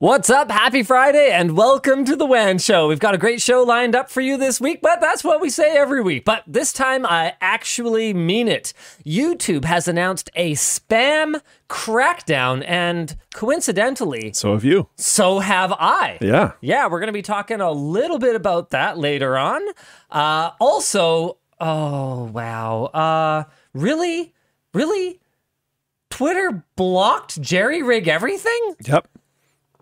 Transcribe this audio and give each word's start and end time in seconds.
What's 0.00 0.30
up? 0.30 0.48
Happy 0.48 0.84
Friday 0.84 1.30
and 1.32 1.56
welcome 1.56 2.04
to 2.04 2.14
the 2.14 2.24
WAN 2.24 2.58
Show. 2.58 2.86
We've 2.86 3.00
got 3.00 3.16
a 3.16 3.18
great 3.18 3.42
show 3.42 3.64
lined 3.64 3.96
up 3.96 4.08
for 4.10 4.20
you 4.20 4.36
this 4.36 4.60
week, 4.60 4.78
but 4.80 5.00
that's 5.00 5.24
what 5.24 5.40
we 5.40 5.50
say 5.50 5.76
every 5.76 6.00
week. 6.00 6.24
But 6.24 6.44
this 6.46 6.72
time 6.72 7.04
I 7.04 7.34
actually 7.40 8.14
mean 8.14 8.46
it. 8.46 8.72
YouTube 9.04 9.64
has 9.64 9.88
announced 9.88 10.30
a 10.36 10.52
spam 10.52 11.40
crackdown, 11.68 12.62
and 12.68 13.16
coincidentally, 13.34 14.32
So 14.34 14.52
have 14.52 14.62
you. 14.62 14.88
so 14.94 15.40
have 15.40 15.72
I. 15.72 16.18
Yeah. 16.20 16.52
Yeah, 16.60 16.86
we're 16.86 17.00
going 17.00 17.08
to 17.08 17.12
be 17.12 17.20
talking 17.20 17.60
a 17.60 17.72
little 17.72 18.20
bit 18.20 18.36
about 18.36 18.70
that 18.70 18.98
later 18.98 19.36
on. 19.36 19.62
Uh, 20.12 20.50
also, 20.60 21.38
oh, 21.58 22.22
wow. 22.26 22.84
Uh, 22.84 23.44
really? 23.74 24.32
Really? 24.72 25.18
Twitter 26.08 26.64
blocked 26.76 27.40
Jerry 27.42 27.82
Rig 27.82 28.06
everything? 28.06 28.76
Yep. 28.86 29.08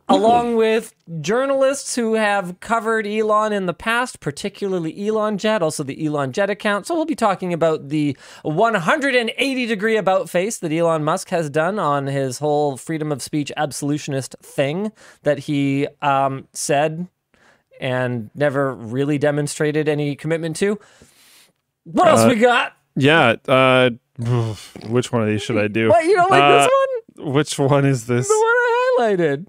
Along 0.08 0.54
with 0.56 0.94
journalists 1.20 1.96
who 1.96 2.14
have 2.14 2.60
covered 2.60 3.06
Elon 3.06 3.52
in 3.52 3.66
the 3.66 3.74
past, 3.74 4.20
particularly 4.20 5.08
Elon 5.08 5.36
Jet, 5.36 5.62
also 5.62 5.82
the 5.82 6.06
Elon 6.06 6.32
Jet 6.32 6.48
account. 6.48 6.86
So 6.86 6.94
we'll 6.94 7.04
be 7.04 7.16
talking 7.16 7.52
about 7.52 7.88
the 7.88 8.16
180 8.42 9.66
degree 9.66 9.96
about 9.96 10.30
face 10.30 10.58
that 10.58 10.72
Elon 10.72 11.02
Musk 11.04 11.30
has 11.30 11.50
done 11.50 11.78
on 11.78 12.06
his 12.06 12.38
whole 12.38 12.76
freedom 12.76 13.10
of 13.10 13.20
speech 13.22 13.50
absolutionist 13.56 14.36
thing 14.40 14.92
that 15.24 15.40
he 15.40 15.88
um, 16.02 16.46
said 16.52 17.08
and 17.80 18.30
never 18.34 18.74
really 18.74 19.18
demonstrated 19.18 19.88
any 19.88 20.14
commitment 20.16 20.56
to. 20.56 20.78
What 21.84 22.08
else 22.08 22.20
Uh, 22.20 22.28
we 22.28 22.36
got? 22.36 22.72
Yeah. 22.94 23.36
Uh, 23.46 23.90
which 24.88 25.12
one 25.12 25.22
of 25.22 25.28
these 25.28 25.42
should 25.42 25.58
I 25.58 25.68
do? 25.68 25.88
What, 25.88 26.04
you 26.04 26.14
don't 26.14 26.30
like 26.30 26.42
Uh, 26.42 26.58
this 26.58 26.70
one? 27.16 27.32
Which 27.32 27.58
one 27.58 27.84
is 27.84 28.06
this? 28.06 28.28
The 28.28 28.34
one 28.34 28.44
I 28.44 29.14
highlighted. 29.16 29.46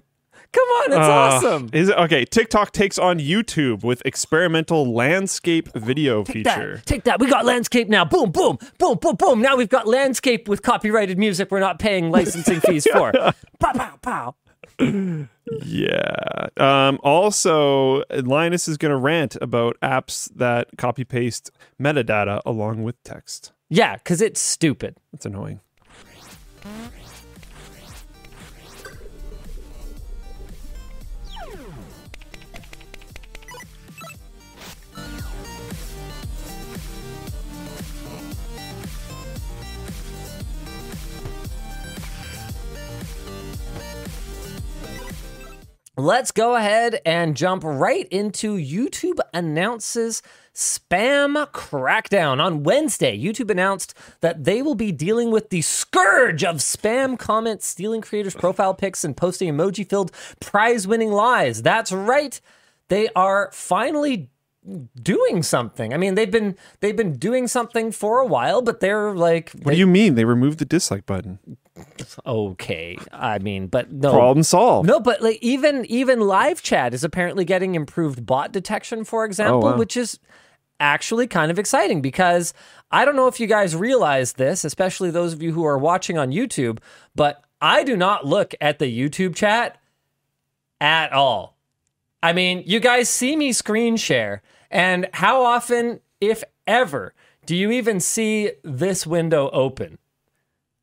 Come 0.52 0.62
on, 0.68 0.92
it's 0.92 1.08
Uh, 1.08 1.12
awesome. 1.12 1.70
Is 1.74 1.90
it 1.90 1.96
okay? 1.98 2.24
TikTok 2.24 2.72
takes 2.72 2.98
on 2.98 3.18
YouTube 3.18 3.84
with 3.84 4.00
experimental 4.06 4.90
landscape 4.92 5.68
video 5.74 6.24
Take 6.24 6.36
feature. 6.36 6.76
that. 6.76 6.86
Take 6.86 7.04
that. 7.04 7.20
We 7.20 7.26
got 7.28 7.44
landscape 7.44 7.88
now. 7.88 8.04
Boom, 8.06 8.30
boom, 8.30 8.58
boom, 8.78 8.96
boom, 8.98 9.16
boom. 9.16 9.42
Now 9.42 9.56
we've 9.56 9.68
got 9.68 9.86
landscape 9.86 10.48
with 10.48 10.62
copyrighted 10.62 11.18
music 11.18 11.50
we're 11.50 11.60
not 11.60 11.78
paying 11.78 12.10
licensing 12.10 12.60
fees 12.60 12.86
for. 12.92 13.12
Pow, 13.12 13.72
pow, 13.74 13.98
pow. 14.00 14.34
Yeah. 15.64 16.46
Um, 16.56 16.98
also, 17.02 18.02
Linus 18.10 18.68
is 18.68 18.76
going 18.78 18.90
to 18.90 18.96
rant 18.98 19.36
about 19.42 19.76
apps 19.82 20.30
that 20.36 20.68
copy 20.78 21.04
paste 21.04 21.50
metadata 21.80 22.40
along 22.46 22.84
with 22.84 23.02
text. 23.02 23.52
Yeah, 23.68 23.96
because 23.96 24.22
it's 24.22 24.40
stupid. 24.40 24.96
That's 25.12 25.26
annoying. 25.26 25.60
Let's 45.98 46.30
go 46.30 46.54
ahead 46.54 47.00
and 47.04 47.36
jump 47.36 47.64
right 47.64 48.06
into 48.06 48.56
YouTube 48.56 49.18
announces 49.34 50.22
spam 50.54 51.44
crackdown. 51.50 52.40
On 52.40 52.62
Wednesday, 52.62 53.18
YouTube 53.18 53.50
announced 53.50 53.94
that 54.20 54.44
they 54.44 54.62
will 54.62 54.76
be 54.76 54.92
dealing 54.92 55.32
with 55.32 55.50
the 55.50 55.60
scourge 55.60 56.44
of 56.44 56.58
spam 56.58 57.18
comments, 57.18 57.66
stealing 57.66 58.00
creators' 58.00 58.36
profile 58.36 58.74
pics, 58.74 59.02
and 59.02 59.16
posting 59.16 59.52
emoji 59.52 59.84
filled 59.88 60.12
prize 60.38 60.86
winning 60.86 61.10
lies. 61.10 61.62
That's 61.62 61.90
right. 61.90 62.40
They 62.86 63.08
are 63.16 63.50
finally 63.52 64.30
doing 65.00 65.42
something. 65.42 65.94
I 65.94 65.96
mean, 65.96 66.14
they've 66.14 66.30
been 66.30 66.56
they've 66.80 66.96
been 66.96 67.14
doing 67.14 67.48
something 67.48 67.92
for 67.92 68.20
a 68.20 68.26
while, 68.26 68.62
but 68.62 68.80
they're 68.80 69.14
like 69.14 69.52
What 69.62 69.72
do 69.72 69.78
you 69.78 69.86
mean? 69.86 70.14
They 70.14 70.24
removed 70.24 70.58
the 70.58 70.64
dislike 70.64 71.06
button. 71.06 71.38
okay. 72.26 72.98
I 73.12 73.38
mean, 73.38 73.68
but 73.68 73.92
no. 73.92 74.12
Problem 74.12 74.42
solved. 74.42 74.88
No, 74.88 75.00
but 75.00 75.22
like 75.22 75.38
even 75.42 75.84
even 75.86 76.20
live 76.20 76.62
chat 76.62 76.94
is 76.94 77.04
apparently 77.04 77.44
getting 77.44 77.74
improved 77.74 78.26
bot 78.26 78.52
detection, 78.52 79.04
for 79.04 79.24
example, 79.24 79.66
oh, 79.66 79.72
wow. 79.72 79.78
which 79.78 79.96
is 79.96 80.18
actually 80.80 81.26
kind 81.26 81.50
of 81.50 81.58
exciting 81.58 82.00
because 82.00 82.54
I 82.90 83.04
don't 83.04 83.16
know 83.16 83.26
if 83.26 83.40
you 83.40 83.46
guys 83.46 83.74
realize 83.74 84.34
this, 84.34 84.64
especially 84.64 85.10
those 85.10 85.32
of 85.32 85.42
you 85.42 85.52
who 85.52 85.64
are 85.64 85.78
watching 85.78 86.18
on 86.18 86.30
YouTube, 86.30 86.78
but 87.14 87.44
I 87.60 87.82
do 87.84 87.96
not 87.96 88.24
look 88.24 88.54
at 88.60 88.78
the 88.78 88.86
YouTube 88.86 89.34
chat 89.34 89.80
at 90.80 91.12
all. 91.12 91.56
I 92.22 92.32
mean, 92.32 92.64
you 92.66 92.80
guys 92.80 93.08
see 93.08 93.36
me 93.36 93.52
screen 93.52 93.96
share, 93.96 94.42
and 94.70 95.08
how 95.14 95.42
often, 95.42 96.00
if 96.20 96.44
ever, 96.66 97.14
do 97.46 97.56
you 97.56 97.70
even 97.70 98.00
see 98.00 98.52
this 98.62 99.06
window 99.06 99.50
open? 99.50 99.98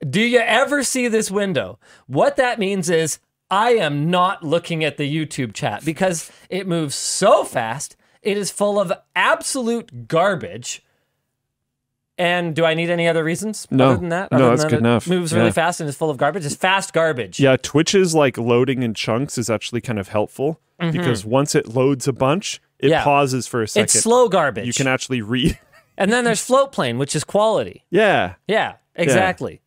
Do 0.07 0.21
you 0.21 0.39
ever 0.39 0.83
see 0.83 1.07
this 1.07 1.31
window? 1.31 1.79
What 2.07 2.35
that 2.37 2.59
means 2.59 2.89
is 2.89 3.19
I 3.49 3.71
am 3.71 4.09
not 4.09 4.43
looking 4.43 4.83
at 4.83 4.97
the 4.97 5.09
YouTube 5.09 5.53
chat 5.53 5.85
because 5.85 6.31
it 6.49 6.67
moves 6.67 6.95
so 6.95 7.43
fast. 7.43 7.95
It 8.21 8.37
is 8.37 8.51
full 8.51 8.79
of 8.79 8.91
absolute 9.15 10.07
garbage. 10.07 10.83
And 12.17 12.55
do 12.55 12.65
I 12.65 12.73
need 12.73 12.89
any 12.89 13.07
other 13.07 13.23
reasons 13.23 13.67
No. 13.69 13.89
other 13.89 13.97
than 13.97 14.09
that? 14.09 14.31
No, 14.31 14.49
that's 14.49 14.61
than 14.61 14.69
good 14.69 14.75
it 14.77 14.79
enough. 14.79 15.07
Moves 15.07 15.33
really 15.33 15.47
Yeah. 15.47 15.51
fast 15.51 15.79
and 15.81 15.89
is 15.89 15.97
full 15.97 16.09
of 16.09 16.17
garbage. 16.17 16.45
It's 16.45 16.55
fast 16.55 16.93
garbage. 16.93 17.39
Yeah, 17.39 17.57
Twitch's 17.57 18.15
like 18.15 18.37
loading 18.37 18.83
in 18.83 18.93
chunks 18.93 19.37
is 19.37 19.49
actually 19.49 19.81
kind 19.81 19.99
of 19.99 20.07
helpful 20.07 20.59
mm-hmm. 20.79 20.97
because 20.97 21.25
once 21.25 21.55
it 21.55 21.67
loads 21.67 22.07
a 22.07 22.13
bunch, 22.13 22.61
it. 22.79 22.89
Yeah. 22.89 23.03
pauses 23.03 23.47
for 23.47 23.61
a 23.63 23.67
second. 23.67 23.85
It's 23.85 23.99
slow 23.99 24.27
garbage. 24.29 24.67
You 24.67 24.73
can 24.73 24.87
actually 24.87 25.21
read. 25.21 25.57
and 25.97 26.11
then 26.11 26.23
there's 26.23 26.45
Floatplane, 26.45 26.97
which 26.97 27.15
is 27.15 27.23
quality. 27.23 27.85
yeah. 27.89 28.35
Yeah, 28.47 28.75
exactly. 28.95 29.61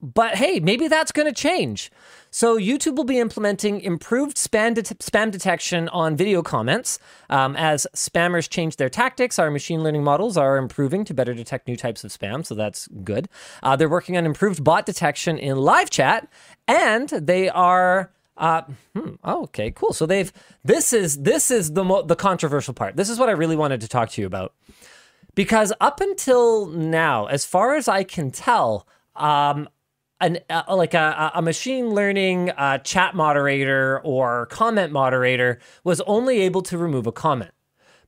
But 0.00 0.36
hey, 0.36 0.60
maybe 0.60 0.86
that's 0.88 1.10
going 1.10 1.26
to 1.26 1.34
change. 1.34 1.90
So 2.30 2.58
YouTube 2.58 2.96
will 2.96 3.04
be 3.04 3.18
implementing 3.18 3.80
improved 3.80 4.36
spam, 4.36 4.74
det- 4.74 4.98
spam 5.00 5.30
detection 5.30 5.88
on 5.88 6.16
video 6.16 6.42
comments. 6.42 6.98
Um, 7.30 7.56
as 7.56 7.86
spammers 7.96 8.48
change 8.48 8.76
their 8.76 8.90
tactics, 8.90 9.38
our 9.38 9.50
machine 9.50 9.82
learning 9.82 10.04
models 10.04 10.36
are 10.36 10.56
improving 10.56 11.04
to 11.06 11.14
better 11.14 11.34
detect 11.34 11.66
new 11.66 11.76
types 11.76 12.04
of 12.04 12.12
spam. 12.12 12.44
So 12.46 12.54
that's 12.54 12.86
good. 13.02 13.28
Uh, 13.62 13.76
they're 13.76 13.88
working 13.88 14.16
on 14.16 14.24
improved 14.26 14.62
bot 14.62 14.86
detection 14.86 15.38
in 15.38 15.56
live 15.56 15.90
chat, 15.90 16.28
and 16.66 17.08
they 17.08 17.48
are. 17.48 18.12
Uh, 18.38 18.62
hmm, 18.94 19.14
oh, 19.24 19.42
okay, 19.42 19.70
cool. 19.72 19.92
So 19.92 20.06
they've 20.06 20.32
this 20.64 20.92
is 20.92 21.18
this 21.22 21.50
is 21.50 21.72
the 21.72 21.84
mo- 21.84 22.02
the 22.02 22.16
controversial 22.16 22.72
part. 22.72 22.96
This 22.96 23.10
is 23.10 23.18
what 23.18 23.28
I 23.28 23.32
really 23.32 23.56
wanted 23.56 23.80
to 23.80 23.88
talk 23.88 24.10
to 24.10 24.20
you 24.20 24.26
about 24.26 24.54
because 25.34 25.72
up 25.80 26.00
until 26.00 26.66
now, 26.66 27.26
as 27.26 27.44
far 27.44 27.74
as 27.74 27.88
I 27.88 28.04
can 28.04 28.30
tell, 28.30 28.86
um, 29.16 29.68
an 30.20 30.38
uh, 30.50 30.62
like 30.68 30.94
a, 30.94 31.32
a 31.34 31.42
machine 31.42 31.90
learning 31.90 32.50
uh, 32.50 32.78
chat 32.78 33.14
moderator 33.14 34.00
or 34.04 34.46
comment 34.46 34.92
moderator 34.92 35.58
was 35.84 36.00
only 36.02 36.40
able 36.40 36.62
to 36.62 36.78
remove 36.78 37.06
a 37.06 37.12
comment. 37.12 37.52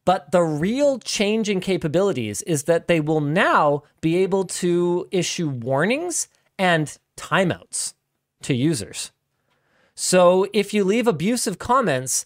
But 0.04 0.32
the 0.32 0.42
real 0.42 0.98
change 0.98 1.48
in 1.48 1.60
capabilities 1.60 2.42
is 2.42 2.64
that 2.64 2.88
they 2.88 3.00
will 3.00 3.20
now 3.20 3.82
be 4.00 4.16
able 4.16 4.44
to 4.44 5.06
issue 5.10 5.48
warnings 5.48 6.28
and 6.58 6.96
timeouts 7.16 7.94
to 8.42 8.54
users. 8.54 9.12
So 10.02 10.48
if 10.54 10.72
you 10.72 10.82
leave 10.82 11.06
abusive 11.06 11.58
comments, 11.58 12.24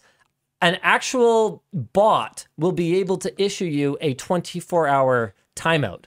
an 0.63 0.79
actual 0.81 1.65
bot 1.73 2.47
will 2.57 2.71
be 2.71 3.01
able 3.01 3.17
to 3.17 3.43
issue 3.43 3.65
you 3.65 3.99
a 4.01 4.15
24 4.15 4.87
hour 4.87 5.35
timeout. 5.57 6.05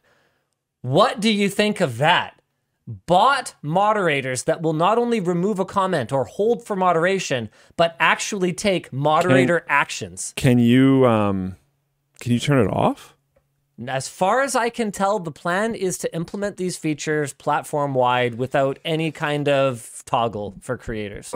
What 0.81 1.19
do 1.19 1.29
you 1.29 1.49
think 1.49 1.81
of 1.81 1.97
that? 1.97 2.41
Bot 2.87 3.53
moderators 3.61 4.43
that 4.43 4.61
will 4.61 4.71
not 4.71 4.97
only 4.97 5.19
remove 5.19 5.59
a 5.59 5.65
comment 5.65 6.13
or 6.13 6.23
hold 6.23 6.65
for 6.65 6.77
moderation, 6.77 7.49
but 7.75 7.97
actually 7.99 8.53
take 8.53 8.93
moderator 8.93 9.65
actions. 9.67 10.31
Can 10.37 10.59
you 10.59 11.05
um 11.05 11.57
can 12.21 12.31
you 12.31 12.39
turn 12.39 12.65
it 12.65 12.71
off? 12.71 13.13
As 13.89 14.07
far 14.07 14.41
as 14.41 14.55
I 14.55 14.69
can 14.69 14.93
tell, 14.93 15.19
the 15.19 15.33
plan 15.33 15.75
is 15.75 15.97
to 15.97 16.15
implement 16.15 16.55
these 16.55 16.77
features 16.77 17.33
platform 17.33 17.93
wide 17.93 18.35
without 18.35 18.79
any 18.85 19.11
kind 19.11 19.49
of 19.49 20.01
toggle 20.05 20.55
for 20.61 20.77
creators. 20.77 21.35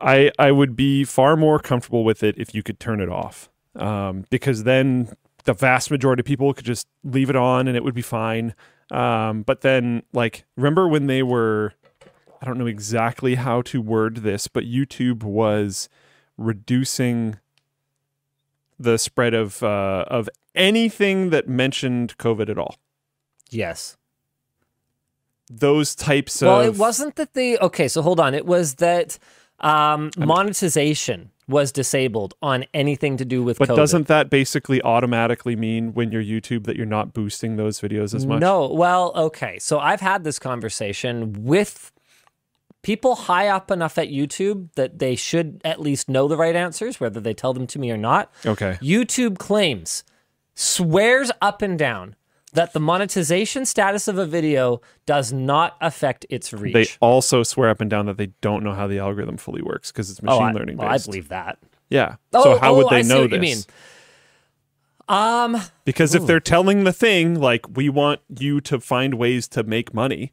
I 0.00 0.30
I 0.38 0.52
would 0.52 0.76
be 0.76 1.04
far 1.04 1.36
more 1.36 1.58
comfortable 1.58 2.04
with 2.04 2.22
it 2.22 2.36
if 2.38 2.54
you 2.54 2.62
could 2.62 2.80
turn 2.80 3.00
it 3.00 3.08
off. 3.08 3.50
Um 3.76 4.24
because 4.30 4.64
then 4.64 5.14
the 5.44 5.52
vast 5.54 5.90
majority 5.90 6.20
of 6.20 6.26
people 6.26 6.52
could 6.54 6.64
just 6.64 6.86
leave 7.02 7.30
it 7.30 7.36
on 7.36 7.68
and 7.68 7.76
it 7.76 7.84
would 7.84 7.94
be 7.94 8.02
fine. 8.02 8.54
Um 8.90 9.42
but 9.42 9.60
then 9.62 10.02
like 10.12 10.44
remember 10.56 10.88
when 10.88 11.06
they 11.06 11.22
were 11.22 11.74
I 12.40 12.46
don't 12.46 12.58
know 12.58 12.66
exactly 12.66 13.36
how 13.36 13.62
to 13.62 13.80
word 13.80 14.18
this, 14.18 14.48
but 14.48 14.64
YouTube 14.64 15.22
was 15.22 15.88
reducing 16.36 17.38
the 18.78 18.98
spread 18.98 19.32
of 19.32 19.62
uh, 19.62 20.04
of 20.08 20.28
anything 20.54 21.30
that 21.30 21.48
mentioned 21.48 22.18
COVID 22.18 22.50
at 22.50 22.58
all. 22.58 22.76
Yes. 23.50 23.96
Those 25.50 25.94
types 25.94 26.42
Well, 26.42 26.52
of 26.52 26.58
Well, 26.58 26.68
it 26.74 26.76
wasn't 26.78 27.16
that 27.16 27.34
they. 27.34 27.56
Okay, 27.58 27.88
so 27.88 28.02
hold 28.02 28.20
on. 28.20 28.34
It 28.34 28.46
was 28.46 28.74
that 28.74 29.18
Um, 29.64 30.10
monetization 30.16 31.30
was 31.48 31.72
disabled 31.72 32.34
on 32.42 32.64
anything 32.72 33.16
to 33.16 33.24
do 33.24 33.42
with 33.42 33.58
But 33.58 33.68
COVID. 33.68 33.76
doesn't 33.76 34.06
that 34.08 34.30
basically 34.30 34.80
automatically 34.82 35.56
mean 35.56 35.92
when 35.92 36.10
you're 36.12 36.22
YouTube 36.22 36.64
that 36.64 36.76
you're 36.76 36.86
not 36.86 37.12
boosting 37.12 37.56
those 37.56 37.80
videos 37.80 38.14
as 38.14 38.26
much? 38.26 38.40
No. 38.40 38.66
Well, 38.68 39.12
okay. 39.14 39.58
So 39.58 39.78
I've 39.78 40.00
had 40.00 40.24
this 40.24 40.38
conversation 40.38 41.44
with 41.44 41.92
people 42.82 43.14
high 43.14 43.48
up 43.48 43.70
enough 43.70 43.98
at 43.98 44.08
YouTube 44.08 44.68
that 44.74 44.98
they 44.98 45.16
should 45.16 45.60
at 45.64 45.80
least 45.80 46.08
know 46.08 46.28
the 46.28 46.36
right 46.36 46.56
answers, 46.56 47.00
whether 47.00 47.20
they 47.20 47.34
tell 47.34 47.52
them 47.52 47.66
to 47.68 47.78
me 47.78 47.90
or 47.90 47.96
not. 47.96 48.32
Okay. 48.46 48.78
YouTube 48.80 49.38
claims, 49.38 50.04
swears 50.54 51.30
up 51.42 51.62
and 51.62 51.78
down 51.78 52.16
that 52.54 52.72
the 52.72 52.80
monetization 52.80 53.66
status 53.66 54.08
of 54.08 54.16
a 54.18 54.26
video 54.26 54.80
does 55.06 55.32
not 55.32 55.76
affect 55.80 56.24
its 56.30 56.52
reach. 56.52 56.72
They 56.72 56.86
also 57.00 57.42
swear 57.42 57.68
up 57.68 57.80
and 57.80 57.90
down 57.90 58.06
that 58.06 58.16
they 58.16 58.28
don't 58.40 58.64
know 58.64 58.72
how 58.72 58.86
the 58.86 58.98
algorithm 58.98 59.36
fully 59.36 59.62
works 59.62 59.92
because 59.92 60.10
it's 60.10 60.22
machine 60.22 60.42
oh, 60.42 60.46
I, 60.46 60.52
learning 60.52 60.76
well, 60.78 60.88
I 60.88 60.98
believe 60.98 61.28
that. 61.28 61.58
Yeah. 61.90 62.16
Oh, 62.32 62.42
so 62.42 62.58
how 62.58 62.72
oh, 62.72 62.76
would 62.78 62.88
they 62.88 63.00
I 63.00 63.02
know 63.02 63.26
this? 63.26 63.40
mean. 63.40 63.58
Um, 65.06 65.60
Because 65.84 66.14
if 66.14 66.26
they're 66.26 66.40
telling 66.40 66.84
the 66.84 66.92
thing 66.92 67.38
like 67.38 67.76
we 67.76 67.90
want 67.90 68.20
you 68.38 68.60
to 68.62 68.80
find 68.80 69.14
ways 69.14 69.46
to 69.48 69.62
make 69.62 69.92
money, 69.92 70.32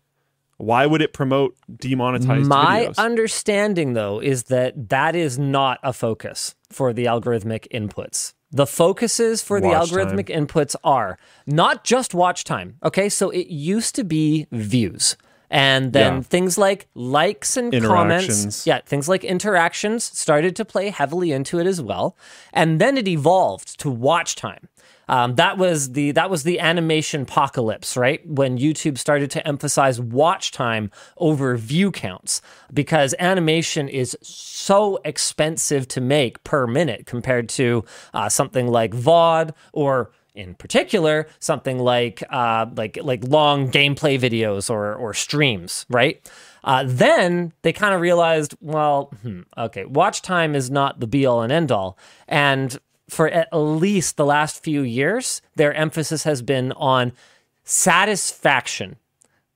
why 0.57 0.85
would 0.85 1.01
it 1.01 1.11
promote 1.11 1.57
demonetized 1.75 2.47
My 2.47 2.85
videos? 2.85 2.97
understanding, 2.97 3.93
though, 3.93 4.21
is 4.21 4.43
that 4.43 4.89
that 4.89 5.15
is 5.15 5.37
not 5.37 5.79
a 5.83 5.91
focus 5.91 6.55
for 6.69 6.93
the 6.93 7.05
algorithmic 7.05 7.67
inputs. 7.73 8.33
The 8.51 8.67
focuses 8.67 9.41
for 9.41 9.59
Watch 9.59 9.89
the 9.89 9.95
algorithmic 9.95 10.25
inputs 10.27 10.75
are 10.83 11.17
not 11.45 11.83
just 11.83 12.13
watch 12.13 12.43
time. 12.43 12.77
Okay, 12.83 13.07
so 13.09 13.29
it 13.29 13.47
used 13.47 13.95
to 13.95 14.03
be 14.03 14.47
views. 14.51 15.15
And 15.49 15.91
then 15.91 16.15
Yeah. 16.15 16.21
things 16.21 16.57
like 16.57 16.87
likes 16.95 17.57
and 17.57 17.73
comments. 17.83 18.65
Yeah, 18.65 18.79
things 18.85 19.09
like 19.09 19.23
interactions 19.25 20.03
started 20.17 20.55
to 20.55 20.65
play 20.65 20.89
heavily 20.89 21.31
into 21.33 21.59
it 21.59 21.67
as 21.67 21.81
well. 21.81 22.15
And 22.53 22.79
then 22.79 22.97
it 22.97 23.07
evolved 23.07 23.77
to 23.81 23.89
watch 23.89 24.35
time. 24.35 24.69
Um, 25.07 25.35
that 25.35 25.57
was 25.57 25.91
the 25.93 26.11
that 26.11 26.29
was 26.29 26.43
the 26.43 26.59
animation 26.59 27.23
apocalypse, 27.23 27.97
right? 27.97 28.25
When 28.27 28.57
YouTube 28.57 28.97
started 28.97 29.31
to 29.31 29.47
emphasize 29.47 29.99
watch 29.99 30.51
time 30.51 30.91
over 31.17 31.57
view 31.57 31.91
counts 31.91 32.41
because 32.73 33.13
animation 33.19 33.89
is 33.89 34.17
so 34.21 34.99
expensive 35.03 35.87
to 35.89 36.01
make 36.01 36.43
per 36.43 36.67
minute 36.67 37.05
compared 37.05 37.49
to 37.49 37.83
uh, 38.13 38.29
something 38.29 38.67
like 38.67 38.91
VOD 38.91 39.53
or 39.73 40.11
in 40.33 40.55
particular 40.55 41.27
something 41.39 41.79
like 41.79 42.23
uh, 42.29 42.65
like 42.75 42.97
like 43.01 43.23
long 43.25 43.69
gameplay 43.69 44.19
videos 44.19 44.69
or 44.69 44.95
or 44.95 45.13
streams, 45.13 45.85
right? 45.89 46.29
Uh, 46.63 46.83
then 46.85 47.51
they 47.63 47.73
kind 47.73 47.93
of 47.93 48.01
realized, 48.01 48.55
well, 48.61 49.11
hmm, 49.23 49.41
okay, 49.57 49.83
watch 49.85 50.21
time 50.21 50.55
is 50.55 50.69
not 50.69 50.99
the 50.99 51.07
be 51.07 51.25
all 51.25 51.41
and 51.41 51.51
end 51.51 51.71
all, 51.71 51.97
and 52.27 52.79
for 53.11 53.27
at 53.27 53.49
least 53.51 54.15
the 54.15 54.25
last 54.25 54.63
few 54.63 54.83
years, 54.83 55.41
their 55.55 55.73
emphasis 55.73 56.23
has 56.23 56.41
been 56.41 56.71
on 56.71 57.11
satisfaction. 57.65 58.95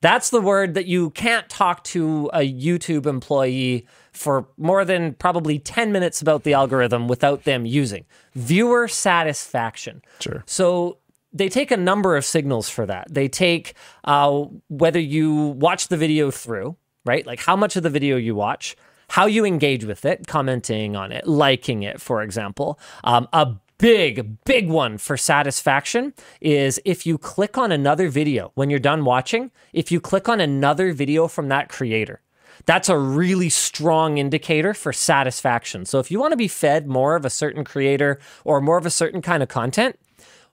That's 0.02 0.30
the 0.30 0.42
word 0.42 0.74
that 0.74 0.88
you 0.88 1.12
can't 1.12 1.48
talk 1.48 1.82
to 1.86 2.30
a 2.34 2.40
YouTube 2.40 3.06
employee 3.06 3.88
for 4.12 4.50
more 4.58 4.84
than 4.84 5.14
probably 5.14 5.58
10 5.58 5.94
minutes 5.94 6.22
about 6.22 6.44
the 6.44 6.52
algorithm 6.52 7.08
without 7.08 7.46
them 7.46 7.66
using. 7.66 8.04
Viewer 8.34 8.90
satisfaction. 8.90 10.02
Sure. 10.20 10.44
So 10.46 10.98
they 11.32 11.48
take 11.48 11.72
a 11.72 11.78
number 11.78 12.18
of 12.18 12.26
signals 12.26 12.70
for 12.70 12.86
that. 12.86 13.08
They 13.10 13.30
take 13.30 13.74
uh, 14.04 14.48
whether 14.68 15.00
you 15.00 15.34
watch 15.34 15.88
the 15.88 15.98
video 15.98 16.30
through, 16.30 16.76
right? 17.06 17.26
Like 17.26 17.40
how 17.40 17.56
much 17.56 17.78
of 17.78 17.84
the 17.84 17.90
video 17.90 18.18
you 18.18 18.36
watch, 18.36 18.76
how 19.16 19.28
you 19.28 19.46
engage 19.46 19.86
with 19.86 20.04
it, 20.04 20.28
commenting 20.28 20.94
on 20.98 21.14
it, 21.14 21.26
liking 21.26 21.84
it, 21.84 22.02
for 22.02 22.22
example. 22.22 22.78
Um, 23.06 23.30
a 23.32 23.56
big, 23.78 24.44
big 24.44 24.68
one 24.68 24.98
for 24.98 25.16
satisfaction 25.16 26.14
is 26.42 26.82
if 26.84 27.06
you 27.06 27.18
click 27.18 27.58
on 27.58 27.72
another 27.72 28.10
video 28.10 28.52
when 28.56 28.70
you're 28.70 28.78
done 28.78 29.06
watching, 29.06 29.52
if 29.72 29.90
you 29.90 30.02
click 30.02 30.28
on 30.28 30.42
another 30.42 30.92
video 30.92 31.30
from 31.30 31.48
that 31.48 31.70
creator. 31.70 32.20
That's 32.66 32.90
a 32.90 32.98
really 32.98 33.48
strong 33.48 34.18
indicator 34.18 34.74
for 34.74 34.92
satisfaction. 34.92 35.86
So, 35.86 36.00
if 36.00 36.12
you 36.12 36.20
want 36.20 36.34
to 36.34 36.38
be 36.38 36.50
fed 36.50 36.86
more 36.86 37.16
of 37.16 37.24
a 37.24 37.30
certain 37.30 37.64
creator 37.64 38.20
or 38.44 38.60
more 38.60 38.78
of 38.78 38.86
a 38.86 38.90
certain 38.90 39.22
kind 39.22 39.42
of 39.42 39.48
content, 39.48 39.98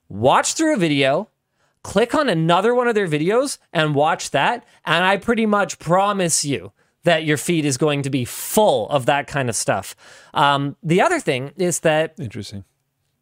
watch 0.09 0.55
through 0.55 0.75
a 0.75 0.79
video, 0.79 1.31
click 1.83 2.15
on 2.15 2.29
another 2.29 2.77
one 2.77 2.87
of 2.87 2.95
their 2.95 3.09
videos 3.09 3.59
and 3.73 3.97
watch 3.97 4.31
that. 4.31 4.65
And 4.85 5.05
I 5.05 5.17
pretty 5.17 5.47
much 5.47 5.81
promise 5.81 6.45
you 6.45 6.71
that 7.05 7.25
your 7.25 7.37
feed 7.37 7.65
is 7.65 7.77
going 7.77 8.03
to 8.03 8.11
be 8.11 8.25
full 8.25 8.89
of 8.91 9.07
that 9.07 9.27
kind 9.27 9.49
of 9.49 9.57
stuff. 9.57 9.97
Um, 10.35 10.77
the 10.83 11.01
other 11.01 11.21
thing 11.21 11.53
is 11.57 11.81
that 11.81 12.15
Interesting. 12.19 12.65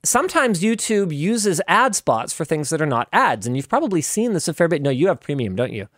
sometimes 0.02 0.62
YouTube 0.62 1.16
uses 1.16 1.60
ad 1.66 1.94
spots 1.94 2.32
for 2.32 2.44
things 2.44 2.70
that 2.70 2.82
are 2.82 2.86
not 2.86 3.08
ads. 3.12 3.46
And 3.46 3.56
you've 3.56 3.68
probably 3.68 4.02
seen 4.02 4.32
this 4.32 4.48
a 4.48 4.54
fair 4.54 4.68
bit. 4.68 4.82
No, 4.82 4.90
you 4.90 5.08
have 5.08 5.20
premium, 5.20 5.56
don't 5.56 5.72
you? 5.72 5.88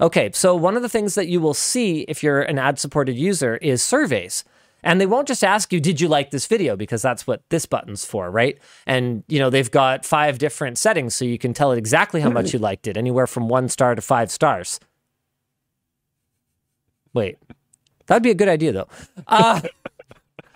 Okay, 0.00 0.30
so 0.32 0.54
one 0.54 0.76
of 0.76 0.82
the 0.82 0.88
things 0.88 1.14
that 1.14 1.28
you 1.28 1.40
will 1.40 1.54
see 1.54 2.02
if 2.02 2.22
you're 2.22 2.42
an 2.42 2.58
ad 2.58 2.78
supported 2.78 3.16
user 3.16 3.56
is 3.56 3.82
surveys. 3.82 4.44
And 4.84 5.00
they 5.00 5.06
won't 5.06 5.26
just 5.26 5.42
ask 5.42 5.72
you, 5.72 5.80
did 5.80 6.00
you 6.00 6.06
like 6.06 6.30
this 6.30 6.46
video? 6.46 6.76
Because 6.76 7.02
that's 7.02 7.26
what 7.26 7.42
this 7.48 7.66
button's 7.66 8.04
for, 8.04 8.30
right? 8.30 8.58
And, 8.86 9.24
you 9.26 9.40
know, 9.40 9.50
they've 9.50 9.70
got 9.70 10.04
five 10.04 10.38
different 10.38 10.78
settings 10.78 11.16
so 11.16 11.24
you 11.24 11.36
can 11.36 11.52
tell 11.52 11.72
it 11.72 11.78
exactly 11.78 12.20
how 12.20 12.30
much 12.30 12.52
you 12.52 12.60
liked 12.60 12.86
it, 12.86 12.96
anywhere 12.96 13.26
from 13.26 13.48
one 13.48 13.68
star 13.68 13.96
to 13.96 14.00
five 14.00 14.30
stars. 14.30 14.78
Wait, 17.18 17.38
that'd 18.06 18.22
be 18.22 18.30
a 18.30 18.34
good 18.34 18.48
idea, 18.48 18.72
though. 18.72 18.88
Uh, 19.26 19.60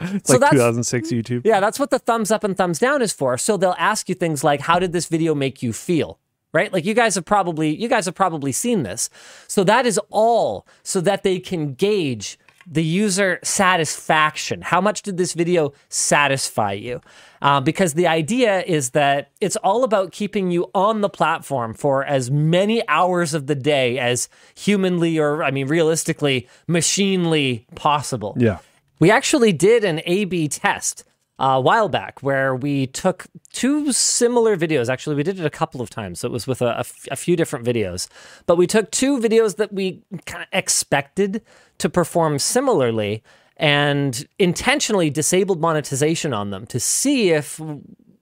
It's 0.00 0.29
So 0.29 0.35
like 0.35 0.41
that's- 0.50 0.53
2006 0.59 1.12
YouTube. 1.12 1.43
yeah, 1.44 1.61
that's 1.61 1.79
what 1.79 1.91
the 1.91 1.99
thumbs 2.00 2.32
up 2.32 2.43
and 2.43 2.56
thumbs 2.56 2.81
down 2.81 3.03
is 3.03 3.12
for. 3.12 3.38
So 3.38 3.56
they'll 3.56 3.76
ask 3.79 4.09
you 4.09 4.17
things 4.17 4.43
like, 4.43 4.61
"How 4.62 4.81
did 4.81 4.93
this 4.93 5.06
video 5.06 5.32
make 5.32 5.62
you 5.62 5.73
feel?" 5.73 6.19
Right? 6.53 6.73
Like 6.73 6.85
you 6.85 6.93
guys 6.93 7.14
have 7.14 7.25
probably 7.25 7.75
you 7.75 7.88
guys 7.88 8.06
have 8.06 8.14
probably 8.17 8.50
seen 8.50 8.82
this. 8.82 9.09
So 9.47 9.62
that 9.64 9.87
is 9.87 10.00
all 10.11 10.67
so 10.82 11.00
that 11.03 11.23
they 11.23 11.38
can 11.38 11.75
gauge 11.75 12.37
the 12.67 12.85
user 12.85 13.38
satisfaction. 13.43 14.62
How 14.62 14.81
much 14.81 15.03
did 15.03 15.17
this 15.17 15.32
video 15.32 15.73
satisfy 15.88 16.73
you? 16.73 17.00
Uh, 17.41 17.61
because 17.61 17.94
the 17.94 18.06
idea 18.06 18.62
is 18.62 18.91
that 18.91 19.31
it's 19.41 19.56
all 19.56 19.82
about 19.82 20.12
keeping 20.12 20.50
you 20.50 20.70
on 20.75 21.00
the 21.00 21.09
platform 21.09 21.75
for 21.75 22.05
as 22.05 22.31
many 22.31 22.87
hours 22.88 23.35
of 23.35 23.47
the 23.47 23.56
day 23.56 23.99
as 23.99 24.29
humanly 24.55 25.19
or, 25.19 25.43
I 25.43 25.50
mean, 25.50 25.67
realistically, 25.67 26.49
machinely 26.69 27.67
possible. 27.75 28.37
Yeah. 28.38 28.59
We 29.00 29.11
actually 29.11 29.53
did 29.53 29.82
an 29.82 30.00
A 30.06 30.25
B 30.26 30.47
test 30.47 31.05
a 31.38 31.61
while 31.61 31.88
back 31.88 32.23
where 32.23 32.55
we 32.55 32.86
took 32.86 33.27
two 33.53 33.93
similar 33.93 34.56
videos. 34.56 34.89
Actually, 34.89 35.17
we 35.17 35.22
did 35.22 35.41
it 35.41 35.46
a 35.46 35.51
couple 35.51 35.81
of 35.81 35.91
times. 35.91 36.20
So 36.20 36.29
it 36.29 36.32
was 36.32 36.46
with 36.46 36.62
a, 36.62 36.67
a 36.67 36.79
f- 36.81 37.08
a 37.10 37.17
few 37.17 37.36
different 37.36 37.65
videos. 37.65 38.08
But 38.46 38.56
we 38.56 38.67
took 38.67 38.91
two 38.91 39.19
videos 39.19 39.56
that 39.56 39.72
we 39.72 40.03
kind 40.27 40.43
of 40.43 40.48
expected 40.53 41.43
to 41.79 41.89
perform 41.89 42.39
similarly 42.39 43.22
and 43.56 44.27
intentionally 44.39 45.10
disabled 45.10 45.60
monetization 45.60 46.32
on 46.32 46.51
them 46.51 46.67
to 46.67 46.81
see 46.81 47.31
if 47.31 47.60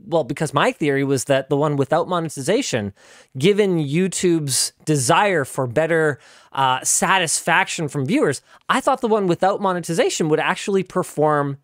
well, 0.07 0.25
because 0.25 0.53
my 0.53 0.73
theory 0.73 1.05
was 1.05 1.25
that 1.27 1.51
the 1.51 1.57
one 1.57 1.77
without 1.77 2.09
monetization, 2.09 2.93
given 3.39 3.79
YouTube's 3.79 4.73
desire 4.85 5.45
for 5.45 5.67
better 5.67 6.19
uh, 6.53 6.81
satisfaction 6.83 7.87
from 7.87 8.07
viewers, 8.07 8.43
I 8.69 8.81
thought 8.81 9.03
the 9.03 9.09
one 9.09 9.27
without 9.27 9.61
monetization 9.61 10.29
would 10.29 10.41
actually 10.41 10.83
perform 10.83 11.59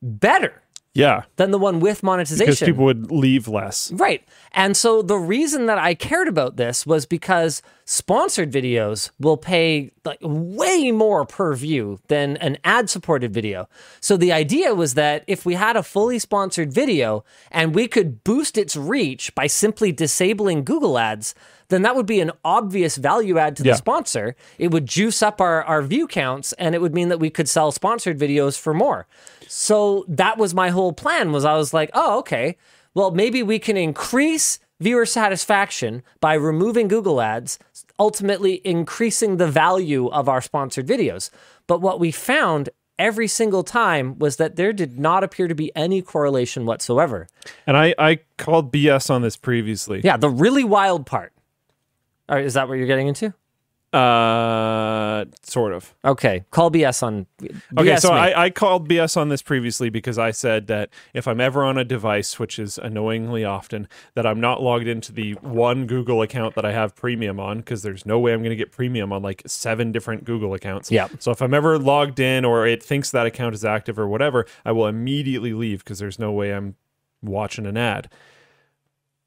better 0.00 0.62
Yeah. 0.94 1.22
than 1.36 1.50
the 1.50 1.58
one 1.58 1.80
with 1.80 2.02
monetization. 2.02 2.46
Because 2.46 2.60
people 2.60 2.84
would 2.84 3.10
leave 3.10 3.46
less. 3.46 3.92
Right. 3.92 4.26
And 4.52 4.76
so 4.76 5.02
the 5.02 5.16
reason 5.16 5.66
that 5.66 5.78
I 5.78 5.94
cared 5.94 6.28
about 6.28 6.56
this 6.56 6.84
was 6.86 7.06
because 7.06 7.62
sponsored 7.90 8.52
videos 8.52 9.10
will 9.18 9.36
pay 9.36 9.90
like 10.04 10.20
way 10.22 10.92
more 10.92 11.24
per 11.24 11.56
view 11.56 11.98
than 12.06 12.36
an 12.36 12.56
ad 12.62 12.88
supported 12.88 13.34
video. 13.34 13.68
So 14.00 14.16
the 14.16 14.30
idea 14.30 14.76
was 14.76 14.94
that 14.94 15.24
if 15.26 15.44
we 15.44 15.54
had 15.54 15.74
a 15.74 15.82
fully 15.82 16.20
sponsored 16.20 16.72
video 16.72 17.24
and 17.50 17.74
we 17.74 17.88
could 17.88 18.22
boost 18.22 18.56
its 18.56 18.76
reach 18.76 19.34
by 19.34 19.48
simply 19.48 19.90
disabling 19.90 20.62
Google 20.62 21.00
ads, 21.00 21.34
then 21.66 21.82
that 21.82 21.96
would 21.96 22.06
be 22.06 22.20
an 22.20 22.30
obvious 22.44 22.94
value 22.96 23.38
add 23.38 23.56
to 23.56 23.64
Yeah. 23.64 23.72
the 23.72 23.78
sponsor. 23.78 24.36
It 24.56 24.70
would 24.70 24.86
juice 24.86 25.20
up 25.20 25.40
our, 25.40 25.64
our 25.64 25.82
view 25.82 26.06
counts 26.06 26.52
and 26.52 26.76
it 26.76 26.80
would 26.80 26.94
mean 26.94 27.08
that 27.08 27.18
we 27.18 27.28
could 27.28 27.48
sell 27.48 27.72
sponsored 27.72 28.20
videos 28.20 28.56
for 28.56 28.72
more. 28.72 29.08
So 29.48 30.04
that 30.06 30.38
was 30.38 30.54
my 30.54 30.68
whole 30.68 30.92
plan 30.92 31.32
was 31.32 31.44
I 31.44 31.56
was 31.56 31.74
like, 31.74 31.90
oh, 31.94 32.20
okay. 32.20 32.56
Well, 32.94 33.10
maybe 33.10 33.42
we 33.42 33.58
can 33.58 33.76
increase 33.76 34.60
viewer 34.80 35.06
satisfaction 35.06 36.02
by 36.20 36.34
removing 36.34 36.88
Google 36.88 37.20
ads, 37.20 37.58
ultimately 37.98 38.60
increasing 38.64 39.36
the 39.36 39.46
value 39.46 40.08
of 40.08 40.28
our 40.28 40.40
sponsored 40.40 40.86
videos. 40.86 41.30
But 41.66 41.80
what 41.80 42.00
we 42.00 42.10
found 42.10 42.70
every 42.98 43.28
single 43.28 43.62
time 43.62 44.18
was 44.18 44.36
that 44.36 44.56
there 44.56 44.72
did 44.72 44.98
not 44.98 45.24
appear 45.24 45.48
to 45.48 45.54
be 45.54 45.74
any 45.76 46.02
correlation 46.02 46.66
whatsoever. 46.66 47.28
And 47.66 47.76
I, 47.76 47.94
I 47.98 48.20
called 48.36 48.72
BS 48.72 49.10
on 49.10 49.22
this 49.22 49.36
previously. 49.36 50.00
Yeah, 50.02 50.16
the 50.16 50.28
really 50.28 50.64
wild 50.64 51.06
part. 51.06 51.32
All 52.28 52.36
right, 52.36 52.44
is 52.44 52.54
that 52.54 52.68
what 52.68 52.74
you're 52.74 52.86
getting 52.86 53.08
into? 53.08 53.34
Uh, 53.92 55.24
sort 55.42 55.72
of. 55.72 55.94
Okay, 56.04 56.44
call 56.52 56.70
BS 56.70 57.02
on. 57.02 57.26
Okay, 57.76 57.96
so 57.96 58.12
me. 58.12 58.18
I, 58.18 58.44
I 58.44 58.50
called 58.50 58.88
BS 58.88 59.16
on 59.16 59.30
this 59.30 59.42
previously 59.42 59.90
because 59.90 60.16
I 60.16 60.30
said 60.30 60.68
that 60.68 60.90
if 61.12 61.26
I'm 61.26 61.40
ever 61.40 61.64
on 61.64 61.76
a 61.76 61.84
device, 61.84 62.38
which 62.38 62.60
is 62.60 62.78
annoyingly 62.78 63.44
often, 63.44 63.88
that 64.14 64.26
I'm 64.26 64.40
not 64.40 64.62
logged 64.62 64.86
into 64.86 65.12
the 65.12 65.32
one 65.34 65.86
Google 65.86 66.22
account 66.22 66.54
that 66.54 66.64
I 66.64 66.70
have 66.70 66.94
premium 66.94 67.40
on, 67.40 67.58
because 67.58 67.82
there's 67.82 68.06
no 68.06 68.20
way 68.20 68.32
I'm 68.32 68.42
going 68.42 68.50
to 68.50 68.56
get 68.56 68.70
premium 68.70 69.12
on 69.12 69.22
like 69.22 69.42
seven 69.46 69.90
different 69.90 70.24
Google 70.24 70.54
accounts. 70.54 70.92
Yeah. 70.92 71.08
So 71.18 71.32
if 71.32 71.42
I'm 71.42 71.52
ever 71.52 71.76
logged 71.76 72.20
in 72.20 72.44
or 72.44 72.68
it 72.68 72.84
thinks 72.84 73.10
that 73.10 73.26
account 73.26 73.56
is 73.56 73.64
active 73.64 73.98
or 73.98 74.06
whatever, 74.06 74.46
I 74.64 74.70
will 74.70 74.86
immediately 74.86 75.52
leave 75.52 75.82
because 75.82 75.98
there's 75.98 76.18
no 76.18 76.30
way 76.30 76.54
I'm 76.54 76.76
watching 77.22 77.66
an 77.66 77.76
ad. 77.76 78.08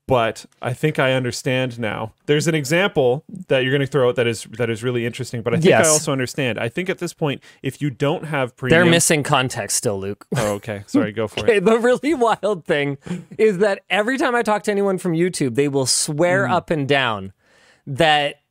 But 0.05 0.45
I 0.61 0.73
think 0.73 0.99
I 0.99 1.13
understand 1.13 1.79
now. 1.79 2.11
There's 2.25 2.45
an 2.47 2.55
example 2.55 3.23
that 3.47 3.59
you're 3.63 3.71
going 3.71 3.79
to 3.79 3.87
throw 3.87 4.09
out 4.09 4.17
that 4.17 4.27
is 4.27 4.43
that 4.57 4.69
is 4.69 4.83
really 4.83 5.05
interesting. 5.05 5.41
But 5.41 5.53
I 5.53 5.57
think 5.57 5.67
Yes. 5.69 5.85
I 5.85 5.89
also 5.89 6.11
understand. 6.11 6.59
I 6.59 6.67
think 6.67 6.89
at 6.89 6.97
this 6.97 7.13
point, 7.13 7.41
if 7.61 7.81
you 7.81 7.89
don't 7.89 8.25
have 8.25 8.53
premium, 8.57 8.81
They're 8.81 8.91
missing 8.91 9.23
context 9.23 9.77
still, 9.77 9.97
Luke. 9.97 10.27
Oh, 10.35 10.55
okay. 10.55 10.83
Sorry, 10.87 11.13
go 11.13 11.29
for 11.29 11.39
Okay, 11.39 11.57
it. 11.57 11.65
the 11.65 11.79
really 11.79 12.13
wild 12.13 12.65
thing 12.65 12.97
is 13.37 13.59
that 13.59 13.83
every 13.89 14.17
time 14.17 14.35
I 14.35 14.41
talk 14.41 14.63
to 14.63 14.71
anyone 14.71 14.97
from 14.97 15.13
YouTube, 15.13 15.55
they 15.55 15.69
will 15.69 15.85
swear 15.85 16.47
Mm. 16.47 16.51
up 16.51 16.69
and 16.69 16.85
down 16.87 17.31
that 17.87 18.41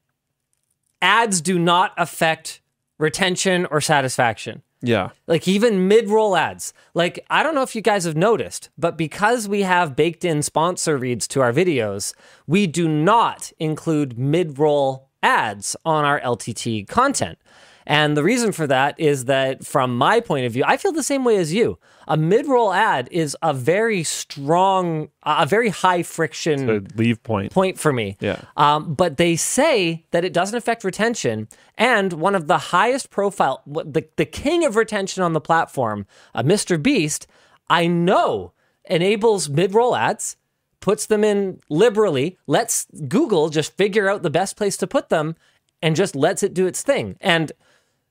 ads 1.02 1.40
do 1.42 1.58
not 1.58 1.92
affect 1.98 2.60
retention 2.98 3.66
or 3.66 3.80
satisfaction. 3.82 4.62
Yeah. 4.82 5.10
Like 5.26 5.46
even 5.46 5.88
mid-roll 5.88 6.36
ads. 6.36 6.74
Like 6.92 7.24
I 7.30 7.42
don't 7.42 7.54
know 7.54 7.62
if 7.62 7.74
you 7.74 7.82
guys 7.82 8.04
have 8.04 8.16
noticed, 8.16 8.68
but 8.76 8.98
because 8.98 9.48
we 9.48 9.62
have 9.62 9.96
baked 9.96 10.24
in 10.24 10.42
sponsor 10.42 10.98
reads 10.98 11.28
to 11.28 11.40
our 11.40 11.52
videos, 11.52 12.14
we 12.46 12.66
do 12.66 12.88
not 12.88 13.52
include 13.58 14.18
mid-roll 14.18 15.08
ads 15.22 15.76
on 15.84 16.04
our 16.04 16.20
LTT 16.20 16.88
content. 16.88 17.38
And 17.86 18.16
the 18.16 18.22
reason 18.22 18.52
for 18.52 18.66
that 18.66 18.98
is 18.98 19.26
that 19.26 19.64
from 19.64 19.96
my 19.96 20.20
point 20.20 20.46
of 20.46 20.52
view, 20.52 20.64
I 20.66 20.76
feel 20.76 20.92
the 20.92 21.02
same 21.02 21.24
way 21.24 21.36
as 21.36 21.52
you. 21.52 21.78
A 22.08 22.16
mid-roll 22.16 22.72
ad 22.72 23.08
is 23.10 23.36
a 23.42 23.54
very 23.54 24.02
strong, 24.02 25.08
a 25.22 25.46
very 25.46 25.68
high 25.68 26.02
friction 26.02 26.88
leave 26.96 27.22
point. 27.22 27.52
point 27.52 27.78
for 27.78 27.92
me. 27.92 28.16
Yeah. 28.20 28.40
Um, 28.56 28.94
but 28.94 29.16
they 29.16 29.36
say 29.36 30.04
that 30.10 30.24
it 30.24 30.32
doesn't 30.32 30.56
affect 30.56 30.84
retention. 30.84 31.48
And 31.76 32.14
one 32.14 32.34
of 32.34 32.46
the 32.46 32.58
highest 32.58 33.10
profile, 33.10 33.62
the, 33.66 34.06
the 34.16 34.26
king 34.26 34.64
of 34.64 34.76
retention 34.76 35.22
on 35.22 35.32
the 35.32 35.40
platform, 35.40 36.06
uh, 36.34 36.42
Mr. 36.42 36.80
Beast, 36.80 37.26
I 37.68 37.86
know 37.86 38.52
enables 38.84 39.48
mid 39.48 39.74
roll 39.74 39.96
ads, 39.96 40.36
puts 40.80 41.06
them 41.06 41.22
in 41.24 41.60
liberally, 41.70 42.38
lets 42.46 42.86
Google 43.08 43.48
just 43.48 43.76
figure 43.76 44.08
out 44.08 44.22
the 44.22 44.30
best 44.30 44.56
place 44.56 44.76
to 44.78 44.86
put 44.86 45.08
them, 45.08 45.36
and 45.80 45.96
just 45.96 46.14
lets 46.14 46.42
it 46.42 46.54
do 46.54 46.66
its 46.66 46.82
thing. 46.82 47.16
And 47.20 47.52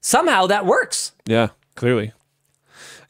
somehow 0.02 0.48
that 0.48 0.66
works. 0.66 1.14
Yeah. 1.26 1.50
Clearly. 1.76 2.12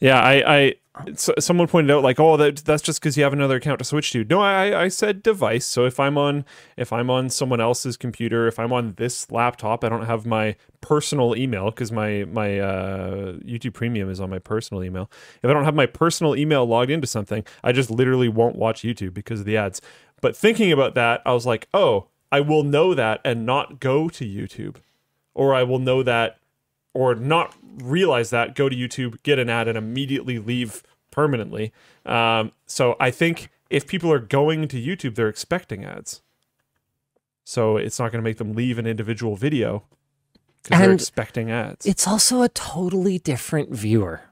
Yeah. 0.00 0.20
I. 0.20 0.58
I 0.58 0.74
someone 1.14 1.68
pointed 1.68 1.90
out 1.90 2.02
like, 2.02 2.20
oh, 2.20 2.36
that 2.36 2.56
that's 2.58 2.82
just 2.82 3.00
because 3.00 3.16
you 3.16 3.22
have 3.22 3.32
another 3.32 3.56
account 3.56 3.78
to 3.78 3.84
switch 3.84 4.12
to. 4.12 4.24
No, 4.24 4.40
I 4.40 4.82
I 4.82 4.88
said 4.88 5.22
device. 5.22 5.64
So 5.64 5.86
if 5.86 5.98
I'm 5.98 6.18
on 6.18 6.44
if 6.76 6.92
I'm 6.92 7.08
on 7.08 7.30
someone 7.30 7.60
else's 7.60 7.96
computer, 7.96 8.46
if 8.46 8.58
I'm 8.58 8.72
on 8.72 8.94
this 8.96 9.30
laptop, 9.30 9.84
I 9.84 9.88
don't 9.88 10.04
have 10.04 10.26
my 10.26 10.54
personal 10.80 11.34
email 11.34 11.70
because 11.70 11.90
my 11.90 12.24
my 12.24 12.58
uh, 12.58 13.32
YouTube 13.38 13.72
Premium 13.72 14.10
is 14.10 14.20
on 14.20 14.28
my 14.28 14.38
personal 14.38 14.84
email. 14.84 15.10
If 15.42 15.48
I 15.48 15.52
don't 15.52 15.64
have 15.64 15.74
my 15.74 15.86
personal 15.86 16.36
email 16.36 16.66
logged 16.66 16.90
into 16.90 17.06
something, 17.06 17.44
I 17.64 17.72
just 17.72 17.90
literally 17.90 18.28
won't 18.28 18.56
watch 18.56 18.82
YouTube 18.82 19.14
because 19.14 19.40
of 19.40 19.46
the 19.46 19.56
ads. 19.56 19.80
But 20.20 20.36
thinking 20.36 20.72
about 20.72 20.94
that, 20.94 21.22
I 21.24 21.32
was 21.32 21.46
like, 21.46 21.68
oh, 21.72 22.08
I 22.30 22.40
will 22.40 22.64
know 22.64 22.94
that 22.94 23.20
and 23.24 23.46
not 23.46 23.80
go 23.80 24.08
to 24.10 24.24
YouTube, 24.24 24.76
or 25.34 25.54
I 25.54 25.62
will 25.62 25.78
know 25.78 26.02
that 26.02 26.38
or 26.94 27.14
not 27.14 27.54
realize 27.78 28.30
that, 28.30 28.54
go 28.54 28.68
to 28.68 28.76
YouTube, 28.76 29.22
get 29.22 29.38
an 29.38 29.48
ad, 29.48 29.68
and 29.68 29.78
immediately 29.78 30.38
leave 30.38 30.82
permanently. 31.10 31.72
Um, 32.04 32.52
so 32.66 32.96
I 33.00 33.10
think 33.10 33.50
if 33.70 33.86
people 33.86 34.12
are 34.12 34.18
going 34.18 34.68
to 34.68 34.80
YouTube, 34.80 35.14
they're 35.14 35.28
expecting 35.28 35.84
ads. 35.84 36.22
So 37.44 37.76
it's 37.76 37.98
not 37.98 38.12
going 38.12 38.22
to 38.22 38.28
make 38.28 38.38
them 38.38 38.54
leave 38.54 38.78
an 38.78 38.86
individual 38.86 39.36
video 39.36 39.84
because 40.62 40.78
they're 40.78 40.90
And 40.90 41.00
expecting 41.00 41.50
ads. 41.50 41.86
It's 41.86 42.06
also 42.06 42.42
a 42.42 42.48
totally 42.48 43.18
different 43.18 43.70
viewer. 43.70 44.22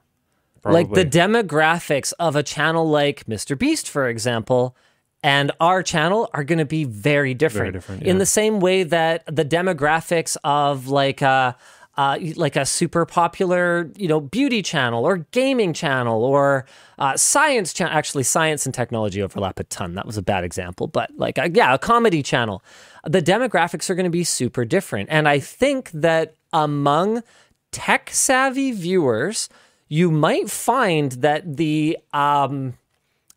Like 0.63 0.91
the 0.91 1.05
demographics 1.05 2.13
of 2.19 2.35
a 2.35 2.43
channel 2.43 2.87
like 2.87 3.25
Mr. 3.25 3.57
Beast, 3.57 3.89
for 3.89 4.07
example, 4.07 4.75
and 5.23 5.51
our 5.59 5.81
channel 5.81 6.29
are 6.33 6.43
going 6.43 6.59
to 6.59 6.65
be 6.65 6.83
very 6.83 7.33
different. 7.33 7.73
different, 7.73 8.03
In 8.03 8.19
the 8.19 8.27
same 8.27 8.59
way 8.59 8.83
that 8.83 9.23
the 9.25 9.43
demographics 9.43 10.37
of 10.43 10.87
like 10.87 11.21
a 11.23 11.55
uh, 11.97 12.17
like 12.35 12.55
a 12.55 12.65
super 12.65 13.05
popular, 13.05 13.91
you 13.95 14.07
know, 14.07 14.19
beauty 14.19 14.61
channel 14.61 15.05
or 15.05 15.17
gaming 15.31 15.73
channel 15.73 16.23
or 16.23 16.65
uh, 16.99 17.17
science 17.17 17.73
channel. 17.73 17.93
Actually, 17.93 18.23
science 18.23 18.65
and 18.65 18.73
technology 18.73 19.21
overlap 19.21 19.59
a 19.59 19.63
ton. 19.65 19.95
That 19.95 20.05
was 20.05 20.17
a 20.17 20.21
bad 20.21 20.43
example, 20.43 20.87
but 20.87 21.11
like, 21.17 21.37
a, 21.37 21.49
yeah, 21.49 21.73
a 21.73 21.77
comedy 21.77 22.23
channel. 22.23 22.63
The 23.05 23.21
demographics 23.21 23.89
are 23.89 23.95
going 23.95 24.05
to 24.05 24.09
be 24.09 24.23
super 24.23 24.63
different, 24.65 25.09
and 25.11 25.27
I 25.27 25.39
think 25.39 25.91
that 25.91 26.35
among 26.53 27.23
tech 27.71 28.09
savvy 28.11 28.71
viewers, 28.71 29.49
you 29.87 30.11
might 30.11 30.49
find 30.49 31.11
that 31.13 31.57
the 31.57 31.97
um, 32.13 32.77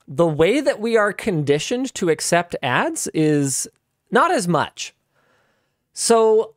the 0.06 0.26
way 0.26 0.60
that 0.60 0.80
we 0.80 0.96
are 0.96 1.12
conditioned 1.12 1.94
to 1.94 2.10
accept 2.10 2.54
ads 2.62 3.08
is 3.14 3.66
not 4.10 4.30
as 4.30 4.46
much. 4.46 4.94
So 5.92 6.53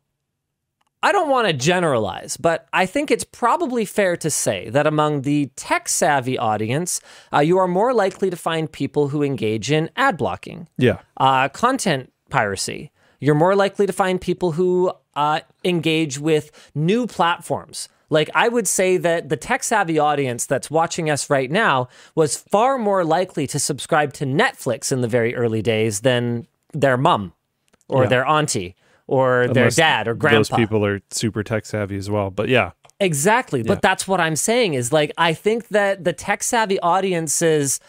I 1.04 1.12
don't 1.12 1.30
want 1.30 1.48
to 1.48 1.54
generalize, 1.54 2.38
but 2.38 2.68
I 2.74 2.86
think 2.88 3.12
it's 3.12 3.24
probably 3.24 3.86
fair 3.86 4.18
to 4.18 4.30
say 4.30 4.70
that 4.70 4.88
among 4.88 5.22
the 5.22 5.52
tech 5.56 5.88
savvy 5.88 6.38
audience, 6.38 7.00
uh, 7.32 7.40
you 7.40 7.58
are 7.60 7.68
more 7.68 7.94
likely 7.94 8.30
to 8.32 8.36
find 8.36 8.72
people 8.72 9.10
who 9.10 9.22
engage 9.22 9.72
in 9.72 9.90
ad 9.96 10.18
blocking 10.18 10.68
yeah, 10.78 11.00
uh, 11.18 11.50
content 11.50 12.12
piracy. 12.30 12.92
You're 13.20 13.36
more 13.36 13.56
likely 13.56 13.86
to 13.86 13.94
find 13.94 14.20
people 14.20 14.54
who 14.54 14.92
uh, 15.16 15.42
engage 15.64 16.20
with 16.20 16.52
new 16.74 17.06
platforms. 17.08 17.90
Like, 18.10 18.30
I 18.34 18.48
would 18.48 18.68
say 18.68 18.98
that 18.98 19.30
the 19.30 19.36
tech 19.38 19.64
savvy 19.64 20.00
audience 20.00 20.46
that's 20.46 20.72
watching 20.72 21.10
us 21.10 21.30
right 21.30 21.52
now 21.52 21.90
was 22.16 22.38
far 22.38 22.78
more 22.78 23.04
likely 23.04 23.46
to 23.48 23.60
subscribe 23.60 24.14
to 24.14 24.26
Netflix 24.26 24.92
in 24.92 25.02
the 25.02 25.08
very 25.08 25.36
early 25.36 25.62
days 25.62 26.02
than 26.02 26.48
their 26.74 26.98
mom 26.98 27.34
or 27.90 28.04
Yeah. 28.04 28.10
their 28.10 28.26
auntie 28.26 28.76
or 29.08 29.48
their 29.48 29.70
dad 29.70 30.08
or 30.08 30.14
grandpa. 30.14 30.38
those 30.38 30.50
people 30.50 30.86
are 30.86 31.02
super 31.10 31.44
tech 31.44 31.66
savvy 31.66 31.98
as 31.98 32.10
well. 32.10 32.30
But 32.30 32.50
yeah, 32.50 32.72
Exactly. 33.00 33.64
But 33.64 33.82
that's 33.82 34.08
what 34.08 34.20
I'm 34.20 34.36
saying 34.36 34.74
is 34.74 34.92
like, 34.92 35.12
I 35.18 35.34
think 35.34 35.68
that 35.70 36.04
the 36.04 36.14
tech 36.14 36.42
savvy 36.44 36.80
audience's 36.80 37.80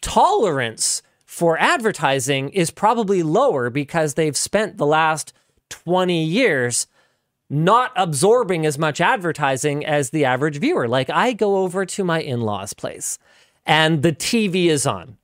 tolerance 0.00 1.02
for 1.24 1.58
advertising 1.58 2.48
is 2.50 2.70
probably 2.70 3.22
lower 3.22 3.70
because 3.70 4.14
they've 4.14 4.36
spent 4.36 4.76
the 4.76 4.86
last 4.86 5.32
20 5.70 6.24
years 6.24 6.86
not 7.48 7.92
absorbing 7.94 8.66
as 8.66 8.76
much 8.76 9.00
advertising 9.00 9.84
as 9.86 10.10
the 10.10 10.24
average 10.24 10.58
viewer. 10.58 10.88
Like, 10.88 11.08
I 11.10 11.32
go 11.32 11.58
over 11.58 11.86
to 11.86 12.02
my 12.02 12.20
in 12.20 12.40
law's 12.40 12.72
place 12.72 13.18
and 13.64 14.02
the 14.02 14.12
TV 14.12 14.66
is 14.66 14.84
on, 14.84 15.16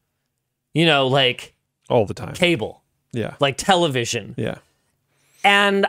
you 0.73 0.87
know, 0.87 1.09
like 1.09 1.55
all 1.89 2.07
the 2.07 2.15
time. 2.15 2.35
cable, 2.35 2.83
Yeah, 3.13 3.35
like 3.41 3.57
television 3.57 4.35
yeah, 4.37 4.59
and 5.45 5.87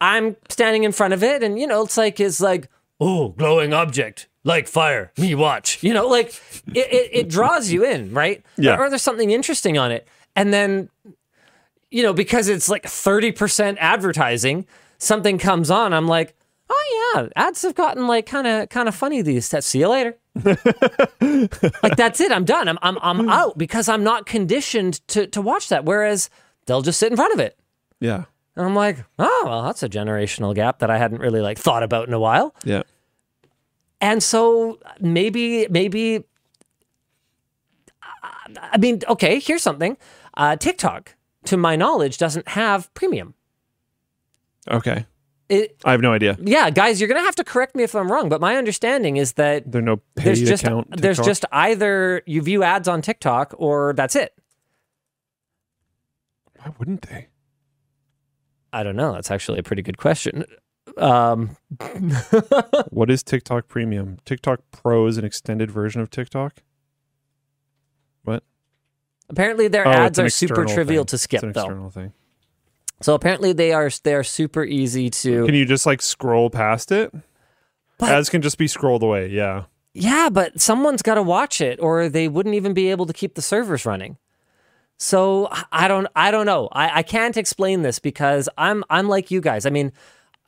I'm 0.00 0.36
standing 0.48 0.84
in 0.84 0.92
front 0.92 1.14
of 1.14 1.22
it, 1.22 1.42
and 1.42 1.58
you 1.58 1.66
know, 1.66 1.82
it's 1.82 1.96
like 1.96 2.18
it's 2.20 2.40
like, 2.40 2.68
oh, 3.00 3.28
glowing 3.30 3.72
object, 3.72 4.28
like 4.44 4.66
fire. 4.66 5.12
Me 5.16 5.34
watch. 5.34 5.82
You 5.82 5.94
know, 5.94 6.08
like 6.08 6.28
it, 6.74 6.92
it, 6.92 7.10
it 7.12 7.28
draws 7.28 7.70
you 7.70 7.84
in, 7.84 8.12
right? 8.12 8.44
Yeah. 8.56 8.76
Or, 8.78 8.88
there's 8.90 9.02
something 9.02 9.30
interesting 9.30 9.78
on 9.78 9.92
it, 9.92 10.08
and 10.34 10.52
then, 10.52 10.88
you 11.90 12.02
know, 12.02 12.12
because 12.12 12.48
it's 12.48 12.68
like 12.68 12.86
thirty 12.86 13.30
percent 13.32 13.78
advertising, 13.80 14.66
something 14.98 15.38
comes 15.38 15.70
on. 15.70 15.92
I'm 15.92 16.08
like, 16.08 16.34
oh 16.68 17.12
yeah, 17.14 17.28
ads 17.36 17.62
have 17.62 17.74
gotten 17.74 18.06
like 18.06 18.26
kind 18.26 18.46
of 18.46 18.68
kind 18.70 18.88
of 18.88 18.94
funny 18.94 19.22
these 19.22 19.48
days. 19.48 19.66
See 19.66 19.80
you 19.80 19.88
later. 19.88 20.16
like 20.44 21.96
that's 21.96 22.20
it. 22.20 22.32
I'm 22.32 22.44
done. 22.44 22.68
I'm 22.68 22.78
I'm 22.82 22.98
I'm 23.02 23.28
out 23.28 23.58
because 23.58 23.88
I'm 23.88 24.02
not 24.02 24.26
conditioned 24.26 25.06
to 25.08 25.26
to 25.28 25.40
watch 25.40 25.68
that. 25.68 25.84
Whereas 25.84 26.30
they'll 26.66 26.82
just 26.82 26.98
sit 26.98 27.12
in 27.12 27.16
front 27.16 27.34
of 27.34 27.40
it. 27.40 27.58
yeah, 28.00 28.24
And 28.56 28.66
I'm 28.66 28.74
like, 28.74 28.98
oh, 29.18 29.42
well, 29.46 29.62
that's 29.62 29.82
a 29.82 29.88
generational 29.88 30.54
gap 30.54 30.80
that 30.80 30.90
I 30.90 30.98
hadn't 30.98 31.18
really 31.20 31.40
like 31.40 31.58
thought 31.58 31.82
about 31.82 32.06
in 32.08 32.14
a 32.14 32.20
while. 32.20 32.54
yeah. 32.64 32.82
And 34.00 34.20
so 34.22 34.78
maybe, 35.00 35.68
maybe, 35.70 36.24
I 38.60 38.76
mean, 38.78 39.00
okay, 39.08 39.38
here's 39.38 39.62
something. 39.62 39.96
Uh, 40.34 40.56
TikTok, 40.56 41.14
to 41.44 41.56
my 41.56 41.76
knowledge, 41.76 42.18
doesn't 42.18 42.48
have 42.48 42.92
premium. 42.94 43.34
Okay, 44.68 45.06
It, 45.48 45.76
I 45.84 45.92
have 45.92 46.00
no 46.00 46.12
idea. 46.12 46.36
yeah, 46.42 46.68
guys, 46.70 47.00
you're 47.00 47.08
gonna 47.08 47.20
have 47.20 47.34
to 47.36 47.44
correct 47.44 47.74
me 47.76 47.82
if 47.84 47.94
I'm 47.94 48.10
wrong, 48.10 48.28
but 48.28 48.40
my 48.40 48.56
understanding 48.56 49.16
is 49.18 49.32
that 49.34 49.70
There's 49.70 49.84
no 49.84 50.00
there's 50.14 50.40
just 50.40 50.64
account. 50.64 51.00
there's 51.00 51.18
just 51.18 51.44
either 51.52 52.22
you 52.26 52.42
view 52.42 52.62
ads 52.62 52.88
on 52.88 53.02
TikTok 53.02 53.54
or 53.56 53.92
that's 53.96 54.14
it. 54.16 54.34
why 56.58 56.72
wouldn't 56.78 57.02
they? 57.02 57.28
I 58.72 58.82
don't 58.82 58.96
know. 58.96 59.12
That's 59.12 59.30
actually 59.30 59.58
a 59.58 59.62
pretty 59.62 59.82
good 59.82 59.98
question. 59.98 60.44
Um, 60.96 61.56
What 62.90 63.10
is 63.10 63.22
TikTok 63.22 63.68
Premium? 63.68 64.18
TikTok 64.24 64.60
Pro 64.72 65.06
is 65.06 65.16
an 65.18 65.24
extended 65.24 65.70
version 65.70 66.00
of 66.00 66.10
TikTok. 66.10 66.62
What? 68.24 68.42
apparently, 69.28 69.68
their 69.68 69.86
Oh, 69.86 69.90
ads 69.90 70.18
are 70.18 70.28
super 70.28 70.64
trivial 70.66 71.02
thing. 71.02 71.06
to 71.08 71.18
skip, 71.18 71.38
It's 71.38 71.44
an 71.44 71.52
though. 71.52 71.60
external 71.62 71.90
thing. 71.90 72.12
So 73.00 73.14
apparently, 73.14 73.52
they 73.52 73.72
are 73.72 73.90
they 74.04 74.14
are 74.14 74.22
super 74.24 74.64
easy 74.64 75.10
to. 75.10 75.44
Can 75.46 75.54
you 75.54 75.64
just 75.64 75.86
like 75.86 76.00
scroll 76.02 76.50
past 76.50 76.92
it? 76.92 77.12
But- 77.98 78.10
Ads 78.10 78.30
can 78.30 78.42
just 78.42 78.58
be 78.58 78.68
scrolled 78.68 79.02
away. 79.02 79.28
Yeah. 79.28 79.64
Yeah, 79.94 80.28
but 80.30 80.60
someone's 80.60 81.02
got 81.02 81.14
to 81.16 81.22
watch 81.22 81.60
it, 81.60 81.78
or 81.80 82.08
they 82.08 82.26
wouldn't 82.28 82.54
even 82.54 82.72
be 82.74 82.90
able 82.90 83.04
to 83.06 83.12
keep 83.12 83.34
the 83.34 83.42
servers 83.42 83.84
running. 83.84 84.16
So 85.02 85.48
I 85.72 85.88
don't, 85.88 86.06
I 86.14 86.30
don't 86.30 86.46
know. 86.46 86.68
I, 86.70 86.98
I 86.98 87.02
can't 87.02 87.36
explain 87.36 87.82
this 87.82 87.98
because 87.98 88.48
I'm, 88.56 88.84
I'm 88.88 89.08
like 89.08 89.32
you 89.32 89.40
guys. 89.40 89.66
I 89.66 89.70
mean, 89.70 89.90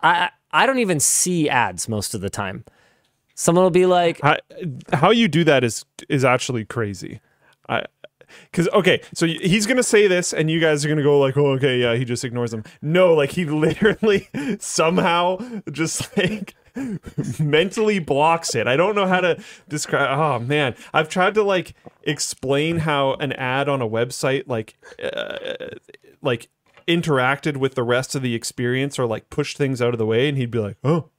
I, 0.01 0.31
I 0.53 0.65
don't 0.65 0.79
even 0.79 1.01
see 1.01 1.49
ads 1.49 1.89
most 1.89 2.15
of 2.15 2.21
the 2.21 2.31
time. 2.31 2.65
Someone 3.35 3.65
will 3.65 3.71
be 3.71 3.85
like, 3.85 4.21
How, 4.21 4.37
how 4.93 5.11
you 5.11 5.27
do 5.27 5.43
that 5.43 5.65
is 5.65 5.85
is 6.09 6.25
actually 6.25 6.65
crazy. 6.65 7.21
I 7.69 7.83
because 8.51 8.69
okay, 8.69 9.01
so 9.13 9.27
he's 9.27 9.67
gonna 9.67 9.83
say 9.83 10.07
this, 10.07 10.33
and 10.33 10.49
you 10.49 10.61
guys 10.61 10.85
are 10.85 10.89
gonna 10.89 11.03
go 11.03 11.19
like, 11.19 11.37
"Oh, 11.37 11.53
okay, 11.55 11.81
yeah." 11.81 11.97
He 11.97 12.05
just 12.05 12.25
ignores 12.25 12.53
them. 12.53 12.63
No, 12.81 13.13
like 13.13 13.33
he 13.33 13.45
literally 13.67 14.29
somehow 14.61 15.39
just 15.73 16.17
like 16.17 16.55
mentally 17.39 17.99
blocks 17.99 18.55
it. 18.55 18.67
I 18.67 18.77
don't 18.77 18.95
know 18.95 19.07
how 19.07 19.21
to 19.21 19.43
describe. 19.69 20.19
Oh 20.19 20.39
man, 20.39 20.75
I've 20.93 21.09
tried 21.09 21.35
to 21.35 21.43
like 21.43 21.75
explain 22.03 22.79
how 22.79 23.15
an 23.15 23.33
ad 23.33 23.69
on 23.69 23.81
a 23.81 23.89
website 23.89 24.45
like 24.47 24.77
uh, 25.03 25.77
like 26.23 26.49
interacted 26.87 27.57
with 27.57 27.75
the 27.75 27.83
rest 27.83 28.15
of 28.15 28.23
the 28.23 28.35
experience 28.35 28.99
or 28.99 29.07
like 29.07 29.31
pushed 29.31 29.57
things 29.57 29.81
out 29.81 29.95
of 29.95 29.99
the 29.99 30.07
way, 30.07 30.29
and 30.29 30.37
he'd 30.37 30.51
be 30.51 30.59
like, 30.59 30.77
"Oh, 30.83 31.11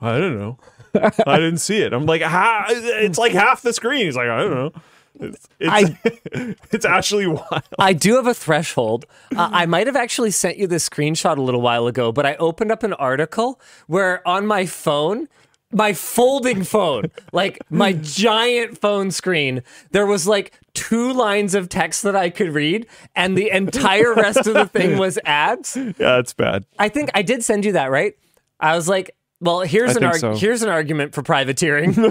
I 0.00 0.18
don't 0.18 0.38
know." 0.38 0.58
I 0.94 1.36
didn't 1.36 1.58
see 1.58 1.78
it. 1.82 1.92
I'm 1.92 2.06
like, 2.06 2.22
ha, 2.22 2.66
it's 2.68 3.18
like 3.18 3.32
half 3.32 3.62
the 3.62 3.72
screen. 3.72 4.06
He's 4.06 4.16
like, 4.16 4.28
I 4.28 4.40
don't 4.40 4.50
know. 4.50 4.72
It's 5.20 5.48
it's, 5.58 6.58
it's 6.72 6.84
actually 6.84 7.26
wild. 7.26 7.62
I 7.78 7.92
do 7.92 8.16
have 8.16 8.26
a 8.26 8.34
threshold. 8.34 9.06
Uh, 9.36 9.50
I 9.52 9.66
might 9.66 9.86
have 9.86 9.96
actually 9.96 10.30
sent 10.30 10.56
you 10.58 10.66
this 10.66 10.88
screenshot 10.88 11.36
a 11.36 11.42
little 11.42 11.60
while 11.60 11.86
ago, 11.86 12.12
but 12.12 12.26
I 12.26 12.36
opened 12.36 12.72
up 12.72 12.82
an 12.82 12.92
article 12.94 13.60
where 13.86 14.26
on 14.26 14.46
my 14.46 14.66
phone, 14.66 15.28
my 15.72 15.92
folding 15.92 16.64
phone, 16.64 17.10
like 17.32 17.58
my 17.70 17.92
giant 18.00 18.78
phone 18.78 19.10
screen, 19.10 19.62
there 19.92 20.06
was 20.06 20.26
like 20.26 20.58
two 20.74 21.12
lines 21.12 21.54
of 21.54 21.68
text 21.68 22.02
that 22.02 22.16
I 22.16 22.30
could 22.30 22.52
read, 22.52 22.86
and 23.14 23.36
the 23.36 23.50
entire 23.50 24.14
rest 24.14 24.46
of 24.46 24.54
the 24.54 24.66
thing 24.66 24.98
was 24.98 25.18
ads. 25.24 25.76
Yeah, 25.76 26.18
it's 26.18 26.32
bad. 26.32 26.64
I 26.78 26.88
think 26.88 27.10
I 27.14 27.22
did 27.22 27.44
send 27.44 27.64
you 27.64 27.72
that, 27.72 27.90
right? 27.90 28.14
I 28.58 28.74
was 28.76 28.88
like, 28.88 29.14
well, 29.40 29.60
here's 29.60 29.96
I 29.96 30.00
an 30.00 30.04
arg- 30.04 30.16
so. 30.20 30.34
here's 30.36 30.62
an 30.62 30.68
argument 30.68 31.14
for 31.14 31.22
privateering. 31.22 31.94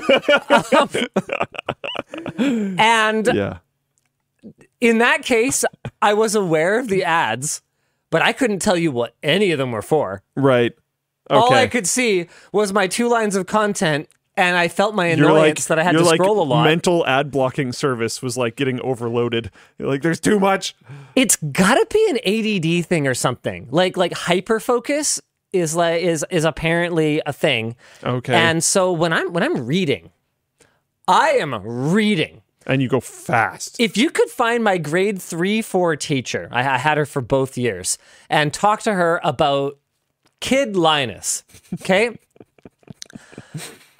and 2.38 3.27
Yeah. 3.33 3.57
in 4.81 4.98
that 5.00 5.24
case, 5.24 5.65
I 6.01 6.13
was 6.13 6.36
aware 6.36 6.79
of 6.79 6.88
the 6.88 7.03
ads, 7.03 7.62
but 8.09 8.21
I 8.21 8.33
couldn't 8.33 8.59
tell 8.59 8.77
you 8.77 8.91
what 8.91 9.15
any 9.24 9.51
of 9.51 9.57
them 9.57 9.71
were 9.71 9.81
for. 9.81 10.24
Right. 10.36 10.74
Okay. 11.31 11.39
All 11.39 11.53
I 11.53 11.67
could 11.67 11.88
see 11.88 12.27
was 12.51 12.74
my 12.74 12.88
two 12.88 13.07
lines 13.07 13.36
of 13.36 13.45
content, 13.45 14.09
and 14.36 14.57
I 14.57 14.67
felt 14.67 14.95
my 14.95 15.05
annoyance 15.07 15.69
like 15.69 15.77
that 15.77 15.79
I 15.79 15.83
had 15.83 15.91
to 15.91 16.01
like 16.01 16.15
scroll 16.15 16.41
a 16.41 16.43
lot. 16.43 16.63
mental 16.63 17.05
ad 17.05 17.29
blocking 17.29 17.71
service 17.71 18.21
was 18.24 18.36
like 18.36 18.55
getting 18.55 18.81
overloaded. 18.81 19.51
You're 19.77 19.89
like, 19.89 20.01
there's 20.01 20.19
too 20.19 20.39
much. 20.39 20.75
it's 21.15 21.36
gotta 21.36 21.86
be 21.91 22.09
an 22.09 22.17
ADD 22.25 22.86
thing 22.88 23.05
or 23.05 23.13
something. 23.13 23.67
Like 23.69 23.95
like 23.95 24.13
hyper 24.13 24.59
focus 24.59 25.21
is 25.51 25.75
like 25.75 26.01
is 26.01 26.25
is 26.29 26.46
apparently 26.46 27.22
a 27.25 27.34
thing. 27.34 27.75
Okay. 28.03 28.34
And 28.34 28.63
so 28.63 28.91
when 28.91 29.13
I'm 29.13 29.34
when 29.34 29.44
I'm 29.44 29.65
reading, 29.65 30.12
I 31.08 31.32
am 31.32 31.56
reading. 31.63 32.41
And 32.65 32.84
you 32.84 32.88
go 32.88 33.00
fast. 33.00 33.79
If 33.79 33.98
you 33.98 34.12
could 34.12 34.29
find 34.29 34.63
my 34.63 34.77
grade 34.77 35.20
three, 35.20 35.62
four 35.62 35.96
teacher, 35.96 36.50
I, 36.51 36.59
I 36.59 36.77
had 36.77 36.98
her 36.98 37.05
for 37.05 37.22
both 37.22 37.57
years, 37.57 37.98
and 38.29 38.53
talk 38.53 38.81
to 38.83 38.94
her 38.94 39.20
about 39.24 39.79
Kid 40.40 40.75
Linus, 40.75 41.44
okay? 41.81 42.20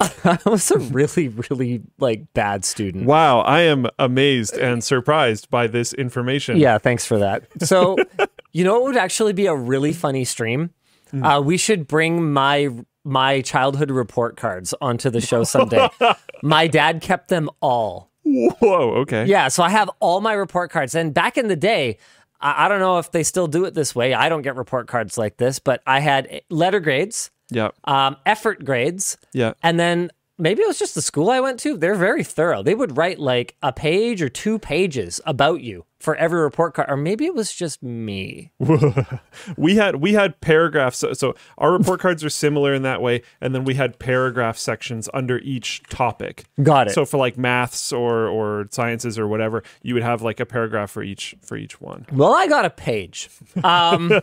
I 0.00 0.38
was 0.46 0.70
a 0.70 0.78
really, 0.78 1.28
really 1.28 1.82
like 1.98 2.32
bad 2.32 2.64
student. 2.64 3.06
Wow, 3.06 3.40
I 3.40 3.62
am 3.62 3.86
amazed 3.98 4.56
and 4.56 4.82
surprised 4.82 5.50
by 5.50 5.66
this 5.66 5.92
information. 5.92 6.56
Yeah, 6.56 6.78
thanks 6.78 7.04
for 7.04 7.18
that. 7.18 7.44
So, 7.62 7.96
you 8.52 8.64
know, 8.64 8.76
it 8.76 8.82
would 8.84 8.96
actually 8.96 9.34
be 9.34 9.46
a 9.46 9.54
really 9.54 9.92
funny 9.92 10.24
stream. 10.24 10.70
Uh, 11.12 11.40
we 11.44 11.56
should 11.56 11.86
bring 11.86 12.32
my 12.32 12.68
my 13.04 13.40
childhood 13.40 13.90
report 13.90 14.36
cards 14.36 14.74
onto 14.80 15.08
the 15.10 15.20
show 15.20 15.42
someday. 15.44 15.88
my 16.42 16.66
dad 16.66 17.00
kept 17.00 17.28
them 17.28 17.48
all. 17.60 18.10
Whoa, 18.24 18.90
okay. 19.00 19.24
Yeah, 19.26 19.48
so 19.48 19.62
I 19.62 19.70
have 19.70 19.90
all 20.00 20.20
my 20.20 20.34
report 20.34 20.70
cards. 20.70 20.94
And 20.94 21.12
back 21.14 21.38
in 21.38 21.48
the 21.48 21.56
day, 21.56 21.96
I, 22.40 22.66
I 22.66 22.68
don't 22.68 22.78
know 22.80 22.98
if 22.98 23.10
they 23.10 23.22
still 23.22 23.46
do 23.46 23.64
it 23.64 23.74
this 23.74 23.94
way. 23.94 24.12
I 24.14 24.28
don't 24.28 24.42
get 24.42 24.54
report 24.56 24.86
cards 24.86 25.16
like 25.16 25.38
this, 25.38 25.58
but 25.58 25.82
I 25.86 26.00
had 26.00 26.42
letter 26.50 26.78
grades, 26.78 27.30
Yeah. 27.50 27.70
um, 27.84 28.16
effort 28.26 28.64
grades, 28.64 29.16
Yeah. 29.32 29.54
and 29.62 29.80
then 29.80 30.10
maybe 30.40 30.62
it 30.62 30.66
was 30.68 30.78
just 30.78 30.94
the 30.94 31.02
school 31.02 31.30
I 31.30 31.40
went 31.40 31.60
to. 31.60 31.76
They're 31.76 31.94
very 31.94 32.24
thorough. 32.24 32.62
They 32.62 32.74
would 32.74 32.96
write 32.96 33.18
like 33.18 33.56
a 33.62 33.72
page 33.72 34.22
or 34.22 34.28
two 34.28 34.58
pages 34.58 35.20
about 35.26 35.60
you 35.60 35.84
for 35.98 36.16
every 36.16 36.40
report 36.40 36.74
card, 36.74 36.90
or 36.90 36.96
maybe 36.96 37.26
it 37.26 37.34
was 37.34 37.52
just 37.52 37.82
me. 37.82 38.52
we 39.56 39.76
had 39.76 39.96
we 39.96 40.14
had 40.14 40.40
paragraphs 40.40 40.98
so, 40.98 41.12
so 41.12 41.34
our 41.58 41.72
report 41.72 42.00
cards 42.04 42.24
are 42.24 42.30
similar 42.30 42.72
in 42.72 42.82
that 42.82 43.02
way 43.02 43.22
and 43.40 43.54
then 43.54 43.64
we 43.64 43.74
had 43.74 43.98
paragraph 43.98 44.56
sections 44.56 45.08
under 45.12 45.38
each 45.40 45.82
topic 45.90 46.44
Got 46.62 46.88
it. 46.88 46.92
so 46.94 47.04
for 47.04 47.18
like 47.18 47.36
maths 47.36 47.92
or 47.92 48.28
or 48.28 48.66
sciences 48.70 49.18
or 49.18 49.28
whatever 49.28 49.62
you 49.82 49.94
would 49.94 50.02
have 50.02 50.22
like 50.22 50.40
a 50.40 50.46
paragraph 50.46 50.90
for 50.90 51.02
each 51.02 51.34
for 51.42 51.56
each 51.56 51.80
one 51.80 52.06
Well, 52.12 52.32
I 52.34 52.46
got 52.46 52.64
a 52.64 52.70
page. 52.70 53.28
Um, 53.62 54.20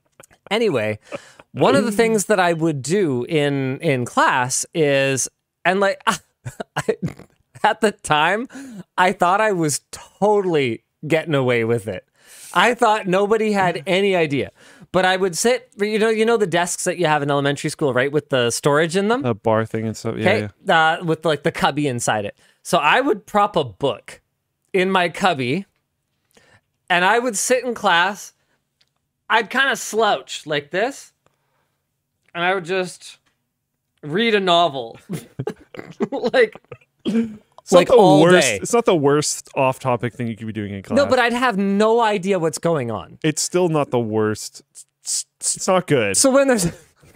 anyway, 0.50 0.98
one 1.52 1.76
of 1.76 1.84
the 1.84 1.92
things 2.00 2.24
that 2.26 2.40
I 2.40 2.52
would 2.52 2.82
do 2.82 3.24
in 3.28 3.78
in 3.80 4.04
class 4.04 4.66
is, 4.74 5.28
and 5.64 5.80
like 5.80 6.02
at 7.62 7.80
the 7.80 7.92
time, 7.92 8.48
I 8.96 9.12
thought 9.12 9.40
I 9.40 9.52
was 9.52 9.80
totally 9.90 10.84
getting 11.06 11.34
away 11.34 11.64
with 11.64 11.88
it. 11.88 12.06
I 12.52 12.74
thought 12.74 13.06
nobody 13.06 13.52
had 13.52 13.82
any 13.86 14.16
idea. 14.16 14.50
But 14.92 15.04
I 15.04 15.16
would 15.16 15.36
sit, 15.36 15.70
you 15.78 16.00
know, 16.00 16.08
you 16.08 16.24
know 16.24 16.36
the 16.36 16.48
desks 16.48 16.82
that 16.82 16.98
you 16.98 17.06
have 17.06 17.22
in 17.22 17.30
elementary 17.30 17.70
school, 17.70 17.94
right, 17.94 18.10
with 18.10 18.30
the 18.30 18.50
storage 18.50 18.96
in 18.96 19.06
them. 19.06 19.24
a 19.24 19.34
bar 19.34 19.64
thing 19.64 19.86
and 19.86 19.96
stuff 19.96 20.16
yeah, 20.18 20.48
yeah. 20.64 20.96
uh, 20.98 21.04
with 21.04 21.24
like 21.24 21.44
the 21.44 21.52
cubby 21.52 21.86
inside 21.86 22.24
it. 22.24 22.36
So 22.64 22.78
I 22.78 23.00
would 23.00 23.24
prop 23.24 23.54
a 23.54 23.62
book 23.62 24.20
in 24.72 24.90
my 24.90 25.08
cubby, 25.08 25.66
and 26.88 27.04
I 27.04 27.20
would 27.20 27.36
sit 27.38 27.64
in 27.64 27.72
class. 27.72 28.32
I'd 29.28 29.48
kind 29.48 29.70
of 29.70 29.78
slouch 29.78 30.44
like 30.44 30.72
this, 30.72 31.12
and 32.34 32.42
I 32.42 32.52
would 32.52 32.64
just 32.64 33.19
read 34.02 34.34
a 34.34 34.40
novel, 34.40 34.98
like 36.10 36.56
it's 37.04 37.72
like 37.72 37.88
not 37.88 37.94
the 37.94 38.00
all 38.00 38.22
worst 38.22 38.48
day. 38.48 38.58
it's 38.62 38.72
not 38.72 38.84
the 38.84 38.96
worst 38.96 39.48
off-topic 39.54 40.14
thing 40.14 40.26
you 40.26 40.36
could 40.36 40.46
be 40.46 40.52
doing 40.52 40.72
in 40.74 40.82
class 40.82 40.96
no, 40.96 41.06
but 41.06 41.18
I'd 41.18 41.32
have 41.32 41.56
no 41.58 42.00
idea 42.00 42.38
what's 42.38 42.58
going 42.58 42.90
on. 42.90 43.18
it's 43.22 43.42
still 43.42 43.68
not 43.68 43.90
the 43.90 43.98
worst 44.00 44.62
it's, 45.02 45.26
it's 45.38 45.66
not 45.66 45.86
good 45.86 46.16
So 46.16 46.30
when 46.30 46.48
there's 46.48 46.66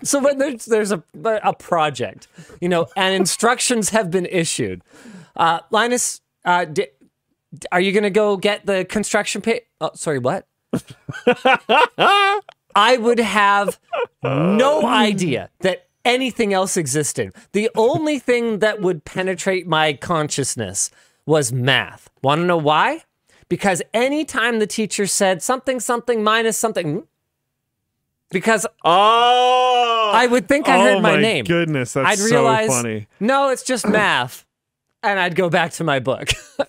so 0.02 0.20
when 0.20 0.38
there's 0.38 0.64
there's 0.66 0.92
a 0.92 1.02
a 1.24 1.52
project, 1.54 2.28
you 2.60 2.68
know, 2.68 2.86
and 2.96 3.14
instructions 3.14 3.90
have 3.90 4.10
been 4.10 4.26
issued. 4.26 4.82
Uh, 5.36 5.60
Linus, 5.70 6.20
uh, 6.44 6.64
di- 6.66 6.88
are 7.72 7.80
you 7.80 7.92
going 7.92 8.02
to 8.04 8.10
go 8.10 8.36
get 8.36 8.66
the 8.66 8.84
construction 8.84 9.40
pit? 9.40 9.66
Oh, 9.80 9.90
sorry, 9.94 10.18
what? 10.18 10.46
I 12.76 12.96
would 12.98 13.18
have 13.20 13.78
no 14.22 14.84
idea 14.86 15.50
that 15.60 15.88
anything 16.04 16.52
else 16.52 16.76
existed. 16.76 17.32
The 17.52 17.70
only 17.76 18.18
thing 18.18 18.58
that 18.60 18.80
would 18.80 19.04
penetrate 19.04 19.66
my 19.66 19.92
consciousness 19.94 20.90
was 21.26 21.52
math. 21.52 22.10
Want 22.22 22.40
to 22.40 22.44
know 22.44 22.56
why? 22.56 23.04
Because 23.48 23.82
anytime 23.92 24.58
the 24.58 24.66
teacher 24.66 25.06
said 25.06 25.42
something, 25.42 25.80
something 25.80 26.22
minus 26.24 26.58
something, 26.58 27.06
because 28.30 28.66
oh 28.84 30.10
I 30.14 30.26
would 30.26 30.48
think 30.48 30.68
I 30.68 30.78
oh 30.78 30.82
heard 30.82 31.02
my 31.02 31.16
name. 31.16 31.44
Oh 31.48 31.52
my 31.52 31.58
goodness 31.60 31.92
that's 31.92 32.08
I'd 32.08 32.18
so 32.18 32.24
realize, 32.24 32.68
funny 32.68 33.06
no, 33.20 33.50
it's 33.50 33.62
just 33.62 33.86
math. 33.86 34.44
And 35.02 35.20
I'd 35.20 35.36
go 35.36 35.50
back 35.50 35.72
to 35.72 35.84
my 35.84 35.98
book. 35.98 36.30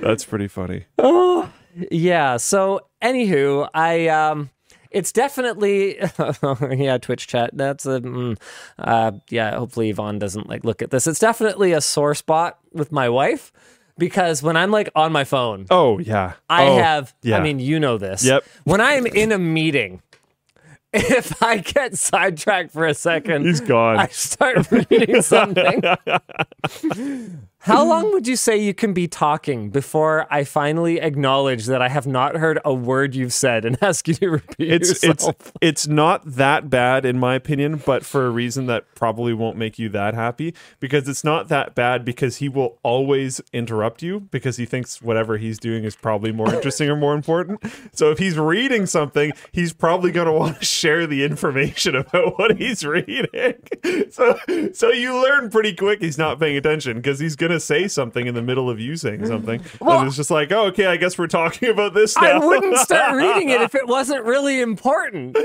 that's 0.00 0.24
pretty 0.24 0.48
funny 0.48 0.86
Oh 0.98 1.48
yeah. 1.90 2.36
So, 2.36 2.88
anywho, 3.02 3.68
I, 3.74 4.08
um, 4.08 4.50
it's 4.90 5.12
definitely, 5.12 5.98
yeah, 6.70 6.98
Twitch 6.98 7.26
chat. 7.26 7.50
That's 7.52 7.86
a, 7.86 8.00
mm, 8.00 8.38
uh, 8.78 9.12
yeah, 9.30 9.56
hopefully 9.58 9.90
Yvonne 9.90 10.18
doesn't 10.18 10.48
like 10.48 10.64
look 10.64 10.82
at 10.82 10.90
this. 10.90 11.06
It's 11.06 11.18
definitely 11.18 11.72
a 11.72 11.80
sore 11.80 12.14
spot 12.14 12.58
with 12.72 12.90
my 12.92 13.08
wife 13.08 13.52
because 13.98 14.42
when 14.42 14.56
I'm 14.56 14.70
like 14.70 14.90
on 14.94 15.12
my 15.12 15.24
phone, 15.24 15.66
Oh 15.70 15.98
yeah. 15.98 16.34
I 16.48 16.66
Oh, 16.66 16.78
have, 16.78 17.14
Yeah. 17.22 17.38
I 17.38 17.40
mean, 17.42 17.58
you 17.58 17.78
know 17.80 17.98
this. 17.98 18.24
Yep. 18.24 18.44
When 18.64 18.80
I'm 18.80 19.06
in 19.06 19.32
a 19.32 19.38
meeting, 19.38 20.02
if 20.94 21.42
I 21.42 21.58
get 21.58 21.96
sidetracked 21.98 22.70
for 22.72 22.86
a 22.86 22.94
second, 22.94 23.44
he's 23.44 23.60
gone. 23.60 23.98
I 23.98 24.06
start 24.08 24.70
reading 24.70 25.20
something. 25.20 25.82
How 27.60 27.84
long 27.84 28.12
would 28.12 28.26
you 28.26 28.36
say 28.36 28.56
you 28.56 28.72
can 28.72 28.92
be 28.92 29.08
talking 29.08 29.70
before 29.70 30.26
I 30.30 30.44
finally 30.44 31.00
acknowledge 31.00 31.66
that 31.66 31.82
I 31.82 31.88
have 31.88 32.06
not 32.06 32.36
heard 32.36 32.60
a 32.64 32.72
word 32.72 33.14
you've 33.14 33.32
said 33.32 33.64
and 33.64 33.76
ask 33.82 34.06
you 34.06 34.14
to 34.14 34.30
repeat 34.30 34.72
it's 34.72 34.88
yourself? 35.04 35.34
it's 35.36 35.52
it's 35.60 35.86
not 35.88 36.24
that 36.24 36.70
bad 36.70 37.04
in 37.04 37.18
my 37.18 37.34
opinion, 37.34 37.82
but 37.84 38.04
for 38.04 38.26
a 38.26 38.30
reason 38.30 38.66
that 38.66 38.84
probably 38.94 39.34
won't 39.34 39.56
make 39.56 39.78
you 39.78 39.88
that 39.90 40.14
happy 40.14 40.54
because 40.78 41.08
it's 41.08 41.24
not 41.24 41.48
that 41.48 41.74
bad 41.74 42.04
because 42.04 42.36
he 42.36 42.48
will 42.48 42.78
always 42.82 43.40
interrupt 43.52 44.02
you 44.02 44.20
because 44.20 44.56
he 44.56 44.64
thinks 44.64 45.02
whatever 45.02 45.36
he's 45.36 45.58
doing 45.58 45.84
is 45.84 45.96
probably 45.96 46.32
more 46.32 46.52
interesting 46.54 46.88
or 46.88 46.96
more 46.96 47.14
important. 47.14 47.60
So 47.92 48.10
if 48.10 48.18
he's 48.18 48.38
reading 48.38 48.86
something, 48.86 49.32
he's 49.52 49.72
probably 49.72 50.12
going 50.12 50.26
to 50.26 50.32
want 50.32 50.58
to 50.60 50.64
share 50.64 51.06
the 51.06 51.24
information 51.24 51.96
about 51.96 52.38
what 52.38 52.56
he's 52.56 52.84
reading. 52.84 53.54
So 54.10 54.38
so 54.72 54.90
you 54.90 55.22
learn 55.22 55.50
pretty 55.50 55.74
quick 55.74 56.00
he's 56.00 56.18
not 56.18 56.38
paying 56.40 56.56
attention 56.56 56.96
because 56.96 57.18
he's 57.18 57.36
going 57.36 57.47
to 57.50 57.60
say 57.60 57.88
something 57.88 58.26
in 58.26 58.34
the 58.34 58.42
middle 58.42 58.68
of 58.70 58.78
you 58.80 58.96
saying 58.96 59.26
something. 59.26 59.62
Well- 59.80 59.98
and 60.00 60.08
it's 60.08 60.16
just 60.16 60.30
like, 60.30 60.50
"Oh, 60.52 60.66
okay, 60.66 60.86
I 60.86 60.96
guess 60.96 61.16
we're 61.18 61.26
talking 61.28 61.68
about 61.68 61.94
this 61.94 62.16
now." 62.16 62.40
I 62.40 62.44
wouldn't 62.44 62.76
start 62.78 63.16
reading 63.16 63.48
it 63.50 63.60
if 63.60 63.74
it 63.74 63.86
wasn't 63.88 64.24
really 64.24 64.60
important. 64.60 65.36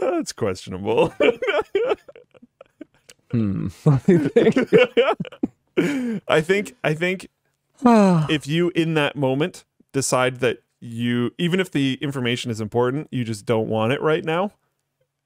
That's 0.00 0.32
questionable. 0.32 1.12
hmm. 3.30 3.68
I 6.28 6.40
think 6.40 6.76
I 6.84 6.94
think 6.94 7.28
if 7.84 8.46
you 8.46 8.70
in 8.74 8.94
that 8.94 9.16
moment 9.16 9.64
decide 9.92 10.40
that 10.40 10.62
you 10.80 11.32
even 11.38 11.60
if 11.60 11.70
the 11.70 11.98
information 12.02 12.50
is 12.50 12.60
important, 12.60 13.08
you 13.10 13.24
just 13.24 13.46
don't 13.46 13.68
want 13.68 13.92
it 13.92 14.00
right 14.02 14.24
now, 14.24 14.52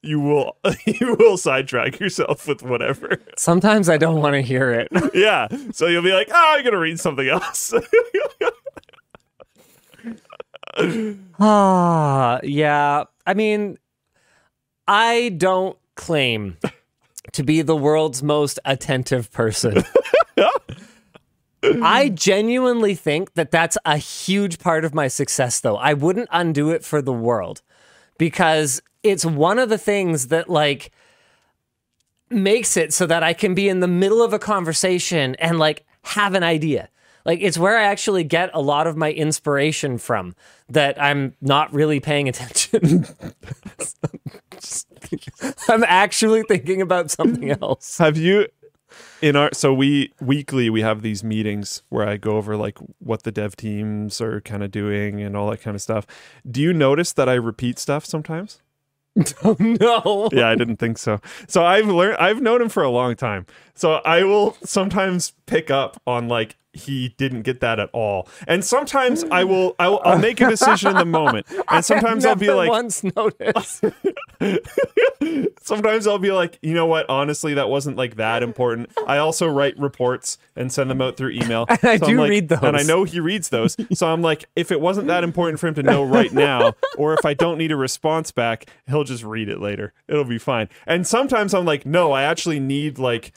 you 0.07 0.21
will 0.21 0.57
you 0.87 1.17
will 1.19 1.37
sidetrack 1.37 2.01
yourself 2.01 2.47
with 2.47 2.63
whatever. 2.63 3.21
Sometimes 3.37 3.89
I 3.89 3.97
don't 3.97 4.21
want 4.21 4.35
to 4.35 4.41
hear 4.41 4.73
it. 4.73 4.89
yeah. 5.15 5.49
So 5.73 5.87
you'll 5.87 6.03
be 6.03 6.13
like, 6.13 6.29
"Oh, 6.31 6.55
I'm 6.57 6.63
going 6.63 6.73
to 6.73 6.79
read 6.79 7.01
something 7.01 7.29
else." 7.29 7.75
Ah, 11.41 12.39
yeah. 12.43 13.05
I 13.27 13.33
mean, 13.33 13.79
I 14.87 15.31
don't 15.39 15.79
claim 15.95 16.59
to 17.33 17.43
be 17.43 17.63
the 17.63 17.75
world's 17.75 18.23
most 18.23 18.59
attentive 18.67 19.33
person. 19.33 19.85
I 21.83 22.11
genuinely 22.11 22.95
think 22.95 23.35
that 23.35 23.51
that's 23.51 23.79
a 23.87 23.97
huge 23.97 24.59
part 24.59 24.85
of 24.85 24.95
my 24.95 25.09
success, 25.09 25.61
though. 25.61 25.77
I 25.77 25.95
wouldn't 25.95 26.29
undo 26.31 26.71
it 26.71 26.85
for 26.85 27.01
the 27.01 27.13
world 27.13 27.63
because 28.19 28.83
it's 29.11 29.25
one 29.25 29.59
of 29.59 29.69
the 29.69 29.79
things 29.79 30.29
that, 30.29 30.49
like, 30.49 30.93
makes 32.31 32.77
it 32.77 32.93
so 32.93 33.07
that 33.07 33.23
I 33.23 33.33
can 33.33 33.55
be 33.55 33.69
in 33.69 33.81
the 33.81 33.89
middle 33.89 34.23
of 34.23 34.33
a 34.33 34.39
conversation 34.39 35.35
and, 35.37 35.59
like, 35.59 35.85
have 36.03 36.35
an 36.35 36.43
idea. 36.43 36.89
Like, 37.25 37.41
it's 37.41 37.59
where 37.59 37.77
I 37.77 37.83
actually 37.83 38.23
get 38.23 38.51
a 38.55 38.61
lot 38.61 38.87
of 38.87 38.97
my 38.97 39.13
inspiration 39.13 39.99
from 39.99 40.37
that 40.69 41.01
I'm 41.03 41.35
not 41.41 41.73
really 41.73 41.99
paying 41.99 42.29
attention. 42.31 43.07
I'm 45.69 45.85
actually 45.85 46.45
thinking 46.45 46.81
about 46.81 47.11
something 47.11 47.51
else. 47.51 47.99
Have 47.99 48.17
you 48.17 48.47
in 49.21 49.37
our 49.37 49.51
so 49.53 49.73
we 49.73 50.13
weekly 50.21 50.71
we 50.71 50.81
have 50.83 51.03
these 51.03 51.25
meetings 51.25 51.83
where 51.89 52.09
I 52.09 52.17
go 52.17 52.37
over 52.37 52.57
like 52.57 52.79
what 52.99 53.25
the 53.25 53.33
dev 53.33 53.57
teams 53.57 54.21
are 54.21 54.41
kind 54.41 54.63
of 54.63 54.71
doing 54.71 55.21
and 55.21 55.37
all 55.37 55.51
that 55.51 55.61
kind 55.61 55.75
of 55.75 55.83
stuff. 55.83 56.07
Do 56.49 56.61
you 56.61 56.73
notice 56.73 57.13
that 57.15 57.29
I 57.29 57.35
repeat 57.35 57.79
stuff 57.79 58.05
sometimes? 58.05 58.61
no. 59.59 60.29
Yeah, 60.33 60.49
I 60.49 60.55
didn't 60.55 60.77
think 60.77 60.99
so. 60.99 61.21
So 61.49 61.65
I've 61.65 61.89
learned 61.89 62.19
I've 62.19 62.43
known 62.43 62.61
him 62.61 62.69
for 62.69 62.83
a 62.83 62.91
long 62.91 63.17
time. 63.17 63.47
So 63.75 63.95
I 64.05 64.25
will 64.25 64.57
sometimes 64.63 65.33
pick 65.47 65.71
up 65.71 66.01
on 66.07 66.29
like 66.29 66.57
he 66.77 67.11
didn't 67.17 67.43
get 67.43 67.61
that 67.61 67.81
at 67.81 67.91
all. 67.93 68.29
And 68.47 68.65
sometimes 68.65 69.25
I 69.25 69.45
will 69.45 69.75
I 69.79 69.89
will 69.89 70.01
I'll 70.05 70.19
make 70.19 70.41
a 70.41 70.49
decision 70.49 70.91
in 70.93 70.97
the 70.97 71.05
moment. 71.05 71.47
And 71.69 71.85
sometimes 71.85 72.25
I'll 72.25 72.37
be 72.37 72.51
like 72.51 72.69
once 72.71 73.03
noticed. 73.03 73.85
sometimes 75.63 76.07
I'll 76.07 76.19
be 76.19 76.33
like, 76.33 76.59
you 76.63 76.75
know 76.75 76.87
what? 76.87 77.09
Honestly, 77.09 77.55
that 77.55 77.69
wasn't 77.69 77.97
like 77.97 78.17
that 78.17 78.43
important. 78.43 78.91
I 79.07 79.19
also 79.19 79.49
write 79.49 79.79
reports 79.79 80.39
and 80.55 80.73
send 80.73 80.91
them 80.91 81.01
out 81.03 81.17
through 81.17 81.31
email. 81.31 81.67
And 81.77 81.81
I 81.85 81.93
I'm 81.95 81.99
do 82.01 82.21
like- 82.21 82.31
read 82.31 82.49
those. 82.49 82.63
And 82.63 82.77
I 82.77 82.83
know 82.83 83.05
he 83.05 83.21
reads 83.21 83.49
those. 83.51 83.77
So 83.93 84.07
I'm 84.09 84.23
like, 84.23 84.47
if 84.57 84.71
it 84.71 84.81
wasn't 84.81 85.09
that 85.09 85.25
important 85.25 85.61
for 85.61 85.67
him 85.67 85.75
to 85.75 85.83
know 85.83 86.05
right 86.05 86.33
now, 86.33 86.75
or 86.97 87.15
if 87.15 87.25
I 87.25 87.35
don't 87.35 87.59
need 87.59 87.71
a 87.73 87.77
response 87.77 88.31
back, 88.33 88.67
he'll 88.87 89.05
just 89.05 89.23
read 89.25 89.49
it 89.49 89.61
later. 89.61 89.93
It'll 90.09 90.25
be 90.25 90.39
fine. 90.39 90.69
And 90.87 91.07
sometimes 91.07 91.55
I'm 91.55 91.65
like, 91.65 91.85
no, 91.87 92.13
I 92.13 92.23
actually 92.23 92.61
need 92.61 92.99
like 92.99 93.33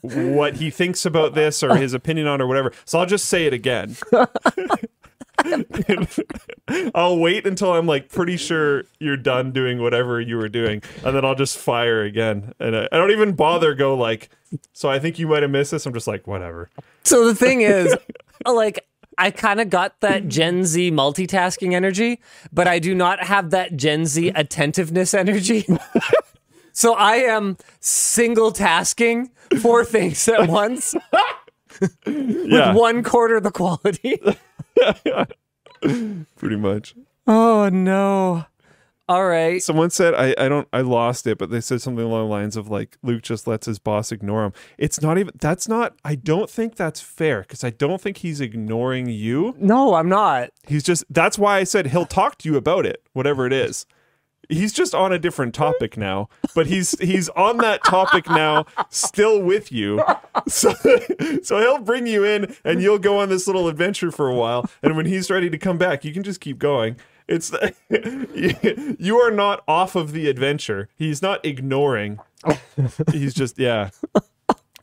what 0.00 0.56
he 0.56 0.70
thinks 0.70 1.04
about 1.04 1.34
this 1.34 1.62
or 1.62 1.76
his 1.76 1.94
opinion 1.94 2.26
on 2.26 2.40
or 2.40 2.46
whatever. 2.46 2.72
So 2.84 2.98
I'll 2.98 3.06
just 3.06 3.26
say 3.26 3.46
it 3.46 3.52
again. 3.52 3.96
I'll 6.94 7.18
wait 7.18 7.46
until 7.46 7.72
I'm 7.72 7.86
like 7.86 8.08
pretty 8.08 8.36
sure 8.36 8.84
you're 8.98 9.16
done 9.16 9.52
doing 9.52 9.80
whatever 9.80 10.20
you 10.20 10.36
were 10.36 10.48
doing, 10.48 10.82
and 11.04 11.16
then 11.16 11.24
I'll 11.24 11.34
just 11.34 11.58
fire 11.58 12.02
again. 12.02 12.54
And 12.58 12.76
I, 12.76 12.88
I 12.92 12.96
don't 12.96 13.10
even 13.10 13.32
bother 13.32 13.74
go 13.74 13.96
like. 13.96 14.30
So 14.72 14.90
I 14.90 14.98
think 14.98 15.18
you 15.18 15.26
might 15.26 15.42
have 15.42 15.50
missed 15.50 15.70
this. 15.70 15.86
I'm 15.86 15.94
just 15.94 16.06
like 16.06 16.26
whatever. 16.26 16.70
So 17.04 17.26
the 17.26 17.34
thing 17.34 17.62
is, 17.62 17.96
like, 18.46 18.86
I 19.18 19.30
kind 19.30 19.60
of 19.60 19.70
got 19.70 20.00
that 20.00 20.28
Gen 20.28 20.64
Z 20.64 20.90
multitasking 20.90 21.74
energy, 21.74 22.20
but 22.52 22.68
I 22.68 22.78
do 22.78 22.94
not 22.94 23.24
have 23.24 23.50
that 23.50 23.76
Gen 23.76 24.06
Z 24.06 24.32
attentiveness 24.34 25.14
energy. 25.14 25.66
so 26.72 26.94
I 26.94 27.16
am 27.16 27.56
single 27.80 28.52
tasking 28.52 29.30
four 29.60 29.84
things 29.94 30.26
at 30.28 30.48
once 30.48 30.94
Yeah, 32.06 32.68
with 32.72 32.76
one 32.76 33.02
quarter 33.02 33.40
the 33.40 33.50
quality. 33.50 34.20
pretty 36.36 36.56
much. 36.56 36.94
oh 37.26 37.68
no. 37.68 38.44
All 39.08 39.26
right. 39.26 39.60
Someone 39.62 39.90
said 39.90 40.14
I, 40.14 40.34
I 40.38 40.48
don't 40.48 40.68
I 40.72 40.80
lost 40.80 41.26
it, 41.26 41.36
but 41.36 41.50
they 41.50 41.60
said 41.60 41.82
something 41.82 42.04
along 42.04 42.26
the 42.28 42.30
lines 42.30 42.56
of 42.56 42.68
like 42.68 42.96
Luke 43.02 43.22
just 43.22 43.46
lets 43.46 43.66
his 43.66 43.78
boss 43.78 44.12
ignore 44.12 44.44
him. 44.44 44.52
It's 44.78 45.02
not 45.02 45.18
even 45.18 45.32
that's 45.38 45.66
not 45.68 45.94
I 46.04 46.14
don't 46.14 46.48
think 46.48 46.76
that's 46.76 47.00
fair 47.00 47.40
because 47.40 47.64
I 47.64 47.70
don't 47.70 48.00
think 48.00 48.18
he's 48.18 48.40
ignoring 48.40 49.08
you. 49.08 49.54
No, 49.58 49.94
I'm 49.94 50.08
not. 50.08 50.50
He's 50.66 50.82
just 50.84 51.04
that's 51.10 51.36
why 51.38 51.58
I 51.58 51.64
said 51.64 51.88
he'll 51.88 52.06
talk 52.06 52.38
to 52.38 52.48
you 52.48 52.56
about 52.56 52.86
it, 52.86 53.02
whatever 53.12 53.44
it 53.46 53.52
is. 53.52 53.86
He's 54.52 54.72
just 54.72 54.94
on 54.94 55.12
a 55.12 55.18
different 55.18 55.54
topic 55.54 55.96
now, 55.96 56.28
but 56.54 56.66
he's 56.66 56.98
he's 57.00 57.28
on 57.30 57.56
that 57.58 57.82
topic 57.84 58.28
now, 58.28 58.66
still 58.90 59.40
with 59.40 59.72
you. 59.72 60.02
So, 60.48 60.74
so 61.42 61.58
he'll 61.58 61.78
bring 61.78 62.06
you 62.06 62.24
in, 62.24 62.54
and 62.64 62.82
you'll 62.82 62.98
go 62.98 63.18
on 63.18 63.28
this 63.28 63.46
little 63.46 63.68
adventure 63.68 64.10
for 64.10 64.28
a 64.28 64.34
while. 64.34 64.68
And 64.82 64.96
when 64.96 65.06
he's 65.06 65.30
ready 65.30 65.48
to 65.50 65.58
come 65.58 65.78
back, 65.78 66.04
you 66.04 66.12
can 66.12 66.22
just 66.22 66.40
keep 66.40 66.58
going. 66.58 66.96
It's 67.28 67.50
the, 67.50 67.74
you 68.98 69.16
are 69.18 69.30
not 69.30 69.62
off 69.66 69.94
of 69.94 70.12
the 70.12 70.28
adventure. 70.28 70.88
He's 70.96 71.22
not 71.22 71.44
ignoring. 71.44 72.18
He's 73.10 73.34
just 73.34 73.58
yeah. 73.58 73.90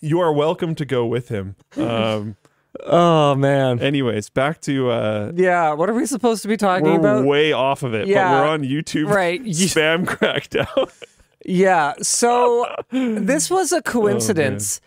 You 0.02 0.20
are 0.22 0.32
welcome 0.32 0.76
to 0.76 0.86
go 0.86 1.06
with 1.06 1.28
him. 1.30 1.56
Um, 1.76 2.38
Oh 2.86 3.36
man. 3.36 3.80
anyways, 3.80 4.30
back 4.30 4.62
to 4.62 4.92
uh, 4.92 5.32
Yeah, 5.36 5.74
what 5.74 5.90
are 5.90 5.94
we 5.94 6.06
supposed 6.06 6.42
to 6.44 6.48
be 6.48 6.56
talking 6.58 6.86
we're 6.86 7.00
about? 7.00 7.26
way 7.26 7.52
off 7.52 7.84
of 7.84 7.94
it, 7.94 8.08
Yeah. 8.08 8.30
but 8.32 8.42
we're 8.44 8.48
on 8.50 8.62
YouTube. 8.64 9.08
Right. 9.10 9.44
Spam 9.46 10.06
crackdown. 10.06 10.92
Yeah. 11.46 11.94
So 12.02 12.68
this 12.92 13.50
was 13.50 13.72
a 13.72 13.82
coincidence. 13.82 14.82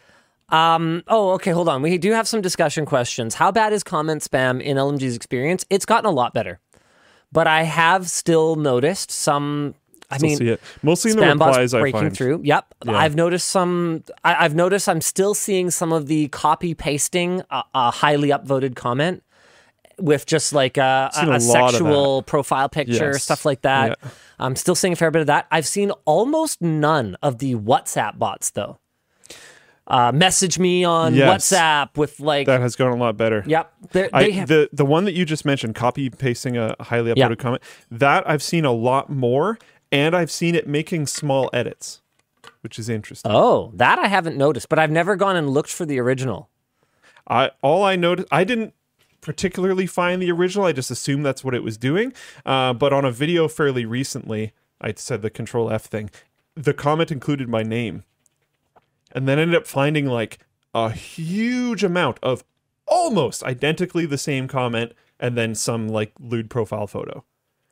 um, 0.51 1.03
oh, 1.09 1.31
okay. 1.33 1.51
Hold 1.51 1.69
on. 1.69 1.83
We 1.83 1.99
do 1.99 2.13
have 2.13 2.29
some 2.29 2.41
discussion 2.41 2.87
questions. 2.87 3.35
How 3.35 3.51
bad 3.51 3.73
is 3.73 3.83
comment 3.83 4.23
spam 4.23 4.63
in 4.63 4.77
LMG's 4.77 5.17
experience? 5.17 5.65
It's 5.71 5.85
gotten 5.87 6.07
a 6.07 6.13
lot 6.13 6.33
better, 6.35 6.61
but 7.33 7.47
I 7.47 7.63
have 7.65 8.09
still 8.09 8.55
noticed 8.57 9.11
some. 9.11 9.75
I 10.13 10.17
Still 10.19 10.29
mean, 10.29 10.39
see 10.39 10.49
it. 10.49 10.61
Mostly 10.83 11.11
in 11.13 11.17
the 11.19 11.27
replies 11.27 11.75
I 11.75 11.81
breaking 11.81 12.01
find. 12.01 12.17
through. 12.17 12.41
Yep, 12.45 12.75
Yeah. 12.85 12.93
I've 12.97 13.15
noticed 13.17 13.49
some. 13.49 14.05
I, 14.25 14.45
I've 14.45 14.55
noticed 14.55 14.89
I'm 14.89 15.01
still 15.01 15.35
seeing 15.35 15.71
some 15.71 15.93
of 15.93 16.07
the 16.07 16.29
copy 16.29 16.75
pasting 16.75 17.43
a, 17.51 17.63
a 17.75 17.91
highly 17.91 18.29
upvoted 18.29 18.77
comment 18.77 19.23
with 19.99 20.27
just 20.27 20.53
like 20.53 20.77
a, 20.79 21.11
a, 21.17 21.31
a 21.33 21.41
sexual 21.41 22.23
profile 22.23 22.69
picture, 22.69 23.13
Yes. 23.13 23.23
stuff 23.25 23.45
like 23.45 23.63
that. 23.63 23.99
Yeah. 24.03 24.11
I'm 24.39 24.57
still 24.57 24.75
seeing 24.75 24.95
a 24.95 24.97
fair 24.97 25.11
bit 25.11 25.21
of 25.21 25.27
that. 25.29 25.47
I've 25.51 25.67
seen 25.67 25.91
almost 26.05 26.61
none 26.63 27.17
of 27.23 27.39
the 27.39 27.55
WhatsApp 27.55 28.19
bots 28.19 28.51
though. 28.51 28.79
Uh, 29.87 30.13
message 30.13 30.59
me 30.61 30.85
on 30.85 31.15
Yes. 31.15 31.51
WhatsApp 31.53 31.97
with 31.99 32.21
like, 32.21 32.47
That 32.47 32.61
has 32.61 32.77
gone 32.77 32.93
a 32.93 32.97
lot 32.97 33.17
better. 33.17 33.43
yep, 33.47 33.73
they're- 33.91 34.09
I, 34.13 34.31
have. 34.31 34.49
the 34.49 34.69
the 34.73 34.85
one 34.87 35.05
that 35.07 35.13
you 35.13 35.25
just 35.25 35.45
mentioned, 35.45 35.75
copy 35.75 36.09
pasting 36.09 36.57
a 36.57 36.75
highly 36.81 37.13
upvoted 37.13 37.17
Yeah. 37.31 37.35
comment, 37.35 37.63
that 37.91 38.29
I've 38.29 38.43
seen 38.45 38.65
a 38.65 38.73
lot 38.73 39.11
more, 39.11 39.59
and 39.93 40.17
I've 40.17 40.31
seen 40.31 40.55
it 40.55 40.67
making 40.67 41.07
small 41.07 41.51
edits, 41.53 42.01
which 42.63 42.79
is 42.79 42.89
interesting. 42.89 43.31
oh, 43.33 43.71
that 43.75 43.99
I 43.99 44.09
haven't 44.09 44.37
noticed, 44.37 44.69
but 44.69 44.79
I've 44.79 44.91
never 44.91 45.15
gone 45.15 45.37
and 45.37 45.51
looked 45.51 45.71
for 45.71 45.85
the 45.85 46.01
original. 46.01 46.49
I 47.29 47.51
all 47.61 47.85
I 47.85 47.95
noticed, 47.95 48.29
I 48.33 48.43
didn't 48.43 48.75
particularly 49.21 49.87
find 49.87 50.21
the 50.21 50.33
original. 50.33 50.67
I 50.67 50.73
just 50.73 50.91
assumed 50.91 51.25
that's 51.25 51.45
what 51.45 51.55
it 51.55 51.63
was 51.63 51.77
doing. 51.77 52.13
Uh, 52.45 52.73
but 52.73 52.93
on 52.93 53.05
a 53.05 53.13
video 53.13 53.47
fairly 53.47 53.85
recently, 53.85 54.53
I 54.81 54.95
said 54.97 55.23
the 55.23 55.31
Control 55.31 55.71
F 55.71 55.85
thing. 55.85 56.11
The 56.55 56.75
comment 56.75 57.13
included 57.13 57.49
my 57.49 57.63
name, 57.63 58.03
and 59.13 59.29
then 59.29 59.39
ended 59.39 59.57
up 59.57 59.67
finding 59.67 60.07
like 60.07 60.39
a 60.75 60.91
huge 60.91 61.85
amount 61.85 62.19
of 62.23 62.43
almost 62.87 63.43
identically 63.45 64.07
the 64.07 64.19
same 64.19 64.49
comment, 64.49 64.93
and 65.21 65.37
then 65.37 65.55
some 65.55 65.89
like 65.89 66.13
lewd 66.19 66.51
profile 66.51 66.87
photo. 66.87 67.25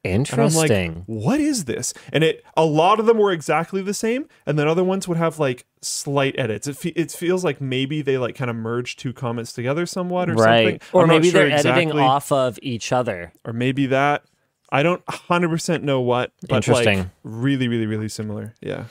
And 0.02 0.26
I'm 0.32 0.38
like, 0.54 0.70
Interesting. 0.70 1.02
what 1.06 1.40
is 1.40 1.66
this? 1.66 1.92
And 2.12 2.24
it 2.24 2.42
a 2.56 2.64
lot 2.64 2.98
of 3.00 3.06
them 3.06 3.18
were 3.18 3.32
exactly 3.32 3.82
the 3.82 3.92
same, 3.92 4.28
and 4.46 4.58
then 4.58 4.66
other 4.66 4.82
ones 4.84 5.06
would 5.06 5.18
have 5.18 5.38
like 5.38 5.66
slight 5.82 6.34
edits. 6.38 6.66
It, 6.66 6.76
fe- 6.76 6.92
it 6.96 7.10
feels 7.10 7.44
like 7.44 7.60
maybe 7.60 8.00
they 8.00 8.16
like 8.16 8.34
kind 8.34 8.50
of 8.50 8.56
merged 8.56 8.98
two 8.98 9.12
comments 9.12 9.52
together 9.52 9.84
somewhat 9.84 10.30
or 10.30 10.34
right. 10.34 10.64
something. 10.80 10.80
Or 10.92 11.02
I'm 11.02 11.08
maybe 11.08 11.30
sure 11.30 11.40
they're 11.48 11.50
editing 11.58 11.88
exactly. 11.90 12.02
off 12.02 12.32
of 12.32 12.58
each 12.62 12.92
other. 12.92 13.32
or 13.44 13.52
maybe 13.52 13.86
that. 13.86 14.24
I 14.72 14.82
don't 14.84 15.04
100% 15.06 15.82
know 15.82 16.00
what, 16.00 16.32
but 16.48 16.56
Interesting. 16.56 16.98
like 17.00 17.08
really, 17.24 17.66
really, 17.68 17.86
really 17.86 18.08
similar. 18.08 18.54
Yeah. 18.60 18.84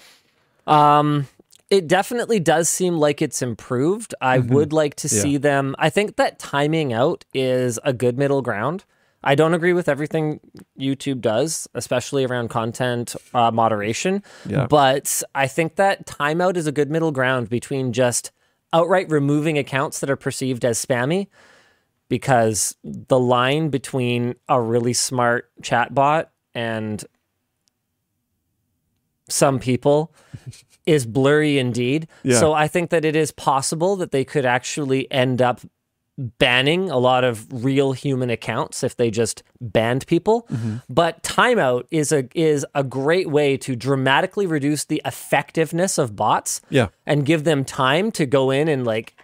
Um, 0.67 1.27
it 1.69 1.87
definitely 1.87 2.39
does 2.39 2.67
seem 2.69 2.97
like 2.97 3.21
it's 3.21 3.41
improved. 3.41 4.13
I 4.21 4.39
would 4.39 4.73
like 4.73 4.95
to 4.95 5.07
Mm-hmm. 5.07 5.15
Yeah. 5.15 5.21
see 5.21 5.37
them. 5.37 5.75
I 5.79 5.89
think 5.89 6.17
that 6.17 6.37
timing 6.39 6.93
out 6.93 7.25
is 7.33 7.79
a 7.83 7.93
good 7.93 8.17
middle 8.17 8.41
ground. 8.41 8.83
I 9.23 9.35
don't 9.35 9.53
agree 9.53 9.73
with 9.73 9.89
everything 9.89 10.39
YouTube 10.79 11.19
does, 11.21 11.67
especially 11.73 12.25
around 12.25 12.49
content 12.49 13.15
uh, 13.33 13.51
moderation. 13.51 14.23
Yeah. 14.45 14.67
But 14.67 15.23
I 15.35 15.47
think 15.47 15.75
that 15.75 16.05
timeout 16.05 16.55
is 16.55 16.67
a 16.67 16.71
good 16.71 16.89
middle 16.89 17.11
ground 17.11 17.49
between 17.49 17.91
just 17.91 18.31
outright 18.71 19.09
removing 19.09 19.57
accounts 19.57 19.99
that 19.99 20.09
are 20.09 20.15
perceived 20.15 20.63
as 20.63 20.83
spammy, 20.83 21.27
because 22.07 22.75
the 22.83 23.19
line 23.19 23.69
between 23.69 24.35
a 24.47 24.61
really 24.61 24.93
smart 24.93 25.49
chatbot 25.61 26.27
and 26.53 27.05
some 29.29 29.59
people 29.59 30.13
is 30.85 31.05
blurry 31.05 31.59
indeed. 31.59 32.07
Yeah. 32.23 32.39
So 32.39 32.53
I 32.53 32.67
think 32.67 32.89
that 32.89 33.05
it 33.05 33.15
is 33.15 33.31
possible 33.31 33.95
that 33.97 34.11
they 34.11 34.25
could 34.25 34.45
actually 34.45 35.11
end 35.11 35.41
up 35.41 35.61
banning 36.37 36.89
a 36.89 36.97
lot 36.97 37.23
of 37.23 37.47
real 37.63 37.93
human 37.93 38.29
accounts 38.29 38.83
if 38.83 38.97
they 38.97 39.09
just 39.09 39.41
banned 39.61 40.05
people. 40.05 40.45
But 40.89 41.23
timeout 41.23 41.85
is 41.91 42.11
a 42.11 42.27
is 42.35 42.65
a 42.75 42.83
great 42.83 43.29
way 43.29 43.55
to 43.57 43.75
dramatically 43.75 44.45
reduce 44.45 44.83
the 44.85 45.01
effectiveness 45.05 45.97
of 45.97 46.15
bots 46.17 46.59
Yeah. 46.69 46.87
and 47.05 47.25
give 47.25 47.45
them 47.45 47.63
time 47.63 48.11
to 48.11 48.25
go 48.25 48.51
in 48.51 48.67
and 48.67 48.85
like 48.85 49.15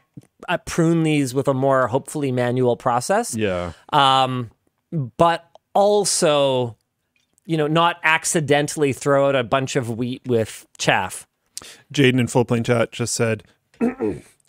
uh, 0.47 0.57
prune 0.59 1.03
these 1.03 1.33
with 1.33 1.47
a 1.49 1.53
more 1.53 1.87
hopefully 1.87 2.31
manual 2.31 2.77
process 2.77 3.35
Yeah. 3.35 3.73
um, 3.91 4.51
but 5.17 5.49
also, 5.73 6.77
you 7.45 7.57
know, 7.57 7.67
not 7.67 7.97
accidentally 8.03 8.93
throw 8.93 9.27
out 9.27 9.35
a 9.35 9.43
bunch 9.43 9.75
of 9.75 9.89
wheat 9.89 10.21
with 10.25 10.65
chaff. 10.77 11.27
Jaden 11.93 12.19
in 12.19 12.27
Floatplane 12.27 12.65
chat 12.65 12.91
just 12.93 13.13
said, 13.15 13.43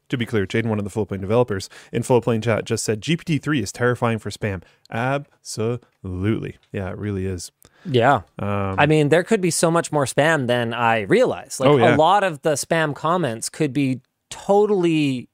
to 0.08 0.16
be 0.16 0.26
clear, 0.26 0.46
Jaden, 0.46 0.66
one 0.66 0.78
of 0.78 0.84
the 0.84 0.90
Floatplane 0.90 1.20
developers 1.20 1.68
in 1.92 2.02
Floatplane 2.02 2.42
chat, 2.42 2.64
just 2.64 2.84
said 2.84 3.00
GPT 3.00 3.42
three 3.42 3.60
is 3.62 3.72
terrifying 3.72 4.18
for 4.18 4.30
spam. 4.30 4.62
Absolutely, 4.90 6.56
yeah, 6.72 6.90
it 6.90 6.98
really 6.98 7.26
is. 7.26 7.52
Yeah. 7.84 8.22
Um, 8.38 8.76
I 8.78 8.86
mean, 8.86 9.08
there 9.10 9.22
could 9.22 9.40
be 9.40 9.50
so 9.50 9.70
much 9.70 9.92
more 9.92 10.04
spam 10.04 10.46
than 10.46 10.74
I 10.74 11.02
realize. 11.02 11.60
Like 11.60 11.68
Oh, 11.70 11.76
yeah. 11.76 11.94
a 11.94 11.96
lot 11.96 12.24
of 12.24 12.42
the 12.42 12.52
spam 12.52 12.94
comments 12.94 13.48
could 13.48 13.72
be 13.72 14.00
totally 14.30 15.28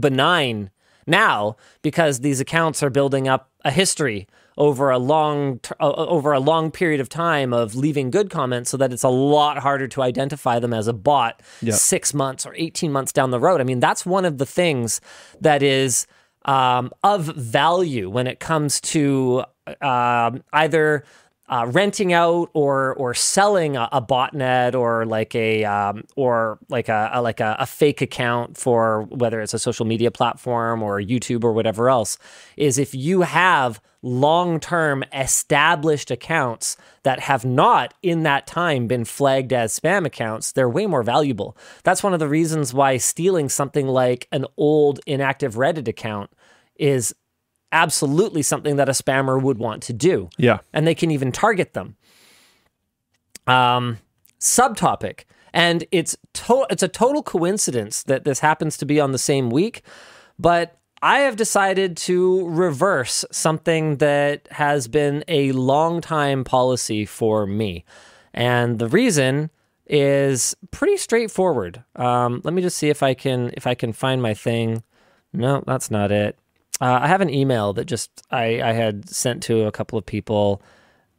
benign 0.00 0.70
now 1.06 1.56
because 1.82 2.20
these 2.20 2.40
accounts 2.40 2.82
are 2.82 2.90
building 2.90 3.28
up 3.28 3.50
a 3.64 3.70
history 3.70 4.26
over 4.58 4.90
a 4.90 4.98
long 4.98 5.58
t- 5.58 5.74
uh, 5.80 5.92
over 5.92 6.32
a 6.32 6.40
long 6.40 6.70
period 6.70 7.00
of 7.00 7.08
time 7.08 7.52
of 7.52 7.74
leaving 7.74 8.10
good 8.10 8.30
comments 8.30 8.70
so 8.70 8.76
that 8.76 8.92
it's 8.92 9.02
a 9.02 9.08
lot 9.08 9.58
harder 9.58 9.86
to 9.88 10.02
identify 10.02 10.58
them 10.58 10.72
as 10.72 10.86
a 10.88 10.92
bot 10.92 11.40
Yeah. 11.60 11.74
6 11.74 12.14
months 12.14 12.46
or 12.46 12.54
18 12.56 12.90
months 12.90 13.12
down 13.12 13.30
the 13.30 13.40
road. 13.40 13.60
I 13.60 13.64
mean, 13.64 13.80
that's 13.80 14.06
one 14.06 14.24
of 14.24 14.38
the 14.38 14.46
things 14.46 15.00
that 15.40 15.62
is 15.62 16.06
um, 16.46 16.90
of 17.02 17.24
value 17.36 18.08
when 18.08 18.26
it 18.26 18.38
comes 18.40 18.80
to 18.80 19.44
um, 19.80 20.42
either 20.52 21.04
uh, 21.48 21.66
renting 21.70 22.12
out 22.12 22.50
or 22.54 22.94
or 22.94 23.14
selling 23.14 23.76
a, 23.76 23.88
a 23.92 24.02
botnet 24.02 24.74
or 24.74 25.06
like 25.06 25.34
a 25.34 25.64
um, 25.64 26.04
or 26.16 26.58
like 26.68 26.88
a, 26.88 27.10
a 27.12 27.22
like 27.22 27.40
a, 27.40 27.56
a 27.58 27.66
fake 27.66 28.02
account 28.02 28.56
for 28.56 29.02
whether 29.10 29.40
it's 29.40 29.54
a 29.54 29.58
social 29.58 29.86
media 29.86 30.10
platform 30.10 30.82
or 30.82 31.00
YouTube 31.00 31.44
or 31.44 31.52
whatever 31.52 31.88
else 31.88 32.18
is 32.56 32.78
if 32.78 32.94
you 32.94 33.22
have 33.22 33.80
long 34.02 34.60
term 34.60 35.04
established 35.12 36.10
accounts 36.10 36.76
that 37.02 37.20
have 37.20 37.44
not 37.44 37.94
in 38.02 38.22
that 38.22 38.46
time 38.46 38.86
been 38.86 39.04
flagged 39.04 39.52
as 39.52 39.78
spam 39.78 40.06
accounts, 40.06 40.52
they're 40.52 40.68
way 40.68 40.86
more 40.86 41.02
valuable. 41.02 41.56
That's 41.82 42.02
one 42.02 42.14
of 42.14 42.20
the 42.20 42.28
reasons 42.28 42.72
why 42.72 42.96
stealing 42.96 43.48
something 43.48 43.86
like 43.86 44.28
an 44.32 44.46
old 44.56 45.00
inactive 45.06 45.54
Reddit 45.54 45.88
account 45.88 46.30
is 46.76 47.14
absolutely 47.82 48.42
something 48.42 48.76
that 48.76 48.88
a 48.88 48.92
spammer 48.92 49.40
would 49.40 49.58
want 49.58 49.82
to 49.82 49.92
do 49.92 50.28
yeah, 50.38 50.58
and 50.72 50.86
they 50.86 50.94
can 50.94 51.10
even 51.10 51.30
target 51.30 51.74
them. 51.74 51.96
Um, 53.46 53.98
subtopic, 54.40 55.24
and 55.52 55.84
it's 55.92 56.16
to- 56.32 56.66
it's 56.70 56.82
a 56.82 56.88
total 56.88 57.22
coincidence 57.22 58.02
that 58.04 58.24
this 58.24 58.40
happens 58.40 58.76
to 58.78 58.86
be 58.86 58.98
on 59.00 59.12
the 59.12 59.18
same 59.18 59.50
week, 59.50 59.82
but 60.38 60.78
I 61.02 61.18
have 61.20 61.36
decided 61.36 61.96
to 62.08 62.48
reverse 62.48 63.24
something 63.30 63.98
that 63.98 64.48
has 64.52 64.88
been 64.88 65.22
a 65.28 65.52
long 65.52 66.00
time 66.00 66.42
policy 66.42 67.04
for 67.04 67.46
me, 67.46 67.84
and 68.34 68.78
the 68.78 68.88
reason 68.88 69.50
is 69.86 70.56
pretty 70.72 70.96
straightforward. 70.96 71.84
Um, 71.94 72.40
let 72.42 72.52
me 72.54 72.62
just 72.62 72.76
see 72.78 72.88
if 72.88 73.02
I 73.02 73.14
can 73.14 73.50
if 73.54 73.66
I 73.66 73.74
can 73.74 73.92
find 73.92 74.20
my 74.20 74.34
thing. 74.34 74.82
No, 75.32 75.62
that's 75.66 75.90
not 75.90 76.10
it. 76.10 76.36
Uh, 76.80 76.98
I 77.02 77.06
have 77.08 77.20
an 77.20 77.30
email 77.30 77.72
that 77.74 77.86
just 77.86 78.22
I, 78.30 78.60
I 78.62 78.72
had 78.72 79.08
sent 79.08 79.42
to 79.44 79.62
a 79.66 79.72
couple 79.72 79.98
of 79.98 80.04
people. 80.06 80.60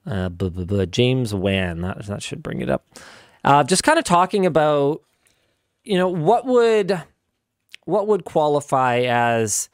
Uh, 0.05 0.29
bu- 0.29 0.49
bu- 0.51 0.65
bu- 0.65 0.85
James 0.85 1.33
Wan, 1.33 1.81
that, 1.81 2.05
that 2.05 2.23
should 2.23 2.41
bring 2.41 2.61
it 2.61 2.69
up. 2.69 2.85
Uh, 3.43 3.63
just 3.63 3.83
kind 3.83 3.99
of 3.99 4.05
talking 4.05 4.45
about, 4.45 5.01
you 5.83 5.97
know, 5.97 6.07
what 6.09 6.45
would 6.45 7.01
what 7.85 8.07
would 8.07 8.23
qualify 8.25 8.99
as. 9.01 9.69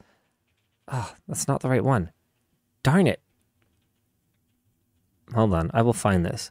Oh, 0.88 1.12
that's 1.28 1.48
not 1.48 1.60
the 1.60 1.68
right 1.68 1.84
one. 1.84 2.10
Darn 2.82 3.06
it. 3.06 3.20
Hold 5.34 5.54
on, 5.54 5.70
I 5.72 5.82
will 5.82 5.92
find 5.92 6.24
this. 6.24 6.50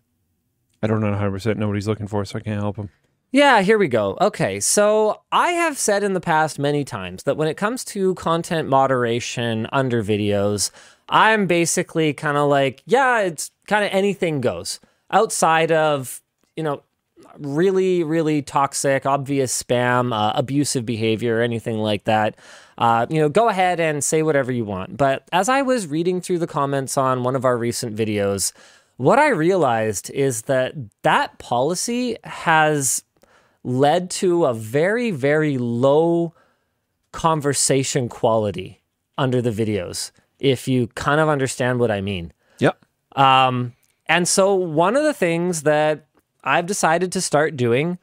I 0.82 0.88
don't 0.88 1.00
know 1.00 1.10
100 1.12 1.32
percent 1.32 1.60
know 1.60 1.68
what 1.68 1.76
he's 1.76 1.88
looking 1.88 2.08
for, 2.08 2.24
so 2.26 2.38
I 2.38 2.42
can't 2.42 2.60
help 2.62 2.78
him. 2.78 2.90
Yeah, 3.34 3.64
here 3.64 3.80
we 3.80 3.88
go. 3.88 4.16
Okay, 4.22 4.60
so 4.60 5.22
I 5.32 5.54
have 5.54 5.76
said 5.76 6.04
in 6.04 6.14
the 6.14 6.22
past 6.22 6.60
many 6.60 6.84
times 6.84 7.24
that 7.24 7.36
when 7.36 7.48
it 7.48 7.58
comes 7.58 7.84
to 7.86 8.14
content 8.14 8.70
moderation 8.70 9.68
under 9.72 10.04
videos, 10.04 10.70
I'm 11.10 11.48
basically 11.48 12.14
kind 12.14 12.38
of 12.38 12.48
like, 12.48 12.84
yeah, 12.86 13.22
it's 13.22 13.50
kind 13.66 13.84
of 13.84 13.90
anything 13.92 14.40
goes 14.40 14.80
outside 15.10 15.72
of, 15.72 16.22
you 16.56 16.62
know, 16.62 16.84
really, 17.40 18.04
really 18.04 18.44
toxic, 18.44 19.08
obvious 19.08 19.64
spam, 19.64 20.14
uh, 20.14 20.34
abusive 20.36 20.86
behavior, 20.86 21.42
anything 21.42 21.80
like 21.80 22.04
that. 22.04 22.36
Uh, 22.78 23.08
you 23.10 23.20
know, 23.20 23.30
go 23.30 23.50
ahead 23.50 23.80
and 23.80 24.04
say 24.04 24.22
whatever 24.22 24.52
you 24.52 24.64
want. 24.64 24.96
But 24.96 25.28
as 25.32 25.50
I 25.50 25.64
was 25.64 25.88
reading 25.88 26.22
through 26.22 26.38
the 26.38 26.46
comments 26.46 27.00
on 27.00 27.24
one 27.24 27.36
of 27.36 27.46
our 27.46 27.58
recent 27.58 27.96
videos, 27.96 28.54
what 28.98 29.18
I 29.18 29.30
realized 29.30 30.12
is 30.12 30.44
that 30.44 30.76
that 31.02 31.40
policy 31.40 32.18
has 32.26 33.04
led 33.64 34.10
to 34.10 34.46
a 34.46 34.54
very, 34.54 35.12
very 35.12 35.58
low 35.58 36.34
conversation 37.12 38.10
quality 38.10 38.82
under 39.18 39.42
the 39.42 39.52
videos, 39.52 40.12
if 40.40 40.68
you 40.68 40.88
kind 40.88 41.22
of 41.22 41.30
understand 41.30 41.80
what 41.80 41.92
I 41.92 42.02
mean. 42.02 42.34
Yep. 42.60 42.78
Um, 43.16 43.74
and 44.08 44.28
so, 44.28 44.54
one 44.54 44.96
of 44.96 45.04
the 45.04 45.14
things 45.14 45.64
that 45.64 46.08
I've 46.44 46.66
decided 46.66 47.12
to 47.14 47.22
start 47.22 47.56
doing 47.56 48.00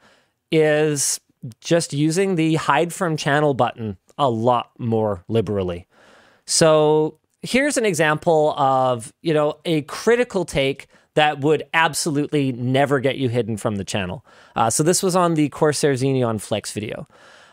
is 0.51 1.19
just 1.59 1.93
using 1.93 2.35
the 2.35 2.55
hide 2.55 2.93
from 2.93 3.17
channel 3.17 3.53
button 3.53 3.97
a 4.17 4.29
lot 4.29 4.71
more 4.79 5.23
liberally. 5.27 5.87
So, 6.45 7.19
here's 7.41 7.77
an 7.77 7.85
example 7.85 8.53
of, 8.57 9.13
you 9.21 9.33
know, 9.33 9.59
a 9.65 9.81
critical 9.83 10.45
take 10.45 10.87
that 11.15 11.39
would 11.41 11.63
absolutely 11.73 12.51
never 12.51 12.99
get 12.99 13.17
you 13.17 13.29
hidden 13.29 13.57
from 13.57 13.75
the 13.75 13.83
channel. 13.83 14.25
Uh, 14.55 14.69
so, 14.69 14.83
this 14.83 15.03
was 15.03 15.15
on 15.15 15.33
the 15.33 15.49
Corsair 15.49 15.93
Xeneon 15.93 16.39
Flex 16.39 16.71
video. 16.71 17.07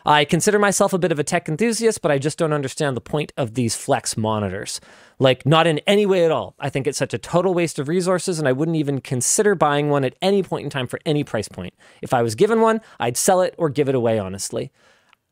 I 0.05 0.25
consider 0.25 0.57
myself 0.59 0.93
a 0.93 0.97
bit 0.97 1.11
of 1.11 1.19
a 1.19 1.23
tech 1.23 1.49
enthusiast, 1.49 2.01
but 2.01 2.09
I 2.09 2.17
just 2.17 2.37
don't 2.37 2.53
understand 2.53 2.95
the 2.95 3.01
point 3.01 3.33
of 3.37 3.53
these 3.53 3.75
Flex 3.75 4.15
monitors. 4.17 4.79
Like, 5.19 5.45
not 5.45 5.67
in 5.67 5.79
any 5.79 6.05
way 6.05 6.23
at 6.23 6.31
all. 6.31 6.55
I 6.59 6.69
think 6.69 6.87
it's 6.87 6.97
such 6.97 7.13
a 7.13 7.17
total 7.17 7.53
waste 7.53 7.79
of 7.79 7.89
resources, 7.89 8.39
and 8.39 8.47
I 8.47 8.53
wouldn't 8.53 8.77
even 8.77 9.01
consider 9.01 9.55
buying 9.55 9.89
one 9.89 10.05
at 10.05 10.15
any 10.21 10.41
point 10.41 10.63
in 10.63 10.69
time 10.69 10.87
for 10.87 10.99
any 11.05 11.23
price 11.23 11.49
point. 11.49 11.73
If 12.01 12.13
I 12.13 12.21
was 12.21 12.35
given 12.35 12.61
one, 12.61 12.81
I'd 12.99 13.17
sell 13.17 13.41
it 13.41 13.53
or 13.57 13.69
give 13.69 13.89
it 13.89 13.95
away, 13.95 14.17
honestly. 14.17 14.71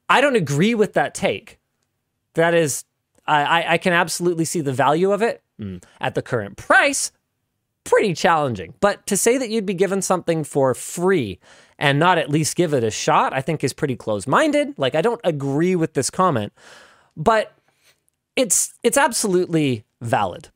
I 0.10 0.22
don't 0.22 0.36
agree 0.36 0.76
with 0.76 0.94
that 0.94 1.16
take. 1.16 1.60
that 2.34 2.54
is, 2.54 2.84
I, 3.26 3.44
I, 3.44 3.74
I 3.74 3.78
can 3.78 3.94
absolutely 3.94 4.46
see 4.46 4.62
the 4.62 4.74
value 4.74 5.12
of 5.12 5.22
it. 5.22 5.42
Mm. 5.60 5.84
At 6.00 6.14
the 6.14 6.22
current 6.22 6.56
price, 6.56 7.12
pretty 7.88 8.14
challenging. 8.14 8.74
But 8.80 9.06
to 9.08 9.18
say 9.18 9.38
that 9.38 9.50
you'd 9.50 9.66
be 9.66 9.74
given 9.74 10.02
something 10.02 10.44
for 10.44 10.74
free 10.74 11.40
and 11.80 11.98
not 12.00 12.18
at 12.18 12.30
least 12.30 12.56
give 12.56 12.74
it 12.74 12.84
a 12.84 12.92
shot, 12.92 13.34
I 13.34 13.42
think 13.42 13.64
is 13.64 13.74
pretty 13.74 13.96
close 13.96 14.28
minded. 14.28 14.78
Like, 14.78 14.94
I 14.94 15.02
don't 15.02 15.22
agree 15.24 15.76
with 15.76 15.94
this 15.94 16.10
comment, 16.10 16.52
but 17.16 17.54
it's, 18.36 18.74
it's 18.84 18.98
absolutely 18.98 19.86
valid. 20.02 20.50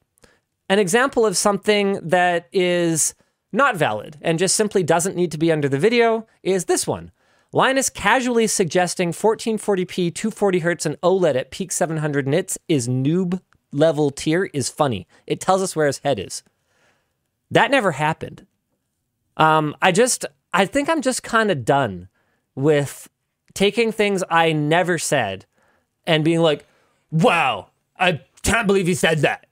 An 0.68 0.80
example 0.80 1.26
of 1.26 1.38
something 1.38 2.00
that 2.02 2.48
is 2.52 3.16
not 3.54 3.76
valid 3.76 4.18
and 4.22 4.40
just 4.40 4.56
simply 4.56 4.84
doesn't 4.84 5.16
need 5.16 5.32
to 5.32 5.38
be 5.38 5.52
under 5.52 5.70
the 5.70 5.80
video 5.80 6.28
is 6.44 6.66
this 6.66 6.86
one. 6.86 7.12
Linus 7.54 7.90
casually 7.90 8.48
suggesting 8.48 9.12
1440p, 9.12 10.14
240 10.16 10.60
hertz, 10.60 10.86
and 10.86 11.00
OLED 11.02 11.36
at 11.36 11.52
peak 11.52 11.72
700 11.72 12.28
nits 12.28 12.58
is 12.70 12.88
noob 12.88 13.42
level 13.74 14.10
tier 14.10 14.46
is 14.54 14.70
funny. 14.70 15.08
It 15.28 15.42
tells 15.42 15.62
us 15.62 15.76
where 15.76 15.88
his 15.88 16.00
head 16.00 16.20
is. 16.20 16.44
That 17.52 17.70
never 17.70 17.92
happened. 17.92 18.48
Um, 19.38 19.76
I 19.82 19.92
just, 19.92 20.26
I 20.54 20.66
think 20.66 20.90
I'm 20.90 21.02
just 21.02 21.22
kind 21.22 21.52
of 21.52 21.66
done 21.66 22.08
with 22.56 23.10
taking 23.54 23.92
things 23.92 24.24
I 24.30 24.54
never 24.54 24.98
said 24.98 25.46
and 26.06 26.24
being 26.24 26.40
like, 26.40 26.66
wow, 27.12 27.70
I 28.00 28.22
can't 28.42 28.68
believe 28.68 28.88
he 28.88 28.96
said 28.96 29.20
that. 29.20 29.46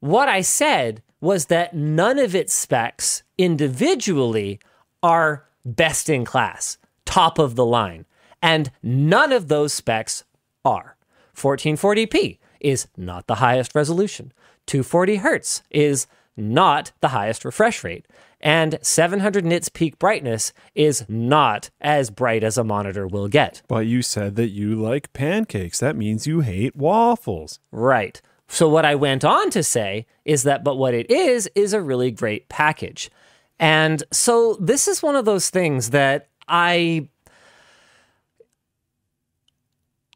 What 0.00 0.28
I 0.28 0.42
said 0.42 1.02
was 1.20 1.46
that 1.46 1.74
none 1.74 2.18
of 2.18 2.34
its 2.34 2.52
specs 2.52 3.22
individually 3.36 4.60
are 5.02 5.46
best 5.64 6.08
in 6.08 6.24
class, 6.24 6.78
top 7.04 7.38
of 7.38 7.56
the 7.56 7.64
line. 7.64 8.06
And 8.40 8.70
none 8.82 9.32
of 9.32 9.48
those 9.48 9.72
specs 9.72 10.24
are. 10.64 10.96
1440p 11.34 12.38
is 12.60 12.88
not 12.96 13.26
the 13.26 13.36
highest 13.36 13.74
resolution. 13.74 14.32
240 14.66 15.16
hertz 15.16 15.62
is 15.70 16.06
not 16.38 16.92
the 17.00 17.08
highest 17.08 17.44
refresh 17.44 17.84
rate. 17.84 18.06
And 18.40 18.78
700 18.82 19.44
nits 19.44 19.68
peak 19.68 19.98
brightness 19.98 20.52
is 20.74 21.04
not 21.08 21.70
as 21.80 22.10
bright 22.10 22.44
as 22.44 22.56
a 22.56 22.64
monitor 22.64 23.06
will 23.06 23.28
get. 23.28 23.62
But 23.66 23.86
you 23.86 24.02
said 24.02 24.36
that 24.36 24.50
you 24.50 24.76
like 24.76 25.12
pancakes. 25.12 25.80
That 25.80 25.96
means 25.96 26.26
you 26.26 26.40
hate 26.40 26.76
waffles. 26.76 27.58
Right. 27.72 28.20
So, 28.48 28.68
what 28.68 28.84
I 28.84 28.94
went 28.94 29.24
on 29.24 29.50
to 29.50 29.62
say 29.62 30.06
is 30.24 30.44
that, 30.44 30.64
but 30.64 30.76
what 30.76 30.94
it 30.94 31.10
is, 31.10 31.50
is 31.54 31.74
a 31.74 31.82
really 31.82 32.10
great 32.10 32.48
package. 32.48 33.10
And 33.58 34.02
so, 34.10 34.54
this 34.54 34.88
is 34.88 35.02
one 35.02 35.16
of 35.16 35.24
those 35.24 35.50
things 35.50 35.90
that 35.90 36.28
I. 36.46 37.08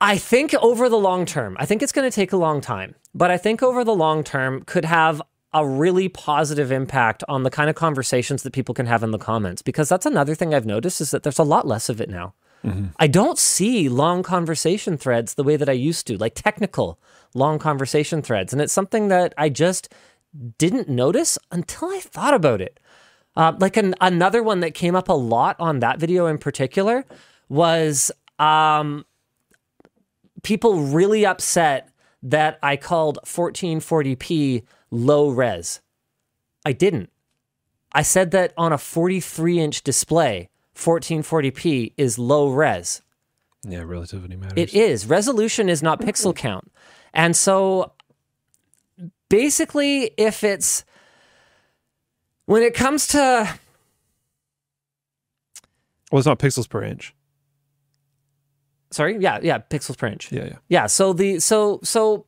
I 0.00 0.18
think 0.18 0.52
over 0.54 0.88
the 0.88 0.98
long 0.98 1.26
term, 1.26 1.56
I 1.60 1.66
think 1.66 1.80
it's 1.80 1.92
going 1.92 2.10
to 2.10 2.14
take 2.14 2.32
a 2.32 2.36
long 2.36 2.60
time, 2.60 2.96
but 3.14 3.30
I 3.30 3.36
think 3.36 3.62
over 3.62 3.84
the 3.84 3.94
long 3.94 4.24
term 4.24 4.64
could 4.64 4.84
have 4.84 5.22
a 5.54 5.66
really 5.66 6.08
positive 6.08 6.72
impact 6.72 7.22
on 7.28 7.42
the 7.42 7.50
kind 7.50 7.68
of 7.68 7.76
conversations 7.76 8.42
that 8.42 8.52
people 8.52 8.74
can 8.74 8.86
have 8.86 9.02
in 9.02 9.10
the 9.10 9.18
comments 9.18 9.62
because 9.62 9.88
that's 9.88 10.06
another 10.06 10.34
thing 10.34 10.54
I've 10.54 10.66
noticed 10.66 11.00
is 11.00 11.10
that 11.10 11.22
there's 11.22 11.38
a 11.38 11.44
lot 11.44 11.66
less 11.66 11.88
of 11.88 12.00
it 12.00 12.08
now. 12.08 12.34
Mm-hmm. 12.64 12.86
I 12.98 13.06
don't 13.06 13.38
see 13.38 13.88
long 13.88 14.22
conversation 14.22 14.96
threads 14.96 15.34
the 15.34 15.42
way 15.42 15.56
that 15.56 15.68
I 15.68 15.72
used 15.72 16.06
to, 16.06 16.16
like 16.16 16.34
technical 16.34 16.98
long 17.34 17.58
conversation 17.58 18.22
threads. 18.22 18.52
And 18.52 18.62
it's 18.62 18.72
something 18.72 19.08
that 19.08 19.34
I 19.36 19.48
just 19.48 19.92
didn't 20.58 20.88
notice 20.88 21.38
until 21.50 21.88
I 21.88 22.00
thought 22.00 22.34
about 22.34 22.60
it. 22.60 22.78
Uh, 23.34 23.52
like 23.58 23.76
an, 23.76 23.94
another 24.00 24.42
one 24.42 24.60
that 24.60 24.74
came 24.74 24.94
up 24.94 25.08
a 25.08 25.14
lot 25.14 25.56
on 25.58 25.80
that 25.80 25.98
video 25.98 26.26
in 26.26 26.38
particular 26.38 27.04
was 27.48 28.10
um, 28.38 29.04
people 30.42 30.80
really 30.82 31.26
upset 31.26 31.88
that 32.22 32.58
I 32.62 32.76
called 32.76 33.18
1440p 33.24 34.62
low 34.92 35.30
res. 35.30 35.80
I 36.64 36.72
didn't. 36.72 37.10
I 37.92 38.02
said 38.02 38.30
that 38.30 38.54
on 38.56 38.72
a 38.72 38.78
43 38.78 39.58
inch 39.58 39.82
display, 39.82 40.50
1440p 40.76 41.94
is 41.96 42.18
low 42.18 42.48
res. 42.48 43.02
Yeah, 43.64 43.82
relativity 43.82 44.36
matters. 44.36 44.54
It 44.56 44.74
is. 44.74 45.06
Resolution 45.06 45.68
is 45.68 45.82
not 45.82 46.00
pixel 46.00 46.34
count. 46.34 46.70
And 47.12 47.36
so 47.36 47.92
basically, 49.28 50.12
if 50.16 50.44
it's 50.44 50.84
when 52.46 52.62
it 52.62 52.74
comes 52.74 53.06
to. 53.08 53.58
Well, 56.10 56.18
it's 56.18 56.26
not 56.26 56.38
pixels 56.38 56.68
per 56.68 56.82
inch. 56.82 57.14
Sorry, 58.90 59.16
yeah, 59.18 59.38
yeah, 59.42 59.58
pixels 59.58 59.96
per 59.96 60.06
inch. 60.06 60.30
Yeah, 60.30 60.44
yeah. 60.44 60.56
Yeah, 60.68 60.86
so 60.86 61.12
the 61.12 61.40
so 61.40 61.80
so 61.82 62.26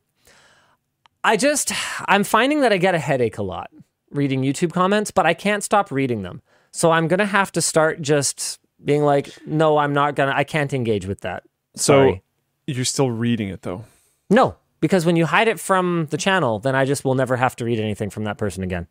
I 1.25 1.37
just 1.37 1.73
I'm 2.07 2.23
finding 2.23 2.61
that 2.61 2.71
I 2.71 2.77
get 2.77 2.93
a 2.93 2.99
headache 2.99 3.39
a 3.39 3.43
lot 3.43 3.71
reading 4.11 4.43
YouTube 4.43 4.71
comments, 4.71 5.09
but 5.09 5.25
I 5.25 5.33
can't 5.33 5.63
stop 5.63 5.91
reading 5.91 6.21
them. 6.21 6.41
So 6.71 6.91
I'm 6.91 7.07
going 7.07 7.19
to 7.19 7.25
have 7.25 7.51
to 7.53 7.61
start 7.61 8.01
just 8.01 8.59
being 8.83 9.03
like, 9.03 9.35
"No, 9.45 9.77
I'm 9.77 9.91
not 9.91 10.15
going 10.15 10.29
to 10.29 10.37
I 10.37 10.43
can't 10.43 10.71
engage 10.71 11.07
with 11.07 11.21
that." 11.21 11.43
Sorry. 11.75 12.23
So 12.67 12.73
you're 12.73 12.85
still 12.85 13.09
reading 13.09 13.49
it 13.49 13.63
though. 13.63 13.85
No, 14.29 14.57
because 14.81 15.05
when 15.05 15.15
you 15.15 15.25
hide 15.25 15.47
it 15.47 15.59
from 15.59 16.07
the 16.11 16.17
channel, 16.17 16.59
then 16.59 16.75
I 16.75 16.85
just 16.85 17.03
will 17.03 17.15
never 17.15 17.35
have 17.37 17.55
to 17.57 17.65
read 17.65 17.79
anything 17.79 18.11
from 18.11 18.25
that 18.25 18.37
person 18.37 18.63
again. 18.63 18.87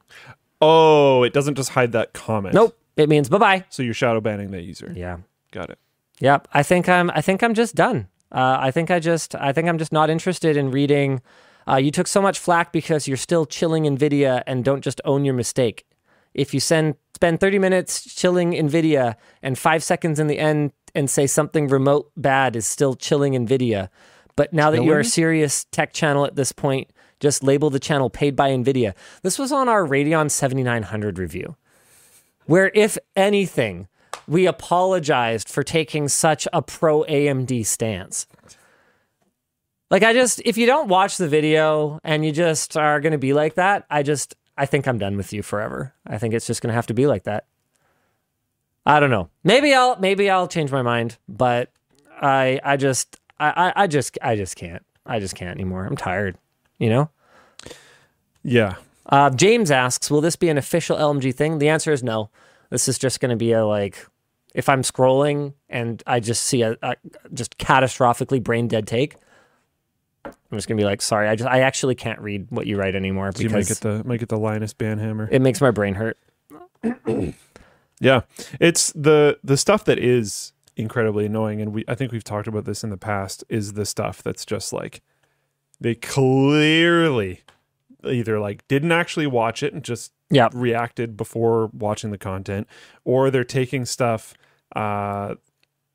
Oh, 0.60 1.22
it 1.22 1.32
doesn't 1.32 1.54
just 1.54 1.70
hide 1.70 1.92
that 1.92 2.14
comment. 2.14 2.54
Nope. 2.54 2.76
It 2.96 3.08
means 3.08 3.28
bye-bye. 3.28 3.64
So 3.70 3.82
you're 3.82 3.94
shadow 3.94 4.20
banning 4.20 4.50
that 4.52 4.62
user. 4.62 4.92
Yeah. 4.94 5.18
Got 5.52 5.70
it. 5.70 5.78
Yep. 6.20 6.48
I 6.52 6.62
think 6.64 6.88
I'm 6.88 7.10
I 7.10 7.20
think 7.20 7.42
I'm 7.42 7.54
just 7.54 7.74
done. 7.76 8.08
Uh, 8.32 8.56
I 8.58 8.72
think 8.72 8.90
I 8.90 8.98
just 8.98 9.36
I 9.36 9.52
think 9.52 9.68
I'm 9.68 9.78
just 9.78 9.92
not 9.92 10.10
interested 10.10 10.56
in 10.56 10.72
reading 10.72 11.22
uh, 11.68 11.76
you 11.76 11.90
took 11.90 12.06
so 12.06 12.20
much 12.20 12.38
flack 12.38 12.72
because 12.72 13.08
you're 13.08 13.16
still 13.16 13.46
chilling 13.46 13.84
NVIDIA 13.84 14.42
and 14.46 14.64
don't 14.64 14.82
just 14.82 15.00
own 15.04 15.24
your 15.24 15.34
mistake. 15.34 15.86
If 16.34 16.52
you 16.52 16.60
send 16.60 16.96
spend 17.14 17.40
30 17.40 17.58
minutes 17.58 18.14
chilling 18.14 18.52
NVIDIA 18.52 19.14
and 19.42 19.58
five 19.58 19.82
seconds 19.82 20.18
in 20.18 20.26
the 20.26 20.38
end 20.38 20.72
and 20.94 21.08
say 21.08 21.26
something 21.26 21.68
remote 21.68 22.10
bad 22.16 22.56
is 22.56 22.66
still 22.66 22.94
chilling 22.94 23.34
NVIDIA, 23.34 23.88
but 24.36 24.52
now 24.52 24.70
that 24.70 24.82
you're 24.82 25.00
a 25.00 25.04
serious 25.04 25.64
tech 25.66 25.92
channel 25.92 26.24
at 26.24 26.34
this 26.34 26.50
point, 26.52 26.90
just 27.20 27.44
label 27.44 27.70
the 27.70 27.78
channel 27.78 28.10
paid 28.10 28.34
by 28.34 28.50
NVIDIA. 28.50 28.94
This 29.22 29.38
was 29.38 29.52
on 29.52 29.68
our 29.68 29.86
Radeon 29.86 30.30
7900 30.30 31.18
review, 31.18 31.56
where 32.46 32.70
if 32.74 32.98
anything, 33.14 33.88
we 34.26 34.46
apologized 34.46 35.48
for 35.48 35.62
taking 35.62 36.08
such 36.08 36.48
a 36.52 36.62
pro 36.62 37.04
AMD 37.04 37.64
stance. 37.64 38.26
Like 39.90 40.02
I 40.02 40.12
just 40.12 40.40
if 40.44 40.56
you 40.56 40.66
don't 40.66 40.88
watch 40.88 41.16
the 41.16 41.28
video 41.28 42.00
and 42.04 42.24
you 42.24 42.32
just 42.32 42.76
are 42.76 43.00
going 43.00 43.12
to 43.12 43.18
be 43.18 43.32
like 43.32 43.54
that, 43.54 43.84
I 43.90 44.02
just 44.02 44.34
I 44.56 44.66
think 44.66 44.86
I'm 44.86 44.98
done 44.98 45.16
with 45.16 45.32
you 45.32 45.42
forever. 45.42 45.94
I 46.06 46.18
think 46.18 46.34
it's 46.34 46.46
just 46.46 46.62
going 46.62 46.70
to 46.70 46.74
have 46.74 46.86
to 46.88 46.94
be 46.94 47.06
like 47.06 47.24
that. 47.24 47.46
I 48.86 49.00
don't 49.00 49.10
know. 49.10 49.30
Maybe 49.42 49.74
I'll 49.74 49.96
maybe 49.98 50.28
I'll 50.30 50.48
change 50.48 50.70
my 50.70 50.82
mind, 50.82 51.18
but 51.28 51.70
I 52.20 52.60
I 52.64 52.76
just 52.76 53.20
I 53.38 53.72
I 53.74 53.86
just 53.86 54.18
I 54.22 54.36
just 54.36 54.56
can't. 54.56 54.84
I 55.06 55.20
just 55.20 55.34
can't 55.34 55.50
anymore. 55.50 55.84
I'm 55.84 55.96
tired, 55.96 56.38
you 56.78 56.88
know? 56.88 57.10
Yeah. 58.42 58.76
Uh, 59.06 59.28
James 59.30 59.70
asks, 59.70 60.10
"Will 60.10 60.22
this 60.22 60.36
be 60.36 60.48
an 60.48 60.56
official 60.56 60.96
LMG 60.96 61.34
thing?" 61.34 61.58
The 61.58 61.68
answer 61.68 61.92
is 61.92 62.02
no. 62.02 62.30
This 62.70 62.88
is 62.88 62.98
just 62.98 63.20
going 63.20 63.30
to 63.30 63.36
be 63.36 63.52
a 63.52 63.66
like 63.66 64.06
if 64.54 64.68
I'm 64.68 64.82
scrolling 64.82 65.54
and 65.68 66.02
I 66.06 66.20
just 66.20 66.42
see 66.44 66.62
a, 66.62 66.76
a 66.82 66.96
just 67.32 67.58
catastrophically 67.58 68.42
brain 68.42 68.68
dead 68.68 68.86
take, 68.86 69.16
I'm 70.54 70.58
just 70.58 70.68
gonna 70.68 70.78
be 70.78 70.84
like, 70.84 71.02
sorry, 71.02 71.28
I 71.28 71.34
just 71.34 71.50
I 71.50 71.60
actually 71.60 71.96
can't 71.96 72.20
read 72.20 72.46
what 72.50 72.66
you 72.68 72.76
write 72.76 72.94
anymore 72.94 73.32
So 73.34 73.42
you 73.42 73.50
might 73.50 73.66
get 73.66 73.78
the 73.78 74.02
might 74.04 74.20
get 74.20 74.28
the 74.28 74.38
Linus 74.38 74.72
Banhammer. 74.72 75.28
it 75.32 75.42
makes 75.42 75.60
my 75.60 75.70
brain 75.72 75.94
hurt. 75.94 76.16
Yeah, 78.00 78.22
it's 78.60 78.92
the 78.92 79.38
the 79.44 79.56
stuff 79.56 79.84
that 79.84 79.98
is 79.98 80.52
incredibly 80.76 81.26
annoying, 81.26 81.60
and 81.62 81.72
we 81.72 81.84
I 81.88 81.94
think 81.94 82.10
we've 82.12 82.24
talked 82.24 82.48
about 82.48 82.64
this 82.64 82.82
in 82.84 82.90
the 82.90 82.96
past. 82.96 83.44
Is 83.48 83.74
the 83.74 83.86
stuff 83.86 84.22
that's 84.22 84.44
just 84.44 84.72
like 84.72 85.00
they 85.80 85.94
clearly 85.94 87.40
either 88.04 88.40
like 88.40 88.66
didn't 88.68 88.92
actually 88.92 89.26
watch 89.28 89.62
it 89.62 89.72
and 89.72 89.82
just 89.82 90.12
Yeah. 90.30 90.48
reacted 90.52 91.16
before 91.16 91.70
watching 91.72 92.10
the 92.10 92.18
content, 92.18 92.66
or 93.04 93.30
they're 93.30 93.44
taking 93.44 93.84
stuff 93.84 94.34
uh, 94.74 95.36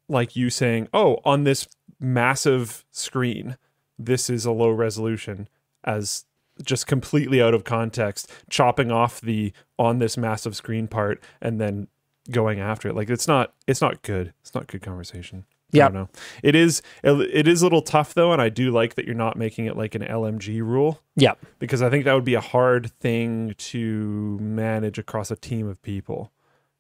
like 0.07 0.35
you 0.37 0.49
saying, 0.49 0.87
"Oh, 0.93 1.19
on 1.25 1.43
this 1.43 1.67
massive 1.99 2.85
screen, 2.91 3.57
this 3.99 4.29
is 4.29 4.45
a 4.45 4.51
low 4.51 4.71
resolution," 4.71 5.47
as 5.83 6.25
just 6.63 6.87
completely 6.87 7.41
out 7.41 7.53
of 7.53 7.63
context, 7.63 8.31
chopping 8.49 8.91
off 8.91 9.21
the 9.21 9.53
on 9.77 9.99
this 9.99 10.17
massive 10.17 10.55
screen 10.55 10.87
part 10.87 11.21
and 11.41 11.59
then 11.61 11.87
going 12.31 12.59
after 12.59 12.87
it. 12.89 12.95
Like 12.95 13.09
it's 13.09 13.27
not 13.27 13.53
it's 13.67 13.81
not 13.81 14.01
good. 14.01 14.33
It's 14.41 14.53
not 14.55 14.67
good 14.67 14.81
conversation. 14.81 15.45
I 15.73 15.77
Yep. 15.77 15.91
don't 15.93 16.01
know. 16.01 16.09
It 16.43 16.55
is 16.55 16.81
it 17.03 17.47
is 17.47 17.61
a 17.61 17.65
little 17.65 17.81
tough 17.83 18.13
though, 18.15 18.33
and 18.33 18.41
I 18.41 18.49
do 18.49 18.71
like 18.71 18.95
that 18.95 19.05
you're 19.05 19.13
not 19.15 19.37
making 19.37 19.65
it 19.67 19.77
like 19.77 19.93
an 19.95 20.01
LMG 20.03 20.61
rule 20.61 20.99
Yeah. 21.15 21.33
because 21.59 21.81
I 21.83 21.89
think 21.91 22.05
that 22.05 22.13
would 22.13 22.25
be 22.25 22.33
a 22.33 22.41
hard 22.41 22.91
thing 22.99 23.53
to 23.57 24.37
manage 24.41 24.97
across 24.97 25.29
a 25.31 25.35
team 25.35 25.67
of 25.67 25.81
people. 25.83 26.31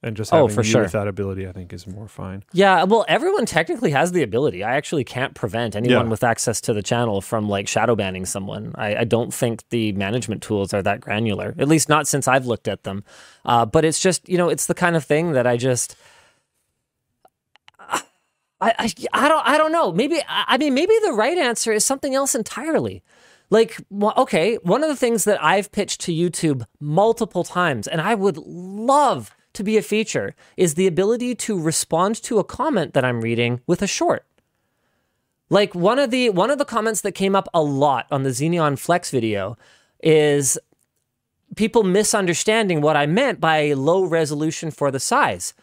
And 0.01 0.15
just 0.15 0.33
Oh, 0.33 0.47
for 0.47 0.61
you 0.61 0.71
sure. 0.71 0.81
with 0.83 0.93
that 0.93 1.07
ability, 1.07 1.47
I 1.47 1.51
think, 1.51 1.73
is 1.73 1.85
more 1.85 2.07
fine. 2.07 2.43
Yeah, 2.53 2.83
well, 2.83 3.03
everyone 3.07 3.45
technically 3.45 3.91
has 3.91 4.11
the 4.13 4.23
ability. 4.23 4.63
I 4.63 4.75
actually 4.77 5.03
can't 5.03 5.33
prevent 5.35 5.75
anyone 5.75 6.05
Yeah. 6.05 6.09
with 6.09 6.23
access 6.23 6.61
to 6.61 6.73
the 6.73 6.81
channel 6.81 7.19
from 7.21 7.49
like 7.49 7.67
shadow 7.67 7.95
banning 7.95 8.25
someone. 8.25 8.71
I, 8.75 8.95
I 8.97 9.03
don't 9.03 9.33
think 9.33 9.67
the 9.69 9.91
management 9.93 10.41
tools 10.41 10.73
are 10.73 10.81
that 10.83 11.01
granular, 11.01 11.53
at 11.59 11.67
least 11.67 11.89
not 11.89 12.07
since 12.07 12.27
I've 12.27 12.45
looked 12.45 12.67
at 12.67 12.83
them. 12.83 13.03
Uh, 13.43 13.65
but 13.65 13.83
it's 13.83 13.99
just, 13.99 14.27
you 14.29 14.37
know, 14.37 14.47
it's 14.49 14.67
the 14.67 14.73
kind 14.73 14.95
of 14.95 15.03
thing 15.03 15.33
that 15.33 15.45
I 15.45 15.57
just. 15.57 15.95
I, 18.61 18.73
I, 18.77 18.93
I 19.13 19.29
don't 19.29 19.47
I 19.47 19.57
don't 19.57 19.71
know. 19.71 19.91
Maybe 19.93 20.17
I 20.27 20.43
I 20.47 20.57
mean 20.57 20.73
maybe 20.73 20.93
the 21.05 21.13
right 21.13 21.37
answer 21.37 21.71
is 21.71 21.85
something 21.85 22.13
else 22.13 22.35
entirely. 22.35 23.03
Like 23.49 23.77
okay, 23.91 24.55
one 24.63 24.83
of 24.83 24.89
the 24.89 24.97
things 24.97 25.23
that 25.23 25.41
I've 25.43 25.71
pitched 25.71 26.01
to 26.01 26.11
YouTube 26.13 26.65
multiple 26.79 27.45
times 27.45 27.87
and 27.87 28.01
I 28.01 28.15
would 28.15 28.35
love 28.37 29.33
to 29.59 29.63
be 29.63 29.77
a 29.77 29.81
feature 29.83 30.33
is 30.55 30.73
the 30.73 30.87
ability 30.87 31.35
to 31.35 31.59
respond 31.59 32.15
to 32.23 32.39
a 32.39 32.43
comment 32.45 32.93
that 32.93 33.03
I'm 33.03 33.19
reading 33.19 33.59
with 33.67 33.81
a 33.81 33.87
short. 33.87 34.25
Like 35.49 35.75
one 35.75 35.99
of 35.99 36.11
the 36.11 36.29
one 36.29 36.49
of 36.49 36.59
the 36.59 36.65
comments 36.65 37.01
that 37.01 37.11
came 37.11 37.35
up 37.35 37.49
a 37.53 37.61
lot 37.61 38.07
on 38.09 38.23
the 38.23 38.29
Xeneon 38.29 38.79
Flex 38.79 39.11
video 39.11 39.57
is 40.01 40.57
people 41.55 41.83
misunderstanding 41.83 42.79
what 42.79 42.95
I 42.95 43.05
meant 43.05 43.41
by 43.41 43.73
low 43.73 44.05
resolution 44.05 44.71
for 44.71 44.91
the 44.91 44.99
size. 44.99 45.53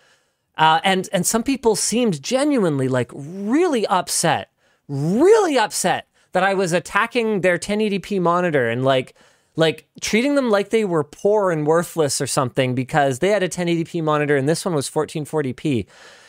Uh, 0.59 0.81
and 0.85 1.09
and 1.11 1.25
some 1.25 1.43
people 1.43 1.75
seemed 1.75 2.23
genuinely 2.23 2.89
like 2.89 3.11
really 3.15 3.87
upset, 3.87 4.51
really 4.89 5.59
upset 5.59 6.07
that 6.33 6.43
I 6.43 6.53
was 6.53 6.75
attacking 6.75 7.41
their 7.41 7.59
1080p 7.59 8.21
monitor 8.21 8.69
and 8.69 8.85
like 8.85 9.15
like 9.57 9.89
treating 10.01 10.35
them 10.35 10.51
like 10.51 10.71
they 10.71 10.85
were 10.85 11.03
poor 11.03 11.51
and 11.51 11.67
worthless 11.67 12.21
or 12.21 12.27
something 12.27 12.75
because 12.75 13.19
they 13.19 13.31
had 13.31 13.43
a 13.43 13.49
1080p 13.49 14.03
monitor 14.03 14.37
and 14.37 14.49
this 14.49 14.65
one 14.65 14.75
was 14.75 14.89
1440p. 14.91 15.87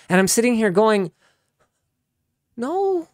And 0.09 0.19
I'm 0.19 0.27
sitting 0.27 0.55
here 0.55 0.71
going, 0.71 1.11
no, 2.55 3.09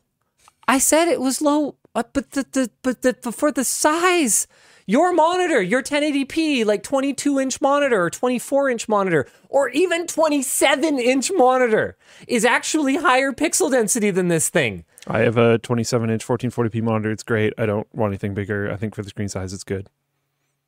I 0.68 0.78
said 0.78 1.08
it 1.08 1.20
was 1.20 1.42
low, 1.42 1.76
uh, 1.96 2.04
but 2.14 2.32
the, 2.32 2.46
the 2.52 2.70
but 2.82 3.02
the 3.02 3.32
for 3.32 3.52
the 3.52 3.64
size, 3.64 4.48
your 4.86 5.14
monitor, 5.14 5.62
your 5.62 5.82
1080p, 5.82 6.66
like 6.66 6.84
22 6.84 7.40
inch 7.40 7.60
monitor 7.60 8.04
or 8.04 8.10
24 8.10 8.70
inch 8.70 8.88
monitor 8.88 9.28
or 9.50 9.70
even 9.70 10.08
27 10.08 11.00
inch 11.00 11.32
monitor 11.36 11.98
is 12.28 12.46
actually 12.46 12.98
higher 12.98 13.32
pixel 13.32 13.72
density 13.72 14.12
than 14.12 14.28
this 14.28 14.50
thing. 14.50 14.86
I 15.08 15.20
have 15.20 15.38
a 15.38 15.58
27 15.58 16.10
inch 16.10 16.26
1440p 16.26 16.82
monitor. 16.82 17.12
It's 17.12 17.24
great. 17.24 17.54
I 17.58 17.66
don't 17.66 17.88
want 17.94 18.12
anything 18.12 18.34
bigger. 18.34 18.72
I 18.72 18.78
think 18.78 18.96
for 18.96 19.02
the 19.02 19.10
screen 19.10 19.28
size, 19.28 19.52
it's 19.52 19.64
good. 19.64 19.90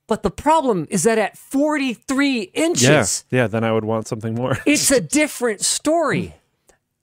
But 0.07 0.23
the 0.23 0.29
problem 0.29 0.85
is 0.89 1.03
that 1.03 1.17
at 1.17 1.37
43 1.37 2.41
inches, 2.53 3.25
Yeah, 3.29 3.41
yeah. 3.41 3.47
Then 3.47 3.63
I 3.63 3.71
would 3.71 3.85
want 3.85 4.07
something 4.07 4.35
more. 4.35 4.57
it's 4.65 4.91
a 4.91 5.01
different 5.01 5.61
story. 5.61 6.35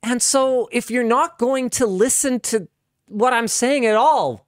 And 0.02 0.22
so 0.22 0.68
if 0.72 0.90
you're 0.90 1.04
not 1.04 1.38
going 1.38 1.70
to 1.70 1.86
listen 1.86 2.40
to 2.40 2.68
what 3.06 3.32
I'm 3.32 3.48
saying 3.48 3.86
at 3.86 3.96
all, 3.96 4.46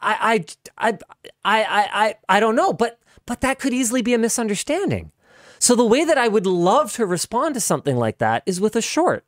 I 0.00 0.44
I 0.78 0.88
I 0.90 0.98
I 1.44 1.62
I 1.64 1.88
I, 1.92 2.14
I 2.28 2.40
don't 2.40 2.56
know, 2.56 2.72
but 2.72 2.98
but 3.26 3.40
that 3.42 3.58
could 3.58 3.72
easily 3.72 4.02
be 4.02 4.14
a 4.14 4.18
misunderstanding. 4.18 5.12
So 5.58 5.74
the 5.76 5.84
way 5.84 6.04
that 6.04 6.16
I 6.16 6.26
would 6.28 6.46
love 6.46 6.92
to 6.94 7.04
respond 7.04 7.54
to 7.54 7.60
something 7.60 7.96
like 7.96 8.18
that 8.18 8.42
is 8.46 8.60
with 8.60 8.74
a 8.76 8.80
short. 8.82 9.24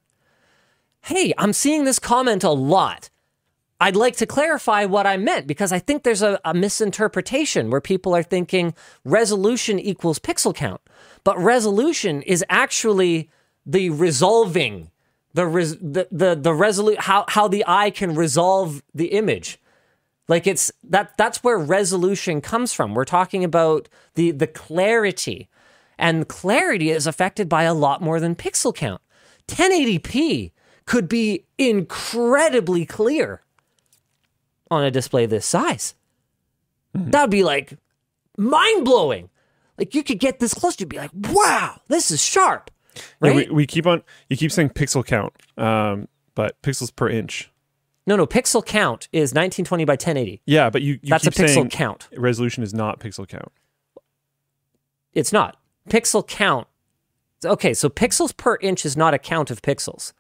Hey, 1.03 1.35
I'm 1.37 1.53
seeing 1.53 1.85
this 1.85 1.99
comment 1.99 2.43
a 2.43 2.51
lot. 2.51 3.11
I'd 3.83 3.97
like 3.97 4.15
to 4.19 4.27
clarify 4.27 4.85
what 4.85 5.09
I 5.09 5.17
meant 5.17 5.49
because 5.49 5.73
I 5.73 5.81
think 5.81 6.05
there's 6.05 6.23
a, 6.23 6.41
a 6.45 6.55
misinterpretation 6.55 7.69
where 7.69 7.81
people 7.81 8.15
are 8.15 8.23
thinking 8.23 8.75
resolution 9.05 9.81
equals 9.81 10.21
pixel 10.21 10.55
count, 10.55 10.81
but 11.25 11.37
resolution 11.37 12.23
is 12.23 12.45
actually 12.49 13.29
the 13.67 13.91
resolving, 13.91 14.93
the 15.35 15.49
res, 15.49 15.77
the 15.79 16.07
the, 16.13 16.37
the 16.37 16.97
how 17.01 17.25
how 17.27 17.49
the 17.49 17.65
eye 17.67 17.91
can 17.91 18.15
resolve 18.15 18.85
the 18.95 19.07
image. 19.07 19.59
Like 20.29 20.47
it's 20.47 20.71
that 20.85 21.17
that's 21.19 21.43
where 21.43 21.59
resolution 21.59 22.41
comes 22.41 22.73
from. 22.73 22.95
We're 22.95 23.05
talking 23.05 23.43
about 23.43 23.89
the 24.15 24.31
the 24.31 24.47
clarity. 24.47 25.49
And 25.99 26.29
clarity 26.29 26.91
is 26.91 27.09
affected 27.09 27.49
by 27.49 27.65
a 27.65 27.75
lot 27.75 28.01
more 28.01 28.21
than 28.21 28.37
pixel 28.37 28.73
count. 28.73 29.03
1080p 29.49 30.53
could 30.87 31.09
be 31.09 31.47
incredibly 31.59 32.87
clear 32.87 33.43
on 34.73 34.85
a 34.85 34.91
display 34.91 35.27
this 35.27 35.47
size. 35.47 35.95
That 36.95 37.23
would 37.23 37.31
be 37.31 37.45
like 37.45 37.79
mind 38.37 38.85
blowing. 38.85 39.29
Like 39.79 39.95
you 39.95 40.03
could 40.03 40.19
get 40.19 40.39
this 40.41 40.53
close, 40.55 40.79
you'd 40.81 40.89
be 40.89 40.99
like, 40.99 41.11
wow, 41.15 41.81
this 41.89 42.11
is 42.11 42.23
sharp. 42.23 42.71
Yeah, 42.95 43.03
Right? 43.21 43.49
we, 43.49 43.55
we 43.55 43.67
keep 43.67 43.87
on. 43.87 44.03
You 44.29 44.37
keep 44.37 44.53
saying 44.53 44.71
pixel 44.71 45.05
count, 45.05 45.33
um, 45.57 46.09
but 46.35 46.61
pixels 46.63 46.95
per 46.95 47.09
inch. 47.09 47.51
no, 48.07 48.17
no, 48.17 48.27
pixel 48.27 48.65
count 48.65 49.09
is 49.13 49.31
1920 49.33 49.85
by 49.87 49.93
1080. 49.95 50.43
Yeah, 50.45 50.69
but 50.69 50.83
you, 50.83 50.99
you 51.03 51.09
That's 51.11 51.27
a 51.27 51.31
pixel 51.31 51.71
count. 51.71 52.09
resolution 52.17 52.63
is 52.63 52.75
not 52.75 53.01
pixel 53.01 53.27
count. 53.27 53.51
It's 55.15 55.33
not. 55.33 55.57
Pixel 55.89 56.27
count. 56.27 56.67
Okay, 57.45 57.75
so 57.75 57.89
pixels 57.89 58.37
per 58.37 58.57
inch 58.61 58.85
is 58.87 58.97
not 58.97 59.15
a 59.15 59.19
count 59.19 59.51
of 59.51 59.63
pixels. 59.63 60.13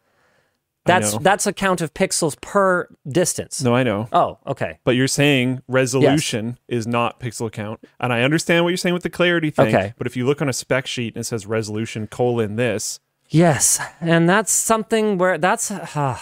That's 0.84 1.16
that's 1.18 1.46
a 1.46 1.52
count 1.52 1.80
of 1.80 1.94
pixels 1.94 2.40
per 2.40 2.88
distance. 3.08 3.62
No, 3.62 3.74
I 3.74 3.82
know. 3.84 4.08
Oh, 4.12 4.38
okay. 4.46 4.78
But 4.82 4.96
you're 4.96 5.06
saying 5.08 5.62
resolution 5.68 6.58
is 6.66 6.86
not 6.86 7.20
pixel 7.20 7.52
count. 7.52 7.80
And 8.00 8.12
I 8.12 8.22
understand 8.22 8.64
what 8.64 8.70
you're 8.70 8.76
saying 8.76 8.94
with 8.94 9.04
the 9.04 9.10
clarity 9.10 9.50
thing. 9.50 9.68
Okay. 9.68 9.94
But 9.96 10.06
if 10.08 10.16
you 10.16 10.26
look 10.26 10.42
on 10.42 10.48
a 10.48 10.52
spec 10.52 10.86
sheet 10.88 11.14
and 11.14 11.20
it 11.20 11.24
says 11.24 11.46
resolution 11.46 12.06
colon 12.08 12.56
this, 12.56 12.98
Yes, 13.28 13.80
and 14.00 14.28
that's 14.28 14.52
something 14.52 15.16
where 15.18 15.38
that's 15.38 15.70
uh, 15.70 16.18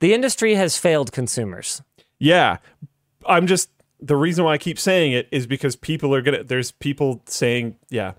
the 0.00 0.12
industry 0.14 0.54
has 0.54 0.76
failed 0.76 1.12
consumers. 1.12 1.82
yeah. 2.18 2.58
I'm 3.24 3.46
just 3.46 3.70
the 4.00 4.16
reason 4.16 4.44
why 4.44 4.54
I 4.54 4.58
keep 4.58 4.76
saying 4.80 5.12
it 5.12 5.28
is 5.30 5.46
because 5.46 5.76
people 5.76 6.12
are 6.12 6.20
gonna 6.22 6.42
there's 6.42 6.72
people 6.72 7.22
saying, 7.26 7.76
yeah. 7.88 8.12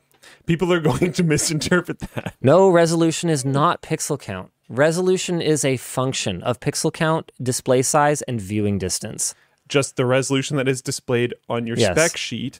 People 0.45 0.71
are 0.71 0.79
going 0.89 1.11
to 1.11 1.23
misinterpret 1.23 1.99
that. 1.99 2.35
No, 2.41 2.69
resolution 2.69 3.29
is 3.29 3.43
not 3.43 3.81
pixel 3.81 4.17
count. 4.17 4.52
Resolution 4.69 5.41
is 5.41 5.65
a 5.65 5.77
function 5.77 6.41
of 6.43 6.59
pixel 6.59 6.91
count, 6.91 7.31
display 7.41 7.81
size, 7.81 8.21
and 8.23 8.39
viewing 8.39 8.77
distance. 8.77 9.35
Just 9.67 9.95
the 9.95 10.05
resolution 10.05 10.57
that 10.57 10.67
is 10.67 10.81
displayed 10.81 11.33
on 11.49 11.67
your 11.67 11.77
Yes. 11.77 11.95
spec 11.95 12.17
sheet 12.17 12.59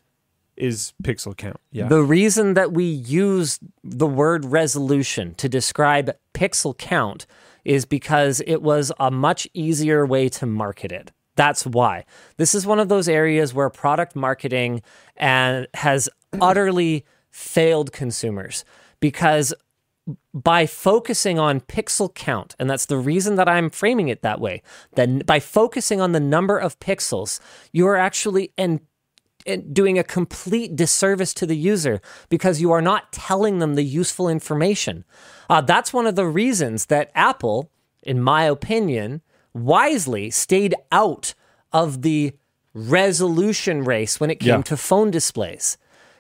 is 0.55 0.93
pixel 1.03 1.35
count. 1.35 1.57
Yeah. 1.71 1.87
The 1.87 2.03
reason 2.03 2.53
that 2.53 2.71
we 2.73 2.83
use 2.85 3.59
the 3.83 4.05
word 4.07 4.45
resolution 4.45 5.33
to 5.35 5.49
describe 5.49 6.11
pixel 6.33 6.77
count 6.77 7.25
is 7.65 7.85
because 7.85 8.41
it 8.45 8.61
was 8.61 8.91
a 8.99 9.09
much 9.09 9.47
easier 9.53 10.05
way 10.05 10.29
to 10.29 10.45
market 10.45 10.91
it. 10.91 11.11
That's 11.35 11.65
why. 11.65 12.05
This 12.37 12.53
is 12.53 12.67
one 12.67 12.79
of 12.79 12.89
those 12.89 13.09
areas 13.09 13.53
where 13.53 13.69
product 13.69 14.15
marketing 14.15 14.81
and 15.17 15.67
has 15.73 16.07
utterly 16.41 17.05
failed 17.31 17.91
consumers 17.91 18.63
because 18.99 19.53
by 20.33 20.65
focusing 20.65 21.39
on 21.39 21.61
pixel 21.61 22.13
count, 22.13 22.55
and 22.59 22.69
that's 22.69 22.85
the 22.87 22.97
reason 22.97 23.35
that 23.35 23.47
I'm 23.47 23.69
framing 23.69 24.09
it 24.09 24.21
that 24.21 24.41
way, 24.41 24.61
then 24.95 25.19
by 25.19 25.39
focusing 25.39 26.01
on 26.01 26.11
the 26.11 26.19
number 26.19 26.57
of 26.57 26.79
pixels, 26.79 27.39
you 27.71 27.87
are 27.87 27.95
actually 27.95 28.51
and 28.57 28.81
doing 29.73 29.99
a 29.99 30.03
complete 30.03 30.73
disservice 30.75 31.33
to 31.33 31.45
the 31.45 31.55
user 31.57 32.01
because 32.29 32.61
you 32.61 32.71
are 32.71 32.81
not 32.81 33.11
telling 33.11 33.59
them 33.59 33.75
the 33.75 33.83
useful 33.83 34.29
information. 34.29 35.03
Uh, 35.49 35.59
that's 35.59 35.91
one 35.91 36.07
of 36.07 36.15
the 36.15 36.25
reasons 36.25 36.85
that 36.85 37.11
Apple, 37.13 37.69
in 38.01 38.21
my 38.21 38.43
opinion, 38.45 39.21
wisely 39.53 40.29
stayed 40.29 40.73
out 40.93 41.33
of 41.73 42.03
the 42.03 42.31
resolution 42.73 43.83
race 43.83 44.19
when 44.19 44.29
it 44.31 44.39
came 44.39 44.59
Yeah. 44.59 44.61
to 44.63 44.77
phone 44.77 45.11
displays 45.11 45.77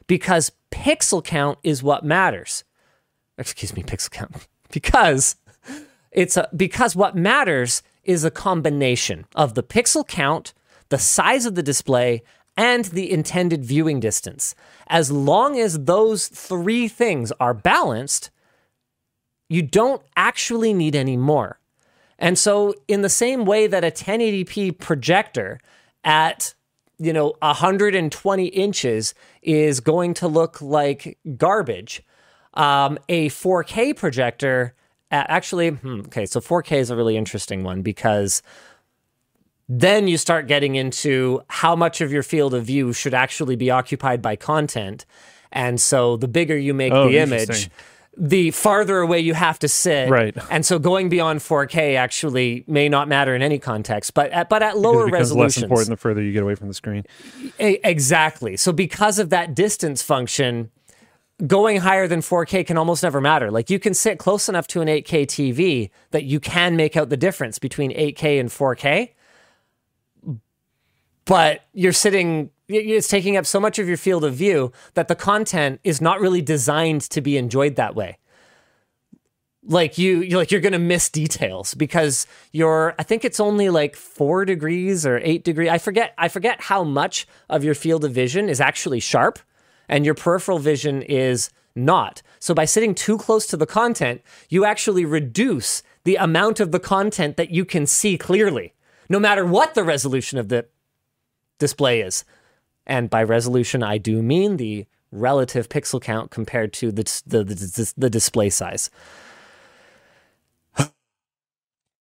because 0.07 0.51
pixel 0.71 1.23
count 1.23 1.57
is 1.63 1.81
what 1.81 2.03
matters. 2.03 2.63
Excuse 3.37 3.75
me, 3.75 3.83
pixel 3.83 4.11
count. 4.11 4.47
Because 4.71 5.35
it's 6.11 6.35
a, 6.35 6.49
because 6.55 6.95
what 6.95 7.15
matters 7.15 7.83
is 8.03 8.23
a 8.23 8.31
combination 8.31 9.27
of 9.35 9.53
the 9.53 9.61
pixel 9.61 10.07
count, 10.07 10.51
the 10.89 10.97
size 10.97 11.45
of 11.45 11.53
the 11.53 11.61
display, 11.61 12.23
and 12.57 12.85
the 12.85 13.11
intended 13.11 13.63
viewing 13.65 13.99
distance. 13.99 14.55
As 14.87 15.11
long 15.11 15.59
as 15.59 15.85
those 15.85 16.27
three 16.27 16.87
things 16.87 17.31
are 17.39 17.53
balanced, 17.53 18.31
you 19.49 19.61
don't 19.61 20.01
actually 20.15 20.73
need 20.73 20.95
any 20.95 21.17
more. 21.17 21.59
And 22.19 22.37
so, 22.37 22.73
in 22.87 23.01
the 23.01 23.09
same 23.09 23.45
way 23.45 23.67
that 23.67 23.83
a 23.83 23.91
1080p 23.91 24.79
projector 24.79 25.59
at 26.03 26.53
you 26.97 27.11
know 27.11 27.35
120 27.39 28.45
inches 28.47 29.13
is 29.41 29.79
going 29.79 30.13
to 30.15 30.27
look 30.27 30.61
like 30.61 31.17
garbage, 31.37 32.03
um, 32.53 32.97
a 33.09 33.29
4K 33.29 33.95
projector 33.95 34.75
actually 35.11 35.69
hmm, 35.69 36.01
okay. 36.01 36.25
So 36.25 36.39
4K 36.39 36.77
is 36.77 36.89
a 36.89 36.95
really 36.95 37.15
interesting 37.17 37.63
one 37.63 37.81
because 37.81 38.41
then 39.69 40.07
you 40.07 40.17
start 40.17 40.47
getting 40.47 40.75
into 40.75 41.41
how 41.47 41.75
much 41.75 42.01
of 42.01 42.11
your 42.11 42.23
field 42.23 42.53
of 42.53 42.65
view 42.65 42.93
should 42.93 43.13
actually 43.13 43.55
be 43.55 43.69
occupied 43.69 44.21
by 44.21 44.35
content. 44.35 45.05
And 45.51 45.79
so 45.79 46.17
the 46.17 46.27
bigger 46.27 46.57
you 46.57 46.73
make 46.73 46.91
Oh, 46.93 47.07
the 47.07 47.17
image, 47.19 47.69
the 48.17 48.51
farther 48.51 48.99
away 48.99 49.19
you 49.19 49.33
have 49.33 49.59
to 49.59 49.67
sit. 49.67 50.09
Right. 50.09 50.35
And 50.49 50.65
so 50.65 50.79
going 50.79 51.09
beyond 51.09 51.39
4K 51.39 51.95
actually 51.95 52.63
may 52.67 52.89
not 52.89 53.07
matter 53.07 53.35
in 53.35 53.41
any 53.41 53.59
context, 53.59 54.13
but 54.13 54.31
at, 54.31 54.49
but 54.49 54.61
at 54.61 54.77
lower 54.77 55.07
it 55.07 55.11
becomes 55.11 55.33
less 55.33 55.57
important 55.57 55.89
the 55.89 55.97
further 55.97 56.21
you 56.21 56.33
get 56.33 56.43
away 56.43 56.55
from 56.55 56.67
the 56.67 56.73
screen. 56.73 57.05
Exactly. 57.59 58.57
So 58.57 58.73
because 58.73 59.17
of 59.19 59.29
that 59.29 59.55
distance 59.55 60.01
function, 60.01 60.71
going 61.45 61.77
higher 61.77 62.07
than 62.07 62.21
4K 62.21 62.65
can 62.65 62.77
almost 62.77 63.03
never 63.03 63.19
matter. 63.19 63.51
Like 63.51 63.69
you 63.69 63.79
can 63.79 63.93
sit 63.93 64.19
close 64.19 64.47
enough 64.47 64.67
to 64.67 64.81
an 64.81 64.87
8K 64.87 65.25
TV 65.25 65.89
that 66.11 66.23
you 66.23 66.39
can 66.39 66.75
make 66.75 66.95
out 66.95 67.09
the 67.09 67.17
difference 67.17 67.59
between 67.59 67.91
8K 67.91 68.39
and 68.39 68.49
4K. 68.49 69.09
But 71.25 71.61
you're 71.73 71.93
sitting 71.93 72.51
it's 72.67 73.07
taking 73.07 73.37
up 73.37 73.45
so 73.45 73.59
much 73.59 73.77
of 73.77 73.87
your 73.87 73.97
field 73.97 74.23
of 74.23 74.33
view 74.33 74.71
that 74.93 75.07
the 75.07 75.15
content 75.15 75.79
is 75.83 76.01
not 76.01 76.19
really 76.19 76.41
designed 76.41 77.01
to 77.01 77.21
be 77.21 77.37
enjoyed 77.37 77.75
that 77.75 77.95
way. 77.95 78.17
Like 79.65 79.97
you 79.97 80.21
you're 80.21 80.39
like 80.39 80.51
you're 80.51 80.61
to 80.61 80.79
miss 80.79 81.09
details 81.09 81.73
because 81.73 82.27
you're 82.51 82.95
I 82.99 83.03
think 83.03 83.23
it's 83.23 83.39
only 83.39 83.69
like 83.69 83.95
4 83.95 84.45
degrees 84.45 85.05
or 85.05 85.19
8 85.23 85.43
degree 85.43 85.69
I 85.69 85.77
forget 85.77 86.13
I 86.17 86.27
forget 86.27 86.61
how 86.61 86.83
much 86.83 87.27
of 87.49 87.63
your 87.63 87.75
field 87.75 88.03
of 88.05 88.11
vision 88.11 88.49
is 88.49 88.59
actually 88.59 88.99
sharp 88.99 89.39
and 89.87 90.05
your 90.05 90.15
peripheral 90.15 90.59
vision 90.59 91.01
is 91.01 91.49
not. 91.75 92.21
So 92.39 92.53
by 92.53 92.65
sitting 92.65 92.93
too 92.93 93.17
close 93.17 93.47
to 93.47 93.57
the 93.57 93.65
content, 93.65 94.21
you 94.49 94.65
actually 94.65 95.05
reduce 95.05 95.83
the 96.03 96.15
amount 96.17 96.59
of 96.59 96.71
the 96.71 96.79
content 96.79 97.37
that 97.37 97.51
you 97.51 97.65
can 97.65 97.85
see 97.85 98.17
clearly, 98.17 98.73
no 99.09 99.19
matter 99.19 99.45
what 99.45 99.73
the 99.73 99.83
resolution 99.83 100.37
of 100.37 100.49
the 100.49 100.67
display 101.59 102.01
is. 102.01 102.25
And 102.85 103.09
by 103.09 103.23
resolution, 103.23 103.81
I 103.81 103.97
do 103.97 104.21
mean 104.21 104.57
the 104.57 104.85
relative 105.11 105.69
pixel 105.69 106.01
count 106.01 106.31
compared 106.31 106.73
to 106.73 106.91
the, 106.91 107.03
the, 107.25 107.43
the, 107.43 107.93
the 107.95 108.09
display 108.09 108.49
size. 108.49 108.89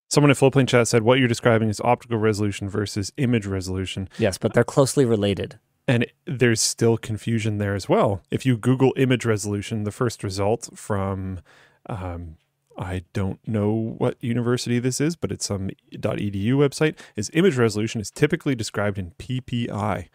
Someone 0.09 0.30
in 0.30 0.37
Floatplane 0.37 0.68
chat 0.68 0.89
said 0.89 1.05
what 1.05 1.18
you're 1.18 1.28
describing 1.28 1.70
is 1.70 1.80
optical 1.80 2.18
resolution 2.18 2.68
versus 2.68 3.12
image 3.16 3.47
resolution. 3.47 4.11
Yes, 4.18 4.37
but 4.37 4.53
they're 4.53 4.64
closely 4.64 5.07
related. 5.07 5.59
And 5.89 6.07
there's 6.26 6.61
still 6.61 6.97
confusion 6.97 7.59
there 7.59 7.74
as 7.74 7.89
well. 7.89 8.22
If 8.30 8.47
you 8.47 8.57
Google 8.57 8.93
image 8.97 9.24
resolution, 9.24 9.83
the 9.85 9.91
first 9.91 10.22
result 10.22 10.70
from, 10.74 11.41
um, 11.87 12.37
I 12.78 13.03
don't 13.12 13.41
know 13.47 13.95
what 13.99 14.16
university 14.22 14.78
this 14.78 15.01
is, 15.01 15.16
but 15.16 15.33
it's 15.33 15.47
some 15.47 15.70
.edu 15.93 16.53
website, 16.55 16.97
is 17.16 17.30
image 17.35 17.57
resolution 17.57 18.01
is 18.01 18.11
typically 18.11 18.55
described 18.55 18.97
in 18.99 19.11
PPI, 19.18 20.09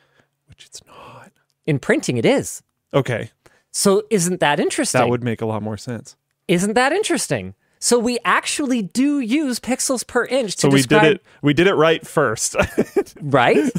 which 0.47 0.65
it's 0.65 0.81
not. 0.87 1.31
In 1.65 1.79
printing, 1.79 2.17
it 2.17 2.25
is. 2.25 2.63
Okay, 2.93 3.31
So 3.71 4.03
isn't 4.09 4.39
that 4.39 4.59
interesting? 4.61 4.99
that 5.01 5.09
would 5.09 5.23
make 5.23 5.41
a 5.41 5.45
lot 5.45 5.61
more 5.61 5.77
sense. 5.77 6.15
Isn't 6.47 6.73
that 6.75 6.93
interesting? 6.93 7.53
So 7.79 7.99
we 7.99 8.17
actually 8.25 8.81
do 8.81 9.19
use 9.19 9.59
pixels 9.59 10.05
per 10.05 10.25
inch 10.25 10.55
to 10.55 10.61
So 10.61 10.69
we 10.69 10.77
describe 10.77 11.03
did 11.03 11.11
it. 11.17 11.23
We 11.41 11.53
did 11.53 11.67
it 11.67 11.75
right 11.75 12.05
first. 12.05 12.55
right? 13.21 13.71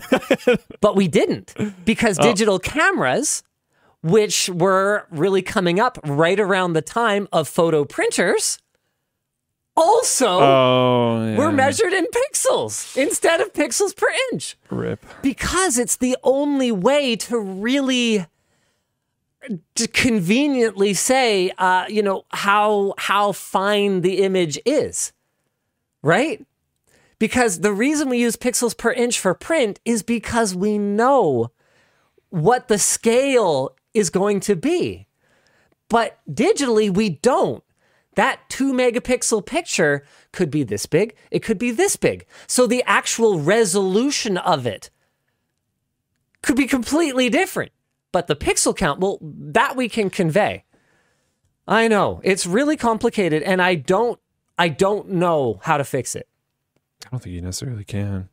but 0.81 0.97
we 0.97 1.09
didn't 1.09 1.55
because 1.85 2.19
Oh. 2.19 2.23
digital 2.23 2.59
cameras, 2.59 3.43
which 4.03 4.49
were 4.49 5.07
really 5.11 5.43
coming 5.43 5.81
up 5.81 5.99
right 6.05 6.39
around 6.39 6.73
the 6.75 6.83
time 6.83 7.29
of 7.33 7.49
photo 7.49 7.85
printers, 7.85 8.59
also 9.77 10.27
oh, 10.29 11.25
yeah. 11.25 11.37
were 11.39 11.53
measured 11.53 11.93
in 11.93 12.07
pixels 12.07 12.97
instead 12.97 13.41
of 13.41 13.53
pixels 13.53 13.97
per 13.97 14.09
inch 14.33 14.57
Rip. 14.71 15.05
because 15.23 15.79
it's 15.79 15.97
the 15.97 16.17
only 16.25 16.73
way 16.73 17.15
to 17.15 17.39
really 17.39 18.27
to 19.75 19.89
conveniently 19.89 20.95
say 20.95 21.51
uh, 21.59 21.85
you 21.89 22.03
know 22.03 22.25
how 22.31 22.95
how 22.99 23.33
fine 23.33 24.01
the 24.03 24.23
image 24.23 24.59
is 24.65 25.13
right? 26.03 26.45
Because 27.19 27.61
the 27.61 27.73
reason 27.73 28.09
we 28.09 28.19
use 28.19 28.37
pixels 28.37 28.77
per 28.77 28.93
inch 28.93 29.19
for 29.19 29.35
print 29.35 29.81
is 29.85 30.03
because 30.03 30.55
we 30.55 30.79
know 30.79 31.51
what 32.31 32.69
the 32.69 32.79
scale 32.79 33.75
is 33.95 34.11
going 34.11 34.41
to 34.41 34.55
be. 34.55 35.07
But 35.89 36.19
digitally 36.31 36.93
we 36.93 37.11
don't. 37.11 37.65
That 38.15 38.41
2 38.49 38.73
megapixel 38.73 39.47
picture 39.47 40.05
could 40.33 40.51
be 40.51 40.65
this 40.65 40.87
big. 40.87 41.15
It 41.31 41.43
could 41.43 41.59
be 41.59 41.71
this 41.71 41.97
big. 41.97 42.27
So 42.47 42.67
the 42.67 42.83
actual 42.85 43.41
resolution 43.41 44.37
of 44.37 44.67
it 44.67 44.91
could 46.43 46.57
be 46.57 46.67
completely 46.67 47.29
different 47.29 47.73
but 48.13 48.27
the 48.27 48.37
pixel 48.37 48.77
count 48.77 49.01
well 49.01 49.19
that 49.23 49.77
we 49.77 49.89
can 49.89 50.11
convey. 50.11 50.65
I 51.67 51.87
know. 51.89 52.21
It's 52.25 52.47
really 52.47 52.77
complicated 52.77 53.43
and 53.43 53.61
i 53.61 53.75
don't 53.75 54.19
i 54.59 54.69
don't 54.69 55.11
know 55.11 55.61
how 55.63 55.77
to 55.77 55.85
fix 55.85 56.15
it. 56.17 56.29
I 57.07 57.11
don't 57.11 57.21
think 57.23 57.35
you 57.35 57.43
necessarily 57.43 57.85
can. 57.85 58.29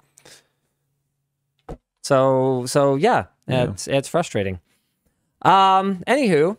so 2.02 2.66
so 2.66 2.96
yeah, 2.96 3.26
Yeah. 3.48 3.72
it's 3.72 3.88
it's 3.88 4.08
frustrating. 4.08 4.60
Um 5.42 6.04
anywho 6.08 6.58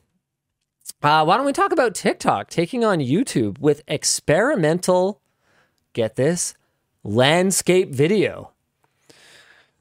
uh 1.02 1.24
why 1.24 1.36
don't 1.36 1.46
we 1.46 1.52
talk 1.52 1.72
about 1.72 1.94
tiktok 1.94 2.48
taking 2.48 2.84
on 2.84 3.00
youtube 3.00 3.58
with 3.58 3.82
experimental 3.88 5.20
get 5.94 6.14
this 6.16 6.54
landscape 7.02 7.92
video 7.92 8.52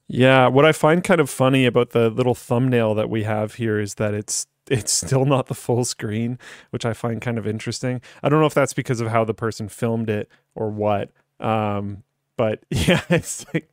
Yeah, 0.08 0.48
what 0.48 0.66
I 0.66 0.72
find 0.72 1.04
kind 1.04 1.20
of 1.20 1.30
funny 1.30 1.66
about 1.66 1.92
the 1.92 2.10
little 2.10 2.36
thumbnail 2.36 2.94
that 2.96 3.10
we 3.10 3.24
have 3.24 3.56
here 3.56 3.80
is 3.80 3.96
that 3.96 4.14
it's 4.14 4.48
it's 4.70 4.92
still 4.92 5.26
not 5.26 5.48
the 5.48 5.54
full 5.56 5.86
screen, 5.86 6.40
which 6.72 6.86
I 6.86 6.94
find 6.94 7.22
kind 7.22 7.38
of 7.38 7.48
interesting. 7.48 8.02
I 8.24 8.30
don't 8.30 8.40
know 8.40 8.48
if 8.48 8.54
that's 8.54 8.74
because 8.74 9.00
of 9.00 9.10
how 9.10 9.24
the 9.24 9.34
person 9.34 9.70
filmed 9.70 10.10
it 10.10 10.30
or 10.56 10.70
what. 10.70 11.12
Um, 11.40 12.04
but 12.38 12.64
yeah, 12.70 13.02
it's 13.10 13.46
like 13.54 13.70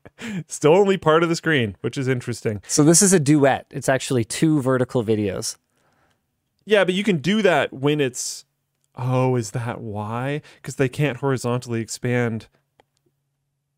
still 0.49 0.75
only 0.75 0.97
part 0.97 1.23
of 1.23 1.29
the 1.29 1.37
screen, 1.37 1.77
which 1.81 1.97
is 1.99 2.09
interesting. 2.09 2.63
so 2.67 2.85
this 2.85 3.03
is 3.03 3.13
a 3.13 3.21
duet 3.21 3.67
it's 3.71 3.89
actually 3.89 4.25
two 4.25 4.61
vertical 4.61 5.03
videos 5.05 5.57
Yeah, 6.65 6.85
but 6.85 6.95
you 6.95 7.05
can 7.05 7.19
do 7.19 7.43
that 7.43 7.73
when 7.73 8.01
it's 8.01 8.45
oh, 8.97 9.37
is 9.37 9.53
that 9.53 9.81
why? 9.81 10.43
Because 10.57 10.77
they 10.77 10.89
can't 10.89 11.19
horizontally 11.19 11.81
expand 11.81 12.49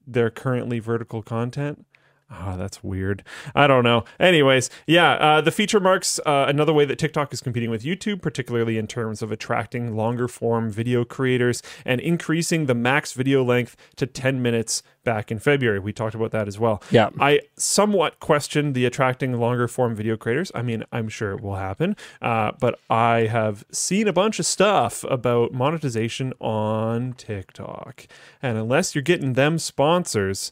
their 0.06 0.28
currently 0.30 0.80
vertical 0.80 1.22
content. 1.22 1.86
Oh, 2.42 2.56
that's 2.56 2.82
weird. 2.82 3.22
I 3.54 3.66
don't 3.66 3.84
know. 3.84 4.04
Anyways, 4.18 4.70
yeah, 4.86 5.12
uh, 5.12 5.40
the 5.40 5.50
feature 5.50 5.80
marks 5.80 6.18
uh, 6.26 6.46
another 6.48 6.72
way 6.72 6.84
that 6.84 6.98
TikTok 6.98 7.32
is 7.32 7.40
competing 7.40 7.70
with 7.70 7.82
YouTube, 7.82 8.22
particularly 8.22 8.78
in 8.78 8.86
terms 8.86 9.22
of 9.22 9.30
attracting 9.30 9.96
longer 9.96 10.28
form 10.28 10.70
video 10.70 11.04
creators 11.04 11.62
and 11.84 12.00
increasing 12.00 12.66
the 12.66 12.74
max 12.74 13.12
video 13.12 13.42
length 13.44 13.76
to 13.96 14.06
10 14.06 14.42
minutes 14.42 14.82
back 15.04 15.30
in 15.30 15.38
February. 15.38 15.78
We 15.78 15.92
talked 15.92 16.14
about 16.14 16.32
that 16.32 16.48
as 16.48 16.58
well. 16.58 16.82
Yeah. 16.90 17.10
I 17.20 17.40
somewhat 17.56 18.18
question 18.20 18.72
the 18.72 18.86
attracting 18.86 19.34
longer 19.34 19.68
form 19.68 19.94
video 19.94 20.16
creators. 20.16 20.50
I 20.54 20.62
mean, 20.62 20.84
I'm 20.90 21.08
sure 21.08 21.32
it 21.32 21.40
will 21.40 21.56
happen, 21.56 21.96
uh, 22.20 22.52
but 22.58 22.80
I 22.90 23.26
have 23.26 23.64
seen 23.70 24.08
a 24.08 24.12
bunch 24.12 24.38
of 24.38 24.46
stuff 24.46 25.04
about 25.04 25.52
monetization 25.52 26.32
on 26.40 27.12
TikTok. 27.12 28.06
And 28.42 28.58
unless 28.58 28.94
you're 28.94 29.02
getting 29.02 29.34
them 29.34 29.58
sponsors, 29.58 30.50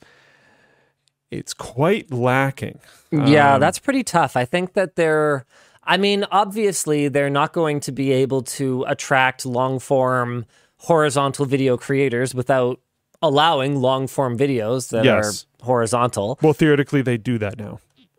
it's 1.33 1.55
quite 1.55 2.12
lacking. 2.12 2.78
Yeah, 3.11 3.55
Um, 3.55 3.61
that's 3.61 3.78
pretty 3.78 4.05
tough. 4.05 4.37
I 4.37 4.45
think 4.45 4.74
that 4.74 4.97
they're, 4.97 5.45
I 5.85 5.97
mean, 5.97 6.24
obviously, 6.30 7.09
they're 7.09 7.30
not 7.30 7.53
going 7.53 7.80
to 7.80 7.93
be 7.93 8.12
able 8.12 8.43
to 8.59 8.85
attract 8.87 9.45
long 9.47 9.78
form 9.78 10.45
horizontal 10.78 11.47
video 11.47 11.76
creators 11.76 12.35
without 12.35 12.80
allowing 13.20 13.80
long 13.80 14.07
form 14.07 14.37
videos 14.37 14.91
that 14.91 15.05
Yes. 15.05 15.47
are 15.61 15.64
horizontal. 15.64 16.39
Well, 16.43 16.53
theoretically, 16.53 17.03
they 17.03 17.16
do 17.16 17.39
that 17.39 17.57
now. 17.59 17.78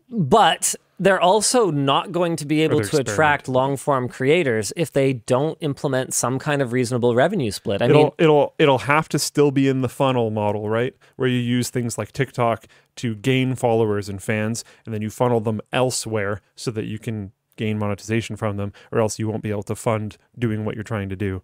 But 0.09 0.75
they're 0.99 1.19
also 1.19 1.71
not 1.71 2.11
going 2.11 2.35
to 2.35 2.45
be 2.45 2.61
able 2.61 2.81
to 2.81 2.97
attract 2.97 3.47
long 3.47 3.77
form 3.77 4.07
creators 4.07 4.71
if 4.75 4.91
they 4.91 5.13
don't 5.13 5.57
implement 5.59 6.13
some 6.13 6.39
kind 6.39 6.61
of 6.61 6.71
reasonable 6.71 7.15
revenue 7.15 7.51
split. 7.51 7.81
I 7.81 7.85
It'll 7.85 8.03
mean, 8.03 8.11
it'll 8.19 8.53
it'll 8.59 8.77
have 8.79 9.09
to 9.09 9.19
still 9.19 9.51
be 9.51 9.67
in 9.67 9.81
the 9.81 9.89
funnel 9.89 10.29
model, 10.29 10.69
right? 10.69 10.95
Where 11.15 11.27
you 11.27 11.39
use 11.39 11.69
things 11.69 11.97
like 11.97 12.11
TikTok 12.11 12.67
to 12.97 13.15
gain 13.15 13.55
followers 13.55 14.07
and 14.07 14.21
fans, 14.21 14.63
and 14.85 14.93
then 14.93 15.01
you 15.01 15.09
funnel 15.09 15.39
them 15.39 15.61
elsewhere 15.71 16.41
so 16.55 16.71
that 16.71 16.85
you 16.85 16.99
can 16.99 17.31
gain 17.55 17.77
monetization 17.77 18.35
from 18.35 18.57
them, 18.57 18.73
or 18.91 18.99
else 18.99 19.19
you 19.19 19.27
won't 19.27 19.43
be 19.43 19.51
able 19.51 19.63
to 19.63 19.75
fund 19.75 20.17
doing 20.37 20.65
what 20.65 20.75
you're 20.75 20.83
trying 20.83 21.09
to 21.09 21.15
do. 21.15 21.41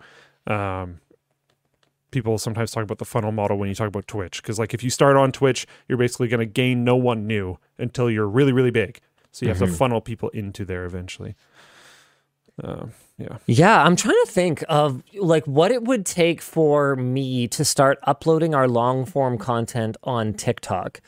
Um, 0.48 1.00
people 2.12 2.38
sometimes 2.38 2.72
talk 2.72 2.84
about 2.84 2.98
the 2.98 3.06
funnel 3.06 3.32
model 3.32 3.58
when 3.58 3.70
you 3.70 3.76
talk 3.76 3.88
about 3.88 4.08
Twitch, 4.08 4.42
because 4.42 4.60
like 4.60 4.74
if 4.74 4.84
you 4.84 4.90
start 4.90 5.18
on 5.18 5.32
Twitch, 5.32 5.68
you're 5.88 5.98
basically 5.98 6.28
going 6.28 6.40
to 6.40 6.46
gain 6.46 6.84
no 6.84 6.96
one 6.96 7.28
new 7.28 7.58
until 7.78 8.10
you're 8.10 8.28
really 8.28 8.52
really 8.52 8.72
big. 8.72 9.00
So 9.32 9.46
you 9.46 9.50
have 9.50 9.60
to 9.60 9.68
funnel 9.68 10.02
people 10.02 10.30
into 10.30 10.66
there 10.66 10.86
eventually. 10.86 11.36
Um, 12.64 12.92
yeah. 13.18 13.38
Yeah, 13.46 13.84
I'm 13.84 13.96
trying 13.96 14.16
to 14.26 14.32
think 14.32 14.64
of 14.68 15.02
like 15.18 15.46
what 15.46 15.72
it 15.72 15.84
would 15.84 16.06
take 16.06 16.42
for 16.42 16.96
me 16.96 17.48
to 17.50 17.64
start 17.64 18.00
uploading 18.04 18.54
our 18.54 18.68
long 18.68 19.06
form 19.06 19.38
content 19.38 19.96
on 20.04 20.34
TikTok 20.34 21.00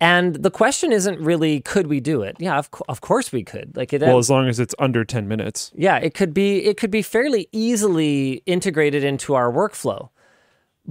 And 0.00 0.34
the 0.42 0.50
question 0.50 0.92
isn't 0.92 1.18
really 1.20 1.60
could 1.60 1.86
we 1.86 2.00
do 2.00 2.20
it? 2.22 2.36
Yeah, 2.38 2.58
of, 2.58 2.70
co- 2.70 2.84
of 2.88 3.00
course 3.00 3.32
we 3.32 3.42
could. 3.44 3.74
Like 3.76 3.92
it 3.94 4.02
Well, 4.02 4.18
as 4.18 4.28
long 4.28 4.48
as 4.48 4.58
it's 4.60 4.74
under 4.78 5.04
10 5.04 5.26
minutes. 5.28 5.72
yeah, 5.74 5.96
it 5.96 6.12
could 6.12 6.34
be 6.34 6.64
it 6.66 6.76
could 6.76 6.90
be 6.90 7.00
fairly 7.02 7.48
easily 7.52 8.42
integrated 8.44 9.04
into 9.04 9.34
our 9.34 9.50
workflow. 9.50 10.10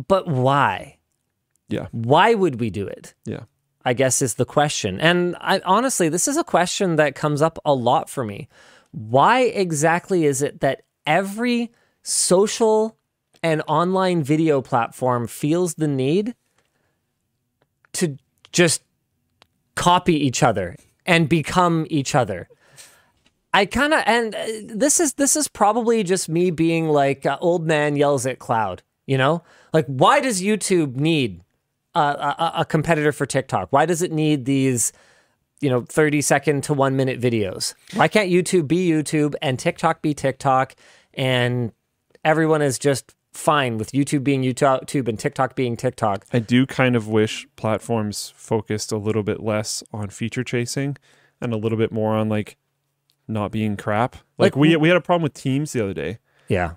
But 0.07 0.27
why? 0.27 0.97
Yeah. 1.69 1.87
Why 1.91 2.33
would 2.33 2.59
we 2.59 2.69
do 2.71 2.87
it? 2.87 3.13
Yeah. 3.25 3.43
I 3.85 3.93
guess 3.93 4.21
is 4.21 4.35
the 4.35 4.45
question. 4.45 4.99
And 4.99 5.35
I 5.41 5.59
honestly, 5.65 6.09
this 6.09 6.27
is 6.27 6.37
a 6.37 6.43
question 6.43 6.95
that 6.95 7.15
comes 7.15 7.41
up 7.41 7.59
a 7.65 7.73
lot 7.73 8.09
for 8.09 8.23
me. 8.23 8.47
Why 8.91 9.41
exactly 9.41 10.25
is 10.25 10.41
it 10.41 10.61
that 10.61 10.83
every 11.05 11.71
social 12.03 12.97
and 13.41 13.61
online 13.67 14.23
video 14.23 14.61
platform 14.61 15.27
feels 15.27 15.75
the 15.75 15.87
need 15.87 16.35
to 17.93 18.17
just 18.51 18.83
copy 19.75 20.15
each 20.15 20.43
other 20.43 20.77
and 21.05 21.27
become 21.27 21.85
each 21.89 22.15
other? 22.15 22.47
I 23.53 23.65
kind 23.67 23.93
of 23.93 24.01
and 24.05 24.33
uh, 24.33 24.45
this 24.65 24.99
is 24.99 25.13
this 25.13 25.35
is 25.35 25.47
probably 25.47 26.03
just 26.03 26.27
me 26.27 26.49
being 26.49 26.89
like 26.89 27.25
uh, 27.25 27.37
old 27.39 27.67
man 27.67 27.95
yells 27.95 28.25
at 28.25 28.39
cloud, 28.39 28.81
you 29.05 29.17
know? 29.17 29.43
Like 29.73 29.85
why 29.85 30.21
does 30.21 30.41
YouTube 30.41 30.95
need 30.95 31.42
a, 31.95 31.99
a, 31.99 32.51
a 32.59 32.65
competitor 32.65 33.11
for 33.11 33.25
TikTok? 33.25 33.71
Why 33.71 33.85
does 33.85 34.01
it 34.01 34.11
need 34.11 34.45
these, 34.45 34.91
you 35.61 35.69
know, 35.69 35.81
30 35.81 36.21
second 36.21 36.63
to 36.65 36.73
one 36.73 36.95
minute 36.95 37.19
videos? 37.21 37.73
Why 37.93 38.07
can't 38.07 38.29
YouTube 38.29 38.67
be 38.67 38.89
YouTube 38.89 39.35
and 39.41 39.57
TikTok 39.59 40.01
be 40.01 40.13
TikTok 40.13 40.75
and 41.13 41.71
everyone 42.25 42.61
is 42.61 42.79
just 42.79 43.15
fine 43.33 43.77
with 43.77 43.91
YouTube 43.91 44.23
being 44.23 44.43
YouTube 44.43 45.07
and 45.07 45.17
TikTok 45.19 45.55
being 45.55 45.75
TikTok? 45.77 46.25
I 46.33 46.39
do 46.39 46.65
kind 46.65 46.95
of 46.95 47.07
wish 47.07 47.47
platforms 47.55 48.33
focused 48.35 48.91
a 48.91 48.97
little 48.97 49.23
bit 49.23 49.41
less 49.41 49.83
on 49.91 50.09
feature 50.09 50.43
chasing 50.43 50.97
and 51.41 51.53
a 51.53 51.57
little 51.57 51.77
bit 51.77 51.91
more 51.91 52.13
on 52.15 52.29
like 52.29 52.57
not 53.27 53.51
being 53.51 53.77
crap. 53.77 54.15
Like, 54.37 54.55
Like- 54.55 54.55
we 54.57 54.75
we 54.75 54.87
had 54.89 54.97
a 54.97 55.01
problem 55.01 55.23
with 55.23 55.33
Teams 55.33 55.71
the 55.73 55.83
other 55.83 55.93
day. 55.93 56.19
Yeah. 56.47 56.73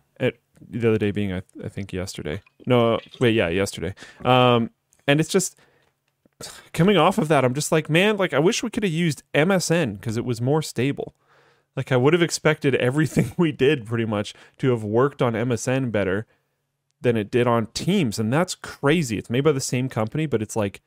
The 0.69 0.89
other 0.89 0.97
day 0.97 1.11
being 1.11 1.35
I, 1.35 1.43
I 1.63 1.69
think 1.69 1.93
yesterday. 1.93 2.41
No, 2.67 2.99
wait, 3.21 3.35
yeah, 3.35 3.49
yesterday. 3.49 3.95
Um, 4.25 4.71
and 5.07 5.21
it's 5.21 5.29
just 5.29 5.57
coming 6.73 6.97
off 6.97 7.19
of 7.19 7.29
that. 7.29 7.45
I'm 7.45 7.55
just 7.55 7.73
like, 7.73 7.89
man, 7.89 8.17
like 8.17 8.33
I 8.35 8.39
wish 8.39 8.63
we 8.63 8.71
could 8.71 8.83
have 8.83 8.93
used 8.93 9.23
MSN 9.35 9.95
because 9.95 10.17
it 10.17 10.25
was 10.25 10.41
more 10.41 10.63
stable. 10.63 11.15
Like 11.77 11.93
I 11.93 11.97
would 11.97 12.13
have 12.13 12.23
expected 12.23 12.75
everything 12.77 13.33
we 13.37 13.53
did 13.53 13.87
pretty 13.87 14.05
much 14.07 14.35
to 14.59 14.71
have 14.71 14.83
worked 14.85 15.23
on 15.23 15.35
MSN 15.35 15.91
better 15.93 16.27
than 17.01 17.17
it 17.17 17.31
did 17.31 17.47
on 17.47 17.67
Teams, 17.69 18.19
and 18.19 18.33
that's 18.33 18.55
crazy. 18.55 19.19
It's 19.19 19.31
made 19.31 19.43
by 19.45 19.53
the 19.53 19.61
same 19.61 19.89
company, 19.89 20.27
but 20.27 20.41
it's 20.43 20.57
like 20.57 20.81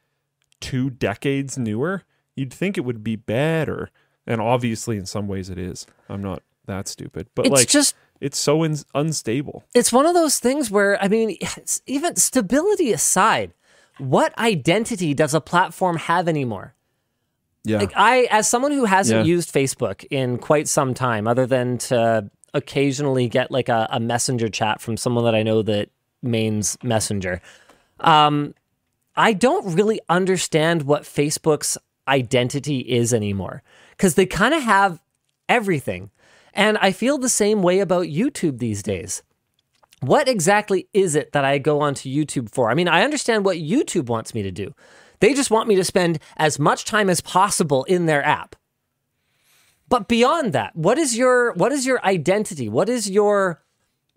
two 0.60 0.90
decades 0.90 1.58
newer. 1.58 2.04
You'd 2.36 2.54
think 2.54 2.78
it 2.78 2.82
would 2.82 3.04
be 3.04 3.16
better, 3.16 3.92
and 4.26 4.42
obviously, 4.42 4.98
in 4.98 5.06
some 5.06 5.28
ways, 5.28 5.50
it 5.50 5.58
is. 5.60 5.86
I'm 6.10 6.22
not 6.24 6.42
that 6.66 6.88
stupid, 6.88 7.28
but 7.36 7.46
It's 7.46 7.54
like 7.54 7.68
just 7.68 7.96
it's 8.20 8.38
so 8.38 8.64
in- 8.64 8.78
unstable. 8.96 9.64
it's 9.76 9.92
one 9.94 10.06
of 10.06 10.14
those 10.16 10.40
things 10.40 10.72
where 10.72 11.02
I 11.02 11.08
mean, 11.08 11.38
even 11.86 12.16
stability 12.16 12.92
aside, 12.92 13.54
what 14.00 14.38
identity 14.38 15.14
does 15.14 15.34
a 15.34 15.42
platform 15.42 15.98
have 15.98 16.28
anymore? 16.28 16.74
Yeah, 17.64 17.80
Like 17.80 17.92
I, 17.96 18.28
as 18.32 18.48
someone 18.48 18.72
who 18.72 18.86
hasn't 18.86 19.26
Yeah. 19.26 19.30
used 19.36 19.54
Facebook 19.54 20.06
in 20.10 20.38
quite 20.38 20.68
some 20.68 20.94
time, 20.94 21.28
other 21.28 21.46
than 21.46 21.78
to 21.90 22.30
occasionally 22.54 23.28
get 23.28 23.52
like 23.52 23.70
a, 23.70 23.88
a 23.92 24.00
messenger 24.00 24.50
chat 24.50 24.82
from 24.82 24.98
someone 24.98 25.24
that 25.26 25.36
I 25.36 25.44
know 25.44 25.62
that 25.64 25.90
mains 26.24 26.78
Messenger, 26.82 27.42
um, 28.00 28.56
I 29.16 29.34
don't 29.34 29.76
really 29.76 30.00
understand 30.10 30.84
what 30.84 31.04
Facebook's 31.04 31.78
identity 32.08 32.80
is 32.80 33.14
anymore 33.14 33.62
because 33.92 34.16
they 34.16 34.26
kind 34.26 34.54
of 34.54 34.64
have 34.64 35.02
everything. 35.48 36.10
And 36.54 36.78
I 36.80 36.92
feel 36.92 37.18
the 37.18 37.30
same 37.30 37.62
way 37.62 37.80
about 37.80 38.06
YouTube 38.08 38.58
these 38.60 38.82
days. 38.82 39.22
What 40.02 40.28
exactly 40.28 40.88
is 40.94 41.16
it 41.16 41.34
that 41.34 41.44
I 41.44 41.58
go 41.58 41.82
onto 41.82 42.10
YouTube 42.10 42.50
for? 42.52 42.70
I 42.70 42.74
mean, 42.74 42.88
I 42.88 43.04
understand 43.04 43.44
what 43.44 43.58
YouTube 43.58 44.08
wants 44.08 44.34
me 44.34 44.44
to 44.44 44.52
do. 44.52 44.74
They 45.20 45.34
just 45.34 45.52
want 45.52 45.68
me 45.68 45.76
to 45.76 45.84
spend 45.84 46.20
as 46.38 46.58
much 46.58 46.86
time 46.86 47.10
as 47.10 47.20
possible 47.22 47.84
in 47.86 48.06
their 48.06 48.26
app. 48.26 48.56
But 49.90 50.08
beyond 50.08 50.54
that, 50.54 50.76
what 50.76 50.98
is 50.98 51.18
your 51.18 51.54
what 51.54 51.72
is 51.72 51.86
your 51.86 52.04
identity? 52.06 52.70
What 52.70 52.88
is 52.88 53.10
your 53.10 53.64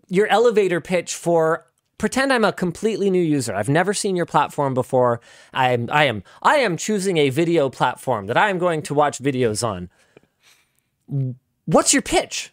your 0.07 0.27
elevator 0.27 0.79
pitch 0.79 1.15
for 1.15 1.65
pretend 1.97 2.31
I'm 2.31 2.45
a 2.45 2.53
completely 2.53 3.09
new 3.09 3.21
user. 3.21 3.55
I've 3.55 3.69
never 3.69 3.93
seen 3.93 4.15
your 4.15 4.25
platform 4.25 4.73
before. 4.73 5.19
I 5.53 5.71
am 5.71 5.89
I 5.91 6.05
am 6.05 6.23
I 6.41 6.57
am 6.57 6.77
choosing 6.77 7.17
a 7.17 7.29
video 7.29 7.69
platform 7.69 8.27
that 8.27 8.37
I 8.37 8.49
am 8.49 8.59
going 8.59 8.81
to 8.83 8.93
watch 8.93 9.19
videos 9.19 9.65
on. 9.67 9.89
What's 11.65 11.93
your 11.93 12.01
pitch? 12.01 12.52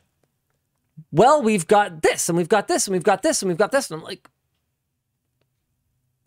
Well, 1.13 1.43
we've 1.43 1.67
got 1.67 2.03
this 2.03 2.29
and 2.29 2.37
we've 2.37 2.49
got 2.49 2.69
this 2.69 2.87
and 2.87 2.93
we've 2.93 3.03
got 3.05 3.23
this 3.23 3.43
and 3.43 3.49
we've 3.49 3.59
got 3.59 3.73
this 3.73 3.91
and 3.91 4.01
I'm 4.01 4.05
like 4.05 4.29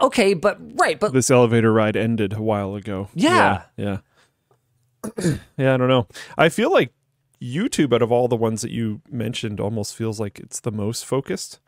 Okay, 0.01 0.33
but 0.33 0.57
right, 0.79 0.99
but 0.99 1.13
this 1.13 1.31
elevator 1.31 1.71
ride 1.71 1.95
ended 1.95 2.33
a 2.33 2.41
while 2.41 2.75
ago. 2.75 3.07
Yeah. 3.13 3.63
yeah, 3.77 3.97
yeah. 5.25 5.35
Yeah, 5.57 5.73
I 5.73 5.77
don't 5.77 5.87
know. 5.87 6.07
I 6.37 6.49
feel 6.49 6.71
like 6.71 6.91
YouTube, 7.41 7.93
out 7.93 8.01
of 8.01 8.11
all 8.11 8.27
the 8.27 8.35
ones 8.35 8.61
that 8.63 8.71
you 8.71 9.01
mentioned, 9.09 9.59
almost 9.59 9.95
feels 9.95 10.19
like 10.19 10.39
it's 10.39 10.59
the 10.59 10.71
most 10.71 11.05
focused. 11.05 11.59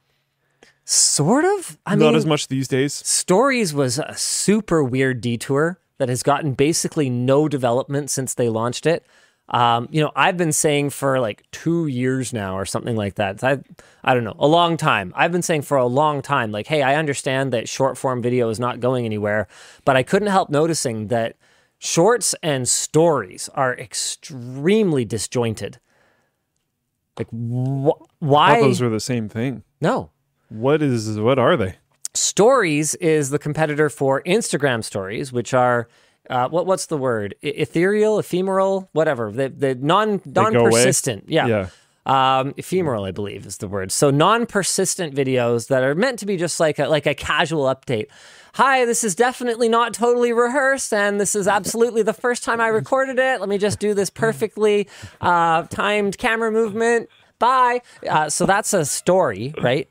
sort 0.83 1.45
of. 1.45 1.77
I 1.85 1.95
Not 1.95 2.07
mean, 2.07 2.15
as 2.15 2.25
much 2.25 2.47
these 2.47 2.67
days. 2.67 2.93
Stories 2.93 3.73
was 3.73 3.99
a 3.99 4.15
super 4.17 4.83
weird 4.83 5.21
detour 5.21 5.79
that 5.97 6.09
has 6.09 6.23
gotten 6.23 6.53
basically 6.53 7.09
no 7.09 7.47
development 7.47 8.09
since 8.09 8.33
they 8.33 8.49
launched 8.49 8.85
it. 8.85 9.05
Um, 9.49 9.87
you 9.91 10.01
know, 10.01 10.11
I've 10.15 10.37
been 10.37 10.51
saying 10.51 10.89
for 10.89 11.19
like 11.19 11.43
two 11.51 11.85
years 11.87 12.33
now 12.33 12.57
or 12.57 12.65
something 12.65 12.95
like 12.95 13.15
that. 13.15 13.43
I, 13.43 13.59
I 14.03 14.13
don't 14.15 14.23
know, 14.23 14.35
a 14.39 14.47
long 14.47 14.75
time. 14.75 15.13
I've 15.15 15.31
been 15.31 15.43
saying 15.43 15.61
for 15.61 15.77
a 15.77 15.85
long 15.85 16.21
time, 16.23 16.51
like, 16.51 16.65
hey, 16.67 16.81
I 16.81 16.95
understand 16.95 17.53
that 17.53 17.69
short 17.69 17.97
form 17.97 18.21
video 18.23 18.49
is 18.49 18.59
not 18.59 18.79
going 18.79 19.05
anywhere, 19.05 19.47
but 19.85 19.95
I 19.95 20.01
couldn't 20.01 20.29
help 20.29 20.49
noticing 20.49 21.07
that 21.07 21.35
shorts 21.77 22.33
and 22.41 22.67
stories 22.67 23.47
are 23.53 23.77
extremely 23.77 25.05
disjointed. 25.05 25.79
Like, 27.17 27.29
wh- 27.29 28.01
why? 28.19 28.59
those 28.61 28.81
were 28.81 28.89
the 28.89 28.99
same 28.99 29.29
thing. 29.29 29.63
no, 29.79 30.09
What 30.49 30.81
is? 30.81 31.19
What 31.19 31.37
are 31.39 31.55
they? 31.55 31.75
Stories 32.13 32.95
is 32.95 33.29
the 33.29 33.39
competitor 33.39 33.89
for 33.89 34.21
Instagram 34.23 34.83
stories, 34.83 35.31
which 35.31 35.53
are 35.53 35.87
uh, 36.29 36.49
what 36.49 36.65
what's 36.65 36.87
the 36.87 36.97
word? 36.97 37.35
E- 37.43 37.49
ethereal, 37.49 38.19
ephemeral, 38.19 38.89
whatever. 38.93 39.31
The 39.31 39.49
the 39.49 39.75
non 39.75 40.21
non 40.25 40.53
persistent. 40.53 41.25
Yeah. 41.27 41.47
Yeah. 41.47 41.69
Um, 42.05 42.53
ephemeral, 42.55 43.03
I 43.03 43.11
believe, 43.11 43.47
is 43.47 43.57
the 43.57 43.67
word. 43.67 43.91
So 43.91 44.11
non-persistent 44.11 45.15
videos 45.15 45.69
that 45.69 45.83
are 45.83 45.95
meant 45.95 46.19
to 46.19 46.27
be 46.27 46.37
just 46.37 46.59
like 46.59 46.77
a 46.77 46.87
like 46.87 47.07
a 47.07 47.15
casual 47.15 47.63
update. 47.63 48.07
Hi, 48.53 48.85
this 48.85 49.03
is 49.03 49.15
definitely 49.15 49.67
not 49.69 49.93
totally 49.93 50.31
rehearsed, 50.31 50.93
and 50.93 51.19
this 51.19 51.35
is 51.35 51.47
absolutely 51.47 52.03
the 52.03 52.13
first 52.13 52.43
time 52.43 52.61
I 52.61 52.67
recorded 52.67 53.17
it. 53.17 53.39
Let 53.39 53.49
me 53.49 53.57
just 53.57 53.79
do 53.79 53.93
this 53.93 54.09
perfectly 54.09 54.87
uh, 55.19 55.63
timed 55.63 56.17
camera 56.17 56.51
movement. 56.51 57.09
Bye. 57.39 57.81
Uh, 58.07 58.29
so 58.29 58.45
that's 58.45 58.73
a 58.73 58.85
story, 58.85 59.53
right? 59.61 59.89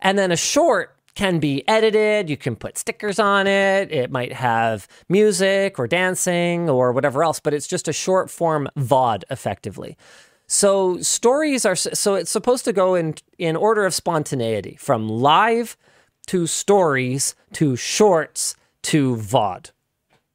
And 0.00 0.18
then 0.18 0.30
a 0.30 0.36
short 0.36 0.95
can 1.16 1.40
be 1.40 1.66
edited. 1.66 2.30
You 2.30 2.36
can 2.36 2.54
put 2.54 2.78
stickers 2.78 3.18
on 3.18 3.48
it. 3.48 3.90
It 3.90 4.12
might 4.12 4.34
have 4.34 4.86
music 5.08 5.78
or 5.78 5.88
dancing 5.88 6.70
or 6.70 6.92
whatever 6.92 7.24
else, 7.24 7.40
but 7.40 7.52
it's 7.52 7.66
just 7.66 7.88
a 7.88 7.92
short 7.92 8.30
form 8.30 8.68
VOD 8.76 9.24
effectively. 9.30 9.96
So 10.46 11.00
stories 11.00 11.66
are 11.66 11.74
so 11.74 12.14
it's 12.14 12.30
supposed 12.30 12.64
to 12.66 12.72
go 12.72 12.94
in 12.94 13.14
in 13.38 13.56
order 13.56 13.84
of 13.84 13.94
spontaneity 13.94 14.76
from 14.76 15.08
live 15.08 15.76
to 16.28 16.46
stories 16.46 17.34
to 17.54 17.74
shorts 17.74 18.54
to 18.82 19.16
VOD, 19.16 19.72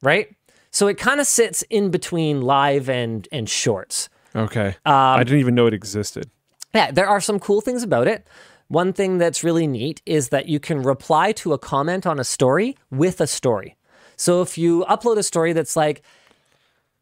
right? 0.01 0.35
So 0.71 0.87
it 0.87 0.97
kind 0.97 1.21
of 1.21 1.27
sits 1.27 1.61
in 1.69 1.91
between 1.91 2.41
live 2.41 2.89
and 2.89 3.27
and 3.31 3.47
shorts. 3.47 4.09
Okay. 4.35 4.67
Um, 4.85 4.93
I 4.93 5.23
didn't 5.23 5.39
even 5.39 5.55
know 5.55 5.67
it 5.67 5.73
existed. 5.73 6.29
Yeah, 6.73 6.91
there 6.91 7.07
are 7.07 7.21
some 7.21 7.39
cool 7.39 7.61
things 7.61 7.83
about 7.83 8.07
it. 8.07 8.25
One 8.71 8.93
thing 8.93 9.17
that's 9.17 9.43
really 9.43 9.67
neat 9.67 10.01
is 10.05 10.29
that 10.29 10.47
you 10.47 10.57
can 10.57 10.81
reply 10.81 11.33
to 11.33 11.51
a 11.51 11.57
comment 11.57 12.07
on 12.07 12.21
a 12.21 12.23
story 12.23 12.77
with 12.89 13.19
a 13.19 13.27
story. 13.27 13.75
So 14.15 14.41
if 14.41 14.57
you 14.57 14.85
upload 14.87 15.17
a 15.17 15.23
story 15.23 15.51
that's 15.51 15.75
like, 15.75 16.03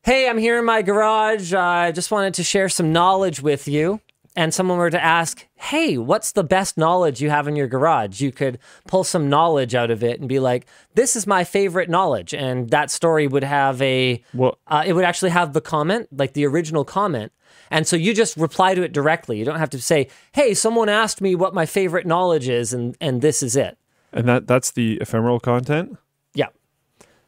hey, 0.02 0.28
I'm 0.28 0.40
here 0.40 0.58
in 0.58 0.66
my 0.66 0.82
garage, 0.82 1.54
I 1.54 1.92
just 1.92 2.10
wanted 2.10 2.34
to 2.34 2.44
share 2.44 2.70
some 2.70 2.92
knowledge 2.92 3.40
with 3.44 3.68
you, 3.68 4.02
and 4.36 4.54
someone 4.54 4.78
were 4.78 4.90
to 4.90 5.04
ask, 5.04 5.48
hey, 5.56 5.98
what's 5.98 6.32
the 6.32 6.44
best 6.44 6.78
knowledge 6.78 7.22
you 7.22 7.30
have 7.30 7.48
in 7.48 7.56
your 7.56 7.68
garage? 7.68 8.22
You 8.22 8.32
could 8.32 8.60
pull 8.88 9.04
some 9.04 9.30
knowledge 9.30 9.76
out 9.76 9.92
of 9.92 10.04
it 10.04 10.20
and 10.20 10.30
be 10.30 10.40
like, 10.40 10.66
this 10.96 11.16
is 11.16 11.28
my 11.28 11.44
favorite 11.44 11.90
knowledge. 11.90 12.34
And 12.34 12.70
that 12.70 12.92
story 12.92 13.28
would 13.28 13.44
have 13.44 13.82
a, 13.82 14.24
Well, 14.34 14.58
uh, 14.68 14.84
it 14.86 14.94
would 14.94 15.06
actually 15.06 15.32
have 15.32 15.54
the 15.54 15.62
comment, 15.62 16.08
like 16.12 16.34
the 16.34 16.46
original 16.46 16.86
comment. 16.86 17.32
And 17.72 17.88
so 17.88 17.96
you 17.96 18.14
just 18.14 18.38
reply 18.38 18.76
to 18.76 18.82
it 18.82 18.94
directly. 18.94 19.38
You 19.38 19.46
don't 19.46 19.60
have 19.60 19.70
to 19.72 19.82
say, 19.82 20.08
"Hey, 20.32 20.56
someone 20.56 20.90
asked 20.90 21.22
me 21.22 21.36
what 21.36 21.54
my 21.54 21.68
favorite 21.68 22.08
knowledge 22.08 22.50
is, 22.50 22.74
and 22.74 22.96
and 23.00 23.22
this 23.22 23.44
is 23.44 23.56
it." 23.56 23.78
and 24.12 24.28
that 24.28 24.48
that's 24.48 24.72
the 24.72 24.98
ephemeral 25.02 25.40
content. 25.40 25.98
Yeah. 26.34 26.48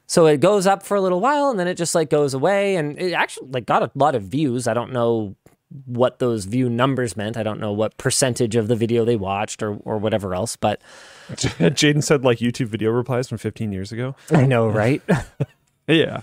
So 0.07 0.25
it 0.25 0.39
goes 0.39 0.67
up 0.67 0.83
for 0.83 0.95
a 0.95 1.01
little 1.01 1.21
while 1.21 1.49
and 1.49 1.59
then 1.59 1.67
it 1.67 1.75
just 1.75 1.95
like 1.95 2.09
goes 2.09 2.33
away 2.33 2.75
and 2.75 2.99
it 2.99 3.13
actually 3.13 3.49
like 3.51 3.65
got 3.65 3.83
a 3.83 3.91
lot 3.95 4.15
of 4.15 4.23
views. 4.23 4.67
I 4.67 4.73
don't 4.73 4.91
know 4.91 5.35
what 5.85 6.19
those 6.19 6.45
view 6.45 6.69
numbers 6.69 7.15
meant. 7.15 7.37
I 7.37 7.43
don't 7.43 7.59
know 7.59 7.71
what 7.71 7.97
percentage 7.97 8.55
of 8.55 8.67
the 8.67 8.75
video 8.75 9.05
they 9.05 9.15
watched 9.15 9.63
or 9.63 9.77
or 9.85 9.97
whatever 9.97 10.35
else, 10.35 10.55
but 10.55 10.81
Jaden 11.31 12.03
said 12.03 12.23
like 12.23 12.39
YouTube 12.39 12.67
video 12.67 12.91
replies 12.91 13.29
from 13.29 13.37
15 13.37 13.71
years 13.71 13.91
ago. 13.91 14.15
I 14.31 14.45
know, 14.45 14.67
right? 14.67 15.01
Yeah. 15.87 16.21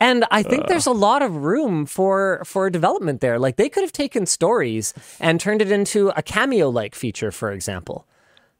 And 0.00 0.24
I 0.30 0.42
think 0.42 0.64
uh. 0.64 0.66
there's 0.68 0.86
a 0.86 0.92
lot 0.92 1.22
of 1.22 1.36
room 1.36 1.86
for 1.86 2.42
for 2.44 2.68
development 2.70 3.20
there. 3.20 3.38
Like 3.38 3.56
they 3.56 3.68
could 3.68 3.82
have 3.82 3.92
taken 3.92 4.26
stories 4.26 4.92
and 5.20 5.40
turned 5.40 5.62
it 5.62 5.70
into 5.70 6.10
a 6.16 6.22
cameo 6.22 6.68
like 6.68 6.94
feature, 6.94 7.30
for 7.30 7.52
example. 7.52 8.06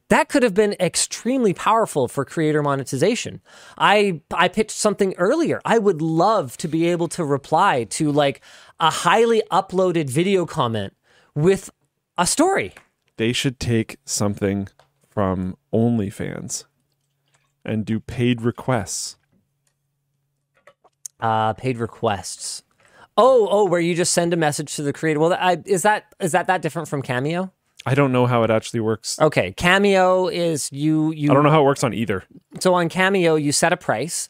That 0.09 0.29
could 0.29 0.43
have 0.43 0.53
been 0.53 0.75
extremely 0.79 1.53
powerful 1.53 2.07
for 2.07 2.23
creator 2.23 2.63
monetization. 2.63 3.41
I 3.77 4.21
I 4.31 4.47
pitched 4.47 4.71
something 4.77 5.13
earlier. 5.17 5.59
I 5.65 5.79
would 5.79 6.01
love 6.01 6.55
to 6.57 6.67
be 6.67 6.87
able 6.87 7.09
to 7.09 7.25
reply 7.25 7.83
to 7.91 8.11
like 8.11 8.41
a 8.79 8.89
highly 8.89 9.43
uploaded 9.51 10.09
video 10.09 10.45
comment 10.45 10.95
with 11.35 11.69
a 12.17 12.25
story. 12.25 12.73
They 13.17 13.33
should 13.33 13.59
take 13.59 13.97
something 14.05 14.69
from 15.09 15.57
OnlyFans 15.73 16.65
and 17.65 17.85
do 17.85 17.99
paid 17.99 18.41
requests. 18.41 19.17
Uh, 21.19 21.53
paid 21.53 21.77
requests. 21.77 22.63
Oh, 23.17 23.47
oh, 23.49 23.65
where 23.65 23.79
you 23.79 23.95
just 23.95 24.13
send 24.13 24.31
a 24.33 24.37
message 24.37 24.75
to 24.75 24.83
the 24.83 24.93
creator. 24.93 25.19
Well, 25.19 25.33
I, 25.33 25.57
is 25.65 25.81
that 25.81 26.05
is 26.19 26.31
that 26.31 26.47
that 26.47 26.61
different 26.61 26.87
from 26.87 27.01
Cameo? 27.01 27.51
I 27.85 27.95
don't 27.95 28.11
know 28.11 28.25
how 28.25 28.43
it 28.43 28.49
actually 28.49 28.79
works. 28.81 29.19
Okay, 29.19 29.53
Cameo 29.53 30.27
is 30.27 30.69
you 30.71 31.11
you 31.11 31.31
I 31.31 31.33
don't 31.33 31.43
know 31.43 31.51
how 31.51 31.61
it 31.61 31.65
works 31.65 31.83
on 31.83 31.93
either. 31.93 32.23
so 32.59 32.73
on 32.73 32.89
Cameo 32.89 33.35
you 33.35 33.51
set 33.51 33.71
a 33.71 33.77
price 33.77 34.29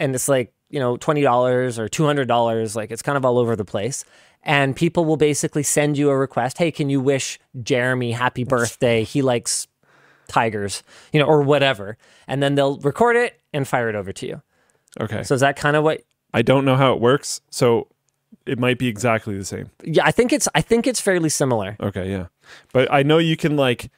and 0.00 0.14
it's 0.14 0.28
like, 0.28 0.52
you 0.70 0.80
know, 0.80 0.96
$20 0.96 1.78
or 1.78 1.88
$200, 1.88 2.76
like 2.76 2.90
it's 2.90 3.02
kind 3.02 3.16
of 3.16 3.24
all 3.24 3.38
over 3.38 3.54
the 3.56 3.64
place. 3.64 4.04
And 4.42 4.74
people 4.74 5.04
will 5.04 5.16
basically 5.16 5.62
send 5.62 5.96
you 5.96 6.10
a 6.10 6.16
request, 6.16 6.58
"Hey, 6.58 6.72
can 6.72 6.90
you 6.90 7.00
wish 7.00 7.38
Jeremy 7.62 8.10
happy 8.10 8.42
birthday? 8.42 9.04
He 9.04 9.22
likes 9.22 9.68
tigers." 10.26 10.82
You 11.12 11.20
know, 11.20 11.26
or 11.26 11.42
whatever. 11.42 11.96
And 12.26 12.42
then 12.42 12.56
they'll 12.56 12.78
record 12.78 13.14
it 13.14 13.38
and 13.52 13.68
fire 13.68 13.88
it 13.88 13.94
over 13.94 14.12
to 14.12 14.26
you. 14.26 14.42
Okay. 15.00 15.22
So 15.22 15.34
is 15.36 15.42
that 15.42 15.54
kind 15.54 15.76
of 15.76 15.84
what 15.84 16.02
I 16.34 16.42
don't 16.42 16.64
know 16.64 16.74
how 16.76 16.92
it 16.92 17.00
works, 17.00 17.40
so 17.50 17.86
it 18.46 18.58
might 18.58 18.78
be 18.78 18.88
exactly 18.88 19.36
the 19.36 19.44
same. 19.44 19.70
Yeah, 19.84 20.04
I 20.04 20.10
think 20.10 20.32
it's 20.32 20.48
I 20.54 20.60
think 20.60 20.86
it's 20.86 21.00
fairly 21.00 21.28
similar. 21.28 21.76
Okay, 21.80 22.10
yeah. 22.10 22.26
But 22.72 22.92
I 22.92 23.02
know 23.02 23.18
you 23.18 23.36
can 23.36 23.56
like 23.56 23.90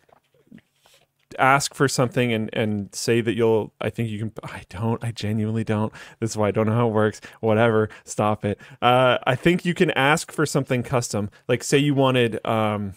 ask 1.39 1.75
for 1.75 1.89
something 1.89 2.33
and 2.33 2.51
and 2.53 2.95
say 2.95 3.21
that 3.21 3.35
you'll 3.35 3.73
I 3.81 3.91
think 3.91 4.09
you 4.09 4.19
can 4.19 4.33
I 4.45 4.63
don't 4.69 5.03
I 5.03 5.11
genuinely 5.13 5.65
don't. 5.65 5.93
This 6.21 6.31
is 6.31 6.37
why 6.37 6.49
I 6.49 6.51
don't 6.51 6.67
know 6.67 6.75
how 6.75 6.89
it 6.89 6.93
works. 6.93 7.21
Whatever. 7.41 7.89
Stop 8.05 8.45
it. 8.45 8.59
Uh 8.83 9.19
I 9.27 9.35
think 9.35 9.65
you 9.65 9.75
can 9.75 9.91
ask 9.93 10.31
for 10.31 10.47
something 10.47 10.83
custom. 10.83 11.31
Like 11.49 11.65
say 11.65 11.79
you 11.79 11.95
wanted 11.95 12.45
um 12.47 12.95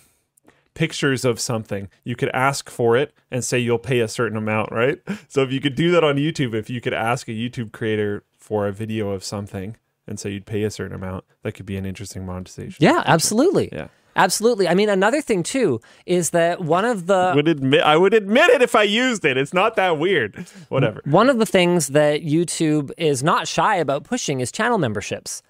pictures 0.74 1.26
of 1.26 1.40
something. 1.40 1.90
You 2.04 2.16
could 2.16 2.30
ask 2.30 2.70
for 2.70 2.96
it 2.96 3.14
and 3.32 3.44
say 3.44 3.58
you'll 3.58 3.80
pay 3.80 4.00
a 4.00 4.08
certain 4.08 4.38
amount, 4.38 4.72
right? 4.72 5.00
So 5.30 5.42
if 5.44 5.52
you 5.52 5.60
could 5.60 5.76
do 5.76 5.92
that 5.92 6.04
on 6.04 6.16
YouTube, 6.16 6.54
if 6.54 6.70
you 6.70 6.82
could 6.82 6.94
ask 6.94 7.28
a 7.28 7.32
YouTube 7.32 7.72
creator 7.72 8.24
for 8.38 8.68
a 8.68 8.72
video 8.72 9.10
of 9.12 9.24
something 9.24 9.76
and 10.08 10.20
so 10.20 10.30
you'd 10.30 10.46
pay 10.46 10.64
a 10.64 10.72
certain 10.72 10.96
amount, 10.96 11.26
that 11.44 11.52
could 11.54 11.66
be 11.66 11.78
an 11.78 11.86
interesting 11.86 12.26
monetization. 12.26 12.78
Yeah, 12.84 13.04
absolutely. 13.06 13.70
Yeah. 13.72 13.88
Absolutely. 14.16 14.68
I 14.68 14.74
mean, 14.74 14.90
another 14.90 15.22
thing 15.22 15.44
too 15.44 15.80
is 16.08 16.32
that 16.32 16.60
one 16.62 16.86
of 16.86 17.06
the 17.06 17.34
would 17.36 17.48
admit 17.48 17.82
I 17.84 17.98
would 17.98 18.16
admit 18.16 18.50
it 18.50 18.64
if 18.64 18.74
I 18.74 18.82
used 18.82 19.24
it. 19.26 19.38
It's 19.38 19.54
not 19.54 19.76
that 19.76 20.00
weird. 20.00 20.48
Whatever. 20.70 21.02
One 21.06 21.30
of 21.30 21.38
the 21.38 21.46
things 21.46 21.90
that 21.90 22.24
YouTube 22.24 22.90
is 22.98 23.22
not 23.22 23.48
shy 23.48 23.76
about 23.76 24.06
pushing 24.06 24.40
is 24.40 24.52
channel 24.52 24.80
memberships. 24.80 25.44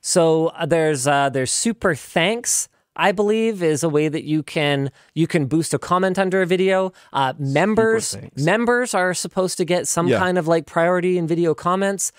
So 0.00 0.46
uh, 0.48 0.64
there's 0.64 1.06
uh, 1.06 1.28
there's 1.28 1.50
super 1.50 1.94
thanks. 1.94 2.70
I 2.96 3.12
believe 3.12 3.62
is 3.62 3.82
a 3.82 3.88
way 3.90 4.08
that 4.08 4.24
you 4.24 4.42
can 4.42 4.90
you 5.14 5.26
can 5.26 5.44
boost 5.44 5.74
a 5.74 5.78
comment 5.78 6.18
under 6.18 6.40
a 6.40 6.46
video. 6.46 6.92
Uh, 7.12 7.34
members 7.38 8.16
members 8.38 8.94
are 8.94 9.12
supposed 9.12 9.58
to 9.58 9.66
get 9.66 9.86
some 9.86 10.08
Yeah. 10.08 10.18
kind 10.18 10.38
of 10.38 10.48
like 10.48 10.64
priority 10.64 11.18
in 11.18 11.26
video 11.26 11.52
comments. 11.54 12.10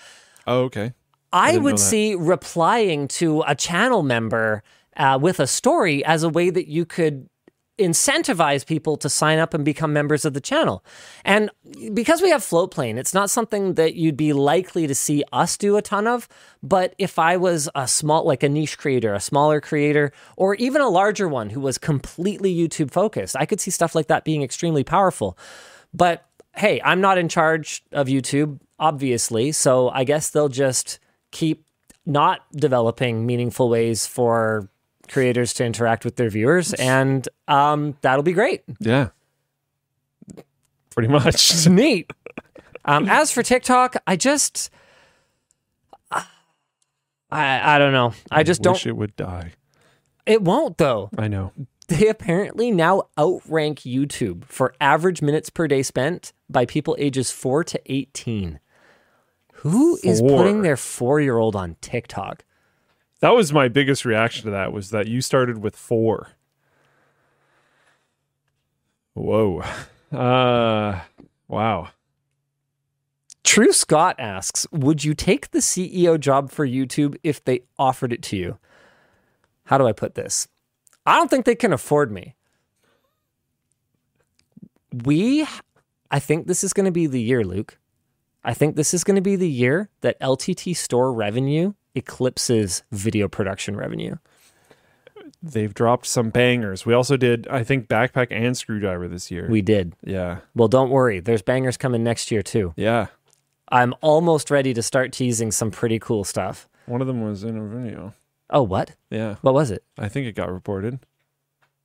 Oh, 0.46 0.60
okay. 0.64 0.92
I, 1.36 1.58
would 1.58 1.78
see 1.78 2.14
replying 2.14 3.08
to 3.08 3.42
a 3.46 3.54
channel 3.54 4.02
member 4.02 4.62
uh, 4.96 5.18
with 5.20 5.40
a 5.40 5.46
story 5.46 6.04
as 6.04 6.22
a 6.22 6.28
way 6.28 6.50
that 6.50 6.68
you 6.68 6.84
could 6.84 7.28
incentivize 7.78 8.64
people 8.64 8.96
to 8.96 9.08
sign 9.10 9.38
up 9.38 9.52
and 9.52 9.64
become 9.64 9.92
members 9.92 10.24
of 10.24 10.32
the 10.32 10.40
channel. 10.40 10.82
And 11.24 11.50
because 11.92 12.22
we 12.22 12.30
have 12.30 12.40
Floatplane, 12.40 12.96
it's 12.96 13.12
not 13.12 13.28
something 13.28 13.74
that 13.74 13.94
you'd 13.94 14.16
be 14.16 14.32
likely 14.32 14.86
to 14.86 14.94
see 14.94 15.22
us 15.32 15.56
do 15.58 15.76
a 15.76 15.82
ton 15.82 16.06
of. 16.06 16.26
But 16.62 16.94
if 16.98 17.18
I 17.18 17.36
was 17.36 17.68
a 17.74 17.86
small, 17.86 18.24
like 18.24 18.42
a 18.42 18.48
niche 18.48 18.78
creator, 18.78 19.12
a 19.12 19.20
smaller 19.20 19.60
creator, 19.60 20.12
or 20.36 20.54
even 20.54 20.80
a 20.80 20.88
larger 20.88 21.28
one 21.28 21.50
who 21.50 21.60
was 21.60 21.76
completely 21.76 22.54
YouTube 22.54 22.90
focused, 22.90 23.36
I 23.36 23.44
could 23.44 23.60
see 23.60 23.70
stuff 23.70 23.94
like 23.94 24.06
that 24.06 24.24
being 24.24 24.42
extremely 24.42 24.84
powerful. 24.84 25.36
But 25.92 26.24
hey, 26.54 26.80
I'm 26.82 27.02
not 27.02 27.18
in 27.18 27.28
charge 27.28 27.84
of 27.92 28.06
YouTube, 28.06 28.58
obviously. 28.78 29.52
So 29.52 29.90
I 29.90 30.04
guess 30.04 30.30
they'll 30.30 30.48
just 30.48 30.98
keep 31.36 31.66
not 32.06 32.40
developing 32.52 33.26
meaningful 33.26 33.68
ways 33.68 34.06
for 34.06 34.70
creators 35.08 35.52
to 35.54 35.64
interact 35.64 36.04
with 36.04 36.16
their 36.16 36.30
viewers. 36.30 36.72
And 36.74 37.28
um, 37.46 37.96
that'll 38.00 38.22
be 38.22 38.32
great. 38.32 38.62
Yeah. 38.80 39.10
Pretty 40.90 41.08
much. 41.08 41.26
It's 41.34 41.66
neat. 41.66 42.10
Um, 42.86 43.06
as 43.08 43.30
for 43.30 43.42
TikTok, 43.42 43.96
I 44.06 44.16
just. 44.16 44.70
I, 47.28 47.74
I 47.74 47.78
don't 47.78 47.92
know. 47.92 48.14
I 48.30 48.44
just 48.44 48.62
don't. 48.62 48.74
Wish 48.74 48.86
it 48.86 48.96
would 48.96 49.14
die. 49.16 49.52
It 50.24 50.42
won't, 50.42 50.78
though. 50.78 51.10
I 51.18 51.28
know. 51.28 51.52
They 51.88 52.08
apparently 52.08 52.70
now 52.70 53.08
outrank 53.18 53.80
YouTube 53.80 54.44
for 54.46 54.74
average 54.80 55.20
minutes 55.22 55.50
per 55.50 55.68
day 55.68 55.82
spent 55.82 56.32
by 56.48 56.64
people 56.66 56.96
ages 56.98 57.30
4 57.30 57.64
to 57.64 57.80
18. 57.92 58.58
Who 59.70 59.98
is 60.02 60.20
Four. 60.20 60.38
putting 60.38 60.62
their 60.62 60.76
four 60.76 61.20
year 61.20 61.38
old 61.38 61.56
on 61.56 61.76
TikTok? 61.80 62.44
That 63.20 63.30
was 63.30 63.52
my 63.52 63.68
biggest 63.68 64.04
reaction 64.04 64.44
to 64.44 64.50
that 64.50 64.72
was 64.72 64.90
that 64.90 65.06
you 65.06 65.20
started 65.20 65.58
with 65.58 65.76
four. 65.76 66.28
Whoa. 69.14 69.62
Uh 70.12 71.00
wow. 71.48 71.88
True 73.42 73.72
Scott 73.72 74.14
asks 74.20 74.66
Would 74.70 75.02
you 75.02 75.14
take 75.14 75.50
the 75.50 75.58
CEO 75.58 76.18
job 76.18 76.50
for 76.50 76.66
YouTube 76.66 77.16
if 77.24 77.44
they 77.44 77.62
offered 77.76 78.12
it 78.12 78.22
to 78.22 78.36
you? 78.36 78.58
How 79.64 79.78
do 79.78 79.86
I 79.86 79.92
put 79.92 80.14
this? 80.14 80.46
I 81.04 81.16
don't 81.16 81.28
think 81.28 81.44
they 81.44 81.56
can 81.56 81.72
afford 81.72 82.12
me. 82.12 82.36
We, 85.04 85.46
I 86.10 86.20
think 86.20 86.46
this 86.46 86.62
is 86.62 86.72
going 86.72 86.86
to 86.86 86.92
be 86.92 87.06
the 87.06 87.20
year, 87.20 87.44
Luke. 87.44 87.78
I 88.46 88.54
think 88.54 88.76
this 88.76 88.94
is 88.94 89.02
going 89.04 89.16
to 89.16 89.20
be 89.22 89.36
the 89.36 89.48
year 89.48 89.90
that 90.02 90.18
LTT 90.20 90.74
store 90.76 91.12
revenue 91.12 91.74
eclipses 91.94 92.82
video 92.92 93.26
production 93.28 93.76
revenue. 93.76 94.16
They've 95.42 95.74
dropped 95.74 96.06
some 96.06 96.30
bangers. 96.30 96.86
We 96.86 96.94
also 96.94 97.16
did, 97.16 97.46
I 97.48 97.62
think, 97.64 97.88
backpack 97.88 98.28
and 98.30 98.56
screwdriver 98.56 99.08
this 99.08 99.30
year. 99.30 99.48
We 99.50 99.62
did. 99.62 99.94
yeah. 100.04 100.38
Well, 100.54 100.68
don't 100.68 100.90
worry. 100.90 101.20
There's 101.20 101.42
bangers 101.42 101.76
coming 101.76 102.02
next 102.04 102.30
year, 102.30 102.42
too. 102.42 102.72
Yeah. 102.76 103.08
I'm 103.68 103.94
almost 104.00 104.50
ready 104.50 104.72
to 104.74 104.82
start 104.82 105.12
teasing 105.12 105.50
some 105.50 105.70
pretty 105.70 105.98
cool 105.98 106.22
stuff. 106.24 106.68
One 106.86 107.00
of 107.00 107.06
them 107.08 107.22
was 107.22 107.42
in 107.42 107.56
a 107.58 107.64
video. 107.66 108.14
Oh, 108.48 108.62
what? 108.62 108.92
Yeah. 109.10 109.36
What 109.42 109.54
was 109.54 109.72
it? 109.72 109.82
I 109.98 110.08
think 110.08 110.26
it 110.28 110.36
got 110.36 110.52
reported. 110.52 111.00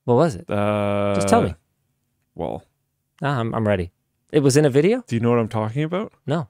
What 0.05 0.15
was 0.15 0.35
it? 0.35 0.47
Uh 0.49 1.13
Just 1.15 1.27
tell 1.27 1.41
me. 1.41 1.55
Well, 2.35 2.63
Ah, 3.23 3.39
I'm, 3.39 3.53
I'm 3.55 3.67
ready. 3.67 3.91
It 4.31 4.39
was 4.41 4.55
in 4.57 4.65
a 4.65 4.69
video? 4.69 5.03
do 5.07 5.15
you 5.15 5.19
know 5.19 5.29
what 5.29 5.39
I'm 5.39 5.47
talking 5.49 5.83
about? 5.83 6.13
No. 6.25 6.47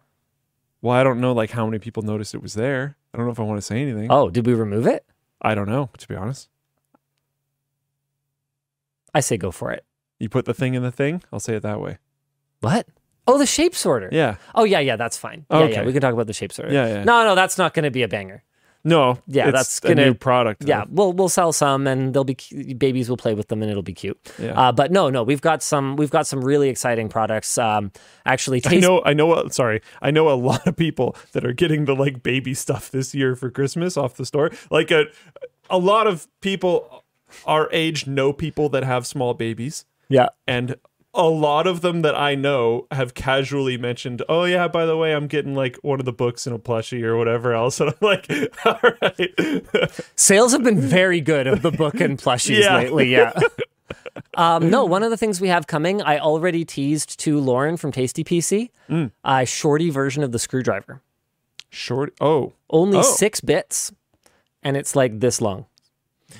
Well, 0.81 0.95
I 0.95 1.03
don't 1.03 1.19
know 1.21 1.33
like 1.33 1.51
how 1.51 1.65
many 1.65 1.79
people 1.79 2.03
noticed 2.03 2.33
it 2.35 2.41
was 2.41 2.53
there. 2.53 2.95
I 3.13 3.17
don't 3.17 3.25
know 3.27 3.31
if 3.31 3.39
I 3.39 3.43
want 3.43 3.57
to 3.57 3.61
say 3.61 3.81
anything. 3.81 4.07
Oh, 4.11 4.29
did 4.29 4.45
we 4.45 4.53
remove 4.53 4.87
it? 4.87 5.05
I 5.41 5.55
don't 5.55 5.67
know, 5.69 5.89
to 5.97 6.07
be 6.07 6.15
honest. 6.15 6.49
I 9.13 9.19
say 9.19 9.37
go 9.37 9.51
for 9.51 9.71
it. 9.71 9.85
You 10.19 10.29
put 10.29 10.45
the 10.45 10.53
thing 10.53 10.75
in 10.75 10.83
the 10.83 10.91
thing, 10.91 11.23
I'll 11.33 11.39
say 11.39 11.55
it 11.55 11.63
that 11.63 11.81
way. 11.81 11.97
What? 12.61 12.87
Oh, 13.27 13.37
the 13.37 13.45
shape 13.45 13.75
sorter. 13.75 14.09
Yeah. 14.11 14.35
Oh, 14.55 14.63
yeah, 14.63 14.79
yeah, 14.79 14.95
that's 14.95 15.17
fine. 15.17 15.45
Yeah, 15.49 15.59
yeah, 15.59 15.65
Okay. 15.65 15.85
we 15.85 15.93
can 15.93 16.01
talk 16.01 16.13
about 16.13 16.27
the 16.27 16.33
shape 16.33 16.51
sorter. 16.53 16.71
Yeah, 16.71 16.87
yeah. 16.87 17.03
No, 17.03 17.23
no, 17.23 17.35
that's 17.35 17.57
not 17.57 17.73
going 17.73 17.83
to 17.83 17.91
be 17.91 18.03
a 18.03 18.07
banger. 18.07 18.43
No. 18.83 19.19
Yeah, 19.27 19.51
that's 19.51 19.77
a 19.79 19.89
gonna- 19.89 20.05
new 20.05 20.13
product. 20.13 20.63
Yeah, 20.65 20.85
though. 20.85 20.91
we'll 20.91 21.13
we'll 21.13 21.29
sell 21.29 21.53
some, 21.53 21.85
and 21.87 22.13
they'll 22.13 22.23
be 22.23 22.35
babies 22.77 23.09
will 23.09 23.17
play 23.17 23.33
with 23.33 23.47
them, 23.49 23.61
and 23.61 23.69
it'll 23.69 23.83
be 23.83 23.93
cute. 23.93 24.17
Yeah. 24.39 24.59
Uh, 24.59 24.71
but 24.71 24.91
no, 24.91 25.09
no, 25.09 25.23
we've 25.23 25.41
got 25.41 25.61
some 25.61 25.95
we've 25.95 26.09
got 26.09 26.25
some 26.27 26.43
really 26.43 26.69
exciting 26.69 27.09
products. 27.09 27.57
Um, 27.57 27.91
actually, 28.25 28.61
I 28.65 28.77
know 28.77 29.01
I 29.05 29.13
know 29.13 29.35
a- 29.35 29.49
sorry. 29.51 29.81
I 30.01 30.11
know 30.11 30.29
a 30.29 30.35
lot 30.49 30.65
of 30.67 30.75
people 30.75 31.15
that 31.33 31.45
are 31.45 31.53
getting 31.53 31.85
the 31.85 31.95
like 31.95 32.23
baby 32.23 32.53
stuff 32.53 32.89
this 32.91 33.13
year 33.13 33.35
for 33.35 33.49
Christmas 33.51 33.97
off 33.97 34.15
the 34.15 34.25
store. 34.25 34.51
Like 34.69 34.89
a 34.91 35.05
a 35.69 35.77
lot 35.77 36.07
of 36.07 36.27
people 36.41 37.03
our 37.45 37.69
age 37.71 38.07
know 38.07 38.33
people 38.33 38.67
that 38.69 38.83
have 38.83 39.07
small 39.07 39.33
babies 39.33 39.85
Yeah, 40.09 40.27
and 40.45 40.75
a 41.13 41.27
lot 41.27 41.67
of 41.67 41.81
them 41.81 42.01
that 42.03 42.15
I 42.15 42.35
know 42.35 42.87
have 42.91 43.13
casually 43.13 43.77
mentioned, 43.77 44.21
"Oh 44.29 44.45
yeah, 44.45 44.67
by 44.67 44.85
the 44.85 44.95
way, 44.95 45.13
I'm 45.13 45.27
getting 45.27 45.53
like 45.55 45.77
one 45.81 45.99
of 45.99 46.05
the 46.05 46.13
books 46.13 46.47
in 46.47 46.53
a 46.53 46.59
plushie 46.59 47.03
or 47.03 47.17
whatever 47.17 47.53
else." 47.53 47.79
And 47.81 47.89
I'm 47.89 47.97
like, 48.01 48.29
"All 48.65 48.79
right." 49.01 50.01
Sales 50.15 50.53
have 50.53 50.63
been 50.63 50.79
very 50.79 51.19
good 51.21 51.47
of 51.47 51.61
the 51.61 51.71
book 51.71 51.99
and 51.99 52.17
plushies 52.17 52.61
Yeah. 52.61 52.77
lately. 52.77 53.11
Yeah. 53.11 53.33
um, 54.35 54.69
no, 54.69 54.85
one 54.85 55.03
of 55.03 55.09
the 55.11 55.17
things 55.17 55.41
we 55.41 55.49
have 55.49 55.67
coming, 55.67 56.01
I 56.01 56.19
already 56.19 56.63
teased 56.65 57.19
to 57.21 57.39
Lauren 57.39 57.75
from 57.77 57.91
Tasty 57.91 58.23
PC, 58.23 58.69
Mm. 58.89 59.11
a 59.25 59.45
shorty 59.45 59.89
version 59.89 60.23
of 60.23 60.31
the 60.31 60.39
screwdriver. 60.39 61.01
Short. 61.69 62.13
Oh, 62.21 62.53
Only 62.69 62.99
Oh. 62.99 63.01
six 63.03 63.41
bits, 63.41 63.91
and 64.63 64.75
it's 64.77 64.95
like 64.95 65.19
this 65.19 65.41
long. 65.41 65.65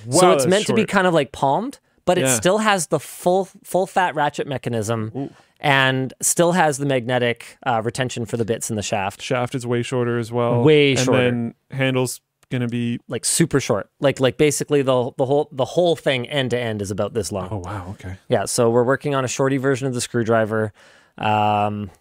wow, 0.06 0.20
so 0.20 0.32
it's 0.32 0.46
meant 0.48 0.66
to 0.68 0.74
be 0.74 0.86
kind 0.86 1.08
of 1.08 1.14
like 1.14 1.32
palmed, 1.34 1.80
but 2.16 2.18
it 2.18 2.28
still 2.30 2.58
has 2.58 2.88
the 2.88 3.00
full 3.00 3.46
full 3.64 3.88
fat 3.88 4.16
ratchet 4.16 4.48
mechanism 4.48 5.34
and 5.62 6.14
still 6.22 6.52
has 6.52 6.78
the 6.78 6.86
magnetic 6.86 7.58
uh, 7.66 7.82
retention 7.84 8.26
for 8.26 8.36
the 8.36 8.44
bits 8.44 8.70
in 8.70 8.76
the 8.76 8.82
shaft. 8.82 9.22
shaft 9.22 9.56
is 9.56 9.66
way 9.66 9.82
shorter 9.82 10.18
as 10.18 10.32
well. 10.32 10.62
Way 10.64 10.92
and 10.92 11.00
shorter. 11.00 11.24
then 11.24 11.54
handles 11.72 12.20
gonna 12.50 12.68
be. 12.68 13.00
Like 13.08 13.24
super 13.24 13.62
short. 13.62 13.90
Like 14.02 14.20
like 14.20 14.38
basically 14.38 14.82
the 14.82 15.12
the 15.18 15.26
whole 15.26 15.48
the 15.54 15.66
whole 15.66 15.96
thing 15.96 16.28
end 16.28 16.52
to 16.52 16.60
end 16.60 16.82
is 16.82 16.92
about 16.92 17.14
this 17.14 17.32
long. 17.32 17.48
Oh 17.50 17.58
wow. 17.58 17.92
Okay. 17.92 18.18
Yeah, 18.28 18.46
so 18.46 18.70
we're 18.70 18.84
working 18.84 19.16
on 19.16 19.24
a 19.24 19.30
shorty 19.30 19.58
version 19.58 19.88
of 19.88 19.94
the 19.94 20.02
screwdriver. 20.02 20.74
Um, 21.18 21.92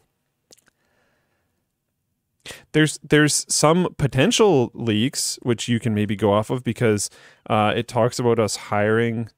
there's 2.72 2.98
there's 3.02 3.46
some 3.48 3.94
potential 3.96 4.70
leaks 4.74 5.38
which 5.42 5.68
you 5.68 5.78
can 5.78 5.94
maybe 5.94 6.16
go 6.16 6.32
off 6.32 6.50
of 6.50 6.64
because 6.64 7.10
uh, 7.48 7.72
it 7.76 7.86
talks 7.86 8.18
about 8.18 8.38
us 8.38 8.56
hiring. 8.56 9.28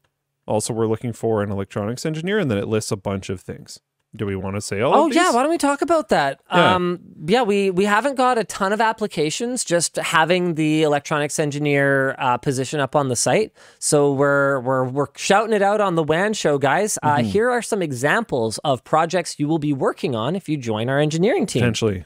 Also, 0.52 0.72
we're 0.74 0.86
looking 0.86 1.12
for 1.12 1.42
an 1.42 1.50
electronics 1.50 2.04
engineer, 2.04 2.38
and 2.38 2.50
then 2.50 2.58
it 2.58 2.68
lists 2.68 2.92
a 2.92 2.96
bunch 2.96 3.30
of 3.30 3.40
things. 3.40 3.80
Do 4.14 4.26
we 4.26 4.36
want 4.36 4.56
to 4.56 4.60
say 4.60 4.82
all? 4.82 4.92
oh 4.94 5.06
yeah, 5.06 5.32
why 5.32 5.40
don't 5.42 5.50
we 5.50 5.56
talk 5.56 5.80
about 5.80 6.10
that? 6.10 6.38
Yeah. 6.52 6.74
Um, 6.74 7.00
yeah, 7.24 7.40
we 7.44 7.70
we 7.70 7.86
haven't 7.86 8.16
got 8.16 8.36
a 8.36 8.44
ton 8.44 8.70
of 8.74 8.78
applications. 8.82 9.64
Just 9.64 9.96
having 9.96 10.54
the 10.56 10.82
electronics 10.82 11.38
engineer 11.38 12.14
uh, 12.18 12.36
position 12.36 12.78
up 12.78 12.94
on 12.94 13.08
the 13.08 13.16
site, 13.16 13.52
so 13.78 14.12
we're 14.12 14.60
we're 14.60 14.84
we're 14.84 15.06
shouting 15.16 15.54
it 15.54 15.62
out 15.62 15.80
on 15.80 15.94
the 15.94 16.02
WAN 16.02 16.34
show, 16.34 16.58
guys. 16.58 16.98
Uh, 17.02 17.16
Mm-hmm. 17.16 17.28
here 17.28 17.48
are 17.50 17.62
some 17.62 17.80
examples 17.80 18.58
of 18.64 18.84
projects 18.84 19.38
you 19.38 19.48
will 19.48 19.58
be 19.58 19.72
working 19.72 20.14
on 20.14 20.36
if 20.36 20.46
you 20.46 20.58
join 20.58 20.90
our 20.90 20.98
engineering 20.98 21.46
team. 21.46 21.60
potentially. 21.62 22.04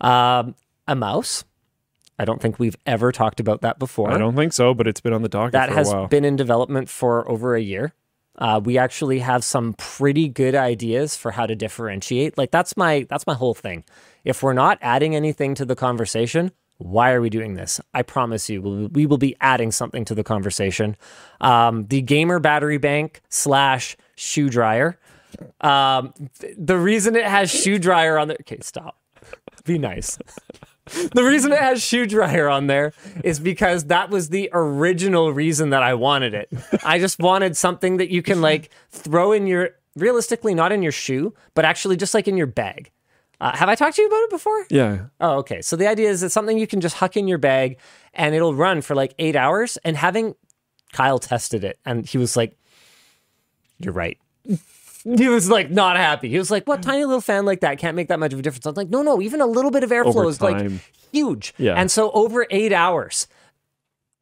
Um, 0.00 0.54
a 0.88 0.94
mouse. 0.94 1.44
I 2.18 2.24
don't 2.24 2.40
think 2.40 2.58
we've 2.58 2.76
ever 2.86 3.10
talked 3.12 3.40
about 3.40 3.60
that 3.62 3.78
before. 3.78 4.10
I 4.12 4.18
don't 4.18 4.36
think 4.36 4.52
so, 4.52 4.72
but 4.74 4.86
it's 4.86 5.00
been 5.00 5.12
on 5.12 5.22
the 5.22 5.28
docket 5.28 5.52
that 5.52 5.68
for 5.70 5.74
has 5.74 5.92
a 5.92 5.96
while. 5.96 6.06
been 6.06 6.24
in 6.24 6.36
development 6.36 6.88
for 6.88 7.28
over 7.30 7.54
a 7.56 7.60
year. 7.60 7.92
Uh, 8.36 8.60
we 8.62 8.78
actually 8.78 9.20
have 9.20 9.44
some 9.44 9.74
pretty 9.74 10.28
good 10.28 10.54
ideas 10.54 11.16
for 11.16 11.30
how 11.32 11.46
to 11.46 11.54
differentiate. 11.54 12.36
Like 12.38 12.50
that's 12.50 12.76
my 12.76 13.06
that's 13.08 13.26
my 13.26 13.34
whole 13.34 13.54
thing. 13.54 13.84
If 14.24 14.42
we're 14.42 14.52
not 14.54 14.78
adding 14.80 15.14
anything 15.14 15.54
to 15.56 15.64
the 15.64 15.76
conversation, 15.76 16.50
why 16.78 17.12
are 17.12 17.20
we 17.20 17.30
doing 17.30 17.54
this? 17.54 17.80
I 17.92 18.02
promise 18.02 18.50
you, 18.50 18.60
we- 18.62 18.86
we 18.86 19.06
will 19.06 19.18
be 19.18 19.36
adding 19.40 19.70
something 19.70 20.04
to 20.06 20.14
the 20.16 20.24
conversation. 20.24 20.96
Um, 21.40 21.86
the 21.86 22.00
gamer 22.02 22.40
battery 22.40 22.78
bank 22.78 23.22
slash 23.28 23.96
shoe 24.16 24.48
dryer. 24.50 24.98
Um, 25.60 26.12
th- 26.40 26.54
the 26.58 26.76
reason 26.78 27.14
it 27.16 27.24
has 27.26 27.50
shoe 27.50 27.78
dryer 27.78 28.18
on 28.18 28.28
there. 28.28 28.36
Okay, 28.40 28.58
stop. 28.62 28.98
Be 29.64 29.78
nice. 29.78 30.18
The 30.86 31.24
reason 31.24 31.52
it 31.52 31.58
has 31.58 31.82
shoe 31.82 32.06
dryer 32.06 32.48
on 32.48 32.66
there 32.66 32.92
is 33.22 33.40
because 33.40 33.84
that 33.84 34.10
was 34.10 34.28
the 34.28 34.50
original 34.52 35.32
reason 35.32 35.70
that 35.70 35.82
I 35.82 35.94
wanted 35.94 36.34
it. 36.34 36.50
I 36.84 36.98
just 36.98 37.18
wanted 37.18 37.56
something 37.56 37.96
that 37.96 38.10
you 38.10 38.22
can 38.22 38.40
like 38.42 38.70
throw 38.90 39.32
in 39.32 39.46
your 39.46 39.70
realistically 39.96 40.54
not 40.54 40.72
in 40.72 40.82
your 40.82 40.92
shoe, 40.92 41.34
but 41.54 41.64
actually 41.64 41.96
just 41.96 42.12
like 42.12 42.28
in 42.28 42.36
your 42.36 42.46
bag. 42.46 42.90
Uh, 43.40 43.56
have 43.56 43.68
I 43.68 43.74
talked 43.74 43.96
to 43.96 44.02
you 44.02 44.08
about 44.08 44.22
it 44.22 44.30
before? 44.30 44.66
yeah. 44.70 45.06
Oh, 45.20 45.38
okay. 45.38 45.60
So 45.62 45.76
the 45.76 45.86
idea 45.86 46.10
is 46.10 46.22
it's 46.22 46.34
something 46.34 46.58
you 46.58 46.66
can 46.66 46.80
just 46.80 46.96
huck 46.96 47.16
in 47.16 47.28
your 47.28 47.38
bag 47.38 47.78
and 48.12 48.34
it'll 48.34 48.54
run 48.54 48.80
for 48.80 48.94
like 48.94 49.14
eight 49.18 49.36
hours. 49.36 49.76
And 49.84 49.96
having 49.96 50.34
Kyle 50.92 51.18
tested 51.18 51.64
it, 51.64 51.78
and 51.84 52.06
he 52.06 52.18
was 52.18 52.36
like, 52.36 52.56
"You're 53.78 53.92
right." 53.92 54.18
He 55.04 55.28
was 55.28 55.50
like 55.50 55.70
not 55.70 55.96
happy. 55.96 56.30
He 56.30 56.38
was 56.38 56.50
like, 56.50 56.66
"What 56.66 56.82
tiny 56.82 57.04
little 57.04 57.20
fan 57.20 57.44
like 57.44 57.60
that 57.60 57.78
can't 57.78 57.94
make 57.94 58.08
that 58.08 58.18
much 58.18 58.32
of 58.32 58.38
a 58.38 58.42
difference?" 58.42 58.64
I'm 58.66 58.74
like, 58.74 58.88
"No, 58.88 59.02
no. 59.02 59.20
Even 59.20 59.40
a 59.40 59.46
little 59.46 59.70
bit 59.70 59.82
of 59.82 59.90
airflow 59.90 60.28
is 60.28 60.40
like 60.40 60.70
huge." 61.12 61.52
Yeah. 61.58 61.74
And 61.74 61.90
so 61.90 62.10
over 62.12 62.46
eight 62.50 62.72
hours, 62.72 63.28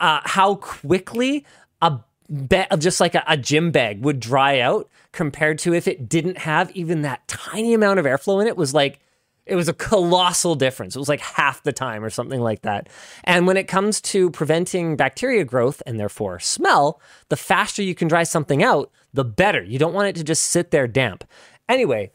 uh, 0.01 0.21
how 0.25 0.57
quickly 0.57 1.47
a 1.81 2.01
ba- 2.29 2.67
just 2.79 3.01
like 3.01 3.15
a, 3.15 3.23
a 3.29 3.37
gym 3.37 3.71
bag 3.71 4.03
would 4.05 4.19
dry 4.19 4.59
out 4.59 4.89
compared 5.13 5.59
to 5.61 5.73
if 5.73 5.87
it 5.87 6.09
didn't 6.09 6.39
have 6.39 6.71
even 6.73 7.03
that 7.03 7.27
tiny 7.29 7.75
amount 7.75 8.01
of 8.01 8.05
airflow 8.07 8.41
in 8.41 8.49
it 8.49 8.57
was 8.57 8.75
like 8.75 8.99
it 9.45 9.57
was 9.57 9.69
a 9.69 9.75
colossal 9.75 10.55
difference. 10.55 10.95
It 10.95 11.01
was 11.01 11.09
like 11.09 11.21
half 11.21 11.63
the 11.63 11.73
time 11.73 12.05
or 12.05 12.11
something 12.11 12.41
like 12.41 12.63
that. 12.63 12.89
And 13.25 13.47
when 13.47 13.57
it 13.57 13.69
comes 13.69 14.01
to 14.03 14.31
preventing 14.31 14.97
bacteria 14.97 15.45
growth 15.45 15.83
and 15.85 15.99
therefore 15.99 16.39
smell, 16.39 17.01
the 17.29 17.37
faster 17.37 17.83
you 17.83 17.95
can 17.95 18.09
dry 18.09 18.23
something 18.23 18.63
out, 18.63 18.91
the 19.13 19.25
better. 19.25 19.63
You 19.63 19.79
don't 19.79 19.95
want 19.95 20.09
it 20.09 20.17
to 20.17 20.25
just 20.25 20.47
sit 20.47 20.71
there 20.71 20.87
damp. 20.87 21.25
Anyway, 21.69 22.13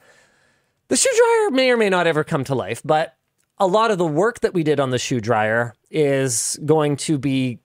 the 0.88 0.96
shoe 0.96 1.12
dryer 1.16 1.52
may 1.52 1.70
or 1.70 1.78
may 1.78 1.90
not 1.90 2.08
ever 2.08 2.24
come 2.24 2.44
to 2.46 2.56
life, 2.56 2.82
but 2.84 3.16
a 3.60 3.68
lot 3.68 3.92
of 3.92 3.98
the 3.98 4.06
work 4.06 4.40
that 4.42 4.54
we 4.54 4.64
did 4.64 4.80
on 4.80 4.92
the 4.92 5.00
shoe 5.00 5.20
dryer 5.20 5.74
is 5.90 6.60
going 6.66 6.96
to 6.96 7.18
be 7.18 7.60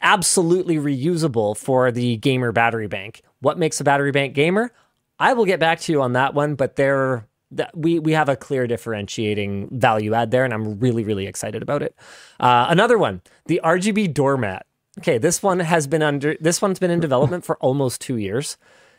absolutely 0.00 0.76
reusable 0.76 1.56
for 1.56 1.90
the 1.90 2.18
gamer 2.18 2.52
battery 2.52 2.86
bank. 2.86 3.22
What 3.40 3.58
makes 3.58 3.80
a 3.80 3.84
battery 3.84 4.12
bank 4.12 4.34
gamer? 4.34 4.72
I 5.18 5.32
will 5.32 5.44
get 5.44 5.58
back 5.58 5.80
to 5.80 5.92
you 5.92 6.02
on 6.02 6.12
that 6.12 6.34
one, 6.34 6.54
but 6.54 6.76
there 6.76 7.26
that 7.50 7.76
we 7.76 7.98
we 7.98 8.12
have 8.12 8.28
a 8.28 8.36
clear 8.36 8.66
differentiating 8.66 9.68
value 9.72 10.14
add 10.14 10.30
there, 10.30 10.44
and 10.44 10.52
I'm 10.52 10.78
really 10.78 11.04
really 11.04 11.26
excited 11.26 11.62
about 11.62 11.82
it. 11.82 11.94
Uh, 12.40 12.66
another 12.68 12.98
one, 12.98 13.22
the 13.46 13.60
RGB 13.64 14.12
doormat. 14.14 14.66
Okay, 14.98 15.18
this 15.18 15.42
one 15.42 15.60
has 15.60 15.86
been 15.86 16.02
under 16.02 16.36
this 16.40 16.60
one's 16.60 16.78
been 16.78 16.90
in 16.90 17.00
development 17.00 17.44
for 17.44 17.56
almost 17.58 18.00
two 18.00 18.16
years. 18.16 18.56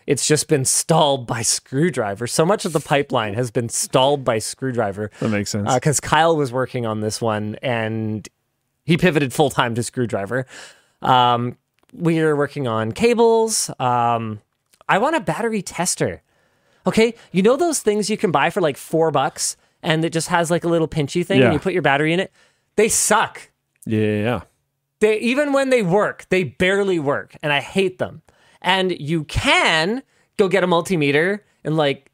It's 0.08 0.26
just 0.26 0.48
been 0.48 0.66
stalled 0.66 1.28
by 1.28 1.44
screwdriver. 1.44 2.26
So 2.26 2.44
much 2.44 2.66
of 2.66 2.74
the 2.74 2.80
pipeline 2.80 3.36
has 3.36 3.52
been 3.52 3.70
stalled 3.70 4.24
by 4.24 4.40
screwdriver 4.40 5.12
That 5.20 5.30
makes 5.30 5.52
sense. 5.52 5.72
because 5.72 6.00
Kyle 6.00 6.36
was 6.36 6.52
working 6.52 6.88
on 6.88 7.02
this 7.02 7.22
one 7.22 7.58
and 7.62 8.28
he 8.86 8.98
pivoted 8.98 9.34
full 9.34 9.52
time 9.52 9.76
to 9.76 9.84
screwdriver. 9.84 10.48
Um, 11.04 11.58
we 11.94 12.20
are 12.22 12.36
working 12.36 12.68
on 12.68 12.92
cables. 12.92 13.70
Um, 13.80 14.42
I 14.88 14.98
want 14.98 15.16
a 15.16 15.20
battery 15.20 15.62
tester. 15.62 16.24
Okay, 16.90 17.14
you 17.32 17.42
know 17.44 17.56
those 17.56 17.80
things 17.80 18.10
you 18.10 18.18
can 18.18 18.32
buy 18.32 18.50
for 18.50 18.62
like 18.62 18.76
four 18.78 19.12
bucks 19.12 19.56
and 19.84 20.04
it 20.04 20.12
just 20.12 20.28
has 20.30 20.50
like 20.52 20.64
a 20.64 20.68
little 20.68 20.88
pinchy 20.88 21.24
thing 21.26 21.40
Yeah. 21.40 21.46
and 21.46 21.54
you 21.54 21.60
put 21.60 21.72
your 21.74 21.82
battery 21.84 22.14
in 22.14 22.20
it. 22.20 22.32
They 22.76 22.90
suck. 22.90 23.52
yeah. 23.86 24.42
They 25.00 25.18
even 25.20 25.54
when 25.54 25.70
they 25.70 25.82
work, 25.84 26.26
they 26.30 26.44
barely 26.44 27.00
work, 27.00 27.36
and 27.42 27.54
I 27.54 27.62
hate 27.62 28.00
them. 28.00 28.22
And 28.62 28.92
you 29.00 29.24
can 29.24 30.04
go 30.38 30.50
get 30.50 30.64
a 30.64 30.68
multimeter 30.68 31.40
and 31.64 31.78
like, 31.78 32.12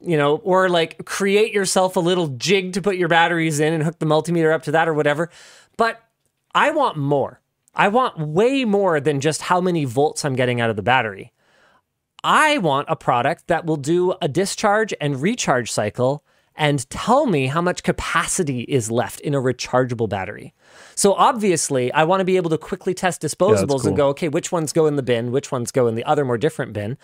you 0.00 0.16
know, 0.16 0.36
or 0.36 0.68
like 0.68 1.04
create 1.06 1.52
yourself 1.52 1.96
a 1.96 2.00
little 2.00 2.28
jig 2.28 2.74
to 2.74 2.82
put 2.82 2.94
your 2.96 3.08
batteries 3.08 3.58
in 3.58 3.72
and 3.72 3.82
hook 3.82 3.98
the 3.98 4.06
multimeter 4.06 4.54
up 4.54 4.62
to 4.64 4.70
that 4.72 4.86
or 4.86 4.94
whatever. 4.94 5.28
But 5.76 6.00
I 6.54 6.70
want 6.70 6.96
more. 6.98 7.40
I 7.74 7.88
want 7.88 8.16
way 8.20 8.64
more 8.64 9.00
than 9.00 9.18
just 9.20 9.42
how 9.42 9.60
many 9.60 9.84
volts 9.84 10.24
I'm 10.24 10.36
getting 10.36 10.60
out 10.60 10.70
of 10.70 10.76
the 10.76 10.82
battery. 10.82 11.32
I 12.24 12.56
want 12.58 12.88
a 12.88 12.96
product 12.96 13.48
that 13.48 13.66
will 13.66 13.76
do 13.76 14.14
a 14.22 14.28
discharge 14.28 14.94
and 14.98 15.20
recharge 15.20 15.70
cycle 15.70 16.24
and 16.56 16.88
tell 16.88 17.26
me 17.26 17.48
how 17.48 17.60
much 17.60 17.82
capacity 17.82 18.60
is 18.62 18.90
left 18.90 19.20
in 19.20 19.34
a 19.34 19.40
rechargeable 19.40 20.08
battery. 20.08 20.54
So 20.94 21.12
obviously, 21.14 21.92
I 21.92 22.04
want 22.04 22.20
to 22.20 22.24
be 22.24 22.36
able 22.36 22.50
to 22.50 22.58
quickly 22.58 22.94
test 22.94 23.20
disposables 23.20 23.80
cool. 23.80 23.88
and 23.88 23.96
go, 23.96 24.08
okay, 24.08 24.28
which 24.28 24.50
ones 24.50 24.72
go 24.72 24.86
in 24.86 24.96
the 24.96 25.02
bin, 25.02 25.32
which 25.32 25.52
ones 25.52 25.70
go 25.70 25.86
in 25.86 25.96
the 25.96 26.04
other 26.04 26.24
more 26.24 26.38
different 26.38 26.72
bin. 26.72 26.96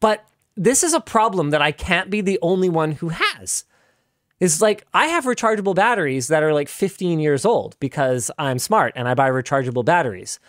But 0.00 0.26
this 0.56 0.82
is 0.82 0.94
a 0.94 1.00
problem 1.00 1.50
that 1.50 1.62
I 1.62 1.72
can't 1.72 2.10
be 2.10 2.20
the 2.20 2.38
only 2.42 2.68
one 2.68 2.92
who 2.92 3.10
has. 3.10 3.64
It's 4.40 4.60
like 4.60 4.86
I 4.92 5.06
have 5.06 5.24
rechargeable 5.24 5.74
batteries 5.74 6.28
that 6.28 6.42
are 6.42 6.52
like 6.52 6.68
15 6.68 7.20
years 7.20 7.44
old 7.44 7.76
because 7.78 8.30
I'm 8.38 8.58
smart 8.58 8.92
and 8.96 9.08
I 9.08 9.14
buy 9.14 9.30
rechargeable 9.30 9.84
batteries 9.84 10.40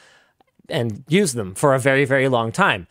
and 0.69 1.03
use 1.07 1.33
them 1.33 1.53
for 1.53 1.75
a 1.75 1.79
very, 1.79 2.05
very 2.05 2.27
long 2.27 2.51
time. 2.51 2.87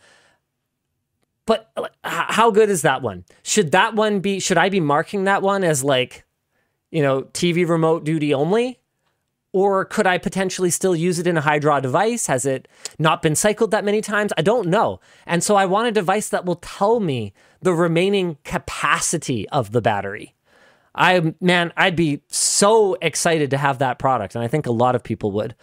But 1.45 1.71
how 2.03 2.51
good 2.51 2.69
is 2.69 2.81
that 2.81 3.01
one? 3.01 3.23
Should 3.43 3.71
that 3.71 3.95
one 3.95 4.19
be, 4.19 4.39
should 4.39 4.57
I 4.57 4.69
be 4.69 4.79
marking 4.79 5.25
that 5.25 5.41
one 5.41 5.63
as 5.63 5.83
like, 5.83 6.25
you 6.91 7.01
know, 7.01 7.23
TV 7.23 7.67
remote 7.67 8.03
duty 8.03 8.33
only? 8.33 8.79
Or 9.53 9.85
could 9.85 10.05
I 10.05 10.17
potentially 10.17 10.69
still 10.69 10.95
use 10.95 11.17
it 11.17 11.27
in 11.27 11.37
a 11.37 11.41
high 11.41 11.59
draw 11.59 11.79
device? 11.79 12.27
Has 12.27 12.45
it 12.45 12.67
not 12.99 13.21
been 13.21 13.35
cycled 13.35 13.71
that 13.71 13.85
many 13.85 14.01
times? 14.01 14.33
I 14.37 14.41
don't 14.41 14.67
know. 14.67 14.99
And 15.25 15.43
so 15.43 15.55
I 15.55 15.65
want 15.65 15.87
a 15.87 15.91
device 15.91 16.27
that 16.29 16.45
will 16.45 16.55
tell 16.57 16.99
me 16.99 17.31
the 17.61 17.73
remaining 17.73 18.37
capacity 18.43 19.47
of 19.49 19.71
the 19.71 19.81
battery. 19.81 20.35
I 20.93 21.33
man, 21.39 21.71
I'd 21.77 21.95
be 21.95 22.21
so 22.27 22.95
excited 23.01 23.49
to 23.51 23.57
have 23.57 23.79
that 23.79 23.99
product, 23.99 24.35
and 24.35 24.43
I 24.43 24.47
think 24.47 24.65
a 24.65 24.71
lot 24.71 24.95
of 24.95 25.03
people 25.03 25.31
would. 25.31 25.55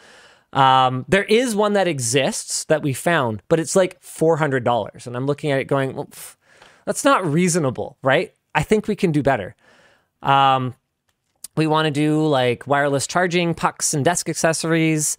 Um, 0.52 1.04
there 1.08 1.24
is 1.24 1.54
one 1.54 1.72
that 1.74 1.88
exists 1.88 2.64
that 2.64 2.82
we 2.82 2.92
found, 2.92 3.42
but 3.48 3.58
it's 3.58 3.74
like 3.74 4.00
four 4.02 4.36
hundred 4.36 4.64
dollars, 4.64 5.06
and 5.06 5.16
I'm 5.16 5.26
looking 5.26 5.50
at 5.50 5.58
it 5.60 5.64
going, 5.64 5.94
well, 5.94 6.06
pff, 6.06 6.36
That's 6.84 7.04
not 7.04 7.24
reasonable, 7.24 7.96
right? 8.02 8.34
I 8.54 8.62
think 8.62 8.86
we 8.86 8.96
can 8.96 9.12
do 9.12 9.22
better. 9.22 9.56
Um, 10.22 10.74
we 11.56 11.66
want 11.66 11.86
to 11.86 11.90
do 11.90 12.26
like 12.26 12.66
wireless 12.66 13.06
charging, 13.06 13.54
pucks, 13.54 13.94
and 13.94 14.04
desk 14.04 14.28
accessories, 14.28 15.16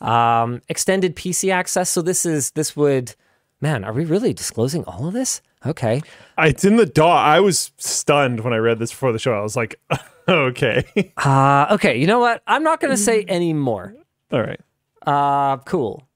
um, 0.00 0.60
extended 0.68 1.16
PC 1.16 1.52
access. 1.52 1.90
So 1.90 2.02
this 2.02 2.26
is 2.26 2.50
this 2.52 2.76
would, 2.76 3.14
man, 3.60 3.84
are 3.84 3.92
we 3.92 4.04
really 4.04 4.32
disclosing 4.34 4.84
all 4.84 5.06
of 5.06 5.14
this? 5.14 5.40
Okay. 5.66 6.02
It's 6.38 6.64
in 6.64 6.76
the 6.76 6.84
DOS. 6.86 7.06
I 7.06 7.40
was 7.40 7.72
stunned 7.78 8.40
when 8.40 8.52
I 8.52 8.58
read 8.58 8.78
this 8.78 8.90
before 8.90 9.12
the 9.12 9.18
show. 9.18 9.32
I 9.32 9.40
was 9.40 9.56
like, 9.56 9.80
okay. 10.28 10.84
Uh, 11.16 11.68
okay. 11.70 11.96
You 11.96 12.06
know 12.06 12.18
what? 12.18 12.42
I'm 12.46 12.62
not 12.62 12.80
going 12.80 12.90
to 12.90 12.98
say 12.98 13.24
any 13.28 13.54
more. 13.54 13.94
All 14.30 14.42
right. 14.42 14.60
Uh, 15.04 15.58
cool. 15.58 16.08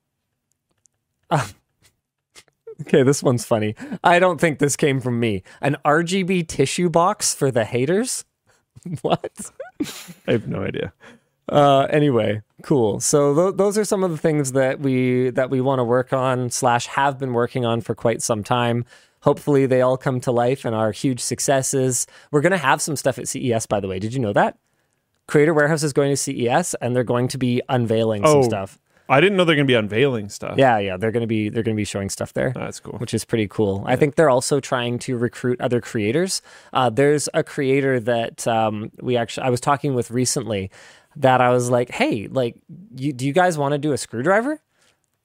Uh, 1.30 1.46
okay, 2.82 3.02
this 3.02 3.22
one's 3.22 3.44
funny. 3.44 3.74
I 4.02 4.18
don't 4.18 4.40
think 4.40 4.58
this 4.58 4.76
came 4.76 5.00
from 5.00 5.20
me. 5.20 5.42
An 5.60 5.76
RGB 5.84 6.48
tissue 6.48 6.88
box 6.88 7.34
for 7.34 7.50
the 7.50 7.64
haters. 7.64 8.24
what? 9.02 9.50
I 10.26 10.32
have 10.32 10.48
no 10.48 10.62
idea. 10.62 10.92
Uh, 11.48 11.86
anyway, 11.90 12.42
cool. 12.62 13.00
So 13.00 13.34
th- 13.34 13.56
those 13.56 13.78
are 13.78 13.84
some 13.84 14.04
of 14.04 14.10
the 14.10 14.18
things 14.18 14.52
that 14.52 14.80
we 14.80 15.30
that 15.30 15.50
we 15.50 15.60
want 15.60 15.78
to 15.78 15.84
work 15.84 16.12
on 16.12 16.50
slash 16.50 16.86
have 16.88 17.18
been 17.18 17.32
working 17.32 17.64
on 17.64 17.80
for 17.80 17.94
quite 17.94 18.22
some 18.22 18.44
time. 18.44 18.84
Hopefully, 19.22 19.66
they 19.66 19.80
all 19.80 19.96
come 19.96 20.20
to 20.20 20.30
life 20.30 20.64
and 20.64 20.74
are 20.74 20.92
huge 20.92 21.20
successes. 21.20 22.06
We're 22.30 22.42
going 22.42 22.52
to 22.52 22.58
have 22.58 22.82
some 22.82 22.96
stuff 22.96 23.18
at 23.18 23.28
CES, 23.28 23.66
by 23.66 23.80
the 23.80 23.88
way. 23.88 23.98
Did 23.98 24.14
you 24.14 24.20
know 24.20 24.32
that? 24.34 24.58
Creator 25.28 25.54
Warehouse 25.54 25.82
is 25.84 25.92
going 25.92 26.10
to 26.10 26.16
CES 26.16 26.74
and 26.80 26.96
they're 26.96 27.04
going 27.04 27.28
to 27.28 27.38
be 27.38 27.62
unveiling 27.68 28.24
some 28.26 28.38
Oh. 28.38 28.42
stuff. 28.42 28.78
I 29.10 29.22
didn't 29.22 29.38
know 29.38 29.46
they're 29.46 29.56
going 29.56 29.66
to 29.66 29.70
be 29.70 29.74
unveiling 29.76 30.28
stuff. 30.28 30.56
Yeah, 30.58 30.76
yeah, 30.78 30.98
they're 30.98 31.12
going 31.12 31.22
to 31.22 31.26
be 31.26 31.48
they're 31.48 31.62
going 31.62 31.74
to 31.74 31.80
be 31.80 31.84
showing 31.86 32.10
stuff 32.10 32.34
there. 32.34 32.52
That's 32.54 32.78
cool. 32.78 32.98
which 32.98 33.14
is 33.14 33.24
pretty 33.24 33.48
cool. 33.48 33.82
I 33.86 33.96
think 33.96 34.16
they're 34.16 34.28
also 34.28 34.60
trying 34.60 34.98
to 35.00 35.16
recruit 35.16 35.58
other 35.62 35.80
creators. 35.80 36.42
Uh, 36.74 36.90
there's 36.90 37.26
a 37.32 37.42
creator 37.42 38.00
that 38.00 38.46
um, 38.46 38.90
we 39.00 39.16
actually 39.16 39.46
I 39.46 39.50
was 39.50 39.60
talking 39.62 39.94
with 39.94 40.10
recently 40.10 40.70
that 41.16 41.40
I 41.40 41.48
was 41.50 41.70
like, 41.70 41.90
hey, 41.90 42.26
like, 42.28 42.56
you, 42.96 43.14
do 43.14 43.26
you 43.26 43.32
guys 43.32 43.56
want 43.56 43.72
to 43.72 43.78
do 43.78 43.92
a 43.92 43.98
screwdriver? 43.98 44.60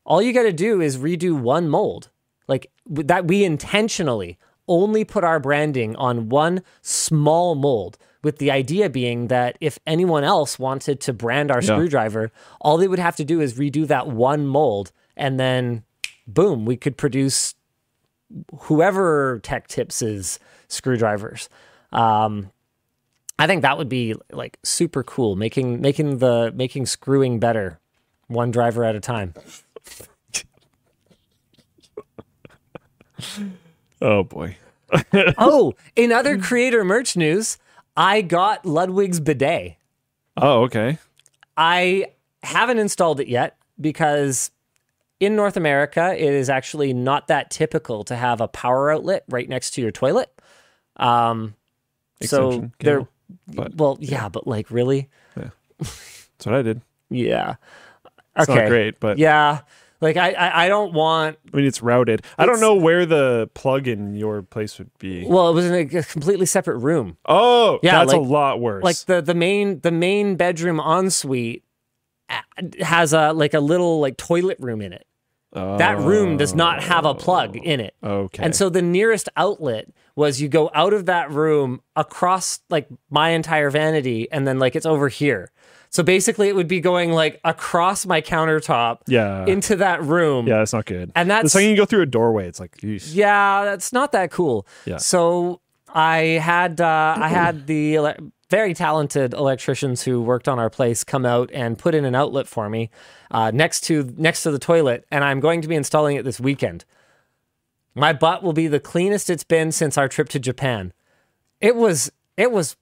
All 0.05 0.21
you 0.21 0.31
got 0.31 0.43
to 0.43 0.53
do 0.53 0.79
is 0.79 0.97
redo 0.97 1.37
one 1.37 1.67
mold, 1.67 2.09
like 2.47 2.71
that. 2.87 3.25
We 3.27 3.43
intentionally 3.43 4.37
only 4.65 5.03
put 5.03 5.25
our 5.25 5.41
branding 5.41 5.93
on 5.97 6.29
one 6.29 6.61
small 6.81 7.53
mold. 7.55 7.97
With 8.23 8.37
the 8.37 8.51
idea 8.51 8.89
being 8.89 9.27
that 9.27 9.57
if 9.59 9.77
anyone 9.85 10.23
else 10.23 10.57
wanted 10.57 11.01
to 11.01 11.13
brand 11.13 11.51
our 11.51 11.61
screwdriver, 11.61 12.31
all 12.61 12.77
they 12.77 12.87
would 12.87 12.99
have 12.99 13.17
to 13.17 13.25
do 13.25 13.41
is 13.41 13.55
redo 13.59 13.85
that 13.87 14.07
one 14.07 14.47
mold, 14.47 14.91
and 15.17 15.39
then 15.39 15.83
boom, 16.25 16.65
we 16.65 16.77
could 16.77 16.97
produce 16.97 17.53
whoever 18.61 19.39
Tech 19.43 19.67
Tips 19.67 20.01
is 20.01 20.39
screwdrivers. 20.69 21.49
Um, 21.91 22.49
I 23.37 23.45
think 23.45 23.61
that 23.63 23.77
would 23.77 23.89
be 23.89 24.15
like 24.31 24.57
super 24.63 25.03
cool, 25.03 25.35
making 25.35 25.81
making 25.81 26.19
the 26.19 26.51
making 26.55 26.85
screwing 26.85 27.39
better, 27.39 27.79
one 28.27 28.51
driver 28.51 28.83
at 28.83 28.95
a 28.95 28.99
time. 28.99 29.33
Oh 34.01 34.23
boy. 34.23 34.57
oh, 35.37 35.73
in 35.95 36.11
other 36.11 36.37
creator 36.37 36.83
merch 36.83 37.15
news, 37.15 37.57
I 37.95 38.21
got 38.21 38.65
Ludwig's 38.65 39.19
bidet. 39.19 39.77
Oh, 40.37 40.63
okay. 40.63 40.97
I 41.55 42.07
haven't 42.41 42.79
installed 42.79 43.19
it 43.19 43.27
yet 43.27 43.57
because 43.79 44.51
in 45.19 45.35
North 45.35 45.57
America, 45.57 46.13
it 46.15 46.33
is 46.33 46.49
actually 46.49 46.93
not 46.93 47.27
that 47.27 47.51
typical 47.51 48.03
to 48.05 48.15
have 48.15 48.41
a 48.41 48.47
power 48.47 48.91
outlet 48.91 49.23
right 49.29 49.47
next 49.47 49.71
to 49.71 49.81
your 49.81 49.91
toilet. 49.91 50.29
Um, 50.97 51.55
so 52.21 52.71
they're 52.79 53.07
but- 53.47 53.75
well, 53.75 53.97
yeah, 53.99 54.29
but 54.29 54.47
like 54.47 54.69
really, 54.71 55.09
yeah. 55.37 55.49
That's 55.79 56.45
what 56.45 56.55
I 56.55 56.61
did. 56.61 56.81
yeah. 57.09 57.55
It's 58.35 58.49
okay, 58.49 58.61
not 58.61 58.69
great, 58.69 58.99
but 58.99 59.17
yeah, 59.17 59.61
like 60.03 60.17
I, 60.17 60.33
I, 60.33 60.65
I 60.65 60.67
don't 60.67 60.93
want. 60.93 61.37
I 61.51 61.57
mean, 61.57 61.65
it's 61.65 61.81
routed. 61.81 62.23
I 62.37 62.45
don't 62.45 62.59
know 62.59 62.75
where 62.75 63.05
the 63.05 63.49
plug 63.53 63.87
in 63.87 64.15
your 64.15 64.41
place 64.41 64.77
would 64.77 64.91
be. 64.99 65.25
Well, 65.25 65.49
it 65.49 65.53
was 65.53 65.65
in 65.65 65.73
a 65.73 65.85
completely 65.85 66.45
separate 66.45 66.77
room. 66.77 67.17
oh, 67.25 67.79
Yeah, 67.81 67.99
that's 67.99 68.13
a 68.13 68.17
lot 68.17 68.59
worse. 68.59 68.83
Like 68.83 68.97
the 68.97 69.21
the 69.21 69.33
main 69.33 69.79
the 69.79 69.91
main 69.91 70.35
bedroom 70.35 70.79
ensuite 70.79 71.63
has 72.81 73.13
a 73.13 73.33
like 73.33 73.53
a 73.53 73.59
little 73.59 73.99
like 73.99 74.17
toilet 74.17 74.57
room 74.59 74.81
in 74.81 74.93
it. 74.93 75.07
That 75.53 75.99
room 75.99 76.37
does 76.37 76.55
not 76.55 76.81
have 76.81 77.05
a 77.05 77.13
plug 77.13 77.55
oh, 77.55 77.63
in 77.63 77.79
it. 77.79 77.93
okay. 78.03 78.43
And 78.43 78.55
so 78.55 78.69
the 78.69 78.81
nearest 78.81 79.29
outlet 79.37 79.87
was 80.15 80.41
you 80.41 80.49
go 80.49 80.71
out 80.73 80.93
of 80.93 81.05
that 81.05 81.31
room 81.31 81.81
across 81.95 82.59
like 82.69 82.87
my 83.09 83.29
entire 83.29 83.69
vanity 83.69 84.27
and 84.31 84.47
then 84.47 84.57
like 84.57 84.75
it's 84.75 84.85
over 84.85 85.09
here. 85.09 85.51
So 85.93 86.01
basically 86.01 86.49
it 86.49 86.55
would 86.55 86.67
be 86.67 86.81
going 86.81 87.11
like 87.11 87.39
across 87.43 88.07
my 88.07 88.19
countertop 88.19 89.01
yeah, 89.05 89.45
into 89.45 89.75
that 89.75 90.01
room. 90.01 90.47
yeah, 90.47 90.57
that's 90.57 90.73
not 90.73 90.85
good. 90.85 91.11
And 91.15 91.29
the 91.29 91.35
that's 91.35 91.53
second 91.53 91.69
you 91.69 91.77
go 91.77 91.85
through 91.85 92.01
a 92.01 92.07
doorway, 92.07 92.47
it's 92.47 92.59
like, 92.59 92.75
eesh. 92.77 93.13
yeah, 93.13 93.63
that's 93.63 93.93
not 93.93 94.11
that 94.13 94.31
cool. 94.31 94.65
Yeah. 94.85 94.97
So 94.97 95.61
I 95.93 96.17
had 96.41 96.81
uh, 96.81 97.15
I 97.19 97.27
had 97.27 97.67
the 97.67 97.97
ele- 97.97 98.15
very 98.49 98.73
talented 98.73 99.35
electricians 99.35 100.01
who 100.01 100.19
worked 100.19 100.47
on 100.47 100.57
our 100.57 100.71
place 100.71 101.03
come 101.03 101.27
out 101.27 101.51
and 101.53 101.77
put 101.77 101.93
in 101.93 102.05
an 102.05 102.15
outlet 102.15 102.47
for 102.47 102.69
me 102.69 102.89
uh, 103.29 103.51
next 103.53 103.81
to 103.81 104.11
next 104.17 104.41
to 104.43 104.51
the 104.51 104.59
toilet, 104.59 105.05
and 105.11 105.23
I'm 105.23 105.39
going 105.39 105.61
to 105.61 105.67
be 105.67 105.75
installing 105.75 106.15
it 106.15 106.25
this 106.25 106.39
weekend. 106.39 106.85
My 107.93 108.13
butt 108.13 108.41
will 108.41 108.53
be 108.53 108.65
the 108.65 108.79
cleanest 108.79 109.29
it's 109.29 109.43
been 109.43 109.71
since 109.71 109.95
our 109.95 110.07
trip 110.07 110.27
to 110.29 110.39
Japan. 110.39 110.91
It 111.61 111.75
was 111.75 112.11
it 112.35 112.51
was 112.51 112.77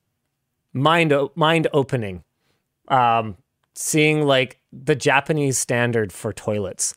mind 0.72 1.14
mind 1.36 1.68
opening, 1.74 2.24
um, 2.92 3.38
seeing 3.74 4.24
like 4.24 4.60
the 4.72 4.96
Japanese 4.96 5.58
standard 5.58 6.14
for 6.14 6.32
toilets. 6.34 6.94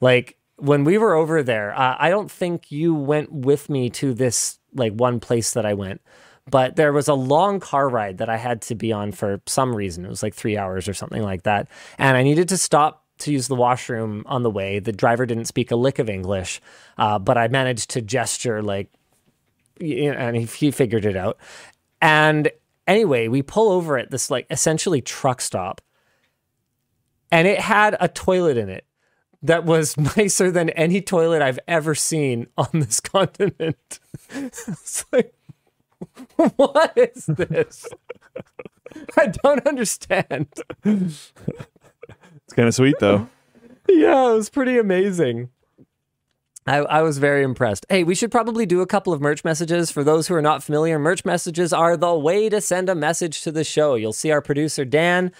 Like 0.00 0.36
when 0.56 0.84
we 0.84 0.98
were 0.98 1.14
over 1.14 1.42
there, 1.42 1.72
uh, 1.78 1.96
I 1.98 2.10
don't 2.10 2.30
think 2.30 2.70
you 2.70 2.94
went 2.94 3.32
with 3.32 3.70
me 3.70 3.88
to 3.90 4.12
this 4.12 4.58
like 4.74 4.92
one 4.92 5.20
place 5.20 5.52
that 5.52 5.64
I 5.64 5.74
went, 5.74 6.02
but 6.50 6.76
there 6.76 6.92
was 6.92 7.08
a 7.08 7.14
long 7.14 7.60
car 7.60 7.88
ride 7.88 8.18
that 8.18 8.28
I 8.28 8.36
had 8.36 8.60
to 8.62 8.74
be 8.74 8.92
on 8.92 9.12
for 9.12 9.40
some 9.46 9.74
reason. 9.74 10.04
It 10.04 10.08
was 10.08 10.22
like 10.22 10.34
three 10.34 10.56
hours 10.56 10.88
or 10.88 10.94
something 10.94 11.22
like 11.22 11.44
that, 11.44 11.68
and 11.96 12.16
I 12.16 12.22
needed 12.22 12.48
to 12.50 12.56
stop 12.56 13.04
to 13.20 13.32
use 13.32 13.48
the 13.48 13.54
washroom 13.54 14.22
on 14.26 14.42
the 14.42 14.50
way. 14.50 14.78
The 14.78 14.92
driver 14.92 15.26
didn't 15.26 15.44
speak 15.44 15.70
a 15.70 15.76
lick 15.76 15.98
of 15.98 16.08
English, 16.08 16.60
uh, 16.98 17.18
but 17.18 17.36
I 17.36 17.48
managed 17.48 17.90
to 17.90 18.00
gesture 18.00 18.62
like, 18.62 18.88
and 19.80 20.36
he, 20.36 20.44
he 20.44 20.70
figured 20.70 21.04
it 21.04 21.16
out. 21.16 21.38
And 22.00 22.50
anyway, 22.90 23.28
we 23.28 23.42
pull 23.42 23.70
over 23.70 23.96
at 23.96 24.10
this 24.10 24.30
like 24.30 24.46
essentially 24.50 25.00
truck 25.00 25.40
stop, 25.40 25.80
and 27.30 27.46
it 27.46 27.60
had 27.60 27.96
a 28.00 28.08
toilet 28.08 28.56
in 28.56 28.68
it 28.68 28.84
that 29.42 29.64
was 29.64 29.96
nicer 30.16 30.50
than 30.50 30.70
any 30.70 31.00
toilet 31.00 31.42
I've 31.42 31.60
ever 31.66 31.94
seen 31.94 32.48
on 32.58 32.68
this 32.72 33.00
continent. 33.00 34.00
it's 34.30 35.04
like, 35.12 35.34
what 36.56 36.92
is 36.96 37.26
this? 37.26 37.86
I 39.16 39.26
don't 39.26 39.66
understand. 39.66 40.48
it's 40.84 41.32
kind 42.54 42.68
of 42.68 42.74
sweet 42.74 42.96
though. 42.98 43.28
Yeah, 43.88 44.30
it 44.30 44.34
was 44.34 44.50
pretty 44.50 44.78
amazing. 44.78 45.50
I, 46.66 46.78
I 46.78 47.02
was 47.02 47.18
very 47.18 47.42
impressed. 47.42 47.86
Hey, 47.88 48.04
we 48.04 48.14
should 48.14 48.30
probably 48.30 48.66
do 48.66 48.80
a 48.80 48.86
couple 48.86 49.12
of 49.12 49.20
merch 49.20 49.44
messages. 49.44 49.90
For 49.90 50.04
those 50.04 50.28
who 50.28 50.34
are 50.34 50.42
not 50.42 50.62
familiar, 50.62 50.98
merch 50.98 51.24
messages 51.24 51.72
are 51.72 51.96
the 51.96 52.14
way 52.14 52.48
to 52.48 52.60
send 52.60 52.88
a 52.88 52.94
message 52.94 53.42
to 53.42 53.52
the 53.52 53.64
show. 53.64 53.94
You'll 53.94 54.12
see 54.12 54.30
our 54.30 54.42
producer, 54.42 54.84
Dan. 54.84 55.32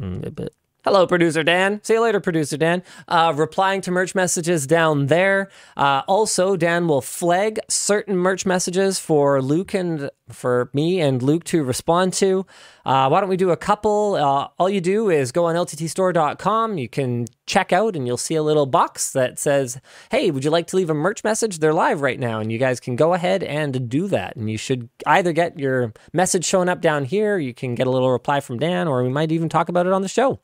Mm. 0.00 0.48
Hello, 0.84 1.06
producer 1.06 1.42
Dan. 1.42 1.80
See 1.82 1.94
you 1.94 2.02
later, 2.02 2.20
producer 2.20 2.58
Dan. 2.58 2.82
Uh, 3.08 3.32
replying 3.34 3.80
to 3.80 3.90
merch 3.90 4.14
messages 4.14 4.66
down 4.66 5.06
there. 5.06 5.48
Uh, 5.78 6.02
also, 6.06 6.58
Dan 6.58 6.86
will 6.86 7.00
flag 7.00 7.58
certain 7.70 8.18
merch 8.18 8.44
messages 8.44 8.98
for 8.98 9.40
Luke 9.40 9.72
and 9.72 10.10
for 10.28 10.68
me 10.74 11.00
and 11.00 11.22
Luke 11.22 11.44
to 11.44 11.64
respond 11.64 12.12
to. 12.14 12.44
Uh, 12.84 13.08
why 13.08 13.20
don't 13.20 13.30
we 13.30 13.38
do 13.38 13.50
a 13.50 13.56
couple? 13.56 14.16
Uh, 14.16 14.48
all 14.58 14.68
you 14.68 14.82
do 14.82 15.08
is 15.08 15.32
go 15.32 15.46
on 15.46 15.54
lttstore.com. 15.54 16.76
You 16.76 16.90
can 16.90 17.28
check 17.46 17.72
out 17.72 17.96
and 17.96 18.06
you'll 18.06 18.16
see 18.16 18.34
a 18.34 18.42
little 18.42 18.66
box 18.66 19.12
that 19.12 19.38
says, 19.38 19.80
Hey, 20.10 20.30
would 20.30 20.44
you 20.44 20.50
like 20.50 20.66
to 20.68 20.76
leave 20.76 20.90
a 20.90 20.94
merch 20.94 21.22
message? 21.24 21.58
They're 21.58 21.74
live 21.74 22.00
right 22.00 22.18
now, 22.18 22.40
and 22.40 22.50
you 22.50 22.58
guys 22.58 22.80
can 22.80 22.96
go 22.96 23.14
ahead 23.14 23.42
and 23.42 23.88
do 23.88 24.08
that. 24.08 24.36
And 24.36 24.50
you 24.50 24.56
should 24.56 24.88
either 25.06 25.32
get 25.32 25.58
your 25.58 25.92
message 26.12 26.44
showing 26.44 26.68
up 26.68 26.80
down 26.80 27.04
here, 27.04 27.38
you 27.38 27.54
can 27.54 27.74
get 27.74 27.86
a 27.86 27.90
little 27.90 28.10
reply 28.10 28.40
from 28.40 28.58
Dan, 28.58 28.88
or 28.88 29.02
we 29.02 29.08
might 29.08 29.32
even 29.32 29.48
talk 29.48 29.68
about 29.68 29.86
it 29.86 29.92
on 29.92 30.02
the 30.02 30.08
show. 30.08 30.40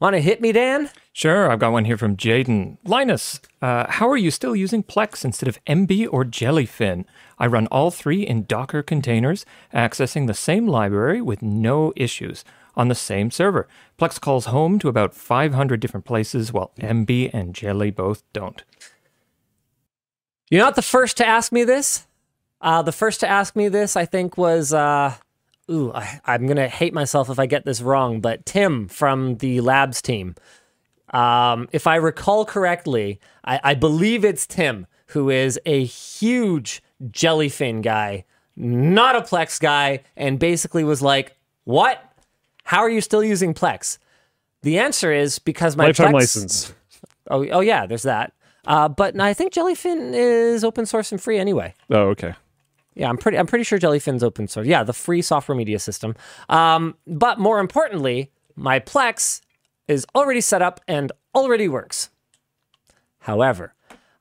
Want 0.00 0.14
to 0.14 0.20
hit 0.20 0.40
me, 0.40 0.52
Dan? 0.52 0.90
Sure, 1.12 1.50
I've 1.50 1.60
got 1.60 1.72
one 1.72 1.84
here 1.84 1.96
from 1.96 2.16
Jaden. 2.16 2.78
Linus, 2.84 3.40
uh, 3.62 3.86
how 3.88 4.08
are 4.08 4.16
you 4.16 4.30
still 4.30 4.56
using 4.56 4.82
Plex 4.82 5.24
instead 5.24 5.48
of 5.48 5.62
Emby 5.64 6.08
or 6.10 6.24
Jellyfin? 6.24 7.04
I 7.38 7.46
run 7.46 7.66
all 7.68 7.90
three 7.90 8.22
in 8.22 8.44
Docker 8.44 8.82
containers, 8.82 9.46
accessing 9.72 10.26
the 10.26 10.34
same 10.34 10.66
library 10.66 11.20
with 11.20 11.42
no 11.42 11.92
issues 11.96 12.44
on 12.76 12.88
the 12.88 12.94
same 12.94 13.30
server. 13.30 13.68
Plex 13.98 14.20
calls 14.20 14.46
home 14.46 14.78
to 14.80 14.88
about 14.88 15.14
500 15.14 15.80
different 15.80 16.06
places, 16.06 16.52
while 16.52 16.72
Emby 16.80 17.30
and 17.32 17.54
Jelly 17.54 17.90
both 17.90 18.22
don't. 18.32 18.62
You're 20.50 20.62
not 20.62 20.76
the 20.76 20.82
first 20.82 21.16
to 21.18 21.26
ask 21.26 21.52
me 21.52 21.64
this. 21.64 22.06
Uh, 22.60 22.82
the 22.82 22.92
first 22.92 23.20
to 23.20 23.28
ask 23.28 23.56
me 23.56 23.68
this, 23.68 23.96
I 23.96 24.04
think, 24.04 24.38
was 24.38 24.72
uh, 24.72 25.14
ooh, 25.70 25.92
I, 25.92 26.20
I'm 26.24 26.46
gonna 26.46 26.68
hate 26.68 26.94
myself 26.94 27.30
if 27.30 27.38
I 27.38 27.46
get 27.46 27.64
this 27.64 27.80
wrong, 27.80 28.20
but 28.20 28.46
Tim 28.46 28.88
from 28.88 29.36
the 29.36 29.60
labs 29.60 30.02
team. 30.02 30.34
Um, 31.12 31.68
if 31.72 31.86
I 31.86 31.96
recall 31.96 32.44
correctly, 32.44 33.20
I, 33.44 33.60
I 33.62 33.74
believe 33.74 34.24
it's 34.24 34.46
Tim 34.46 34.86
who 35.08 35.30
is 35.30 35.60
a 35.64 35.84
huge 35.84 36.82
jellyfin 37.04 37.82
guy, 37.82 38.24
not 38.56 39.14
a 39.14 39.20
Plex 39.20 39.60
guy, 39.60 40.02
and 40.16 40.38
basically 40.38 40.84
was 40.84 41.02
like, 41.02 41.36
"What? 41.64 42.02
How 42.64 42.80
are 42.80 42.90
you 42.90 43.00
still 43.00 43.24
using 43.24 43.54
Plex?" 43.54 43.98
The 44.62 44.78
answer 44.78 45.12
is 45.12 45.38
because 45.38 45.76
my 45.76 45.86
Lifetime 45.86 46.08
Plex, 46.08 46.14
license. 46.14 46.74
Oh, 47.30 47.46
oh 47.48 47.60
yeah, 47.60 47.86
there's 47.86 48.02
that. 48.02 48.34
Uh, 48.66 48.86
but 48.86 49.18
I 49.18 49.32
think 49.32 49.54
Jellyfin 49.54 50.12
is 50.12 50.62
open 50.62 50.84
source 50.84 51.10
and 51.10 51.18
free 51.18 51.38
anyway. 51.38 51.74
Oh, 51.90 52.08
okay. 52.08 52.34
Yeah, 52.94 53.08
I'm 53.08 53.16
pretty. 53.16 53.38
I'm 53.38 53.46
pretty 53.46 53.64
sure 53.64 53.78
Jellyfin's 53.78 54.22
open 54.22 54.46
source. 54.46 54.66
Yeah, 54.66 54.84
the 54.84 54.92
free 54.92 55.22
software 55.22 55.56
media 55.56 55.78
system. 55.78 56.14
Um, 56.48 56.96
but 57.06 57.38
more 57.38 57.60
importantly, 57.60 58.30
my 58.56 58.78
Plex 58.78 59.40
is 59.88 60.06
already 60.14 60.40
set 60.40 60.62
up 60.62 60.80
and 60.86 61.12
already 61.34 61.68
works. 61.68 62.10
However, 63.20 63.74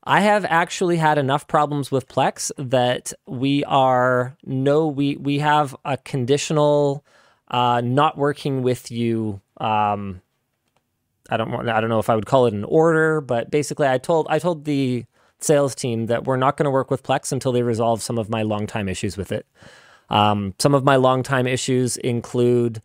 I 0.04 0.22
have 0.22 0.46
actually 0.46 0.98
had 0.98 1.18
enough 1.18 1.48
problems 1.48 1.92
with 1.92 2.08
Plex 2.08 2.52
that 2.58 3.14
we 3.28 3.64
are 3.66 4.36
no 4.44 4.88
we 4.88 5.18
we 5.18 5.40
have 5.40 5.76
a 5.86 5.98
conditional 5.98 7.06
uh, 7.54 7.82
not 7.82 8.18
working 8.18 8.64
with 8.64 8.92
you. 8.92 9.40
Um, 9.58 10.22
I 11.30 11.38
don't 11.38 11.52
want 11.52 11.70
I 11.70 11.80
don't 11.80 11.90
know 11.90 12.00
if 12.00 12.10
I 12.10 12.16
would 12.16 12.26
call 12.26 12.48
it 12.48 12.54
an 12.54 12.66
order, 12.66 13.22
but 13.22 13.50
basically 13.50 13.88
I 13.88 14.00
told 14.00 14.28
I 14.30 14.40
told 14.40 14.66
the 14.66 15.06
sales 15.40 15.76
team 15.76 16.08
that 16.08 16.26
we're 16.26 16.38
not 16.38 16.58
going 16.58 16.66
to 16.66 16.72
work 16.72 16.90
with 16.90 17.04
Plex 17.04 17.32
until 17.32 17.52
they 17.52 17.62
resolve 17.62 18.02
some 18.02 18.18
of 18.18 18.30
my 18.30 18.42
longtime 18.42 18.90
issues 18.90 19.16
with 19.16 19.32
it. 19.32 19.46
Um, 20.10 20.56
some 20.60 20.74
of 20.74 20.84
my 20.84 20.96
longtime 20.96 21.48
issues 21.48 21.98
include 21.98 22.82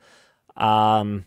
um, 0.56 1.24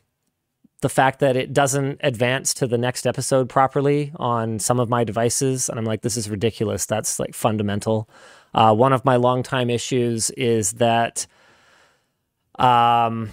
the 0.81 0.89
fact 0.89 1.19
that 1.19 1.35
it 1.35 1.53
doesn't 1.53 1.99
advance 2.03 2.53
to 2.55 2.67
the 2.67 2.77
next 2.77 3.05
episode 3.07 3.49
properly 3.49 4.11
on 4.17 4.59
some 4.59 4.79
of 4.79 4.89
my 4.89 5.03
devices. 5.03 5.69
And 5.69 5.79
I'm 5.79 5.85
like, 5.85 6.01
this 6.01 6.17
is 6.17 6.29
ridiculous. 6.29 6.85
That's 6.85 7.19
like 7.19 7.33
fundamental. 7.33 8.09
Uh, 8.53 8.73
one 8.73 8.93
of 8.93 9.05
my 9.05 9.15
longtime 9.15 9.69
issues 9.69 10.29
is 10.31 10.73
that, 10.73 11.27
um, 12.62 13.30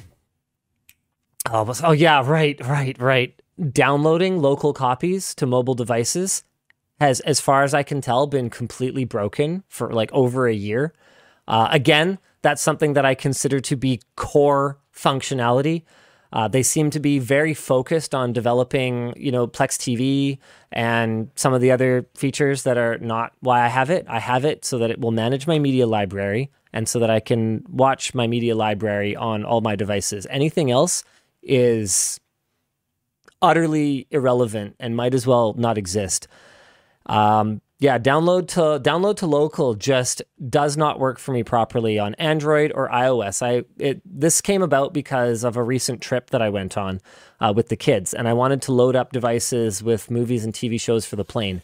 oh, 1.51 1.73
oh 1.85 1.93
yeah, 1.93 2.23
right, 2.25 2.59
right, 2.67 2.99
right. 3.01 3.41
Downloading 3.73 4.41
local 4.41 4.73
copies 4.73 5.35
to 5.35 5.47
mobile 5.47 5.75
devices 5.75 6.45
has, 7.01 7.21
as 7.21 7.41
far 7.41 7.63
as 7.63 7.75
I 7.75 7.83
can 7.83 8.01
tell, 8.01 8.27
been 8.27 8.51
completely 8.51 9.05
broken 9.05 9.65
for 9.69 9.93
like 9.93 10.11
over 10.13 10.47
a 10.49 10.55
year. 10.55 10.95
Uh, 11.47 11.69
again, 11.71 12.19
that's 12.43 12.63
something 12.63 12.95
that 12.95 13.05
I 13.05 13.15
consider 13.15 13.61
to 13.61 13.77
be 13.77 14.01
core 14.17 14.79
functionality. 14.95 15.85
Uh, 16.33 16.47
they 16.47 16.63
seem 16.63 16.91
to 16.91 17.01
be 17.01 17.19
very 17.19 17.55
focused 17.55 18.15
on 18.15 18.33
developing, 18.33 19.15
you 19.17 19.33
know, 19.33 19.47
Plex 19.47 19.79
TV 19.79 20.39
and 20.71 21.31
some 21.37 21.55
of 21.55 21.61
the 21.61 21.71
other 21.71 22.07
features 22.15 22.65
that 22.65 22.77
are 22.77 22.99
not 22.99 23.33
why 23.41 23.65
I 23.65 23.69
have 23.69 23.89
it. 23.89 24.05
I 24.09 24.19
have 24.19 24.45
it 24.45 24.65
so 24.65 24.79
that 24.79 24.91
it 24.91 25.01
will 25.01 25.11
manage 25.11 25.47
my 25.47 25.59
media 25.59 25.87
library 25.87 26.51
and 26.73 26.89
so 26.89 26.99
that 26.99 27.11
I 27.11 27.21
can 27.21 27.65
watch 27.71 28.15
my 28.15 28.27
media 28.27 28.55
library 28.55 29.17
on 29.17 29.45
all 29.45 29.63
my 29.63 29.75
devices. 29.75 30.27
Anything 30.29 30.71
else 30.71 31.03
is 31.43 32.21
utterly 33.41 34.07
irrelevant 34.11 34.77
and 34.79 34.97
might 34.97 35.15
as 35.15 35.27
well 35.27 35.55
not 35.55 35.79
exist. 35.79 36.29
Um, 37.07 37.63
yeah, 37.81 37.97
download 37.99 38.49
to 38.49 38.81
download 38.81 39.17
to 39.19 39.27
local 39.27 39.75
just 39.75 40.21
does 40.49 40.77
not 40.77 40.99
work 40.99 41.19
for 41.19 41.31
me 41.33 41.45
properly 41.45 41.97
on 41.97 42.15
Android 42.17 42.73
or 42.75 42.89
iOS. 42.89 43.41
I 43.41 43.65
it 43.79 44.03
this 44.05 44.41
came 44.41 44.63
about 44.63 44.93
because 44.93 45.45
of 45.45 45.57
a 45.57 45.63
recent 45.63 46.01
trip 46.01 46.31
that 46.31 46.43
I 46.43 46.49
went 46.49 46.77
on 46.77 47.01
uh, 47.41 47.53
with 47.55 47.69
the 47.69 47.77
kids, 47.77 48.15
and 48.15 48.27
I 48.27 48.33
wanted 48.33 48.63
to 48.63 48.73
load 48.73 48.97
up 48.97 49.13
devices 49.13 49.81
with 49.81 50.11
movies 50.11 50.45
and 50.45 50.53
TV 50.53 50.81
shows 50.81 51.07
for 51.07 51.15
the 51.15 51.25
plane. 51.25 51.63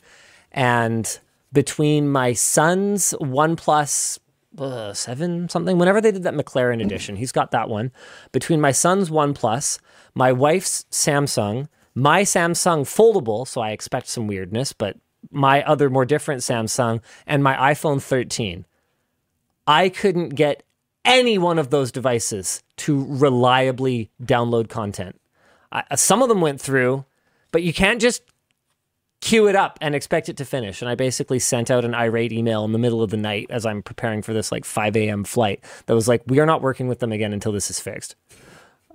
And 0.53 1.19
between 1.53 2.09
my 2.09 2.33
son's 2.33 3.13
OnePlus 3.21 4.21
uh, 4.59 4.93
seven 4.93 5.49
something, 5.49 5.79
whenever 5.79 6.01
they 6.01 6.13
did 6.13 6.23
that 6.23 6.35
McLaren 6.35 6.81
edition, 6.81 7.17
he's 7.17 7.33
got 7.33 7.51
that 7.51 7.69
one. 7.69 7.91
Between 8.31 8.61
my 8.61 8.71
son's 8.71 9.11
OnePlus, 9.11 9.81
my 10.15 10.31
wife's 10.31 10.85
Samsung, 10.93 11.67
my 11.93 12.23
Samsung 12.23 12.83
foldable, 12.83 13.49
so 13.49 13.61
I 13.61 13.71
expect 13.71 14.07
some 14.07 14.29
weirdness, 14.29 14.73
but 14.73 14.97
my 15.31 15.63
other 15.65 15.91
more 15.91 16.05
different 16.05 16.43
Samsung 16.43 17.01
and 17.27 17.43
my 17.43 17.73
iPhone 17.73 18.01
13. 18.03 18.65
I 19.67 19.89
couldn't 19.89 20.31
get 20.31 20.63
any 21.05 21.39
one 21.39 21.59
of 21.59 21.71
those 21.71 21.93
devices 21.93 22.63
to 22.77 23.05
reliably 23.09 24.11
download 24.23 24.69
content. 24.69 25.21
I, 25.71 25.95
some 25.97 26.23
of 26.23 26.29
them 26.29 26.41
went 26.41 26.61
through, 26.61 27.05
but 27.51 27.63
you 27.63 27.73
can't 27.73 28.01
just 28.01 28.23
queue 29.21 29.49
it 29.49 29.57
up 29.57 29.79
and 29.81 29.95
expect 29.95 30.29
it 30.29 30.37
to 30.37 30.45
finish. 30.45 30.83
And 30.83 30.89
I 30.89 30.95
basically 30.95 31.39
sent 31.39 31.71
out 31.71 31.85
an 31.85 31.95
irate 31.95 32.33
email 32.33 32.65
in 32.65 32.73
the 32.73 32.79
middle 32.79 33.03
of 33.03 33.11
the 33.11 33.17
night 33.17 33.47
as 33.49 33.65
I'm 33.65 33.83
preparing 33.83 34.21
for 34.21 34.35
this 34.35 34.53
like 34.53 34.67
5 34.67 34.97
a.m. 34.97 35.25
flight 35.25 35.65
that 35.87 35.95
was 35.95 36.07
like, 36.07 36.23
we 36.27 36.41
are 36.41 36.47
not 36.47 36.61
working 36.61 36.89
with 36.89 36.99
them 36.99 37.11
again 37.11 37.33
until 37.33 37.51
this 37.51 37.71
is 37.71 37.81
fixed. 37.81 38.17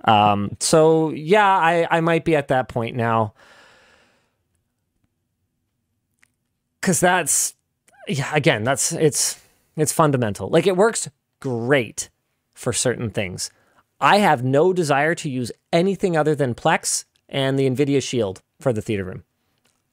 Um, 0.04 0.56
so 0.60 1.10
yeah, 1.10 1.46
I, 1.46 1.86
I 1.90 2.00
might 2.00 2.24
be 2.24 2.36
at 2.36 2.48
that 2.48 2.68
point 2.68 2.96
now. 2.96 3.34
Because 6.80 7.00
that's 7.00 7.54
yeah 8.08 8.30
again 8.34 8.64
that's 8.64 8.92
it's 8.92 9.40
it's 9.76 9.92
fundamental. 9.92 10.48
Like 10.48 10.66
it 10.66 10.76
works 10.76 11.08
great 11.40 12.10
for 12.54 12.72
certain 12.72 13.10
things. 13.10 13.50
I 14.00 14.18
have 14.18 14.42
no 14.42 14.72
desire 14.72 15.14
to 15.16 15.28
use 15.28 15.52
anything 15.72 16.16
other 16.16 16.34
than 16.34 16.54
plex 16.54 17.04
and 17.28 17.58
the 17.58 17.68
nvidia 17.68 18.02
shield 18.02 18.42
for 18.60 18.72
the 18.72 18.82
theater 18.82 19.04
room. 19.04 19.24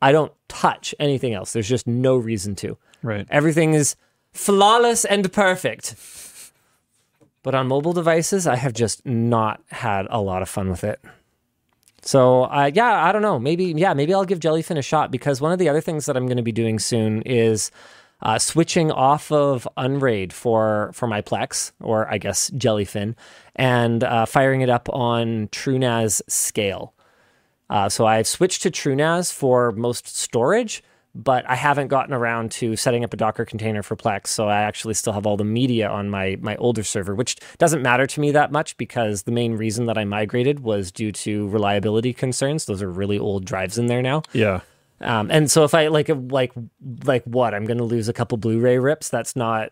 I 0.01 0.11
don't 0.11 0.31
touch 0.47 0.93
anything 0.99 1.33
else. 1.33 1.53
There's 1.53 1.69
just 1.69 1.87
no 1.87 2.17
reason 2.17 2.55
to. 2.57 2.77
Right. 3.03 3.27
everything 3.29 3.73
is 3.75 3.95
flawless 4.33 5.05
and 5.05 5.31
perfect. 5.31 5.95
But 7.43 7.53
on 7.55 7.67
mobile 7.67 7.93
devices 7.93 8.45
i 8.47 8.55
have 8.57 8.73
just 8.73 9.05
not 9.05 9.61
had 9.69 10.07
a 10.09 10.19
lot 10.19 10.41
of 10.41 10.49
fun 10.49 10.69
with 10.69 10.83
it 10.83 10.99
so 12.07 12.43
uh, 12.43 12.71
yeah, 12.73 13.03
I 13.03 13.11
don't 13.11 13.21
know. 13.21 13.37
Maybe 13.37 13.65
yeah, 13.75 13.93
maybe 13.93 14.13
I'll 14.13 14.23
give 14.23 14.39
Jellyfin 14.39 14.77
a 14.77 14.81
shot 14.81 15.11
because 15.11 15.41
one 15.41 15.51
of 15.51 15.59
the 15.59 15.67
other 15.67 15.81
things 15.81 16.05
that 16.05 16.15
I'm 16.15 16.25
going 16.25 16.37
to 16.37 16.43
be 16.43 16.53
doing 16.53 16.79
soon 16.79 17.21
is 17.23 17.69
uh, 18.21 18.39
switching 18.39 18.91
off 18.91 19.29
of 19.29 19.67
Unraid 19.75 20.31
for 20.31 20.91
for 20.93 21.05
my 21.05 21.21
Plex 21.21 21.73
or 21.81 22.09
I 22.09 22.17
guess 22.17 22.49
Jellyfin 22.51 23.15
and 23.57 24.05
uh, 24.05 24.25
firing 24.25 24.61
it 24.61 24.69
up 24.69 24.87
on 24.93 25.49
TrueNAS 25.49 26.21
Scale. 26.29 26.93
Uh, 27.69 27.89
so 27.89 28.05
I've 28.05 28.25
switched 28.25 28.61
to 28.61 28.71
TrueNAS 28.71 29.33
for 29.33 29.73
most 29.73 30.07
storage, 30.07 30.81
but 31.23 31.49
I 31.49 31.55
haven't 31.55 31.87
gotten 31.87 32.13
around 32.13 32.51
to 32.51 32.75
setting 32.75 33.03
up 33.03 33.13
a 33.13 33.17
Docker 33.17 33.43
container 33.43 33.81
for 33.81 33.95
Plex. 33.95 34.27
So 34.27 34.47
I 34.47 34.61
actually 34.61 34.93
still 34.93 35.13
have 35.13 35.25
all 35.25 35.37
the 35.37 35.43
media 35.43 35.89
on 35.89 36.09
my 36.09 36.37
my 36.41 36.55
older 36.57 36.83
server, 36.83 37.15
which 37.15 37.35
doesn't 37.57 37.81
matter 37.81 38.05
to 38.05 38.19
me 38.19 38.31
that 38.31 38.51
much 38.51 38.77
because 38.77 39.23
the 39.23 39.31
main 39.31 39.53
reason 39.53 39.85
that 39.87 39.97
I 39.97 40.05
migrated 40.05 40.61
was 40.61 40.91
due 40.91 41.11
to 41.11 41.47
reliability 41.49 42.13
concerns. 42.13 42.65
Those 42.65 42.81
are 42.81 42.91
really 42.91 43.17
old 43.17 43.45
drives 43.45 43.77
in 43.77 43.87
there 43.87 44.01
now. 44.01 44.21
Yeah. 44.33 44.61
Um, 45.01 45.29
and 45.31 45.49
so 45.49 45.63
if 45.63 45.73
I 45.73 45.87
like 45.87 46.09
like 46.09 46.53
like 47.03 47.23
what 47.23 47.53
I'm 47.53 47.65
going 47.65 47.77
to 47.77 47.83
lose 47.83 48.07
a 48.07 48.13
couple 48.13 48.37
Blu-ray 48.37 48.79
rips, 48.79 49.09
that's 49.09 49.35
not 49.35 49.71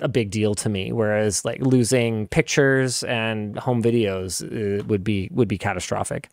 a 0.00 0.08
big 0.08 0.30
deal 0.30 0.54
to 0.56 0.68
me. 0.68 0.92
Whereas 0.92 1.44
like 1.44 1.60
losing 1.60 2.26
pictures 2.28 3.04
and 3.04 3.58
home 3.58 3.82
videos 3.82 4.42
uh, 4.42 4.84
would 4.84 5.04
be 5.04 5.28
would 5.32 5.48
be 5.48 5.58
catastrophic. 5.58 6.28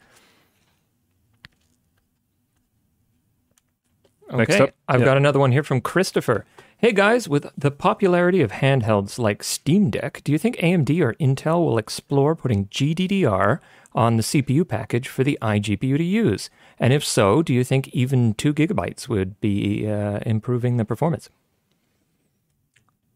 Okay, 4.33 4.59
up, 4.59 4.69
I've 4.87 5.01
yeah. 5.01 5.05
got 5.05 5.17
another 5.17 5.39
one 5.39 5.51
here 5.51 5.63
from 5.63 5.81
Christopher. 5.81 6.45
Hey 6.77 6.93
guys, 6.93 7.27
with 7.27 7.47
the 7.57 7.69
popularity 7.69 8.41
of 8.41 8.53
handhelds 8.53 9.19
like 9.19 9.43
Steam 9.43 9.89
Deck, 9.89 10.21
do 10.23 10.31
you 10.31 10.37
think 10.37 10.55
AMD 10.57 11.01
or 11.01 11.13
Intel 11.15 11.65
will 11.65 11.77
explore 11.77 12.35
putting 12.35 12.65
GDDR 12.67 13.59
on 13.93 14.15
the 14.15 14.23
CPU 14.23 14.67
package 14.67 15.07
for 15.07 15.23
the 15.23 15.37
iGPU 15.41 15.97
to 15.97 16.03
use? 16.03 16.49
And 16.79 16.93
if 16.93 17.05
so, 17.05 17.43
do 17.43 17.53
you 17.53 17.63
think 17.63 17.89
even 17.89 18.33
two 18.33 18.53
gigabytes 18.53 19.09
would 19.09 19.39
be 19.41 19.87
uh, 19.87 20.19
improving 20.25 20.77
the 20.77 20.85
performance? 20.85 21.29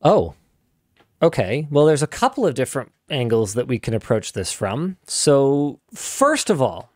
Oh, 0.02 0.36
okay. 1.22 1.68
Well, 1.72 1.86
there's 1.86 2.04
a 2.04 2.08
couple 2.08 2.46
of 2.46 2.56
different 2.56 2.92
angles 3.10 3.54
that 3.54 3.68
we 3.68 3.80
can 3.80 3.94
approach 3.94 4.34
this 4.34 4.52
from. 4.52 4.98
So, 5.06 5.80
first 5.94 6.50
of 6.50 6.62
all, 6.62 6.92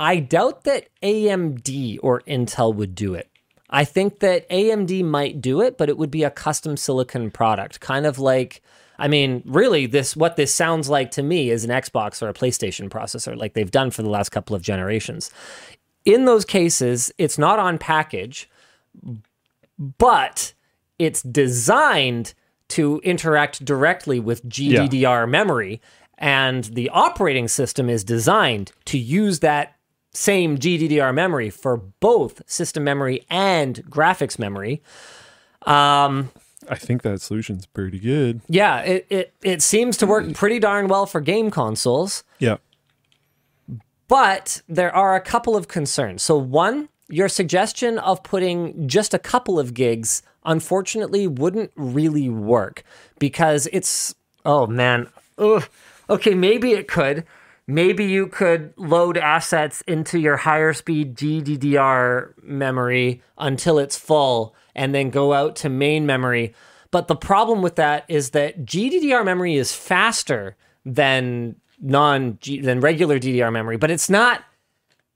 I 0.00 0.20
doubt 0.20 0.62
that 0.64 0.88
AMD 1.02 1.98
or 2.02 2.20
Intel 2.20 2.72
would 2.74 2.94
do 2.94 3.14
it. 3.14 3.27
I 3.70 3.84
think 3.84 4.20
that 4.20 4.48
AMD 4.48 5.04
might 5.04 5.40
do 5.40 5.60
it, 5.60 5.76
but 5.76 5.88
it 5.88 5.98
would 5.98 6.10
be 6.10 6.24
a 6.24 6.30
custom 6.30 6.76
silicon 6.76 7.30
product, 7.30 7.80
kind 7.80 8.06
of 8.06 8.18
like 8.18 8.62
I 8.98 9.06
mean, 9.06 9.42
really 9.44 9.86
this 9.86 10.16
what 10.16 10.36
this 10.36 10.52
sounds 10.52 10.88
like 10.88 11.12
to 11.12 11.22
me 11.22 11.50
is 11.50 11.64
an 11.64 11.70
Xbox 11.70 12.20
or 12.20 12.28
a 12.28 12.34
PlayStation 12.34 12.88
processor 12.88 13.36
like 13.36 13.54
they've 13.54 13.70
done 13.70 13.90
for 13.90 14.02
the 14.02 14.10
last 14.10 14.30
couple 14.30 14.56
of 14.56 14.62
generations. 14.62 15.30
In 16.04 16.24
those 16.24 16.44
cases, 16.44 17.12
it's 17.18 17.38
not 17.38 17.58
on 17.58 17.78
package, 17.78 18.50
but 19.78 20.52
it's 20.98 21.22
designed 21.22 22.34
to 22.68 23.00
interact 23.04 23.64
directly 23.64 24.20
with 24.20 24.46
GDDR 24.48 25.28
memory, 25.28 25.80
and 26.18 26.64
the 26.64 26.90
operating 26.90 27.48
system 27.48 27.88
is 27.88 28.04
designed 28.04 28.72
to 28.86 28.98
use 28.98 29.40
that 29.40 29.77
same 30.18 30.58
GDDR 30.58 31.14
memory 31.14 31.48
for 31.48 31.76
both 31.76 32.42
system 32.50 32.82
memory 32.82 33.24
and 33.30 33.76
graphics 33.88 34.36
memory. 34.36 34.82
Um, 35.62 36.30
I 36.68 36.74
think 36.74 37.02
that 37.02 37.20
solution's 37.20 37.66
pretty 37.66 38.00
good. 38.00 38.40
yeah, 38.48 38.80
it, 38.80 39.06
it, 39.08 39.34
it 39.42 39.62
seems 39.62 39.96
to 39.98 40.06
work 40.06 40.34
pretty 40.34 40.58
darn 40.58 40.88
well 40.88 41.06
for 41.06 41.20
game 41.20 41.50
consoles. 41.52 42.24
Yeah. 42.40 42.56
But 44.08 44.62
there 44.68 44.94
are 44.94 45.14
a 45.14 45.20
couple 45.20 45.56
of 45.56 45.68
concerns. 45.68 46.22
So, 46.22 46.36
one, 46.36 46.88
your 47.08 47.28
suggestion 47.28 47.98
of 47.98 48.22
putting 48.24 48.88
just 48.88 49.14
a 49.14 49.18
couple 49.18 49.58
of 49.60 49.72
gigs 49.72 50.22
unfortunately 50.44 51.28
wouldn't 51.28 51.70
really 51.76 52.28
work 52.28 52.82
because 53.20 53.68
it's, 53.72 54.14
oh 54.44 54.66
man, 54.66 55.08
ugh. 55.36 55.68
okay, 56.10 56.34
maybe 56.34 56.72
it 56.72 56.88
could. 56.88 57.24
Maybe 57.70 58.06
you 58.06 58.28
could 58.28 58.72
load 58.78 59.18
assets 59.18 59.82
into 59.86 60.18
your 60.18 60.38
higher 60.38 60.72
speed 60.72 61.14
GDDR 61.14 62.32
memory 62.42 63.22
until 63.36 63.78
it's 63.78 63.98
full 63.98 64.56
and 64.74 64.94
then 64.94 65.10
go 65.10 65.34
out 65.34 65.54
to 65.56 65.68
main 65.68 66.06
memory. 66.06 66.54
But 66.90 67.08
the 67.08 67.14
problem 67.14 67.60
with 67.60 67.76
that 67.76 68.06
is 68.08 68.30
that 68.30 68.64
GDDR 68.64 69.22
memory 69.22 69.56
is 69.56 69.74
faster 69.74 70.56
than 70.86 71.56
non 71.78 72.38
than 72.62 72.80
regular 72.80 73.18
DDR 73.18 73.52
memory, 73.52 73.76
but 73.76 73.90
it's 73.90 74.08
not 74.08 74.44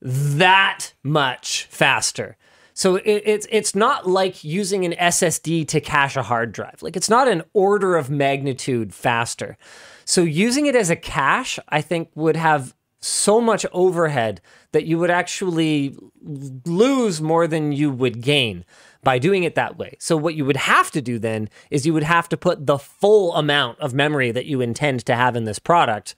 that 0.03 0.93
much 1.03 1.65
faster. 1.71 2.37
So 2.75 2.97
it, 2.97 3.23
it's 3.25 3.47
it's 3.51 3.75
not 3.75 4.07
like 4.07 4.45
using 4.45 4.85
an 4.85 4.93
SSD 4.93 5.67
to 5.69 5.81
cache 5.81 6.17
a 6.17 6.23
hard 6.23 6.53
drive. 6.53 6.83
Like 6.83 6.97
it's 6.97 7.09
not 7.09 7.29
an 7.29 7.45
order 7.55 7.97
of 7.97 8.11
magnitude 8.11 8.93
faster. 8.93 9.57
So 10.05 10.23
using 10.23 10.67
it 10.67 10.77
as 10.77 10.91
a 10.91 10.97
cache, 10.97 11.59
I 11.69 11.81
think 11.81 12.11
would 12.15 12.37
have 12.37 12.75
so 13.01 13.41
much 13.41 13.67
overhead 13.73 14.41
that 14.71 14.85
you 14.85 14.99
would 14.99 15.11
actually 15.11 15.97
lose 16.23 17.21
more 17.21 17.47
than 17.47 17.73
you 17.73 17.91
would 17.91 18.23
gain 18.23 18.65
by 19.03 19.19
doing 19.19 19.43
it 19.43 19.57
that 19.57 19.77
way. 19.77 19.97
So 19.99 20.17
what 20.17 20.37
you 20.37 20.45
would 20.45 20.57
have 20.57 20.91
to 20.93 21.03
do 21.03 21.19
then 21.19 21.49
is 21.71 21.85
you 21.85 21.95
would 21.95 22.05
have 22.05 22.29
to 22.29 22.37
put 22.37 22.67
the 22.67 22.79
full 22.79 23.35
amount 23.35 23.81
of 23.81 23.93
memory 23.93 24.31
that 24.31 24.47
you 24.47 24.61
intend 24.61 25.05
to 25.07 25.17
have 25.17 25.35
in 25.35 25.45
this 25.45 25.59
product 25.59 26.15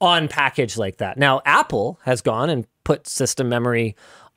on 0.00 0.28
package 0.28 0.76
like 0.76 0.98
that. 0.98 1.18
Now, 1.18 1.42
Apple 1.44 1.98
has 2.04 2.22
gone 2.22 2.48
and 2.48 2.66
put 2.84 3.08
system 3.08 3.48
memory 3.48 3.96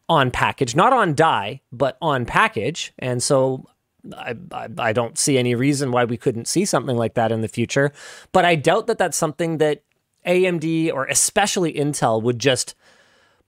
on 0.09 0.31
package, 0.31 0.75
not 0.75 0.93
on 0.93 1.13
die, 1.13 1.61
but 1.71 1.97
on 2.01 2.25
package. 2.25 2.93
And 2.97 3.21
so 3.21 3.65
I, 4.13 4.35
I, 4.51 4.69
I, 4.77 4.93
don't 4.93 5.17
see 5.17 5.37
any 5.37 5.55
reason 5.55 5.91
why 5.91 6.05
we 6.05 6.17
couldn't 6.17 6.47
see 6.47 6.65
something 6.65 6.95
like 6.95 7.15
that 7.15 7.31
in 7.31 7.41
the 7.41 7.47
future. 7.47 7.91
But 8.31 8.45
I 8.45 8.55
doubt 8.55 8.87
that 8.87 8.97
that's 8.97 9.17
something 9.17 9.57
that 9.57 9.83
AMD 10.25 10.93
or 10.93 11.05
especially 11.05 11.73
Intel 11.73 12.21
would 12.21 12.39
just 12.39 12.75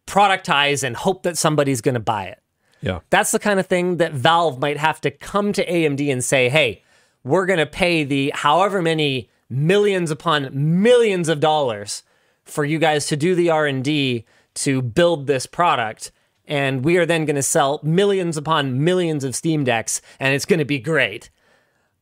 productize 0.08 0.84
and 0.84 0.96
hope 0.96 1.24
that 1.24 1.38
somebody's 1.38 1.82
going 1.82 1.94
to 1.94 2.00
buy 2.00 2.26
it. 2.26 2.40
Yeah. 2.82 3.00
That's 3.10 3.32
the 3.32 3.40
kind 3.40 3.60
of 3.60 3.68
thing 3.68 3.98
that 3.98 4.14
Valve 4.14 4.60
might 4.60 4.78
have 4.78 5.02
to 5.02 5.12
come 5.12 5.54
to 5.54 5.66
AMD 5.66 6.12
and 6.12 6.24
say, 6.24 6.50
hey, 6.50 6.84
we're 7.24 7.46
going 7.46 7.60
to 7.60 7.66
pay 7.66 8.04
the 8.04 8.32
however 8.34 8.82
many 8.82 9.30
millions 9.50 10.12
upon 10.12 10.50
millions 10.82 11.28
of 11.30 11.40
dollars 11.40 12.04
for 12.46 12.66
you 12.66 12.80
guys 12.80 13.06
to 13.08 13.18
do 13.18 13.36
the 13.36 13.50
R&D 13.50 14.26
to 14.56 14.82
build 14.82 15.28
this 15.28 15.46
product 15.46 16.12
and 16.50 16.84
we 16.84 16.98
are 16.98 17.06
then 17.06 17.24
going 17.24 17.36
to 17.36 17.44
sell 17.44 17.80
millions 17.84 18.36
upon 18.36 18.84
millions 18.84 19.24
of 19.24 19.36
Steam 19.36 19.64
decks 19.64 20.02
and 20.20 20.34
it's 20.34 20.46
going 20.46 20.60
to 20.60 20.66
be 20.66 20.80
great. 20.80 21.30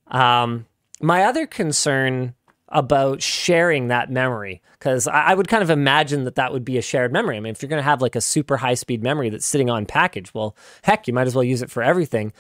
Um, 0.08 0.66
my 1.02 1.24
other 1.24 1.46
concern 1.46 2.34
about 2.70 3.22
sharing 3.22 3.88
that 3.88 4.10
memory 4.10 4.62
because 4.80 5.08
I, 5.08 5.28
I 5.28 5.34
would 5.34 5.48
kind 5.48 5.64
of 5.64 5.70
imagine 5.70 6.24
that 6.24 6.36
that 6.36 6.52
would 6.52 6.66
be 6.66 6.78
a 6.78 6.82
shared 6.82 7.14
memory. 7.14 7.38
I 7.38 7.40
mean, 7.40 7.52
if 7.52 7.62
you're 7.62 7.70
going 7.70 7.80
to 7.80 7.84
have 7.84 8.02
like 8.02 8.16
a 8.16 8.22
super 8.22 8.58
high 8.58 8.74
speed 8.74 9.04
memory 9.04 9.30
that's 9.30 9.46
sitting 9.46 9.70
on 9.70 9.86
package, 9.86 10.34
well, 10.34 10.56
heck, 10.84 11.08
you 11.08 11.14
might 11.14 11.28
as 11.28 11.36
well 11.36 11.44
use 11.44 11.62
it 11.62 11.70
for 11.70 11.84
everything. 11.84 12.34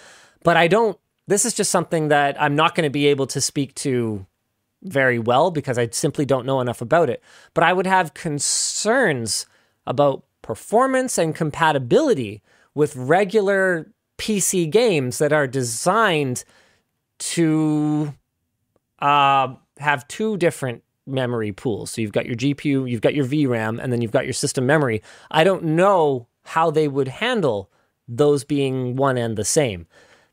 But 0.43 0.57
I 0.57 0.67
don't. 0.67 0.97
This 1.27 1.45
is 1.45 1.53
just 1.53 1.71
something 1.71 2.07
that 2.07 2.41
I'm 2.41 2.55
not 2.55 2.73
going 2.73 2.85
to 2.85 2.89
be 2.89 3.07
able 3.07 3.27
to 3.27 3.41
speak 3.41 3.75
to 3.75 4.25
very 4.84 5.19
well 5.19 5.51
because 5.51 5.77
I 5.77 5.89
simply 5.89 6.25
don't 6.25 6.45
know 6.45 6.61
enough 6.61 6.81
about 6.81 7.09
it. 7.09 7.21
But 7.53 7.63
I 7.65 7.73
would 7.73 7.88
have 7.88 8.13
concerns 8.13 9.45
about 9.85 10.23
performance 10.48 11.18
and 11.18 11.36
compatibility 11.36 12.41
with 12.74 12.95
regular 12.95 13.91
PC 14.18 14.69
games 14.72 15.18
that 15.18 15.34
are 15.34 15.45
designed 15.45 16.45
to 17.19 18.14
uh, 18.99 19.53
have 19.78 20.07
two 20.07 20.38
different 20.38 20.84
memory 21.06 21.52
pools. 21.52 21.91
So 21.91 22.02
you've 22.02 22.14
got 22.14 22.26
your 22.26 22.36
GPU, 22.38 22.90
you've 22.90 23.02
got 23.02 23.14
your 23.14 23.26
VRAM, 23.26 23.78
and 23.84 23.91
then 23.91 24.02
you've 24.02 24.11
got 24.11 24.24
your 24.26 24.34
system 24.34 24.65
memory. 24.65 25.03
I 25.30 25.44
don't 25.44 25.64
know 25.64 26.28
how 26.44 26.72
they 26.72 26.88
would 26.88 27.10
handle 27.10 27.69
those 28.07 28.45
being 28.45 28.95
one 28.95 29.18
and 29.18 29.38
the 29.38 29.44
same. 29.44 29.86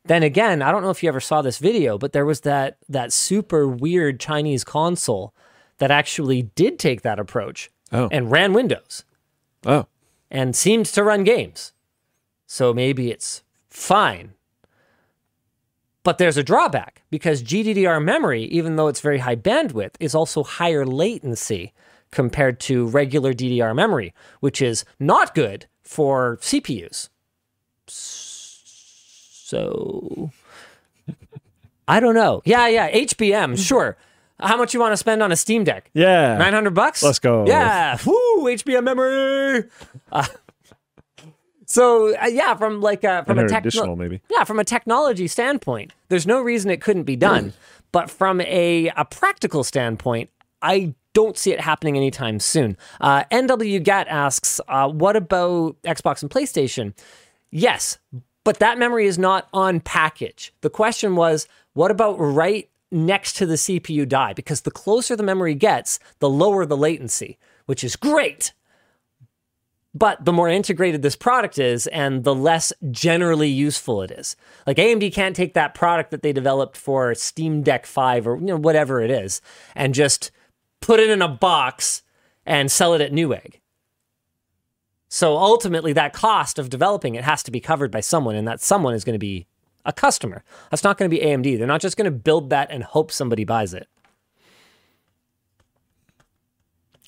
Then 0.04 0.22
again, 0.22 0.62
I 0.62 0.70
don't 0.70 0.82
know 0.82 0.90
if 0.90 1.02
you 1.02 1.08
ever 1.08 1.18
saw 1.20 1.42
this 1.42 1.58
video, 1.58 1.98
but 1.98 2.12
there 2.12 2.24
was 2.24 2.42
that 2.42 2.76
that 2.88 3.12
super 3.12 3.66
weird 3.66 4.20
Chinese 4.20 4.62
console 4.62 5.34
that 5.78 5.90
actually 5.90 6.42
did 6.54 6.78
take 6.78 7.02
that 7.02 7.18
approach 7.18 7.68
Oh. 7.90 8.08
and 8.12 8.30
ran 8.30 8.52
Windows 8.52 9.04
Oh. 9.66 9.86
And 10.34 10.56
seemed 10.56 10.86
to 10.86 11.04
run 11.04 11.22
games. 11.22 11.72
So 12.46 12.74
maybe 12.74 13.12
it's 13.12 13.44
fine. 13.70 14.34
But 16.02 16.18
there's 16.18 16.36
a 16.36 16.42
drawback 16.42 17.02
because 17.08 17.42
GDDR 17.42 18.04
memory, 18.04 18.42
even 18.44 18.76
though 18.76 18.88
it's 18.88 19.00
very 19.00 19.18
high 19.18 19.36
bandwidth, 19.36 19.94
is 20.00 20.14
also 20.14 20.42
higher 20.42 20.84
latency 20.84 21.72
compared 22.10 22.60
to 22.60 22.86
regular 22.88 23.32
DDR 23.32 23.74
memory, 23.74 24.12
which 24.40 24.60
is 24.60 24.84
not 24.98 25.34
good 25.34 25.66
for 25.82 26.36
CPUs. 26.38 27.08
So 27.86 30.30
I 31.86 32.00
don't 32.00 32.14
know. 32.14 32.42
Yeah, 32.44 32.66
yeah, 32.66 32.90
HBM, 32.90 33.56
sure. 33.56 33.96
How 34.44 34.56
much 34.56 34.74
you 34.74 34.80
want 34.80 34.92
to 34.92 34.96
spend 34.96 35.22
on 35.22 35.32
a 35.32 35.36
Steam 35.36 35.64
Deck? 35.64 35.90
Yeah. 35.94 36.36
900 36.38 36.74
bucks? 36.74 37.02
Let's 37.02 37.18
go. 37.18 37.46
Yeah. 37.46 37.98
Woo, 38.06 38.44
HBM 38.44 38.84
memory. 38.84 39.64
Uh, 40.12 40.26
so 41.66 42.16
uh, 42.16 42.26
yeah, 42.26 42.54
from 42.54 42.80
like 42.80 43.04
uh, 43.04 43.24
from 43.24 43.38
a 43.38 43.46
additional, 43.46 43.96
maybe. 43.96 44.20
yeah, 44.30 44.44
from 44.44 44.60
a 44.60 44.64
technology 44.64 45.26
standpoint, 45.26 45.92
there's 46.08 46.26
no 46.26 46.40
reason 46.40 46.70
it 46.70 46.80
couldn't 46.80 47.04
be 47.04 47.16
done. 47.16 47.52
but 47.92 48.10
from 48.10 48.40
a, 48.42 48.92
a 48.96 49.04
practical 49.04 49.64
standpoint, 49.64 50.30
I 50.60 50.94
don't 51.14 51.38
see 51.38 51.52
it 51.52 51.60
happening 51.60 51.96
anytime 51.96 52.40
soon. 52.40 52.76
Uh, 53.00 53.24
NW 53.30 53.82
Gat 53.82 54.08
asks, 54.08 54.60
uh, 54.68 54.88
what 54.88 55.16
about 55.16 55.80
Xbox 55.82 56.22
and 56.22 56.30
PlayStation? 56.30 56.92
Yes, 57.50 57.98
but 58.42 58.58
that 58.58 58.78
memory 58.78 59.06
is 59.06 59.16
not 59.16 59.48
on 59.52 59.80
package. 59.80 60.52
The 60.60 60.70
question 60.70 61.16
was, 61.16 61.46
what 61.72 61.90
about 61.90 62.16
right 62.18 62.68
next 62.94 63.34
to 63.34 63.46
the 63.46 63.54
CPU 63.54 64.08
die? 64.08 64.32
Because 64.32 64.62
the 64.62 64.70
closer 64.70 65.16
the 65.16 65.22
memory 65.22 65.54
gets, 65.54 65.98
the 66.20 66.30
lower 66.30 66.64
the 66.64 66.76
latency, 66.76 67.38
which 67.66 67.84
is 67.84 67.96
great. 67.96 68.52
But 69.96 70.24
the 70.24 70.32
more 70.32 70.48
integrated 70.48 71.02
this 71.02 71.14
product 71.14 71.58
is, 71.58 71.86
and 71.88 72.24
the 72.24 72.34
less 72.34 72.72
generally 72.90 73.48
useful 73.48 74.02
it 74.02 74.10
is. 74.10 74.34
Like 74.66 74.76
AMD 74.76 75.12
can't 75.12 75.36
take 75.36 75.54
that 75.54 75.74
product 75.74 76.10
that 76.10 76.22
they 76.22 76.32
developed 76.32 76.76
for 76.76 77.14
Steam 77.14 77.62
Deck 77.62 77.86
5 77.86 78.26
or 78.26 78.36
you 78.36 78.46
know 78.46 78.56
whatever 78.56 79.00
it 79.00 79.10
is, 79.10 79.40
and 79.76 79.94
just 79.94 80.32
put 80.80 80.98
it 80.98 81.10
in 81.10 81.22
a 81.22 81.28
box 81.28 82.02
and 82.44 82.72
sell 82.72 82.92
it 82.94 83.00
at 83.00 83.12
Newegg. 83.12 83.60
So 85.08 85.36
ultimately, 85.36 85.92
that 85.92 86.12
cost 86.12 86.58
of 86.58 86.70
developing 86.70 87.14
it 87.14 87.22
has 87.22 87.44
to 87.44 87.52
be 87.52 87.60
covered 87.60 87.92
by 87.92 88.00
someone, 88.00 88.34
and 88.34 88.48
that 88.48 88.60
someone 88.60 88.94
is 88.94 89.04
going 89.04 89.14
to 89.14 89.18
be 89.20 89.46
a 89.84 89.92
customer. 89.92 90.44
That's 90.70 90.84
not 90.84 90.98
going 90.98 91.10
to 91.10 91.16
be 91.16 91.22
AMD. 91.24 91.58
They're 91.58 91.66
not 91.66 91.80
just 91.80 91.96
going 91.96 92.06
to 92.06 92.10
build 92.10 92.50
that 92.50 92.70
and 92.70 92.82
hope 92.82 93.10
somebody 93.12 93.44
buys 93.44 93.74
it. 93.74 93.88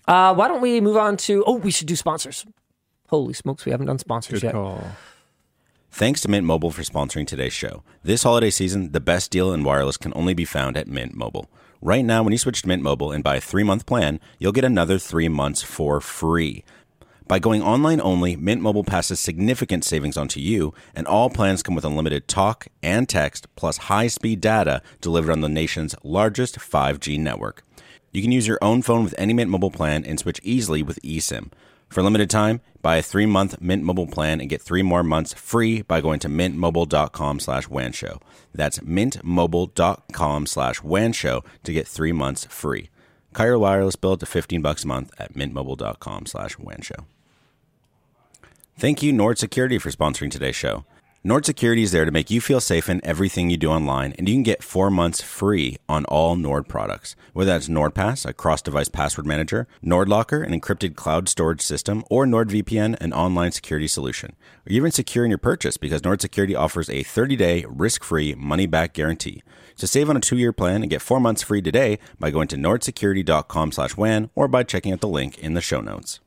Uh, 0.07 0.35
why 0.35 0.48
don't 0.48 0.61
we 0.61 0.81
move 0.81 0.97
on 0.97 1.16
to? 1.16 1.43
Oh, 1.47 1.57
we 1.57 1.70
should 1.70 1.89
do 1.89 1.97
sponsors. 1.97 2.47
Holy 3.09 3.32
smokes, 3.32 3.65
we 3.65 3.73
haven't 3.73 3.86
done 3.86 3.98
sponsors 3.98 4.40
Good 4.40 4.47
yet. 4.48 4.53
call. 4.53 4.85
Thanks 5.90 6.20
to 6.23 6.28
Mint 6.28 6.47
Mobile 6.47 6.70
for 6.70 6.82
sponsoring 6.82 7.27
today's 7.27 7.53
show. 7.53 7.82
This 8.03 8.23
holiday 8.23 8.51
season, 8.51 8.93
the 8.93 9.01
best 9.01 9.31
deal 9.31 9.53
in 9.53 9.65
wireless 9.65 9.97
can 9.97 10.12
only 10.15 10.35
be 10.35 10.44
found 10.44 10.77
at 10.77 10.89
Mint 10.89 11.15
Mobile. 11.15 11.51
Right 11.81 12.05
now, 12.05 12.23
when 12.23 12.32
you 12.32 12.39
switch 12.39 12.62
to 12.62 12.69
Mint 12.69 12.82
Mobile 12.82 13.12
and 13.12 13.23
buy 13.24 13.36
a 13.36 13.40
three 13.40 13.62
month 13.62 13.86
plan, 13.86 14.20
you'll 14.39 14.53
get 14.53 14.65
another 14.65 14.98
three 14.98 15.28
months 15.28 15.62
for 15.62 16.01
free. 16.01 16.65
By 17.28 17.40
going 17.40 17.61
online 17.61 18.01
only, 18.01 18.36
Mint 18.36 18.62
Mobile 18.62 18.85
passes 18.85 19.19
significant 19.19 19.85
savings 19.85 20.16
onto 20.16 20.39
you, 20.39 20.73
and 20.94 21.09
all 21.09 21.28
plans 21.28 21.61
come 21.61 21.74
with 21.74 21.85
unlimited 21.85 22.28
talk 22.28 22.69
and 22.85 23.09
text, 23.09 23.48
plus 23.57 23.78
high 23.78 24.07
speed 24.07 24.40
data 24.40 24.81
delivered 25.01 25.32
on 25.32 25.40
the 25.40 25.48
nation's 25.48 25.97
largest 26.05 26.61
5G 26.61 27.19
network. 27.19 27.65
You 28.12 28.23
can 28.23 28.31
use 28.31 28.47
your 28.47 28.61
own 28.62 28.81
phone 28.81 29.03
with 29.03 29.15
any 29.19 29.32
Mint 29.35 29.51
Mobile 29.51 29.73
plan 29.73 30.05
and 30.05 30.20
switch 30.20 30.40
easily 30.44 30.85
with 30.85 31.03
eSIM. 31.03 31.51
For 31.89 32.01
limited 32.01 32.31
time, 32.31 32.61
buy 32.81 32.97
a 32.97 33.03
three-month 33.03 33.61
Mint 33.61 33.82
Mobile 33.82 34.07
plan 34.07 34.40
and 34.40 34.48
get 34.48 34.62
three 34.62 34.82
more 34.82 35.03
months 35.03 35.35
free 35.35 35.82
by 35.82 36.01
going 36.01 36.20
to 36.20 36.28
mintmobile.com 36.28 37.40
slash 37.40 37.66
wanshow. 37.66 38.23
That's 38.55 38.78
mintmobile.com 38.78 40.47
slash 40.47 40.81
wanshow 40.81 41.44
to 41.65 41.73
get 41.73 41.89
three 41.89 42.12
months 42.12 42.44
free. 42.44 42.89
Cut 43.32 43.44
your 43.44 43.59
wireless 43.59 43.97
bill 43.97 44.16
to 44.16 44.27
15 44.27 44.62
bucks 44.62 44.85
a 44.85 44.86
month 44.86 45.12
at 45.19 45.35
mintmobile.com 45.35 46.27
slash 46.27 46.57
wanshow. 46.57 47.05
Thank 48.78 49.03
you, 49.03 49.11
Nord 49.11 49.39
Security, 49.39 49.78
for 49.78 49.90
sponsoring 49.90 50.31
today's 50.31 50.55
show. 50.55 50.85
Nord 51.24 51.47
Security 51.47 51.82
is 51.82 51.93
there 51.93 52.05
to 52.05 52.11
make 52.11 52.31
you 52.31 52.43
feel 52.43 52.61
safe 52.61 52.90
in 52.90 53.01
everything 53.07 53.48
you 53.48 53.57
do 53.57 53.70
online, 53.70 54.12
and 54.19 54.28
you 54.28 54.35
can 54.35 54.43
get 54.43 54.62
four 54.62 54.90
months 54.90 55.23
free 55.23 55.78
on 55.89 56.05
all 56.05 56.36
Nord 56.36 56.69
products. 56.69 57.16
Whether 57.32 57.53
that's 57.53 57.69
NordPass, 57.69 58.27
a 58.27 58.35
cross 58.35 58.61
device 58.61 58.89
password 58.89 59.24
manager, 59.24 59.66
NordLocker, 59.82 60.44
an 60.47 60.53
encrypted 60.53 60.94
cloud 60.94 61.31
storage 61.31 61.62
system, 61.62 62.05
or 62.11 62.27
NordVPN, 62.27 63.01
an 63.01 63.15
online 63.15 63.51
security 63.51 63.89
solution. 63.89 64.36
Or 64.66 64.73
you're 64.73 64.82
even 64.82 64.93
securing 64.93 65.31
your 65.31 65.39
purchase 65.39 65.78
because 65.78 66.05
Nord 66.05 66.20
Security 66.20 66.55
offers 66.55 66.90
a 66.90 67.03
30 67.03 67.35
day 67.35 67.65
risk 67.66 68.05
free 68.05 68.35
money 68.35 68.66
back 68.66 68.93
guarantee. 68.93 69.43
So 69.74 69.86
save 69.86 70.11
on 70.11 70.19
a 70.19 70.20
two 70.20 70.36
year 70.36 70.53
plan 70.53 70.82
and 70.82 70.90
get 70.90 71.01
four 71.01 71.19
months 71.19 71.43
free 71.43 71.62
today 71.62 71.98
by 72.20 72.31
going 72.31 72.48
to 72.48 72.57
nordsecurity.com 72.57 73.73
slash 73.73 73.97
WAN 73.97 74.28
or 74.35 74.48
by 74.48 74.65
checking 74.65 74.93
out 74.93 75.01
the 75.01 75.09
link 75.09 75.39
in 75.39 75.55
the 75.55 75.62
show 75.62 75.81
notes. 75.81 76.20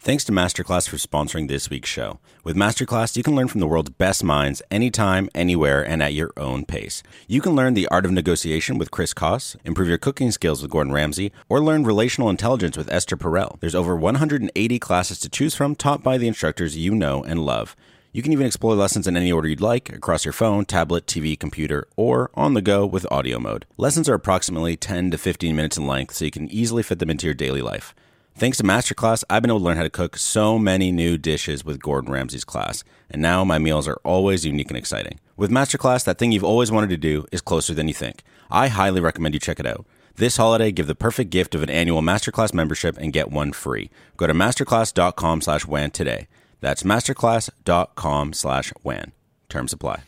Thanks 0.00 0.22
to 0.24 0.32
Masterclass 0.32 0.88
for 0.88 0.96
sponsoring 0.96 1.48
this 1.48 1.70
week's 1.70 1.88
show. 1.88 2.20
With 2.44 2.54
Masterclass, 2.54 3.16
you 3.16 3.24
can 3.24 3.34
learn 3.34 3.48
from 3.48 3.58
the 3.58 3.66
world's 3.66 3.90
best 3.90 4.22
minds 4.22 4.62
anytime, 4.70 5.28
anywhere, 5.34 5.84
and 5.84 6.00
at 6.00 6.14
your 6.14 6.30
own 6.36 6.64
pace. 6.64 7.02
You 7.26 7.40
can 7.40 7.56
learn 7.56 7.74
the 7.74 7.88
art 7.88 8.06
of 8.06 8.12
negotiation 8.12 8.78
with 8.78 8.92
Chris 8.92 9.12
Voss, 9.12 9.56
improve 9.64 9.88
your 9.88 9.98
cooking 9.98 10.30
skills 10.30 10.62
with 10.62 10.70
Gordon 10.70 10.92
Ramsay, 10.92 11.32
or 11.48 11.60
learn 11.60 11.82
relational 11.82 12.30
intelligence 12.30 12.76
with 12.76 12.90
Esther 12.92 13.16
Perel. 13.16 13.58
There's 13.58 13.74
over 13.74 13.96
180 13.96 14.78
classes 14.78 15.18
to 15.18 15.28
choose 15.28 15.56
from, 15.56 15.74
taught 15.74 16.04
by 16.04 16.16
the 16.16 16.28
instructors 16.28 16.76
you 16.76 16.94
know 16.94 17.24
and 17.24 17.44
love. 17.44 17.74
You 18.12 18.22
can 18.22 18.32
even 18.32 18.46
explore 18.46 18.76
lessons 18.76 19.08
in 19.08 19.16
any 19.16 19.32
order 19.32 19.48
you'd 19.48 19.60
like 19.60 19.92
across 19.92 20.24
your 20.24 20.32
phone, 20.32 20.64
tablet, 20.64 21.06
TV, 21.06 21.36
computer, 21.36 21.88
or 21.96 22.30
on 22.34 22.54
the 22.54 22.62
go 22.62 22.86
with 22.86 23.10
audio 23.10 23.40
mode. 23.40 23.66
Lessons 23.76 24.08
are 24.08 24.14
approximately 24.14 24.76
10 24.76 25.10
to 25.10 25.18
15 25.18 25.56
minutes 25.56 25.76
in 25.76 25.88
length, 25.88 26.14
so 26.14 26.24
you 26.24 26.30
can 26.30 26.48
easily 26.52 26.84
fit 26.84 27.00
them 27.00 27.10
into 27.10 27.26
your 27.26 27.34
daily 27.34 27.60
life. 27.60 27.96
Thanks 28.38 28.58
to 28.58 28.62
Masterclass, 28.62 29.24
I've 29.28 29.42
been 29.42 29.50
able 29.50 29.58
to 29.58 29.64
learn 29.64 29.78
how 29.78 29.82
to 29.82 29.90
cook 29.90 30.16
so 30.16 30.60
many 30.60 30.92
new 30.92 31.18
dishes 31.18 31.64
with 31.64 31.82
Gordon 31.82 32.12
Ramsay's 32.12 32.44
class, 32.44 32.84
and 33.10 33.20
now 33.20 33.42
my 33.42 33.58
meals 33.58 33.88
are 33.88 33.98
always 34.04 34.46
unique 34.46 34.68
and 34.68 34.76
exciting. 34.76 35.18
With 35.36 35.50
Masterclass, 35.50 36.04
that 36.04 36.18
thing 36.18 36.30
you've 36.30 36.44
always 36.44 36.70
wanted 36.70 36.90
to 36.90 36.96
do 36.96 37.26
is 37.32 37.40
closer 37.40 37.74
than 37.74 37.88
you 37.88 37.94
think. 37.94 38.22
I 38.48 38.68
highly 38.68 39.00
recommend 39.00 39.34
you 39.34 39.40
check 39.40 39.58
it 39.58 39.66
out. 39.66 39.84
This 40.14 40.36
holiday, 40.36 40.70
give 40.70 40.86
the 40.86 40.94
perfect 40.94 41.30
gift 41.30 41.56
of 41.56 41.64
an 41.64 41.70
annual 41.70 42.00
Masterclass 42.00 42.54
membership 42.54 42.96
and 42.96 43.12
get 43.12 43.32
one 43.32 43.52
free. 43.52 43.90
Go 44.16 44.28
to 44.28 44.34
masterclass.com 44.34 45.40
slash 45.40 45.66
WAN 45.66 45.90
today. 45.90 46.28
That's 46.60 46.84
masterclass.com 46.84 48.32
slash 48.34 48.72
WAN. 48.84 49.10
Terms 49.48 49.72
apply. 49.72 50.02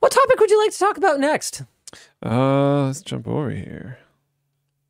What 0.00 0.10
topic 0.10 0.40
would 0.40 0.50
you 0.50 0.58
like 0.58 0.72
to 0.72 0.78
talk 0.80 0.96
about 0.96 1.20
next? 1.20 1.62
Uh, 2.26 2.86
let's 2.86 3.02
jump 3.02 3.28
over 3.28 3.50
here. 3.50 3.98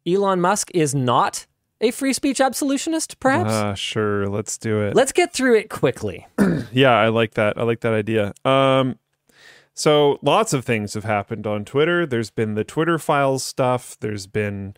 Elon 0.07 0.41
Musk 0.41 0.71
is 0.73 0.95
not 0.95 1.45
a 1.83 1.91
free 1.91 2.13
speech 2.13 2.41
absolutionist, 2.41 3.21
perhaps? 3.21 3.51
Uh, 3.51 3.75
sure, 3.75 4.27
let's 4.27 4.57
do 4.57 4.81
it. 4.81 4.95
Let's 4.95 5.13
get 5.13 5.33
through 5.33 5.57
it 5.57 5.69
quickly. 5.69 6.27
yeah, 6.73 6.93
I 6.93 7.09
like 7.09 7.35
that. 7.35 7.59
I 7.59 7.65
like 7.65 7.81
that 7.81 7.93
idea. 7.93 8.33
Um, 8.45 8.99
so 9.75 10.19
lots 10.23 10.53
of 10.53 10.65
things 10.65 10.95
have 10.95 11.05
happened 11.05 11.47
on 11.47 11.65
Twitter. 11.65 12.07
There's 12.07 12.31
been 12.31 12.55
the 12.55 12.65
Twitter 12.65 12.99
files 12.99 13.43
stuff. 13.43 13.97
There's 14.01 14.27
been 14.27 14.75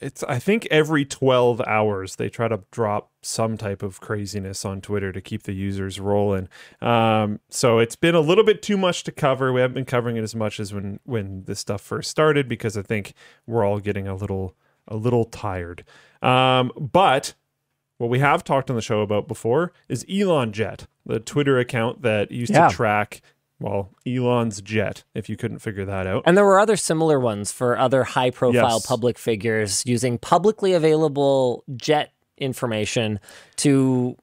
it's 0.00 0.22
I 0.24 0.38
think 0.38 0.66
every 0.70 1.04
12 1.04 1.60
hours 1.62 2.16
they 2.16 2.28
try 2.28 2.48
to 2.48 2.62
drop 2.70 3.10
some 3.22 3.58
type 3.58 3.82
of 3.82 4.00
craziness 4.00 4.64
on 4.64 4.80
Twitter 4.80 5.12
to 5.12 5.20
keep 5.20 5.42
the 5.42 5.52
users 5.52 6.00
rolling. 6.00 6.48
Um, 6.80 7.40
so 7.50 7.78
it's 7.78 7.96
been 7.96 8.14
a 8.14 8.20
little 8.20 8.44
bit 8.44 8.62
too 8.62 8.78
much 8.78 9.04
to 9.04 9.12
cover. 9.12 9.52
We 9.52 9.60
haven't 9.60 9.74
been 9.74 9.84
covering 9.84 10.16
it 10.16 10.22
as 10.22 10.34
much 10.34 10.58
as 10.58 10.72
when 10.72 11.00
when 11.04 11.44
this 11.44 11.60
stuff 11.60 11.82
first 11.82 12.10
started 12.10 12.48
because 12.48 12.76
I 12.76 12.82
think 12.82 13.12
we're 13.46 13.64
all 13.64 13.80
getting 13.80 14.08
a 14.08 14.14
little 14.14 14.56
a 14.88 14.96
little 14.96 15.24
tired. 15.24 15.84
Um, 16.22 16.72
but 16.76 17.34
what 17.98 18.10
we 18.10 18.18
have 18.20 18.44
talked 18.44 18.70
on 18.70 18.76
the 18.76 18.82
show 18.82 19.00
about 19.00 19.28
before 19.28 19.72
is 19.88 20.04
Elon 20.10 20.52
Jet, 20.52 20.86
the 21.06 21.20
Twitter 21.20 21.58
account 21.58 22.02
that 22.02 22.30
used 22.30 22.52
Yeah. 22.52 22.68
to 22.68 22.74
track, 22.74 23.20
well, 23.58 23.90
Elon's 24.06 24.62
jet, 24.62 25.04
if 25.14 25.28
you 25.28 25.36
couldn't 25.36 25.58
figure 25.58 25.84
that 25.84 26.06
out. 26.06 26.22
And 26.24 26.36
there 26.36 26.44
were 26.46 26.58
other 26.58 26.76
similar 26.76 27.20
ones 27.20 27.52
for 27.52 27.78
other 27.78 28.04
high 28.04 28.30
profile 28.30 28.76
Yes. 28.76 28.86
public 28.86 29.18
figures 29.18 29.82
using 29.84 30.16
publicly 30.18 30.72
available 30.72 31.62
jet 31.76 32.12
information 32.38 33.20
to 33.56 34.16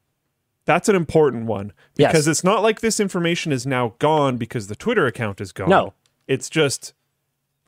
That's 0.66 0.90
an 0.90 0.96
important 0.96 1.46
one 1.46 1.72
Yes. 1.96 2.12
because 2.12 2.28
it's 2.28 2.44
not 2.44 2.62
like 2.64 2.82
this 2.82 3.00
information 3.00 3.52
is 3.54 3.66
now 3.66 3.94
gone 4.00 4.38
because 4.38 4.68
the 4.68 4.76
Twitter 4.76 5.06
account 5.06 5.40
is 5.40 5.52
gone. 5.54 5.70
No. 5.70 5.94
It's 6.28 6.50
just 6.50 6.94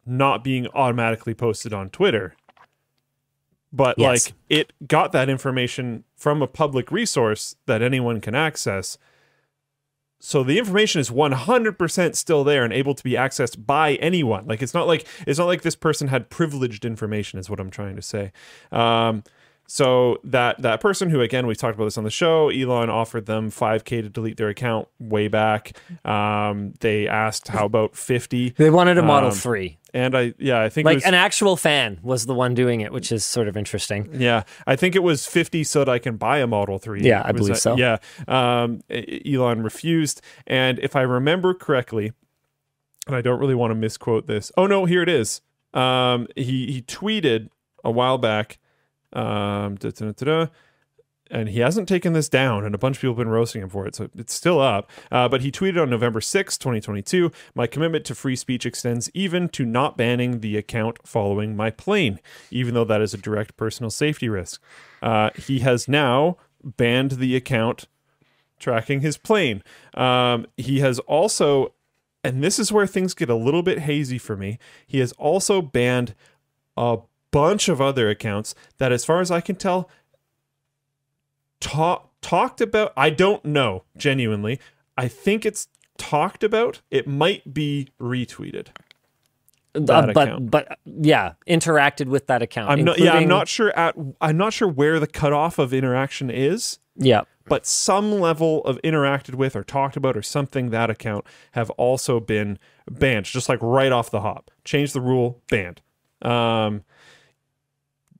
not 0.05 0.43
being 0.43 0.67
automatically 0.73 1.33
posted 1.33 1.71
on 1.71 1.89
Twitter. 1.91 2.33
But 3.71 3.99
Yes. 3.99 4.27
like 4.27 4.35
it 4.49 4.73
got 4.87 5.11
that 5.11 5.29
information 5.29 6.03
from 6.15 6.41
a 6.41 6.47
public 6.47 6.91
resource 6.91 7.55
that 7.67 7.81
anyone 7.81 8.19
can 8.19 8.33
access. 8.35 8.97
So 10.21 10.43
the 10.43 10.57
information 10.59 10.99
is 10.99 11.09
100% 11.09 12.15
still 12.15 12.43
there 12.43 12.65
and 12.65 12.73
able 12.73 12.93
to 12.93 13.03
be 13.03 13.11
accessed 13.11 13.65
by 13.65 13.93
anyone. 13.95 14.47
Like 14.47 14.61
it's 14.61 14.73
not 14.73 14.85
like 14.87 15.07
it's 15.25 15.39
not 15.39 15.45
like 15.45 15.61
this 15.61 15.75
person 15.75 16.09
had 16.09 16.29
privileged 16.29 16.83
information 16.83 17.39
is 17.39 17.49
what 17.49 17.59
I'm 17.59 17.69
trying 17.69 17.95
to 17.95 18.01
say. 18.01 18.31
Um 18.71 19.23
so 19.71 20.17
that 20.23 20.59
that 20.63 20.81
person 20.81 21.09
who 21.11 21.21
again 21.21 21.45
we've 21.45 21.57
talked 21.57 21.75
about 21.75 21.85
this 21.85 21.97
on 21.97 22.03
the 22.03 22.09
show, 22.09 22.49
Elon 22.49 22.89
offered 22.89 23.27
them 23.27 23.51
5k 23.51 24.01
to 24.01 24.09
delete 24.09 24.37
their 24.37 24.49
account 24.49 24.87
way 24.99 25.27
back. 25.27 25.73
Um 26.03 26.73
they 26.79 27.07
asked 27.07 27.49
how 27.49 27.65
about 27.65 27.95
50 27.95 28.49
they 28.57 28.69
wanted 28.71 28.97
a 28.97 29.03
Model 29.03 29.29
Um, 29.29 29.35
3. 29.35 29.77
and 29.93 30.17
I 30.17 30.33
yeah, 30.39 30.59
I 30.61 30.69
think 30.69 30.85
it 30.85 30.89
Like 30.89 30.95
was, 30.97 31.03
an 31.05 31.13
actual 31.13 31.55
fan 31.55 31.99
was 32.01 32.25
the 32.25 32.33
one 32.33 32.55
doing 32.55 32.81
it, 32.81 32.91
which 32.91 33.11
is 33.11 33.23
sort 33.23 33.47
of 33.47 33.55
interesting. 33.55 34.09
Yeah, 34.13 34.43
I 34.65 34.75
think 34.75 34.95
it 34.95 35.03
was 35.03 35.27
50 35.27 35.63
so 35.63 35.79
that 35.85 35.89
I 35.91 35.99
can 35.99 36.17
buy 36.17 36.39
a 36.39 36.47
Model 36.47 36.79
3. 36.79 37.01
Yeah, 37.01 37.21
I 37.23 37.31
believe 37.31 37.53
that- 37.53 37.61
so. 37.61 37.77
Yeah. 37.77 37.97
Um, 38.27 38.81
Elon 38.89 39.61
refused. 39.61 40.21
And 40.47 40.79
if 40.79 40.95
I 40.95 41.01
remember 41.01 41.53
correctly, 41.53 42.11
and 43.07 43.15
I 43.15 43.21
don't 43.21 43.39
really 43.39 43.55
want 43.55 43.71
to 43.71 43.75
misquote 43.75 44.27
this. 44.27 44.51
Oh, 44.57 44.67
no, 44.67 44.85
here 44.85 45.01
it 45.03 45.09
is. 45.09 45.41
Um, 45.73 46.27
he, 46.35 46.71
he 46.71 46.81
tweeted 46.81 47.49
a 47.83 47.91
while 47.91 48.17
back, 48.17 48.57
um, 49.13 49.75
da, 49.75 49.89
da, 49.91 50.11
da, 50.11 50.47
and 51.31 51.49
he 51.49 51.59
hasn't 51.59 51.87
taken 51.87 52.13
this 52.13 52.27
down, 52.27 52.65
and 52.65 52.73
a 52.73 52.77
bunch 52.77 52.97
of 52.97 53.01
people 53.01 53.13
have 53.13 53.17
been 53.17 53.29
roasting 53.29 53.61
him 53.61 53.69
for 53.69 53.85
it, 53.85 53.95
so 53.95 54.09
it's 54.17 54.33
still 54.33 54.59
up. 54.59 54.89
Uh, 55.11 55.27
but 55.27 55.41
he 55.41 55.51
tweeted 55.51 55.81
on 55.81 55.89
November 55.89 56.21
6, 56.21 56.57
2022 56.57 57.31
My 57.53 57.67
commitment 57.67 58.05
to 58.05 58.15
free 58.15 58.35
speech 58.35 58.65
extends 58.65 59.09
even 59.13 59.47
to 59.49 59.65
not 59.65 59.95
banning 59.95 60.39
the 60.39 60.57
account 60.57 60.97
following 61.05 61.55
my 61.55 61.69
plane, 61.69 62.19
even 62.49 62.73
though 62.73 62.83
that 62.85 63.01
is 63.01 63.13
a 63.13 63.17
direct 63.17 63.57
personal 63.57 63.89
safety 63.89 64.27
risk. 64.27 64.61
Uh, 65.01 65.29
he 65.35 65.59
has 65.59 65.87
now 65.87 66.37
banned 66.63 67.11
the 67.11 67.35
account 67.35 67.85
tracking 68.59 69.01
his 69.01 69.17
plane. 69.17 69.63
Um, 69.93 70.45
he 70.57 70.79
has 70.79 70.99
also, 70.99 71.73
and 72.23 72.43
this 72.43 72.59
is 72.59 72.71
where 72.71 72.87
things 72.87 73.13
get 73.13 73.29
a 73.29 73.35
little 73.35 73.63
bit 73.63 73.79
hazy 73.79 74.17
for 74.17 74.35
me, 74.35 74.57
he 74.85 74.99
has 74.99 75.11
also 75.13 75.61
banned 75.61 76.15
a 76.75 76.97
bunch 77.31 77.69
of 77.69 77.79
other 77.81 78.09
accounts 78.09 78.55
that, 78.77 78.91
as 78.91 79.05
far 79.05 79.21
as 79.21 79.31
I 79.31 79.41
can 79.41 79.55
tell, 79.55 79.89
talk, 81.59 82.09
talked 82.21 82.61
about. 82.61 82.93
I 82.95 83.09
don't 83.09 83.43
know, 83.45 83.83
genuinely. 83.97 84.59
I 84.97 85.07
think 85.07 85.45
it's 85.45 85.67
talked 85.97 86.43
about. 86.43 86.81
It 86.91 87.07
might 87.07 87.53
be 87.53 87.89
retweeted. 87.99 88.67
That 89.73 90.09
Uh, 90.09 90.13
but 90.13 90.27
account. 90.27 90.51
but 90.51 90.79
yeah, 90.85 91.33
interacted 91.47 92.07
with 92.07 92.27
that 92.27 92.41
account. 92.41 92.71
I'm 92.71 92.83
not. 92.83 92.97
Yeah, 92.97 93.13
I'm 93.13 93.27
not 93.27 93.47
sure. 93.47 93.71
At 93.77 93.95
I'm 94.19 94.35
not 94.35 94.51
sure 94.51 94.67
where 94.67 94.99
the 94.99 95.07
cutoff 95.07 95.59
of 95.59 95.73
interaction 95.73 96.29
is. 96.29 96.79
Yeah. 97.01 97.21
but 97.45 97.65
some 97.65 98.19
level 98.19 98.61
of 98.65 98.77
interacted 98.83 99.35
with 99.35 99.55
or 99.55 99.63
talked 99.63 99.95
about 99.95 100.17
or 100.17 100.21
something 100.21 100.69
that 100.71 100.89
account 100.89 101.23
have 101.53 101.69
also 101.71 102.19
been 102.19 102.59
banned 102.91 103.25
just 103.25 103.47
like 103.47 103.59
right 103.61 103.93
off 103.93 104.11
the 104.11 104.19
hop 104.19 104.51
change 104.65 104.91
the 104.91 104.99
rule 104.99 105.41
banned 105.49 105.81
um 106.21 106.83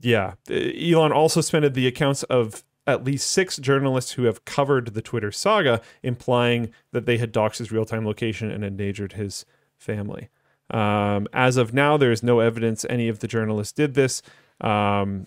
yeah 0.01 0.34
elon 0.49 1.11
also 1.11 1.41
suspended 1.41 1.73
the 1.73 1.88
accounts 1.88 2.23
of 2.23 2.63
at 2.88 3.03
least 3.03 3.30
six 3.30 3.57
journalists 3.57 4.13
who 4.13 4.23
have 4.23 4.45
covered 4.45 4.93
the 4.93 5.01
twitter 5.01 5.31
saga 5.31 5.81
implying 6.03 6.71
that 6.91 7.05
they 7.05 7.17
had 7.17 7.34
doxed 7.34 7.57
his 7.57 7.71
real-time 7.71 8.05
location 8.05 8.49
and 8.49 8.63
endangered 8.63 9.13
his 9.13 9.45
family 9.77 10.30
um, 10.71 11.27
as 11.34 11.57
of 11.57 11.73
now 11.73 11.97
there 11.97 12.11
is 12.11 12.21
no 12.21 12.39
evidence 12.39 12.85
any 12.89 13.07
of 13.07 13.19
the 13.19 13.27
journalists 13.27 13.73
did 13.73 13.93
this 13.93 14.21
um, 14.61 15.26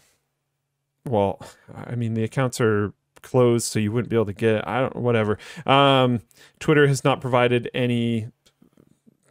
well 1.04 1.40
i 1.74 1.94
mean 1.94 2.14
the 2.14 2.24
accounts 2.24 2.60
are 2.60 2.92
closed 3.22 3.66
so 3.66 3.78
you 3.78 3.90
wouldn't 3.90 4.10
be 4.10 4.16
able 4.16 4.26
to 4.26 4.32
get 4.32 4.56
it. 4.56 4.64
I 4.66 4.80
don't 4.80 4.96
whatever. 4.96 5.38
Um, 5.64 6.20
Twitter 6.60 6.86
has 6.86 7.04
not 7.04 7.20
provided 7.20 7.70
any 7.72 8.28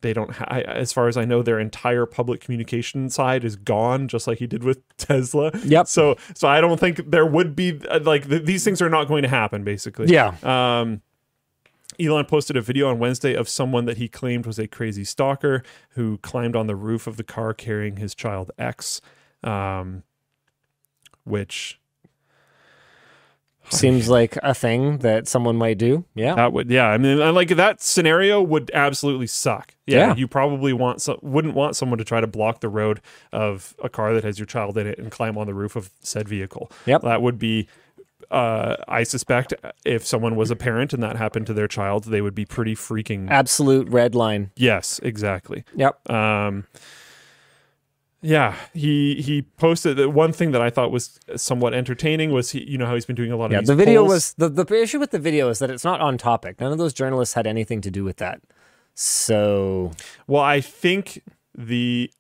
they 0.02 0.14
don't 0.14 0.32
ha- 0.32 0.46
I, 0.48 0.62
as 0.62 0.92
far 0.92 1.08
as 1.08 1.18
i 1.18 1.26
know 1.26 1.42
their 1.44 1.60
entire 1.60 2.06
public 2.06 2.42
communication 2.42 3.10
side 3.10 3.44
is 3.44 3.56
gone 3.56 4.08
just 4.08 4.28
like 4.28 4.40
he 4.40 4.48
did 4.48 4.64
with 4.64 4.80
tesla 4.98 5.52
Yep. 5.64 5.88
so 5.88 6.16
so 6.36 6.48
i 6.48 6.60
don't 6.62 6.80
think 6.80 7.10
there 7.10 7.26
would 7.26 7.56
be 7.56 7.80
uh, 7.90 8.00
like 8.04 8.28
th- 8.28 8.44
these 8.46 8.64
things 8.64 8.82
are 8.82 8.90
not 8.90 9.08
going 9.08 9.24
to 9.24 9.30
happen 9.30 9.64
basically 9.64 10.08
Yeah. 10.08 10.36
um 10.44 11.02
Elon 12.00 12.26
posted 12.26 12.56
a 12.56 12.62
video 12.62 12.90
on 12.90 12.98
Wednesday 13.00 13.36
of 13.36 13.48
someone 13.50 13.86
that 13.86 13.98
he 13.98 14.08
claimed 14.08 14.48
was 14.48 14.58
a 14.58 14.66
crazy 14.66 15.04
stalker 15.04 15.62
who 15.90 16.18
climbed 16.20 16.56
on 16.56 16.66
the 16.66 16.76
roof 16.76 17.06
of 17.06 17.18
the 17.18 17.24
car 17.24 17.54
carrying 17.54 17.98
his 17.98 18.16
child 18.16 18.50
X, 18.58 19.02
um, 19.44 20.02
which 21.26 21.80
Seems 23.72 24.10
like 24.18 24.38
a 24.44 24.54
thing 24.54 25.00
that 25.00 25.28
someone 25.28 25.56
might 25.56 25.78
do. 25.78 26.06
Yeah. 26.16 26.36
That 26.36 26.54
would, 26.54 26.70
yeah. 26.70 26.88
I 26.88 26.98
mean, 26.98 27.18
like 27.34 27.50
that 27.50 27.82
scenario 27.82 28.42
would 28.42 28.70
absolutely 28.74 29.28
suck. 29.28 29.76
Yeah, 29.88 30.08
Yeah. 30.10 30.16
you 30.16 30.28
probably 30.28 30.74
want 30.74 31.02
some, 31.02 31.18
wouldn't 31.22 31.54
want 31.56 31.76
someone 31.76 31.98
to 31.98 32.06
try 32.06 32.22
to 32.22 32.28
block 32.28 32.62
the 32.62 32.70
road 32.70 33.02
of 33.34 33.76
a 33.84 33.90
car 33.90 34.14
that 34.14 34.24
has 34.24 34.38
your 34.40 34.46
child 34.46 34.78
in 34.78 34.88
it 34.88 35.00
and 35.00 35.12
climb 35.12 35.38
on 35.38 35.48
the 35.48 35.54
roof 35.54 35.76
of 35.76 35.90
said 36.02 36.28
vehicle. 36.30 36.72
Yep. 36.86 37.02
that 37.02 37.22
would 37.22 37.40
be. 37.40 37.68
Uh, 38.30 38.78
I 38.88 39.04
suspect 39.04 39.54
if 39.84 40.06
someone 40.06 40.38
was 40.38 40.52
a 40.52 40.56
parent 40.56 40.94
and 40.94 41.04
that 41.04 41.18
happened 41.18 41.48
to 41.48 41.54
their 41.54 41.68
child, 41.68 42.06
they 42.06 42.22
would 42.22 42.36
be 42.36 42.46
pretty 42.46 42.76
freaking. 42.76 43.30
Absolute 43.30 43.90
red 43.90 44.16
line. 44.16 44.52
yes, 44.56 45.00
exactly. 45.04 45.66
Yep. 45.76 46.10
Um, 46.10 46.66
yeah, 48.22 48.56
he 48.74 49.22
he 49.22 49.42
posted 49.42 49.98
that 49.98 50.10
one 50.12 50.32
thing 50.32 50.52
that 50.52 50.62
I 50.62 50.70
thought 50.70 50.92
was 50.92 51.20
somewhat 51.36 51.74
entertaining 51.74 52.32
was 52.32 52.52
he, 52.52 52.64
you 52.64 52.78
know 52.78 52.86
how 52.86 52.94
he's 52.94 53.06
been 53.06 53.16
doing 53.16 53.32
a 53.32 53.36
lot 53.36 53.46
of 53.48 53.52
Yeah. 53.54 53.62
The 53.62 53.76
video 53.76 54.02
polls. 54.02 54.14
was 54.14 54.34
the, 54.34 54.50
the 54.50 54.82
issue 54.82 55.00
with 55.00 55.10
the 55.10 55.20
video 55.20 55.50
is 55.50 55.58
that 55.60 55.72
it's 55.72 55.84
not 55.84 56.02
on 56.02 56.20
topic. 56.20 56.60
None 56.60 56.72
of 56.72 56.78
those 56.78 56.94
journalists 56.94 57.34
had 57.34 57.48
anything 57.48 57.82
to 57.82 57.90
do 57.90 58.04
with 58.04 58.18
that. 58.18 58.42
So 58.94 59.92
Well, 60.28 60.44
I 60.44 60.62
think 60.62 61.24
the 61.58 62.12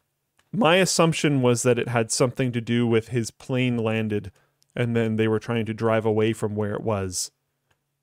my 0.51 0.77
assumption 0.77 1.43
was 1.43 1.61
that 1.63 1.77
it 1.77 1.87
had 1.87 2.11
something 2.11 2.51
to 2.51 2.61
do 2.61 2.87
with 2.87 3.09
his 3.09 3.29
plane 3.29 3.77
landed 3.77 4.31
and 4.75 4.95
then 4.95 5.17
they 5.17 5.27
were 5.27 5.39
trying 5.39 5.65
to 5.67 5.73
drive 5.73 6.05
away 6.05 6.33
from 6.33 6.55
where 6.55 6.73
it 6.73 6.81
was 6.81 7.31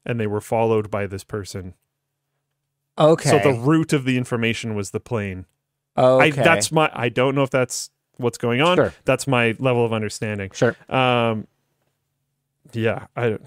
and 0.07 0.21
they 0.21 0.27
were 0.29 0.41
followed 0.41 0.89
by 0.89 1.07
this 1.07 1.25
person. 1.25 1.75
okay. 2.97 3.29
So 3.31 3.39
the 3.39 3.59
root 3.59 3.93
of 3.93 4.05
the 4.05 4.17
information 4.17 4.77
was 4.77 4.93
the 4.93 5.01
plane. 5.01 5.47
Okay. 5.97 6.27
I 6.27 6.31
that's 6.31 6.73
my 6.73 6.91
I 6.93 7.09
don't 7.09 7.35
know 7.35 7.43
if 7.43 7.51
that's 7.51 7.91
what's 8.17 8.39
going 8.39 8.61
on. 8.61 8.77
Sure. 8.77 8.95
That's 9.05 9.27
my 9.27 9.57
level 9.59 9.85
of 9.85 9.93
understanding. 9.93 10.51
sure. 10.53 10.77
Um 10.89 11.47
yeah, 12.73 13.07
I 13.17 13.39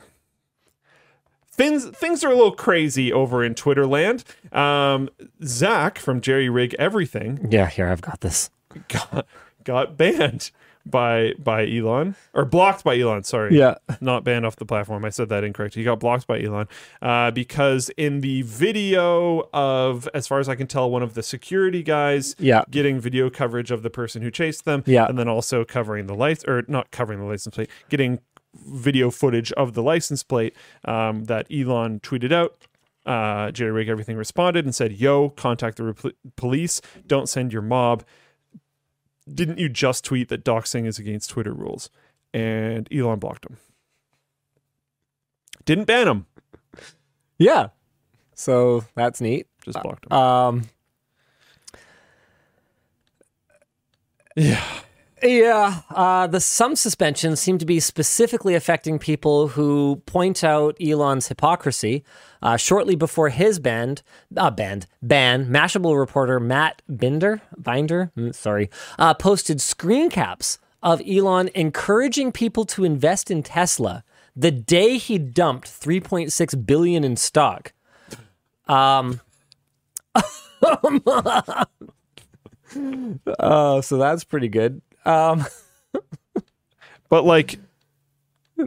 Things 1.54 1.90
things 1.90 2.24
are 2.24 2.32
a 2.32 2.36
little 2.36 2.54
crazy 2.54 3.12
over 3.12 3.44
in 3.44 3.56
Twitter 3.56 3.86
land. 3.86 4.24
Um, 4.52 5.10
Zach 5.44 6.00
from 6.00 6.22
Jerry 6.22 6.50
Rig 6.50 6.74
Everything 6.80 7.48
Yeah. 7.52 7.68
Here 7.68 7.88
I've 7.90 8.02
got 8.02 8.22
this. 8.22 8.50
got 8.88 9.28
got 9.64 9.98
banned 9.98 10.52
by 10.86 11.34
by 11.40 11.68
Elon 11.68 12.16
or 12.34 12.46
blocked 12.46 12.84
by 12.84 12.98
Elon. 13.00 13.24
Sorry, 13.24 13.58
Yeah. 13.58 13.76
not 14.02 14.24
banned 14.24 14.46
off 14.46 14.56
the 14.56 14.66
platform. 14.66 15.06
I 15.06 15.10
said 15.10 15.30
that 15.30 15.44
incorrect. 15.44 15.76
He 15.76 15.84
got 15.84 16.00
blocked 16.00 16.28
by 16.28 16.42
Elon 16.42 16.68
uh, 17.02 17.32
because 17.32 17.90
in 17.98 18.22
the 18.22 18.42
video 18.44 19.50
of, 19.54 20.08
as 20.14 20.28
far 20.28 20.40
as 20.40 20.48
I 20.50 20.56
can 20.56 20.68
tell, 20.68 20.90
one 20.90 21.04
of 21.04 21.14
the 21.14 21.24
security 21.24 21.84
guys 21.84 22.36
Yeah. 22.40 22.64
getting 22.70 23.00
video 23.00 23.30
coverage 23.30 23.72
of 23.72 23.84
the 23.84 23.90
person 23.90 24.22
who 24.22 24.32
chased 24.32 24.66
them, 24.66 24.84
Yeah. 24.86 25.06
and 25.08 25.18
then 25.20 25.28
also 25.28 25.64
covering 25.66 26.08
the 26.08 26.16
lights 26.16 26.44
or 26.48 26.64
not 26.68 26.92
covering 26.92 27.20
the 27.20 27.26
license 27.26 27.56
plate, 27.56 27.70
getting 27.90 28.20
video 28.54 29.10
footage 29.10 29.52
of 29.54 29.74
the 29.74 29.82
license 29.84 30.24
plate 30.24 30.56
um, 30.86 31.26
that 31.26 31.48
Elon 31.52 32.00
tweeted 32.02 32.32
out. 32.32 32.56
Uh, 33.06 33.50
Jerry 33.50 33.72
Rig 33.72 33.90
Everything 33.90 34.16
responded 34.16 34.64
and 34.64 34.76
said, 34.76 34.92
"Yo, 34.92 35.30
contact 35.30 35.78
the 35.78 35.84
repl- 35.84 36.12
police. 36.36 36.82
Don't 37.08 37.28
send 37.28 37.52
your 37.52 37.64
mob." 37.64 38.04
Didn't 39.32 39.60
you 39.60 39.70
just 39.70 40.04
tweet 40.06 40.30
that 40.30 40.44
doxing 40.44 40.86
is 40.86 41.00
against 41.00 41.30
Twitter 41.30 41.54
rules? 41.54 41.90
And 42.34 42.88
Elon 42.94 43.20
blocked 43.20 43.46
him. 43.46 43.58
Didn't 45.66 45.86
ban 45.86 46.08
him, 46.08 46.26
Yeah. 47.38 47.68
So 48.34 48.84
that's 48.96 49.22
neat. 49.22 49.48
just 49.64 49.82
blocked 49.84 50.06
him. 50.06 50.12
Um. 50.14 50.64
yeah. 54.36 54.64
Yeah, 55.24 55.82
uh, 55.92 56.26
the 56.26 56.40
some 56.40 56.76
suspensions 56.76 57.40
seem 57.40 57.60
to 57.60 57.66
be 57.66 57.80
specifically 57.80 58.56
affecting 58.56 58.98
people 58.98 59.50
who 59.50 60.02
point 60.08 60.44
out 60.44 60.76
Elon's 60.82 61.28
hypocrisy. 61.28 62.04
Uh, 62.42 62.58
shortly 62.58 62.96
before 62.96 63.30
his 63.30 63.60
band, 63.60 64.02
uh, 64.36 64.50
band 64.50 64.88
ban, 65.02 65.46
Mashable 65.48 65.98
reporter 66.00 66.40
Matt 66.40 66.82
Binder, 66.90 67.42
Binder, 67.58 68.12
Mm, 68.18 68.34
sorry, 68.34 68.70
uh, 68.98 69.14
posted 69.14 69.62
screen 69.62 70.10
caps 70.10 70.58
of 70.82 71.02
Elon 71.08 71.50
encouraging 71.54 72.32
people 72.32 72.66
to 72.66 72.84
invest 72.84 73.30
in 73.30 73.44
Tesla 73.44 74.04
the 74.36 74.52
day 74.52 74.98
he 74.98 75.18
dumped 75.18 75.68
3.6 75.68 76.66
billion 76.66 77.04
in 77.04 77.16
stock. 77.16 77.74
Um. 78.68 79.22
Uh, 80.14 81.66
so 83.82 83.98
that's 83.98 84.24
pretty 84.24 84.48
good. 84.48 84.82
Um, 85.06 85.46
But 87.10 87.26
like, 87.26 87.60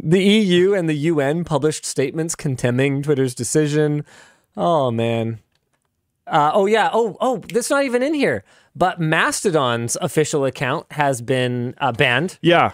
The 0.03 0.23
EU 0.23 0.75
and 0.75 0.89
the 0.89 0.95
UN 0.95 1.45
published 1.45 1.85
statements 1.85 2.35
condemning 2.35 3.03
Twitter's 3.03 3.35
decision. 3.35 4.05
Oh 4.57 4.91
man. 4.91 5.41
Uh, 6.27 6.51
oh 6.55 6.67
yeah. 6.67 6.91
Oh 6.93 7.17
oh. 7.21 7.39
That's 7.39 7.71
not 7.71 7.85
even 7.85 8.03
in 8.03 8.15
here. 8.15 8.45
But 8.77 9.01
Mastodon's 9.01 9.97
official 10.01 10.45
account 10.45 10.91
has 10.93 11.23
been 11.23 11.75
uh, 11.79 11.93
banned, 11.93 12.39
yeah, 12.43 12.73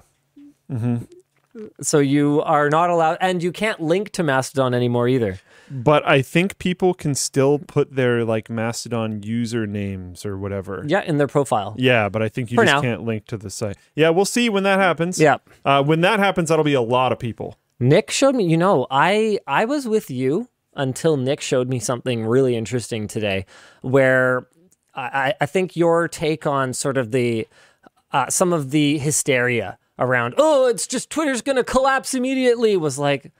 so 1.80 1.98
you 1.98 2.42
are 2.42 2.70
not 2.70 2.90
allowed, 2.90 3.18
and 3.20 3.42
you 3.42 3.52
can't 3.52 3.80
link 3.80 4.10
to 4.12 4.22
Mastodon 4.22 4.72
anymore 4.72 5.08
either. 5.08 5.38
But 5.70 6.06
I 6.06 6.22
think 6.22 6.58
people 6.58 6.94
can 6.94 7.14
still 7.14 7.58
put 7.58 7.94
their 7.94 8.24
like 8.24 8.50
Mastodon 8.50 9.20
usernames 9.20 10.26
or 10.26 10.36
whatever. 10.36 10.84
Yeah, 10.86 11.02
in 11.02 11.18
their 11.18 11.28
profile. 11.28 11.74
Yeah, 11.78 12.08
but 12.08 12.22
I 12.22 12.28
think 12.28 12.50
you 12.50 12.56
For 12.56 12.64
just 12.64 12.74
now. 12.74 12.80
can't 12.80 13.04
link 13.04 13.26
to 13.26 13.36
the 13.36 13.50
site. 13.50 13.76
Yeah, 13.94 14.10
we'll 14.10 14.24
see 14.24 14.48
when 14.48 14.64
that 14.64 14.78
happens. 14.78 15.18
Yeah. 15.20 15.38
Uh, 15.64 15.82
when 15.82 16.00
that 16.00 16.18
happens, 16.18 16.48
that'll 16.48 16.64
be 16.64 16.74
a 16.74 16.80
lot 16.82 17.12
of 17.12 17.18
people. 17.18 17.56
Nick 17.78 18.10
showed 18.10 18.34
me, 18.34 18.44
you 18.44 18.56
know, 18.56 18.86
I 18.90 19.38
I 19.46 19.64
was 19.64 19.86
with 19.88 20.10
you 20.10 20.48
until 20.74 21.16
Nick 21.16 21.40
showed 21.40 21.68
me 21.68 21.78
something 21.78 22.24
really 22.24 22.56
interesting 22.56 23.08
today 23.08 23.46
where 23.82 24.46
I, 24.94 25.34
I 25.40 25.46
think 25.46 25.76
your 25.76 26.08
take 26.08 26.46
on 26.46 26.72
sort 26.72 26.96
of 26.98 27.10
the 27.10 27.46
uh, 28.12 28.28
some 28.28 28.52
of 28.52 28.70
the 28.70 28.98
hysteria 28.98 29.78
around, 29.98 30.34
oh, 30.36 30.66
it's 30.66 30.86
just 30.86 31.10
Twitter's 31.10 31.42
gonna 31.42 31.64
collapse 31.64 32.12
immediately 32.14 32.76
was 32.76 32.98
like 32.98 33.32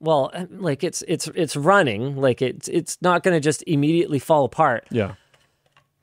well, 0.00 0.30
uh, 0.34 0.46
like 0.50 0.82
it's 0.82 1.02
it's 1.06 1.28
it's 1.34 1.56
running, 1.56 2.16
like 2.16 2.42
it's 2.42 2.68
it's 2.68 2.98
not 3.02 3.22
gonna 3.22 3.40
just 3.40 3.62
immediately 3.66 4.18
fall 4.18 4.44
apart. 4.44 4.86
Yeah. 4.90 5.14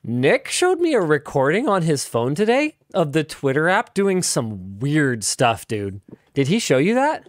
Nick 0.03 0.47
showed 0.47 0.79
me 0.79 0.93
a 0.93 1.01
recording 1.01 1.67
on 1.67 1.81
his 1.81 2.05
phone 2.05 2.33
today 2.33 2.77
of 2.93 3.11
the 3.11 3.23
Twitter 3.23 3.67
app 3.67 3.93
doing 3.93 4.21
some 4.21 4.79
weird 4.79 5.23
stuff, 5.23 5.67
dude. 5.67 5.99
Did 6.33 6.47
he 6.47 6.59
show 6.59 6.77
you 6.77 6.93
that? 6.95 7.27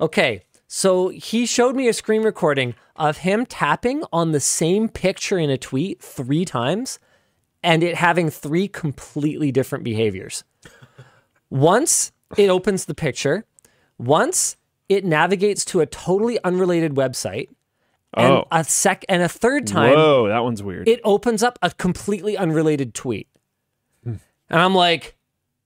Okay, 0.00 0.42
so 0.66 1.08
he 1.08 1.46
showed 1.46 1.74
me 1.74 1.88
a 1.88 1.94
screen 1.94 2.22
recording 2.22 2.74
of 2.94 3.18
him 3.18 3.46
tapping 3.46 4.02
on 4.12 4.32
the 4.32 4.40
same 4.40 4.88
picture 4.88 5.38
in 5.38 5.48
a 5.48 5.56
tweet 5.56 6.02
three 6.02 6.44
times 6.44 6.98
and 7.62 7.82
it 7.82 7.94
having 7.94 8.28
three 8.28 8.68
completely 8.68 9.50
different 9.50 9.82
behaviors. 9.82 10.44
Once 11.50 12.12
it 12.36 12.50
opens 12.50 12.84
the 12.84 12.94
picture, 12.94 13.46
once 13.96 14.56
it 14.88 15.04
navigates 15.04 15.64
to 15.66 15.80
a 15.80 15.86
totally 15.86 16.38
unrelated 16.44 16.94
website, 16.94 17.48
and 18.14 18.32
Oh. 18.32 18.48
a 18.50 18.64
sec 18.64 19.04
and 19.08 19.22
a 19.22 19.28
third 19.28 19.66
time 19.66 19.94
Whoa, 19.94 20.28
that 20.28 20.42
one's 20.42 20.62
weird. 20.62 20.88
it 20.88 21.00
opens 21.04 21.42
up 21.42 21.58
a 21.62 21.70
completely 21.72 22.36
unrelated 22.36 22.94
tweet. 22.94 23.28
And 24.04 24.58
I'm 24.62 24.74
like, 24.74 25.14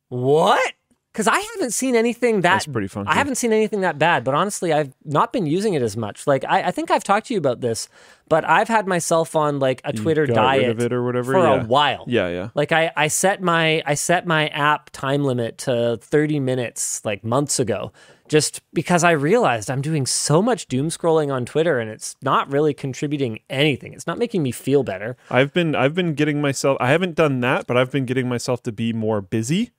what? 0.09 0.73
Because 1.13 1.29
I 1.29 1.39
haven't 1.39 1.73
seen 1.73 1.95
anything 1.95 2.37
that 2.41 2.55
That's 2.55 2.67
pretty 2.67 2.89
funky. 2.89 3.11
I 3.11 3.15
haven't 3.15 3.35
seen 3.37 3.53
anything 3.53 3.83
that 3.83 3.99
bad, 3.99 4.25
but 4.25 4.35
honestly, 4.35 4.73
I've 4.73 4.93
not 5.05 5.33
been 5.33 5.47
using 5.47 5.75
it 5.75 5.83
as 5.83 5.97
much. 5.97 6.27
Like 6.27 6.43
I, 6.49 6.65
I 6.65 6.71
think 6.73 6.91
I've 6.91 7.05
talked 7.05 7.27
to 7.29 7.35
you 7.35 7.39
about 7.39 7.61
this, 7.61 7.89
but 8.29 8.49
I've 8.49 8.69
had 8.69 8.87
myself 8.89 9.37
on 9.37 9.59
like 9.59 9.83
a 9.85 9.93
Twitter 9.93 10.27
got 10.27 10.35
diet 10.35 10.63
rid 10.63 10.71
of 10.71 10.81
it 10.81 10.93
or 10.93 11.05
whatever, 11.05 11.33
for 11.35 11.39
yeah. 11.39 11.63
a 11.63 11.65
while. 11.65 12.05
yeah, 12.09 12.29
yeah. 12.29 12.49
Like 12.55 12.73
I, 12.73 12.91
I 12.97 13.09
set 13.09 13.43
my 13.43 13.83
I 13.87 13.95
set 13.95 14.27
my 14.27 14.49
app 14.49 14.91
time 14.91 15.23
limit 15.23 15.59
to 15.59 15.99
30 16.01 16.41
minutes 16.41 17.05
like 17.05 17.23
months 17.23 17.61
ago 17.61 17.93
just 18.33 18.63
because 18.73 19.05
I 19.05 19.11
realized 19.11 19.71
I'm 19.71 19.83
doing 19.83 20.07
so 20.07 20.41
much 20.41 20.67
doom 20.67 20.89
scrolling 20.89 21.31
on 21.31 21.45
Twitter 21.45 21.79
and 21.79 21.91
it's 21.91 22.17
not 22.23 22.51
really 22.51 22.73
contributing 22.73 23.41
anything. 23.51 23.93
It's 23.93 24.07
not 24.07 24.17
making 24.17 24.43
me 24.43 24.53
feel 24.53 24.83
better. 24.83 25.19
I've 25.29 25.53
been 25.53 25.75
I've 25.75 25.95
been 25.95 26.15
getting 26.15 26.41
myself 26.41 26.79
I 26.81 26.89
haven't 26.93 27.15
done 27.15 27.41
that, 27.41 27.67
but 27.67 27.77
I've 27.77 27.91
been 27.91 28.07
getting 28.07 28.31
myself 28.31 28.63
to 28.63 28.73
be 28.73 28.95
more 28.95 29.21
busy. 29.21 29.73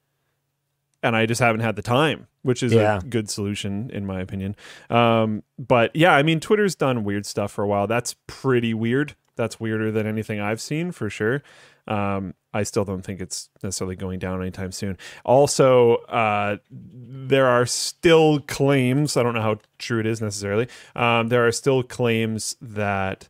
And 1.02 1.16
I 1.16 1.26
just 1.26 1.42
haven't 1.42 1.62
had 1.62 1.76
the 1.76 1.82
time, 1.82 2.28
which 2.44 2.62
is 2.62 2.74
Yeah. 2.74 3.00
a 3.00 3.02
good 3.02 3.28
solution 3.28 3.90
in 3.92 4.06
my 4.06 4.22
opinion. 4.22 4.56
Um, 4.88 5.42
but 5.58 5.90
yeah, 5.96 6.14
I 6.14 6.22
mean 6.22 6.40
Twitter's 6.40 6.76
done 6.76 7.04
weird 7.04 7.26
stuff 7.26 7.52
for 7.52 7.64
a 7.64 7.68
while. 7.68 7.88
That's 7.88 8.16
pretty 8.28 8.76
weird 8.76 9.16
that's 9.36 9.60
weirder 9.60 9.92
than 9.92 10.08
anything 10.08 10.40
I've 10.40 10.62
seen 10.62 10.92
for 10.92 11.10
sure. 11.10 11.44
Um, 11.88 12.34
I 12.54 12.64
still 12.64 12.86
don't 12.86 13.02
think 13.02 13.20
it's 13.20 13.50
necessarily 13.62 13.96
going 13.96 14.20
down 14.20 14.42
anytime 14.42 14.72
soon. 14.72 14.98
Also, 15.26 15.96
uh, 16.06 16.58
there 16.72 17.48
are 17.48 17.66
still 17.66 18.40
claims. 18.40 19.18
I 19.18 19.24
don't 19.24 19.34
know 19.34 19.42
how 19.42 19.60
true 19.80 20.00
it 20.00 20.06
is 20.06 20.22
necessarily. 20.22 20.68
Um, 20.96 21.30
there 21.30 21.46
are 21.46 21.52
still 21.52 21.84
claims 21.84 22.56
that 22.62 23.28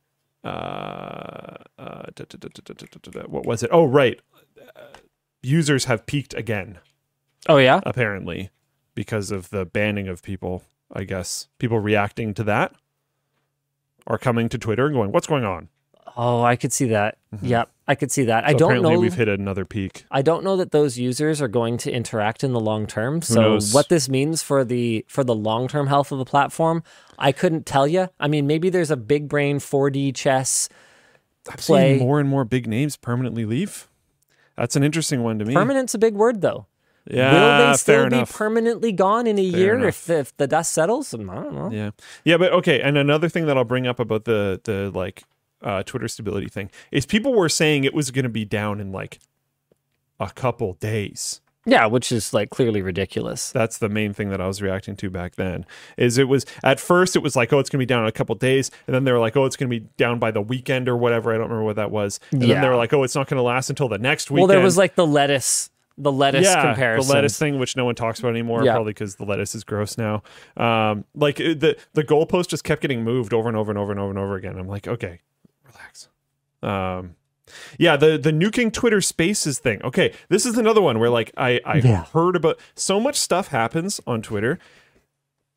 what 3.28 3.46
was 3.46 3.64
it? 3.64 3.70
Oh, 3.72 3.86
right. 3.86 4.20
Uh, 4.76 4.82
users 5.42 5.86
have 5.86 6.06
peaked 6.06 6.34
again. 6.34 6.80
Oh 7.48 7.58
yeah, 7.58 7.82
apparently 7.86 8.50
because 8.96 9.32
of 9.32 9.50
the 9.50 9.66
banning 9.66 10.08
of 10.08 10.22
people. 10.22 10.64
I 10.96 11.06
guess 11.06 11.48
people 11.58 11.80
reacting 11.80 12.36
to 12.36 12.44
that 12.44 12.76
are 14.06 14.20
coming 14.20 14.48
to 14.50 14.58
Twitter 14.60 14.86
and 14.86 14.94
going, 14.94 15.12
"What's 15.12 15.28
going 15.28 15.44
on?" 15.44 15.70
Oh, 16.16 16.44
I 16.44 16.56
could 16.56 16.72
see 16.74 16.86
that. 16.88 17.18
Mm-hmm. 17.34 17.46
Yep, 17.48 17.70
I 17.88 17.96
could 17.96 18.12
see 18.12 18.24
that. 18.26 18.46
I 18.46 18.54
don't 18.54 18.70
apparently 18.72 18.94
know. 18.94 19.00
we've 19.00 19.14
hit 19.14 19.28
another 19.28 19.66
peak 19.66 20.06
I 20.12 20.22
don't 20.22 20.44
know 20.44 20.56
that 20.58 20.72
those 20.72 20.98
users 20.98 21.42
are 21.42 21.48
going 21.48 21.78
to 21.78 21.92
interact 21.92 22.44
in 22.44 22.54
the 22.54 22.60
long 22.60 22.88
term. 22.88 23.22
So 23.22 23.60
what 23.72 23.90
this 23.90 24.08
means 24.08 24.42
for 24.44 24.64
the 24.64 25.06
for 25.08 25.24
the 25.24 25.36
long 25.36 25.68
term 25.68 25.88
health 25.88 26.12
of 26.12 26.20
the 26.20 26.26
platform, 26.26 26.84
I 27.18 27.32
couldn't 27.32 27.66
tell 27.66 27.88
you. 27.88 28.10
I 28.20 28.28
mean, 28.28 28.48
maybe 28.48 28.70
there's 28.70 28.92
a 28.92 28.98
big 28.98 29.28
brain 29.28 29.60
4D 29.60 30.16
chess 30.16 30.70
I've 31.50 31.58
play. 31.58 31.98
seen 31.98 32.08
more 32.08 32.20
and 32.20 32.30
more 32.30 32.46
big 32.46 32.68
names 32.68 32.96
permanently 32.96 33.46
leave 33.46 33.90
that's 34.56 34.76
an 34.76 34.84
interesting 34.84 35.24
one 35.24 35.40
to 35.40 35.46
me 35.46 35.54
Permanent's 35.54 35.94
a 35.94 35.98
big 35.98 36.14
word 36.14 36.42
though. 36.42 36.68
yeah 37.06 37.34
Will 37.34 37.72
they 37.72 37.78
fair 37.78 38.08
still 38.08 38.20
be 38.22 38.26
permanently 38.26 38.92
gone 38.92 39.28
in 39.28 39.38
a 39.38 39.44
year 39.44 39.84
if 39.86 40.06
the, 40.06 40.20
if 40.20 40.38
the 40.38 40.48
dust 40.48 40.72
settles? 40.72 41.14
I 41.14 41.18
don't 41.18 41.54
know. 41.54 41.70
Yeah, 41.72 41.92
yeah, 42.24 42.38
but 42.38 42.54
okay. 42.54 42.82
And 42.82 42.98
another 42.98 43.28
thing 43.30 43.46
that 43.48 43.58
I'll 43.58 43.66
bring 43.66 43.88
up 43.88 44.00
about 44.00 44.26
the 44.26 44.62
the 44.64 44.92
like 44.94 45.24
uh, 45.64 45.84
Twitter 45.84 46.08
stability 46.08 46.48
thing 46.48 46.70
is 46.92 47.06
people 47.06 47.34
were 47.34 47.50
saying 47.50 47.84
it 47.84 47.94
was 47.94 48.12
going 48.12 48.24
to 48.24 48.30
be 48.30 48.46
down 48.46 48.80
in 48.80 48.92
like 48.92 49.20
a 50.20 50.30
couple 50.32 50.74
days. 50.74 51.42
Yeah, 51.66 51.86
which 51.86 52.12
is 52.12 52.34
like 52.34 52.50
clearly 52.50 52.82
ridiculous. 52.82 53.50
That's 53.52 53.78
the 53.78 53.88
main 53.88 54.14
thing 54.14 54.30
that 54.32 54.42
I 54.42 54.48
was 54.48 54.62
reacting 54.62 54.98
to 54.98 55.10
back 55.10 55.36
then. 55.36 55.66
Is 55.96 56.18
it 56.18 56.28
was 56.28 56.46
at 56.62 56.78
first 56.78 57.16
it 57.16 57.20
was 57.20 57.38
like 57.38 57.54
oh 57.54 57.60
it's 57.60 57.70
going 57.70 57.78
to 57.80 57.82
be 57.82 57.86
down 57.86 58.02
in 58.04 58.10
a 58.10 58.12
couple 58.12 58.36
days, 58.36 58.70
and 58.86 58.94
then 58.94 59.06
they 59.06 59.14
were 59.14 59.20
like 59.20 59.38
oh 59.38 59.46
it's 59.46 59.56
going 59.56 59.70
to 59.70 59.80
be 59.80 59.88
down 59.96 60.20
by 60.20 60.30
the 60.30 60.42
weekend 60.42 60.90
or 60.90 60.98
whatever. 60.98 61.32
I 61.32 61.36
don't 61.36 61.44
remember 61.44 61.64
what 61.64 61.78
that 61.78 61.90
was. 61.90 62.20
And 62.32 62.42
then 62.42 62.62
they 62.62 62.68
were 62.68 62.76
like 62.76 62.92
oh 62.92 63.04
it's 63.04 63.16
not 63.16 63.28
going 63.28 63.38
to 63.38 63.44
last 63.44 63.70
until 63.70 63.88
the 63.88 63.98
next 63.98 64.30
week. 64.30 64.40
Well, 64.40 64.48
there 64.48 64.60
was 64.60 64.78
like 64.78 64.96
the 64.96 65.08
lettuce, 65.08 65.70
the 65.98 66.12
lettuce 66.12 66.44
yeah, 66.44 66.62
comparison. 66.62 67.08
the 67.08 67.14
lettuce 67.14 67.40
thing, 67.40 67.60
which 67.60 67.78
no 67.78 67.86
one 67.86 67.96
talks 67.96 68.20
about 68.20 68.32
anymore, 68.32 68.66
Yeah. 68.66 68.74
probably 68.74 68.92
because 68.92 69.16
the 69.16 69.26
lettuce 69.26 69.56
is 69.56 69.64
gross 69.64 69.98
now. 69.98 70.22
Um, 70.58 71.06
like 71.16 71.40
it- 71.40 71.62
the 71.62 71.78
the 71.94 72.04
goalpost 72.04 72.50
just 72.50 72.66
kept 72.66 72.82
getting 72.82 73.06
moved 73.06 73.34
over 73.34 73.48
and 73.48 73.56
over 73.56 73.72
and 73.72 73.80
over 73.80 73.92
and 73.92 74.02
over 74.02 74.10
and 74.10 74.20
over 74.20 74.36
again. 74.36 74.58
I'm 74.60 74.68
like, 74.68 74.86
okay. 74.86 75.22
Um, 76.64 77.16
yeah, 77.78 77.98
the 77.98 78.18
the 78.18 78.32
nuking 78.32 78.72
Twitter 78.72 79.02
Spaces 79.02 79.60
thing. 79.60 79.82
Okay, 79.84 80.14
this 80.30 80.46
is 80.46 80.58
another 80.58 80.82
one 80.82 80.98
where 81.00 81.10
like 81.10 81.32
I 81.38 81.60
I 81.66 81.78
Yeah. 81.78 82.06
heard 82.06 82.36
about 82.36 82.60
so 82.76 83.00
much 83.00 83.16
stuff 83.18 83.50
happens 83.50 84.00
on 84.08 84.22
Twitter, 84.22 84.60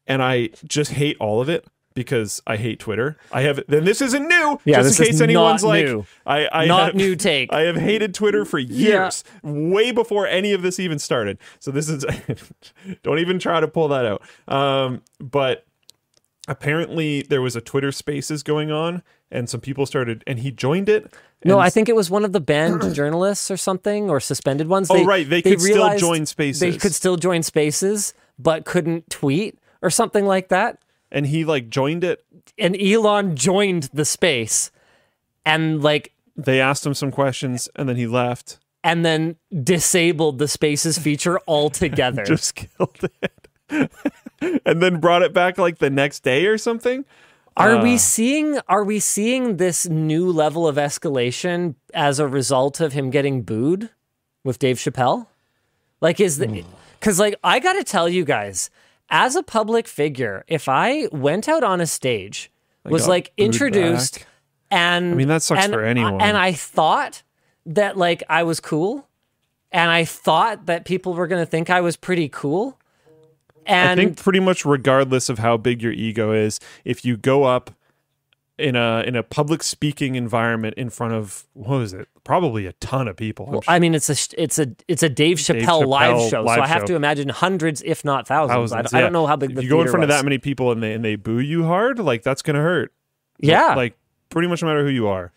and 0.06 0.22
I 0.22 0.50
just 0.66 0.92
hate 0.92 1.16
all 1.20 1.40
of 1.40 1.48
it. 1.48 1.66
Because 1.94 2.42
I 2.46 2.58
hate 2.58 2.78
Twitter. 2.78 3.16
I 3.32 3.40
have 3.40 3.58
then 3.68 3.86
this 3.86 4.02
isn't 4.02 4.28
new. 4.28 4.60
Yeah, 4.66 4.82
just 4.82 4.98
this 4.98 4.98
in 4.98 5.04
is 5.04 5.10
case 5.12 5.20
anyone's 5.22 5.62
not 5.62 5.68
like 5.68 5.86
new. 5.86 6.04
I, 6.26 6.46
I 6.52 6.66
Not 6.66 6.84
have- 6.88 6.94
new 6.94 7.16
take. 7.16 7.50
I 7.54 7.62
have 7.62 7.76
hated 7.76 8.12
Twitter 8.12 8.44
for 8.44 8.58
years, 8.58 9.24
way 9.42 9.92
before 9.92 10.26
any 10.26 10.52
of 10.52 10.60
this 10.60 10.78
even 10.78 10.98
started. 10.98 11.38
So 11.58 11.70
this 11.70 11.88
is 11.88 12.04
don't 13.02 13.18
even 13.18 13.38
try 13.38 13.60
to 13.60 13.68
pull 13.68 13.88
that 13.88 14.04
out. 14.04 14.22
Um, 14.46 15.00
but 15.20 15.64
apparently 16.48 17.22
there 17.22 17.42
was 17.42 17.56
a 17.56 17.60
Twitter 17.60 17.92
Spaces 17.92 18.42
going 18.42 18.70
on, 18.70 19.02
and 19.30 19.48
some 19.48 19.60
people 19.60 19.86
started, 19.86 20.22
and 20.26 20.38
he 20.40 20.50
joined 20.50 20.88
it. 20.88 21.12
No, 21.44 21.58
I 21.58 21.70
think 21.70 21.88
it 21.88 21.94
was 21.96 22.10
one 22.10 22.24
of 22.24 22.32
the 22.32 22.40
banned 22.40 22.82
journalists 22.94 23.50
or 23.50 23.56
something, 23.56 24.08
or 24.10 24.20
suspended 24.20 24.68
ones. 24.68 24.88
Oh, 24.90 25.04
right, 25.04 25.28
they 25.28 25.42
could 25.42 25.60
still 25.60 25.96
join 25.98 26.26
Spaces. 26.26 26.60
They 26.60 26.76
could 26.76 26.94
still 26.94 27.16
join 27.16 27.42
Spaces, 27.42 28.14
but 28.38 28.64
couldn't 28.64 29.10
tweet 29.10 29.58
or 29.82 29.90
something 29.90 30.24
like 30.26 30.48
that. 30.48 30.78
and 31.12 31.26
he 31.26 31.44
like 31.44 31.68
joined 31.68 32.02
it. 32.04 32.24
And 32.58 32.80
Elon 32.80 33.36
joined 33.36 33.90
the 33.92 34.04
space, 34.04 34.70
and 35.44 35.82
like, 35.82 36.12
They 36.36 36.60
asked 36.60 36.84
him 36.86 36.94
some 36.94 37.10
questions, 37.12 37.68
and 37.76 37.88
then 37.88 37.96
he 37.96 38.06
left. 38.06 38.58
and 38.82 39.04
then 39.04 39.36
disabled 39.62 40.38
the 40.38 40.48
Spaces 40.48 40.96
feature 40.98 41.38
altogether. 41.46 42.24
Just 42.26 42.54
killed 42.54 42.98
it. 43.22 43.50
and 44.40 44.82
then 44.82 45.00
brought 45.00 45.22
it 45.22 45.32
back 45.32 45.58
like 45.58 45.78
the 45.78 45.90
next 45.90 46.20
day 46.22 46.46
or 46.46 46.58
something. 46.58 47.04
Are 47.56 47.76
Uh. 47.76 47.82
we 47.82 47.96
seeing 47.96 48.58
are 48.68 48.84
we 48.84 48.98
seeing 49.00 49.56
this 49.56 49.86
new 49.88 50.30
level 50.30 50.66
of 50.68 50.76
escalation 50.76 51.74
as 51.94 52.18
a 52.18 52.26
result 52.28 52.80
of 52.80 52.92
him 52.92 53.10
getting 53.10 53.42
booed 53.42 53.90
with 54.44 54.58
Dave 54.58 54.76
Chappelle? 54.76 55.26
Like 56.00 56.20
is 56.20 56.38
the 56.38 56.64
cuz 57.00 57.18
like 57.18 57.34
I 57.42 57.58
got 57.60 57.74
to 57.74 57.84
tell 57.84 58.08
you 58.08 58.24
guys 58.24 58.68
as 59.08 59.36
a 59.36 59.42
public 59.42 59.86
figure 59.88 60.44
if 60.48 60.68
I 60.68 61.08
went 61.12 61.48
out 61.48 61.64
on 61.64 61.80
a 61.80 61.86
stage 61.86 62.50
was 62.84 63.08
like 63.08 63.32
introduced 63.36 64.18
back. 64.18 64.26
and 64.70 65.12
I 65.12 65.16
mean, 65.16 65.28
that 65.28 65.42
sucks 65.42 65.64
and 65.64 65.72
for 65.72 65.82
anyone. 65.82 66.20
and 66.20 66.36
I 66.36 66.52
thought 66.52 67.22
that 67.64 67.96
like 67.96 68.22
I 68.28 68.42
was 68.42 68.60
cool 68.60 69.08
and 69.72 69.90
I 69.90 70.04
thought 70.04 70.66
that 70.66 70.84
people 70.84 71.14
were 71.14 71.26
going 71.26 71.42
to 71.42 71.50
think 71.50 71.70
I 71.70 71.80
was 71.80 71.96
pretty 71.96 72.28
cool 72.28 72.78
and 73.66 74.00
I 74.00 74.04
think 74.04 74.16
pretty 74.22 74.40
much 74.40 74.64
regardless 74.64 75.28
of 75.28 75.38
how 75.38 75.56
big 75.56 75.82
your 75.82 75.92
ego 75.92 76.32
is, 76.32 76.60
if 76.84 77.04
you 77.04 77.16
go 77.16 77.44
up 77.44 77.70
in 78.58 78.74
a 78.74 79.02
in 79.06 79.14
a 79.16 79.22
public 79.22 79.62
speaking 79.62 80.14
environment 80.14 80.74
in 80.78 80.88
front 80.88 81.12
of 81.12 81.44
what 81.52 81.76
was 81.78 81.92
it? 81.92 82.08
Probably 82.24 82.64
a 82.66 82.72
ton 82.74 83.06
of 83.06 83.16
people. 83.16 83.46
Well, 83.50 83.62
I 83.68 83.78
mean, 83.78 83.94
it's 83.94 84.08
a 84.08 84.42
it's 84.42 84.58
a 84.58 84.68
it's 84.88 85.02
a 85.02 85.08
Dave 85.10 85.36
Chappelle, 85.36 85.86
live 85.86 86.16
Chappelle 86.16 86.30
show, 86.30 86.42
live 86.42 86.56
so 86.56 86.62
I 86.62 86.66
have 86.66 86.82
show. 86.82 86.86
to 86.86 86.94
imagine 86.96 87.28
hundreds, 87.28 87.82
if 87.82 88.04
not 88.04 88.26
thousands. 88.26 88.70
thousands, 88.72 88.72
I, 88.72 88.82
don't- 88.82 88.94
I 88.98 89.00
don't 89.02 89.12
know 89.12 89.26
how 89.26 89.36
big 89.36 89.54
the 89.54 89.62
you 89.62 89.68
go 89.68 89.82
in 89.82 89.88
front 89.88 90.04
of 90.04 90.08
that 90.08 90.24
many 90.24 90.38
people 90.38 90.72
and 90.72 90.82
they 90.82 90.94
and 90.94 91.04
they 91.04 91.16
boo 91.16 91.38
you 91.38 91.64
hard, 91.64 91.98
like 91.98 92.22
that's 92.22 92.40
gonna 92.42 92.62
hurt. 92.62 92.92
Yeah, 93.38 93.74
Like 93.74 93.96
pretty 94.30 94.48
much 94.48 94.62
no 94.62 94.68
matter 94.68 94.82
who 94.84 94.90
you 94.90 95.06
are. 95.08 95.32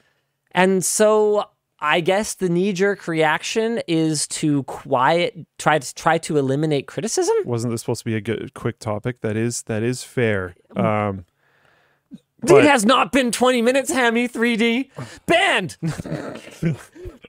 and 0.52 0.84
so 0.86 1.50
I 1.82 2.02
guess 2.02 2.36
the 2.36 2.50
knee 2.50 2.74
jerk 2.74 3.08
reaction 3.08 3.82
is 3.88 4.28
to 4.28 4.64
quiet, 4.64 5.36
try 5.58 5.80
to 5.80 5.96
try 5.96 6.18
to 6.20 6.38
eliminate 6.38 6.88
criticism. 6.88 7.36
Wasn't 7.46 7.72
this 7.72 7.82
supposed 7.82 8.00
to 8.00 8.06
be 8.06 8.16
a 8.16 8.22
good 8.22 8.54
quick 8.54 8.80
topic? 8.80 9.22
That 9.22 9.38
is 9.38 9.64
that 9.64 9.82
is 9.84 10.04
fair. 10.04 10.56
Um 10.76 11.26
it 12.44 12.64
has 12.66 12.86
not 12.86 13.12
been 13.12 13.32
twenty 13.32 13.62
minutes, 13.62 13.92
Hammy 13.92 14.28
3D 14.28 14.90
banned. 15.26 15.78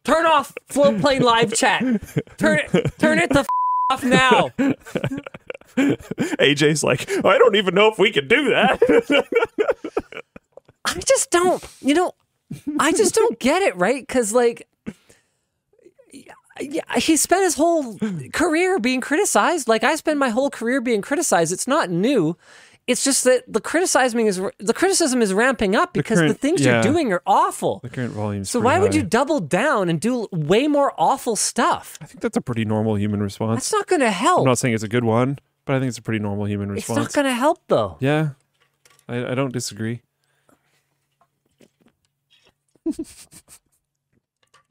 turn 0.04 0.26
off 0.26 0.52
Floatplane 0.68 1.20
live 1.20 1.52
chat. 1.54 1.80
Turn 2.38 2.60
it 2.60 2.92
turn 2.98 3.18
it 3.18 3.30
the 3.30 3.40
f- 3.40 3.46
off 3.90 4.04
now. 4.04 4.50
AJ's 5.76 6.82
like, 6.82 7.08
I 7.24 7.38
don't 7.38 7.56
even 7.56 7.74
know 7.74 7.88
if 7.88 7.98
we 7.98 8.10
can 8.10 8.28
do 8.28 8.50
that. 8.50 8.80
I 10.84 10.94
just 10.94 11.30
don't, 11.30 11.62
you 11.80 11.94
know, 11.94 12.12
I 12.78 12.92
just 12.92 13.14
don't 13.14 13.38
get 13.38 13.62
it, 13.62 13.76
right? 13.76 14.06
Because, 14.06 14.32
like, 14.32 14.68
yeah, 16.60 16.82
he 16.98 17.16
spent 17.16 17.42
his 17.42 17.54
whole 17.54 17.98
career 18.32 18.78
being 18.78 19.00
criticized. 19.00 19.68
Like, 19.68 19.84
I 19.84 19.96
spent 19.96 20.18
my 20.18 20.30
whole 20.30 20.50
career 20.50 20.80
being 20.80 21.02
criticized. 21.02 21.52
It's 21.52 21.66
not 21.66 21.90
new. 21.90 22.36
It's 22.86 23.04
just 23.04 23.22
that 23.22 23.44
the 23.46 23.60
criticizing 23.60 24.26
is 24.26 24.42
the 24.58 24.74
criticism 24.74 25.22
is 25.22 25.32
ramping 25.32 25.76
up 25.76 25.92
because 25.92 26.18
the, 26.18 26.26
current- 26.26 26.40
things 26.40 26.64
yeah. 26.64 26.82
you're 26.82 26.92
doing 26.92 27.12
are 27.12 27.22
awful. 27.24 27.78
the 27.84 27.88
current 27.88 28.12
volume. 28.12 28.44
So 28.44 28.58
why 28.58 28.80
would 28.80 28.96
you 28.96 29.04
double 29.04 29.38
down 29.38 29.88
and 29.88 30.00
do 30.00 30.26
way 30.32 30.66
more 30.66 30.92
awful 30.98 31.36
stuff? 31.36 31.98
I 32.00 32.06
think 32.06 32.20
that's 32.20 32.36
a 32.36 32.40
pretty 32.40 32.64
normal 32.64 32.98
human 32.98 33.22
response. 33.22 33.58
That's 33.58 33.72
not 33.72 33.86
going 33.86 34.00
to 34.00 34.10
help. 34.10 34.40
I'm 34.40 34.46
not 34.46 34.58
saying 34.58 34.74
it's 34.74 34.82
a 34.82 34.88
good 34.88 35.04
one, 35.04 35.38
but 35.66 35.76
I 35.76 35.78
think 35.78 35.90
it's 35.90 35.98
a 35.98 36.02
pretty 36.02 36.18
normal 36.18 36.48
human 36.48 36.72
response. 36.72 36.98
it's 36.98 37.06
not 37.06 37.12
going 37.12 37.32
to 37.32 37.38
help 37.38 37.60
though. 37.68 37.96
Yeah, 38.00 38.30
I, 39.08 39.24
I 39.24 39.34
don't 39.36 39.52
disagree. 39.52 40.02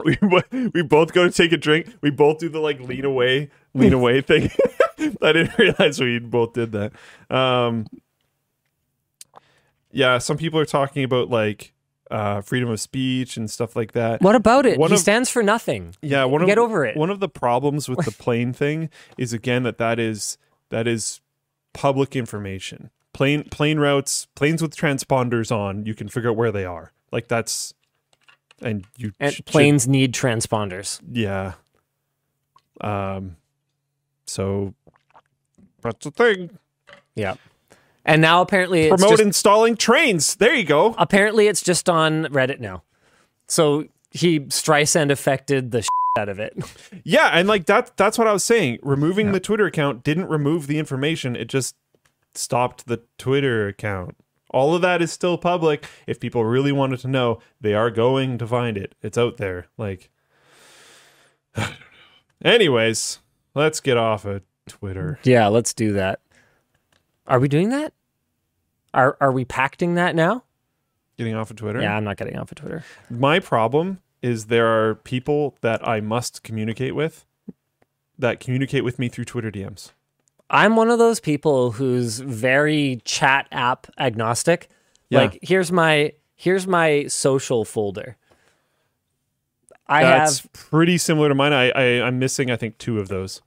We 0.04 0.18
we 0.74 0.82
both 0.82 1.14
go 1.14 1.26
to 1.26 1.32
take 1.32 1.52
a 1.52 1.58
drink. 1.58 1.88
We 2.02 2.10
both 2.10 2.40
do 2.40 2.50
the 2.50 2.60
like 2.60 2.80
lean 2.80 3.06
away, 3.06 3.50
lean 3.74 3.94
away 3.94 4.22
thing. 4.30 4.50
I 5.22 5.32
didn't 5.34 5.58
realize 5.58 6.00
we 6.00 6.20
both 6.20 6.54
did 6.54 6.72
that. 6.74 6.92
Um, 7.30 7.86
yeah, 9.92 10.18
some 10.18 10.38
people 10.38 10.60
are 10.60 10.66
talking 10.66 11.04
about 11.04 11.30
like 11.30 11.74
uh, 12.12 12.42
freedom 12.42 12.70
of 12.70 12.80
speech 12.80 13.38
and 13.38 13.50
stuff 13.50 13.76
like 13.76 13.94
that. 13.94 14.22
What 14.22 14.36
about 14.36 14.66
it? 14.66 14.78
One 14.80 14.90
he 14.90 14.96
of- 14.96 15.02
stands 15.02 15.30
for 15.30 15.44
nothing. 15.44 15.96
Yeah, 16.02 16.26
one 16.26 16.42
of 16.42 16.48
Get 16.48 16.58
over 16.58 16.86
it. 16.86 16.98
One 16.98 17.10
of 17.10 17.20
the 17.20 17.30
problems 17.30 17.88
with 17.90 18.04
the 18.06 18.12
plane 18.12 18.54
thing 18.54 18.90
is 19.18 19.34
again 19.34 19.64
that 19.64 19.78
that 19.78 20.00
is 20.00 20.38
that 20.70 20.88
is 20.88 21.22
public 21.74 22.16
information. 22.16 22.90
Plane 23.14 23.44
plane 23.46 23.80
routes, 23.80 24.28
planes 24.36 24.62
with 24.62 24.76
transponders 24.76 25.52
on, 25.56 25.86
you 25.86 25.96
can 25.96 26.08
figure 26.08 26.30
out 26.30 26.36
where 26.36 26.52
they 26.52 26.66
are. 26.66 26.92
Like 27.12 27.28
that's 27.28 27.74
and 28.62 28.86
you 28.98 29.14
And 29.20 29.34
should- 29.34 29.46
planes 29.46 29.88
need 29.88 30.14
transponders. 30.14 31.00
yeah. 31.12 31.54
Um. 32.82 33.36
So 34.26 34.74
that's 35.82 36.06
the 36.06 36.12
thing. 36.12 36.58
Yeah. 37.16 37.36
And 38.06 38.22
now 38.22 38.42
apparently 38.42 38.84
it's 38.84 38.90
Promote 39.02 39.12
just, 39.18 39.22
installing 39.22 39.76
trains. 39.76 40.36
There 40.36 40.54
you 40.54 40.64
go. 40.64 40.96
apparently 40.98 41.48
it's 41.48 41.62
just 41.62 41.90
on 41.90 42.26
Reddit 42.26 42.60
now. 42.60 42.84
So 43.48 43.86
he 44.12 44.40
Streisand 44.42 45.12
affected 45.12 45.72
the 45.72 45.88
out 46.18 46.30
of 46.30 46.40
it. 46.40 46.54
Yeah, 47.04 47.30
and 47.34 47.48
like 47.48 47.66
that 47.66 47.98
that's 47.98 48.18
what 48.18 48.28
I 48.28 48.34
was 48.34 48.44
saying. 48.44 48.80
Removing 48.82 49.32
the 49.32 49.40
Twitter 49.40 49.66
account 49.66 50.04
didn't 50.04 50.28
remove 50.30 50.68
the 50.68 50.78
information, 50.80 51.36
it 51.36 51.50
just 51.50 51.76
stopped 52.34 52.88
the 52.88 53.02
Twitter 53.18 53.68
account. 53.68 54.16
All 54.50 54.74
of 54.76 54.82
that 54.82 55.02
is 55.02 55.12
still 55.12 55.38
public. 55.38 55.86
If 56.08 56.20
people 56.20 56.44
really 56.44 56.72
wanted 56.72 57.00
to 57.02 57.08
know, 57.08 57.40
they 57.62 57.74
are 57.74 57.92
going 57.92 58.38
to 58.40 58.48
find 58.48 58.78
it. 58.78 58.96
It's 59.02 59.18
out 59.18 59.38
there. 59.38 59.68
Like 59.78 60.10
I 61.56 61.62
don't 61.62 61.72
know. 61.72 61.76
Anyways, 62.52 63.20
let's 63.54 63.80
get 63.80 63.98
off 63.98 64.26
of 64.26 64.42
Twitter. 64.68 65.20
Yeah, 65.24 65.48
let's 65.48 65.74
do 65.74 65.94
that. 65.94 66.20
Are 67.28 67.40
we 67.40 67.48
doing 67.48 67.70
that? 67.70 67.94
Are 68.94 69.18
are 69.22 69.32
we 69.32 69.46
pacting 69.46 69.96
that 69.96 70.16
now? 70.16 70.44
Getting 71.18 71.36
off 71.36 71.52
of 71.52 71.58
Twitter. 71.58 71.82
Yeah, 71.82 71.96
I'm 71.96 72.04
not 72.04 72.18
getting 72.18 72.38
off 72.38 72.52
of 72.52 72.58
Twitter. 72.58 72.84
My 73.10 73.40
problem 73.40 74.00
is 74.22 74.46
there 74.46 74.68
are 74.68 74.96
people 74.96 75.56
that 75.62 75.86
I 75.88 76.02
must 76.02 76.44
communicate 76.44 76.96
with 76.96 77.26
that 78.18 78.40
communicate 78.40 78.84
with 78.84 79.00
me 79.00 79.10
through 79.10 79.26
Twitter 79.26 79.52
DMs. 79.52 79.92
I'm 80.50 80.76
one 80.76 80.90
of 80.90 81.00
those 81.00 81.20
people 81.20 81.72
who's 81.72 82.20
very 82.20 83.02
chat 83.06 83.48
app 83.52 83.88
agnostic. 83.98 84.70
Yeah. 85.10 85.22
Like 85.22 85.40
here's 85.42 85.72
my 85.72 86.14
here's 86.36 86.68
my 86.68 87.08
social 87.08 87.66
folder. 87.66 88.18
I 89.88 90.04
That's 90.04 90.40
have 90.40 90.54
pretty 90.54 90.98
similar 90.98 91.30
to 91.30 91.36
mine. 91.36 91.54
I, 91.54 91.70
I 91.72 92.06
I'm 92.06 92.20
missing 92.20 92.52
I 92.52 92.56
think 92.56 92.78
two 92.78 93.00
of 93.00 93.08
those. 93.08 93.42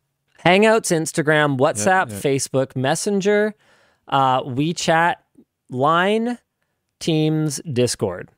Hangouts, 0.45 0.91
Instagram, 0.91 1.57
WhatsApp, 1.57 2.11
yeah. 2.11 2.17
Facebook, 2.17 2.75
Messenger, 2.75 3.55
uh, 4.09 4.43
WeChat, 4.43 5.17
Line, 5.71 6.39
Teams, 6.99 7.61
Discord. 7.73 8.29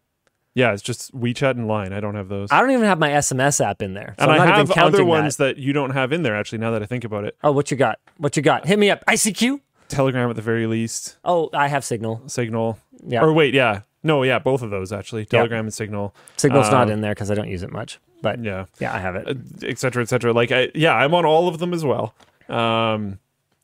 Yeah, 0.55 0.72
it's 0.72 0.82
just 0.82 1.12
WeChat 1.18 1.52
and 1.52 1.66
Line. 1.66 1.93
I 1.93 1.98
don't 2.01 2.14
have 2.14 2.28
those. 2.28 2.48
I 2.52 2.60
don't 2.60 2.70
even 2.70 2.85
have 2.85 2.98
my 2.98 3.10
SMS 3.10 3.64
app 3.64 3.82
in 3.82 3.94
there. 3.94 4.14
So 4.18 4.22
and 4.24 4.32
I'm 4.32 4.40
I 4.40 4.47
not 4.47 4.68
have 4.68 4.70
other 4.86 5.05
ones 5.05 5.36
that. 5.39 5.56
that. 5.56 5.62
you 5.62 5.72
don't 5.72 5.90
have 5.90 6.12
in 6.12 6.22
there 6.22 6.36
actually 6.36 6.59
now 6.59 6.70
that 6.70 6.82
I 6.82 6.86
think 6.86 7.02
about 7.05 7.24
it. 7.24 7.36
Oh, 7.43 7.51
what 7.52 7.70
you 7.72 7.76
got? 7.76 7.98
What 8.18 8.36
you 8.36 8.43
got? 8.43 8.66
Hit 8.66 8.78
me 8.78 8.89
up. 8.90 9.05
ICQ? 9.06 9.60
Telegram 9.89 10.31
at 10.31 10.36
the 10.36 10.43
very 10.43 10.66
least, 10.66 11.16
Oh, 11.24 11.51
I 11.52 11.68
have 11.68 11.85
Signal. 11.85 12.22
Signal. 12.26 12.78
Yeah. 13.06 13.22
Or 13.22 13.32
wait, 13.32 13.52
yeah. 13.52 13.81
No, 14.02 14.22
yeah, 14.22 14.39
both 14.39 14.62
of 14.62 14.70
those 14.70 14.93
actually. 14.93 15.24
Telegram 15.26 15.64
and 15.66 15.74
Signal. 15.74 16.14
Signal's 16.36 16.70
not 16.70 16.85
Um, 16.85 16.90
in 16.93 17.01
there 17.01 17.12
because 17.14 17.31
I 17.31 17.35
don't 17.35 17.48
use 17.48 17.62
it 17.62 17.70
much. 17.72 17.98
But 18.22 18.43
yeah, 18.43 18.66
Yeah. 18.78 18.94
I 18.94 18.98
have 18.98 19.14
it. 19.16 19.36
et 19.62 19.78
cetera, 19.78 20.02
et 20.02 20.09
cetera. 20.09 20.32
Like, 20.32 20.52
I, 20.52 20.70
yeah, 20.74 20.94
I'm 20.94 21.12
on 21.14 21.24
all 21.26 21.48
of 21.48 21.59
them 21.59 21.74
as 21.74 21.85
well. 21.85 22.14
Um, 22.48 23.18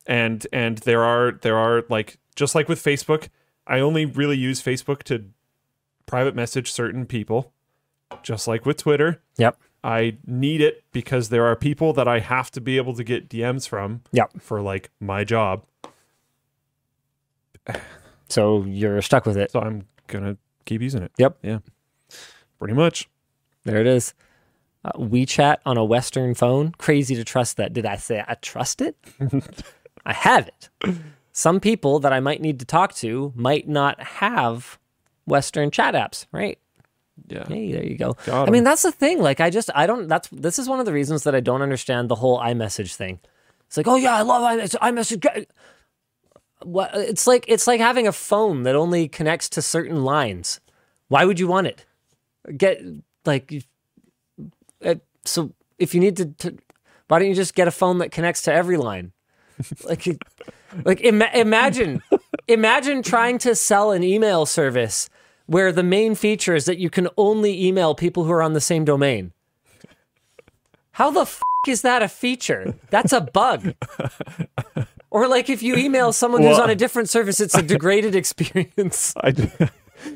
and 0.07 0.45
and 0.51 0.77
there 0.79 1.03
are 1.03 1.31
there 1.41 1.57
are 1.57 1.83
like 1.89 2.17
just 2.35 2.53
like 2.55 2.67
with 2.67 2.83
Facebook, 2.83 3.29
I 3.65 3.79
only 3.79 4.05
really 4.05 4.37
use 4.37 4.61
Facebook 4.61 5.03
to 5.03 5.25
private 6.11 6.35
message 6.35 6.71
certain 6.71 7.05
people. 7.05 7.51
Just 8.21 8.47
like 8.47 8.65
with 8.65 8.77
Twitter, 8.77 9.21
Yep. 9.37 9.57
I 9.83 10.17
need 10.27 10.61
it 10.61 10.83
because 10.91 11.29
there 11.29 11.45
are 11.45 11.55
people 11.55 11.93
that 11.93 12.07
I 12.07 12.19
have 12.19 12.51
to 12.51 12.61
be 12.61 12.77
able 12.77 12.93
to 12.95 13.03
get 13.03 13.29
DMs 13.29 13.67
from 13.67 14.01
Yep. 14.11 14.33
for 14.41 14.61
like 14.61 14.89
my 14.99 15.23
job. 15.23 15.63
So 18.29 18.63
you're 18.63 19.01
stuck 19.01 19.25
with 19.25 19.35
it. 19.35 19.51
So 19.51 19.59
I'm 19.59 19.85
gonna 20.07 20.37
keep 20.65 20.81
using 20.81 21.03
it. 21.03 21.11
Yep. 21.17 21.37
Yeah. 21.43 21.59
Pretty 22.59 22.73
much. 22.73 23.09
There 23.65 23.81
it 23.81 23.87
is. 23.87 24.13
Uh, 24.85 24.91
WeChat 24.93 25.57
on 25.65 25.75
a 25.77 25.83
Western 25.83 26.33
phone. 26.33 26.71
Crazy 26.77 27.13
to 27.15 27.25
trust 27.25 27.57
that. 27.57 27.73
Did 27.73 27.85
I 27.85 27.97
say 27.97 28.23
I 28.25 28.35
trust 28.35 28.79
it? 28.79 28.95
I 30.05 30.13
have 30.13 30.47
it. 30.47 30.69
Some 31.33 31.59
people 31.59 31.99
that 31.99 32.13
I 32.13 32.21
might 32.21 32.41
need 32.41 32.57
to 32.59 32.65
talk 32.65 32.93
to 32.95 33.33
might 33.35 33.67
not 33.67 34.01
have 34.01 34.79
Western 35.25 35.71
chat 35.71 35.93
apps, 35.93 36.25
right? 36.31 36.59
Yeah. 37.27 37.45
Hey, 37.47 37.71
there 37.71 37.85
you 37.85 37.97
go. 37.97 38.13
Got 38.25 38.47
I 38.47 38.51
mean, 38.51 38.63
that's 38.63 38.81
the 38.81 38.91
thing. 38.91 39.21
Like, 39.21 39.39
I 39.39 39.49
just, 39.49 39.69
I 39.75 39.85
don't, 39.85 40.07
that's, 40.07 40.27
this 40.29 40.59
is 40.59 40.67
one 40.67 40.79
of 40.79 40.85
the 40.85 40.93
reasons 40.93 41.23
that 41.23 41.35
I 41.35 41.39
don't 41.39 41.61
understand 41.61 42.09
the 42.09 42.15
whole 42.15 42.39
iMessage 42.39 42.95
thing. 42.95 43.19
It's 43.67 43.77
like, 43.77 43.87
oh 43.87 43.95
yeah, 43.95 44.15
I 44.15 44.21
love 44.21 44.41
iMessage. 44.41 45.45
What? 46.63 46.91
It's 46.93 47.27
like, 47.27 47.45
it's 47.47 47.67
like 47.67 47.79
having 47.79 48.07
a 48.07 48.11
phone 48.11 48.63
that 48.63 48.75
only 48.75 49.07
connects 49.07 49.49
to 49.49 49.61
certain 49.61 50.03
lines. 50.03 50.59
Why 51.07 51.25
would 51.25 51.39
you 51.39 51.47
want 51.47 51.67
it? 51.67 51.85
Get, 52.57 52.81
like, 53.25 53.63
uh, 54.83 54.95
so 55.25 55.53
if 55.77 55.93
you 55.93 56.01
need 56.01 56.17
to, 56.17 56.25
to, 56.25 56.57
why 57.07 57.19
don't 57.19 57.27
you 57.27 57.35
just 57.35 57.55
get 57.55 57.67
a 57.67 57.71
phone 57.71 57.99
that 57.99 58.11
connects 58.11 58.41
to 58.43 58.53
every 58.53 58.77
line? 58.77 59.11
like, 59.83 60.07
like 60.83 61.01
ima- 61.01 61.29
imagine, 61.33 62.01
imagine 62.47 63.03
trying 63.03 63.37
to 63.39 63.55
sell 63.55 63.91
an 63.91 64.03
email 64.03 64.45
service 64.45 65.09
where 65.45 65.71
the 65.71 65.83
main 65.83 66.15
feature 66.15 66.55
is 66.55 66.65
that 66.65 66.77
you 66.77 66.89
can 66.89 67.07
only 67.17 67.65
email 67.65 67.95
people 67.95 68.23
who 68.23 68.31
are 68.31 68.41
on 68.41 68.53
the 68.53 68.61
same 68.61 68.85
domain. 68.85 69.33
How 70.93 71.11
the 71.11 71.21
f- 71.21 71.41
is 71.67 71.81
that 71.81 72.01
a 72.01 72.07
feature? 72.07 72.75
That's 72.89 73.13
a 73.13 73.21
bug. 73.21 73.73
Or 75.11 75.27
like 75.27 75.49
if 75.49 75.61
you 75.61 75.75
email 75.75 76.13
someone 76.13 76.41
who's 76.41 76.57
on 76.57 76.69
a 76.69 76.75
different 76.75 77.09
service, 77.09 77.41
it's 77.41 77.53
a 77.53 77.61
degraded 77.61 78.15
experience. 78.15 79.13
I. 79.21 79.33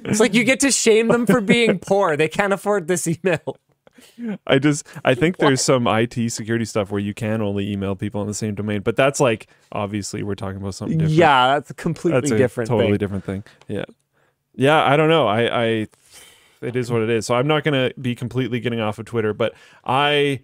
It's 0.05 0.19
like 0.21 0.33
you 0.33 0.43
get 0.45 0.61
to 0.61 0.71
shame 0.71 1.09
them 1.09 1.25
for 1.25 1.41
being 1.41 1.79
poor. 1.85 2.15
They 2.17 2.29
can't 2.29 2.53
afford 2.53 2.87
this 2.87 3.05
email. 3.05 3.57
I 4.47 4.59
just 4.59 4.85
I 5.03 5.13
think 5.15 5.37
there's 5.37 5.61
some 5.61 5.87
IT 5.87 6.31
security 6.31 6.65
stuff 6.65 6.91
where 6.91 6.99
you 6.99 7.13
can 7.13 7.41
only 7.41 7.71
email 7.71 7.95
people 7.95 8.21
on 8.21 8.27
the 8.27 8.33
same 8.33 8.55
domain, 8.55 8.81
but 8.81 8.95
that's 8.95 9.19
like 9.19 9.47
obviously 9.71 10.23
we're 10.23 10.35
talking 10.35 10.57
about 10.57 10.75
something 10.75 10.97
different. 10.97 11.17
Yeah, 11.17 11.55
that's 11.55 11.71
a 11.71 11.73
completely 11.73 12.21
that's 12.21 12.31
a 12.31 12.37
different 12.37 12.69
totally 12.69 12.91
thing. 12.91 12.97
different 12.97 13.23
thing. 13.23 13.43
Yeah, 13.67 13.85
yeah. 14.53 14.83
I 14.83 14.97
don't 14.97 15.09
know. 15.09 15.27
I, 15.27 15.63
I 15.63 15.65
it 16.61 16.75
is 16.75 16.91
what 16.91 17.01
it 17.01 17.09
is. 17.09 17.25
So 17.25 17.35
I'm 17.35 17.47
not 17.47 17.63
gonna 17.63 17.91
be 17.99 18.15
completely 18.15 18.59
getting 18.59 18.79
off 18.79 18.99
of 18.99 19.05
Twitter, 19.05 19.33
but 19.33 19.53
I 19.83 20.41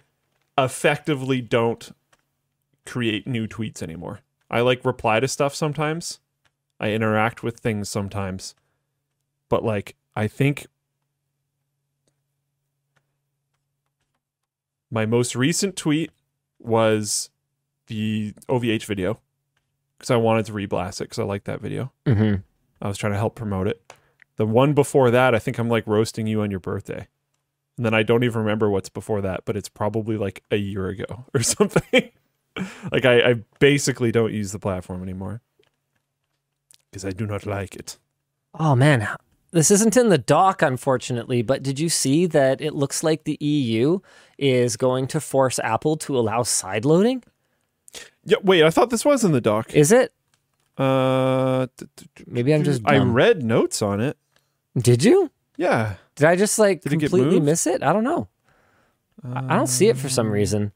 effectively 0.58 1.42
don't 1.42 1.96
create 2.86 3.28
new 3.28 3.48
tweets 3.48 3.82
anymore. 3.82 4.20
I 4.50 4.62
like 4.62 4.84
reply 4.84 5.20
to 5.20 5.28
stuff 5.28 5.56
sometimes. 5.56 6.20
I 6.80 6.92
interact 6.92 7.44
with 7.44 7.60
things 7.60 7.90
sometimes, 7.90 8.56
but 9.50 9.64
like 9.64 9.96
I 10.16 10.28
think 10.28 10.68
my 14.92 15.06
most 15.06 15.36
recent 15.36 15.76
tweet 15.76 16.12
was 16.60 17.30
the 17.88 18.34
OVH 18.48 18.86
video 18.86 19.20
because 19.98 20.12
I 20.12 20.18
wanted 20.18 20.46
to 20.48 20.54
reblast 20.54 21.02
it 21.02 21.06
because 21.06 21.20
I 21.20 21.24
like 21.24 21.46
that 21.46 21.62
video. 21.62 21.92
hmm 22.06 22.36
I 22.82 22.88
was 22.88 22.98
trying 22.98 23.14
to 23.14 23.18
help 23.18 23.36
promote 23.36 23.68
it. 23.68 23.94
The 24.38 24.46
one 24.46 24.74
before 24.74 25.12
that, 25.12 25.36
I 25.36 25.40
think 25.40 25.60
I'm 25.60 25.70
like 25.70 25.86
roasting 25.86 26.26
you 26.26 26.42
on 26.42 26.50
your 26.50 26.60
birthday. 26.60 27.08
And 27.78 27.86
then 27.86 27.94
I 27.94 28.02
don't 28.04 28.24
even 28.24 28.40
remember 28.42 28.70
what's 28.70 28.90
before 28.90 29.22
that, 29.22 29.46
but 29.46 29.56
it's 29.56 29.70
probably 29.70 30.18
like 30.18 30.44
a 30.52 30.56
year 30.58 30.88
ago 30.88 31.26
or 31.34 31.42
something. 31.44 32.12
like 32.92 33.06
I, 33.06 33.30
I 33.30 33.36
basically 33.60 34.12
don't 34.12 34.34
use 34.34 34.52
the 34.52 34.60
platform 34.60 35.04
anymore 35.04 35.42
because 36.90 37.06
I 37.06 37.12
do 37.12 37.26
not 37.26 37.46
like 37.46 37.76
it. 37.76 37.98
Oh 38.60 38.76
man, 38.76 39.08
this 39.52 39.72
isn't 39.72 39.98
in 39.98 40.10
the 40.10 40.18
doc, 40.18 40.62
unfortunately. 40.62 41.42
But 41.42 41.64
did 41.64 41.80
you 41.80 41.90
see 41.90 42.26
that 42.28 42.62
it 42.62 42.74
looks 42.74 43.04
like 43.04 43.24
the 43.24 43.38
EU 43.44 44.00
is 44.38 44.78
going 44.78 45.08
to 45.08 45.20
force 45.20 45.60
Apple 45.60 45.98
to 45.98 46.18
allow 46.18 46.44
side 46.44 46.86
loading? 46.86 47.24
Yeah, 48.24 48.38
wait, 48.44 48.64
I 48.64 48.70
thought 48.70 48.90
this 48.90 49.04
was 49.06 49.24
in 49.24 49.32
the 49.32 49.42
doc. 49.42 49.74
Is 49.74 49.92
it? 49.92 50.14
Uh, 50.78 51.68
d- 51.78 51.86
d- 51.98 52.06
Maybe 52.28 52.54
I'm 52.54 52.64
just. 52.64 52.82
I 52.86 52.98
read 52.98 53.44
notes 53.44 53.82
on 53.82 54.00
it. 54.00 54.18
Did 54.78 55.04
you? 55.04 55.32
Yeah. 55.58 55.96
Did 56.16 56.28
I 56.28 56.36
just 56.36 56.58
like 56.58 56.82
Did 56.82 56.92
completely 56.92 57.32
moved? 57.36 57.46
miss 57.46 57.68
it? 57.68 57.84
I 57.84 57.92
don't 57.94 58.04
know. 58.04 58.28
I 59.24 59.54
I 59.54 59.56
don't 59.58 59.68
see 59.68 59.90
it 59.90 59.98
for 59.98 60.10
some 60.10 60.32
reason. 60.32 60.72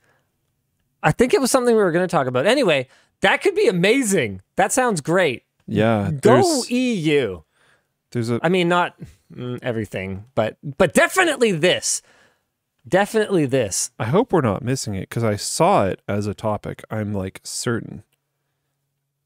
I 1.01 1.11
think 1.11 1.33
it 1.33 1.41
was 1.41 1.49
something 1.51 1.75
we 1.75 1.81
were 1.81 1.91
going 1.91 2.07
to 2.07 2.11
talk 2.11 2.27
about. 2.27 2.45
Anyway, 2.45 2.87
that 3.21 3.41
could 3.41 3.55
be 3.55 3.67
amazing. 3.67 4.41
That 4.57 4.71
sounds 4.71 5.01
great. 5.01 5.43
Yeah. 5.67 6.11
Go 6.21 6.41
There's, 6.41 6.69
EU. 6.71 7.41
There's 8.15 8.29
a 8.29 8.39
I 8.41 8.47
mean, 8.47 8.69
not 8.69 8.95
mm, 9.35 9.59
everything, 9.61 10.23
but 10.35 10.55
but 10.63 10.93
definitely 10.93 11.51
this. 11.51 12.01
Definitely 12.87 13.45
this. 13.45 13.91
I 13.99 14.05
hope 14.05 14.31
we're 14.31 14.39
not 14.39 14.63
missing 14.63 14.95
it 14.95 15.09
because 15.09 15.25
I 15.25 15.35
saw 15.35 15.85
it 15.87 15.99
as 16.07 16.25
a 16.25 16.33
topic. 16.33 16.81
I'm 16.89 17.13
like 17.13 17.41
certain. 17.43 18.03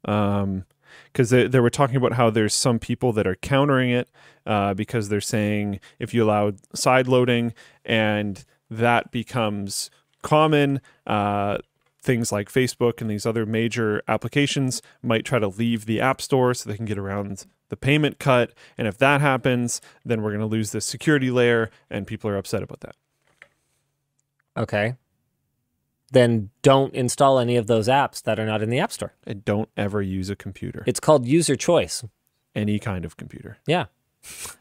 Um, 0.06 0.66
because 1.14 1.30
they, 1.30 1.46
they 1.46 1.60
were 1.60 1.70
talking 1.70 1.98
about 1.98 2.14
how 2.14 2.32
there's 2.32 2.56
some 2.56 2.80
people 2.80 3.14
that 3.14 3.28
are 3.28 3.36
countering 3.36 3.92
it 3.92 4.10
uh, 4.48 4.74
because 4.74 5.10
they're 5.10 5.22
saying 5.22 5.80
if 6.00 6.16
you 6.16 6.24
allow 6.24 6.54
side 6.74 7.08
loading 7.08 7.54
and 7.86 8.44
that 8.72 9.12
becomes 9.12 9.92
common, 10.24 10.82
uh, 11.06 11.60
things 12.02 12.32
like 12.32 12.52
Facebook 12.52 13.02
and 13.02 13.10
these 13.10 13.28
other 13.28 13.46
major 13.46 14.02
applications 14.08 14.82
might 15.04 15.26
try 15.26 15.38
to 15.38 15.48
leave 15.48 15.86
the 15.86 16.02
App 16.02 16.22
Store 16.22 16.56
so 16.56 16.68
they 16.68 16.78
can 16.78 16.86
get 16.86 16.98
around 16.98 17.46
the 17.70 17.78
payment 17.78 18.20
cut. 18.20 18.54
And 18.78 18.88
if 18.88 18.98
that 18.98 19.22
happens, 19.22 19.82
then 20.04 20.22
we're 20.22 20.32
going 20.32 20.40
to 20.42 20.46
lose 20.46 20.72
this 20.72 20.86
security 20.86 21.32
layer, 21.32 21.70
and 21.90 22.06
people 22.06 22.30
are 22.30 22.38
upset 22.38 22.64
about 22.64 22.82
that. 22.82 22.96
Okay. 24.58 24.96
Then 26.12 26.50
don't 26.64 26.94
install 26.94 27.40
any 27.40 27.56
of 27.56 27.68
those 27.68 27.88
apps 27.88 28.22
that 28.24 28.40
are 28.40 28.46
not 28.46 28.62
in 28.62 28.70
the 28.70 28.80
App 28.80 28.92
Store. 28.92 29.14
And 29.26 29.46
don't 29.46 29.70
ever 29.78 30.02
use 30.02 30.30
a 30.30 30.36
computer. 30.36 30.84
It's 30.88 31.00
called 31.00 31.26
user 31.28 31.56
choice. 31.56 32.04
any 32.56 32.80
kind 32.80 33.06
of 33.06 33.18
computer. 33.18 33.58
Yeah. 33.66 33.86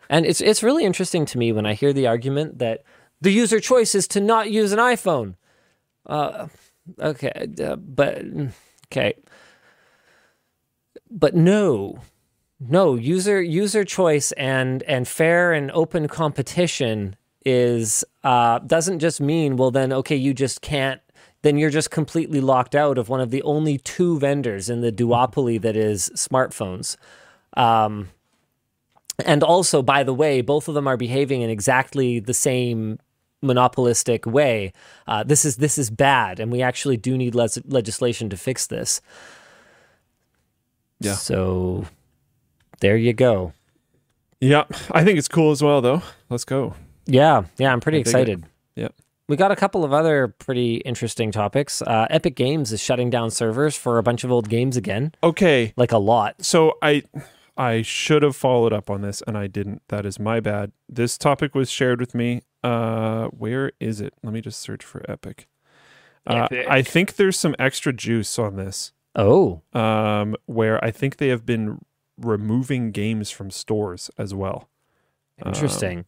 And 0.09 0.24
it's 0.24 0.40
it's 0.40 0.62
really 0.62 0.85
interesting 0.85 1.26
to 1.26 1.39
me 1.39 1.52
when 1.52 1.66
I 1.66 1.74
hear 1.74 1.93
the 1.93 2.06
argument 2.06 2.59
that 2.59 2.82
the 3.20 3.32
user 3.32 3.60
choice 3.60 3.94
is 3.94 4.06
to 4.09 4.20
not 4.20 4.51
use 4.51 4.72
an 4.72 4.78
iPhone. 4.78 5.35
Uh, 6.06 6.47
okay, 7.01 7.48
uh, 7.62 7.76
but 7.76 8.22
okay, 8.86 9.14
but 11.10 11.35
no, 11.35 11.98
no 12.60 12.94
user 12.94 13.40
user 13.40 13.85
choice 13.85 14.32
and 14.32 14.82
and 14.85 15.06
fair 15.06 15.52
and 15.52 15.70
open 15.72 16.09
competition 16.09 17.14
is 17.44 18.05
uh, 18.24 18.59
doesn't 18.60 18.98
just 18.98 19.20
mean 19.20 19.56
well 19.56 19.70
then 19.70 19.93
okay 19.93 20.16
you 20.16 20.35
just 20.35 20.60
can't 20.60 21.01
then 21.43 21.56
you're 21.56 21.70
just 21.70 21.90
completely 21.90 22.40
locked 22.40 22.74
out 22.74 22.98
of 22.98 23.09
one 23.09 23.20
of 23.20 23.30
the 23.30 23.43
only 23.43 23.78
two 23.78 24.18
vendors 24.18 24.68
in 24.68 24.80
the 24.80 24.90
duopoly 24.90 25.60
that 25.60 25.76
is 25.76 26.10
smartphones. 26.14 26.97
Um, 27.56 28.09
and 29.24 29.43
also, 29.43 29.82
by 29.82 30.02
the 30.02 30.14
way, 30.14 30.40
both 30.40 30.68
of 30.68 30.74
them 30.74 30.86
are 30.86 30.97
behaving 30.97 31.43
in 31.43 31.51
exactly 31.51 32.20
the 32.20 32.35
same 32.35 32.98
monopolistic 33.40 34.26
way. 34.26 34.72
Uh, 35.06 35.22
this 35.22 35.44
is 35.44 35.56
this 35.56 35.78
is 35.78 35.90
bad, 35.90 36.40
and 36.40 36.52
we 36.52 36.62
actually 36.62 36.97
do 36.97 37.16
need 37.16 37.35
legislation 37.35 38.28
to 38.30 38.36
fix 38.36 38.66
this. 38.66 39.01
Yeah. 41.01 41.14
So 41.14 41.86
there 42.80 42.96
you 42.96 43.12
go. 43.12 43.52
Yeah, 44.40 44.64
I 44.92 45.05
think 45.05 45.18
it's 45.18 45.28
cool 45.28 45.50
as 45.50 45.62
well, 45.62 45.80
though. 45.80 46.02
Let's 46.30 46.44
go. 46.44 46.74
Yeah, 47.06 47.44
yeah, 47.56 47.72
I'm 47.72 47.80
pretty 47.80 47.98
I 47.98 48.00
excited. 48.02 48.44
Yeah. 48.76 48.88
We 49.28 49.36
got 49.36 49.50
a 49.50 49.56
couple 49.56 49.84
of 49.84 49.92
other 49.92 50.28
pretty 50.28 50.76
interesting 50.76 51.32
topics. 51.32 51.82
Uh, 51.82 52.06
Epic 52.09 52.34
Games 52.36 52.72
is 52.72 52.80
shutting 52.80 53.10
down 53.10 53.30
servers 53.30 53.76
for 53.76 53.98
a 53.98 54.02
bunch 54.02 54.24
of 54.24 54.30
old 54.32 54.48
games 54.48 54.76
again, 54.76 55.12
Okay, 55.22 55.74
like 55.76 55.92
a 55.92 55.98
lot. 55.98 56.42
so 56.44 56.78
I 56.80 57.02
I 57.56 57.82
should 57.82 58.22
have 58.22 58.36
followed 58.36 58.72
up 58.72 58.88
on 58.88 59.02
this 59.02 59.22
and 59.26 59.36
I 59.36 59.48
didn't. 59.48 59.82
That 59.88 60.06
is 60.06 60.18
my 60.18 60.40
bad. 60.40 60.72
This 60.88 61.18
topic 61.18 61.55
was 61.55 61.70
shared 61.70 62.00
with 62.00 62.14
me. 62.14 62.42
Uh 62.64 63.26
where 63.26 63.72
is 63.80 64.00
it? 64.00 64.14
Let 64.22 64.32
me 64.32 64.40
just 64.40 64.60
search 64.60 64.84
for 64.84 65.02
Epic. 65.10 65.46
Uh, 66.26 66.44
Epic. 66.50 66.66
I 66.70 66.80
think 66.82 67.16
there's 67.16 67.38
some 67.38 67.55
extra 67.59 67.92
juice 67.92 68.38
on 68.38 68.56
this. 68.56 68.92
Oh, 69.14 69.60
Um 69.74 70.36
where 70.46 70.82
I 70.82 70.90
think 70.90 71.16
they 71.18 71.28
have 71.28 71.44
been 71.44 71.80
removing 72.19 72.90
games 72.90 73.31
from 73.31 73.51
stores 73.51 74.11
as 74.19 74.35
well. 74.35 74.69
Interesting. 75.45 76.05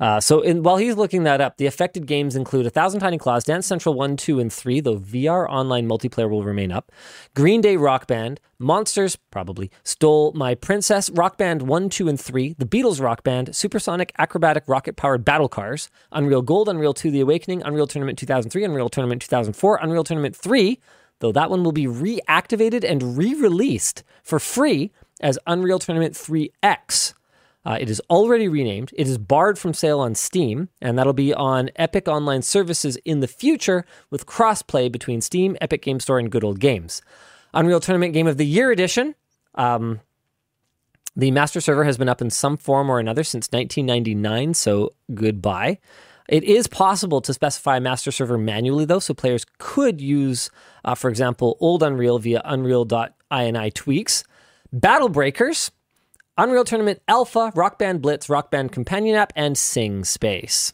Uh, 0.00 0.20
so 0.20 0.40
in, 0.40 0.62
while 0.62 0.76
he's 0.76 0.96
looking 0.96 1.22
that 1.22 1.40
up, 1.40 1.56
the 1.56 1.66
affected 1.66 2.06
games 2.06 2.34
include 2.34 2.66
A 2.66 2.70
Thousand 2.70 3.00
Tiny 3.00 3.16
Claws, 3.16 3.44
Dance 3.44 3.66
Central 3.66 3.94
1, 3.94 4.16
2, 4.16 4.40
and 4.40 4.52
3, 4.52 4.80
though 4.80 4.98
VR 4.98 5.48
online 5.48 5.88
multiplayer 5.88 6.28
will 6.28 6.42
remain 6.42 6.72
up. 6.72 6.90
Green 7.34 7.60
Day 7.60 7.76
Rock 7.76 8.08
Band, 8.08 8.40
Monsters, 8.58 9.16
probably, 9.30 9.70
Stole 9.84 10.32
My 10.32 10.56
Princess, 10.56 11.10
Rock 11.10 11.38
Band 11.38 11.62
1, 11.62 11.88
2, 11.88 12.08
and 12.08 12.20
3, 12.20 12.56
The 12.58 12.66
Beatles 12.66 13.00
Rock 13.00 13.22
Band, 13.22 13.54
Supersonic 13.54 14.12
Acrobatic 14.18 14.64
Rocket 14.66 14.96
Powered 14.96 15.24
Battle 15.24 15.48
Cars, 15.48 15.88
Unreal 16.10 16.42
Gold, 16.42 16.68
Unreal 16.68 16.92
2 16.92 17.12
The 17.12 17.20
Awakening, 17.20 17.62
Unreal 17.62 17.86
Tournament 17.86 18.18
2003, 18.18 18.64
Unreal 18.64 18.88
Tournament 18.88 19.22
2004, 19.22 19.78
Unreal 19.80 20.04
Tournament 20.04 20.34
3, 20.34 20.80
though 21.20 21.32
that 21.32 21.50
one 21.50 21.62
will 21.62 21.72
be 21.72 21.86
reactivated 21.86 22.84
and 22.84 23.16
re 23.16 23.32
released 23.34 24.02
for 24.24 24.40
free 24.40 24.90
as 25.24 25.38
Unreal 25.46 25.80
Tournament 25.80 26.14
3X. 26.14 27.14
Uh, 27.66 27.78
it 27.80 27.88
is 27.88 28.00
already 28.10 28.46
renamed. 28.46 28.92
It 28.94 29.08
is 29.08 29.16
barred 29.16 29.58
from 29.58 29.72
sale 29.72 29.98
on 29.98 30.14
Steam, 30.14 30.68
and 30.82 30.98
that'll 30.98 31.14
be 31.14 31.32
on 31.32 31.70
Epic 31.76 32.06
Online 32.06 32.42
Services 32.42 32.96
in 33.06 33.20
the 33.20 33.26
future 33.26 33.86
with 34.10 34.26
crossplay 34.26 34.92
between 34.92 35.22
Steam, 35.22 35.56
Epic 35.62 35.80
Game 35.80 35.98
Store, 35.98 36.18
and 36.18 36.30
Good 36.30 36.44
Old 36.44 36.60
Games. 36.60 37.00
Unreal 37.54 37.80
Tournament 37.80 38.12
Game 38.12 38.26
of 38.26 38.36
the 38.36 38.44
Year 38.44 38.70
edition. 38.70 39.14
Um, 39.54 40.00
the 41.16 41.30
master 41.30 41.60
server 41.60 41.84
has 41.84 41.96
been 41.96 42.08
up 42.08 42.20
in 42.20 42.28
some 42.28 42.58
form 42.58 42.90
or 42.90 42.98
another 42.98 43.24
since 43.24 43.48
1999, 43.50 44.52
so 44.52 44.92
goodbye. 45.14 45.78
It 46.28 46.44
is 46.44 46.66
possible 46.66 47.22
to 47.22 47.32
specify 47.32 47.78
master 47.78 48.10
server 48.10 48.36
manually, 48.36 48.84
though, 48.84 48.98
so 48.98 49.14
players 49.14 49.46
could 49.56 50.02
use, 50.02 50.50
uh, 50.84 50.94
for 50.94 51.08
example, 51.08 51.56
old 51.60 51.82
Unreal 51.82 52.18
via 52.18 52.42
unreal.ini 52.44 53.72
tweaks. 53.72 54.24
Battle 54.74 55.08
Breakers, 55.08 55.70
Unreal 56.36 56.64
Tournament 56.64 57.00
Alpha, 57.06 57.52
Rock 57.54 57.78
Band 57.78 58.02
Blitz, 58.02 58.28
Rock 58.28 58.50
Band 58.50 58.72
Companion 58.72 59.14
App, 59.14 59.32
and 59.36 59.56
Sing 59.56 60.02
Space. 60.02 60.72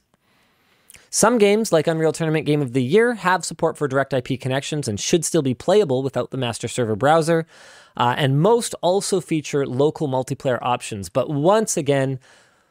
Some 1.11 1.37
games, 1.37 1.71
like 1.71 1.87
Unreal 1.87 2.11
Tournament 2.11 2.47
Game 2.47 2.63
of 2.63 2.73
the 2.73 2.83
Year, 2.83 3.13
have 3.13 3.45
support 3.45 3.77
for 3.77 3.87
direct 3.87 4.15
IP 4.15 4.41
connections 4.41 4.89
and 4.89 4.99
should 4.99 5.23
still 5.23 5.43
be 5.43 5.53
playable 5.53 6.03
without 6.03 6.31
the 6.31 6.39
master 6.39 6.67
server 6.67 6.97
browser. 6.97 7.47
Uh, 7.95 8.15
and 8.17 8.41
most 8.41 8.75
also 8.81 9.21
feature 9.21 9.67
local 9.67 10.09
multiplayer 10.09 10.59
options. 10.63 11.11
But 11.11 11.29
once 11.29 11.77
again, 11.77 12.21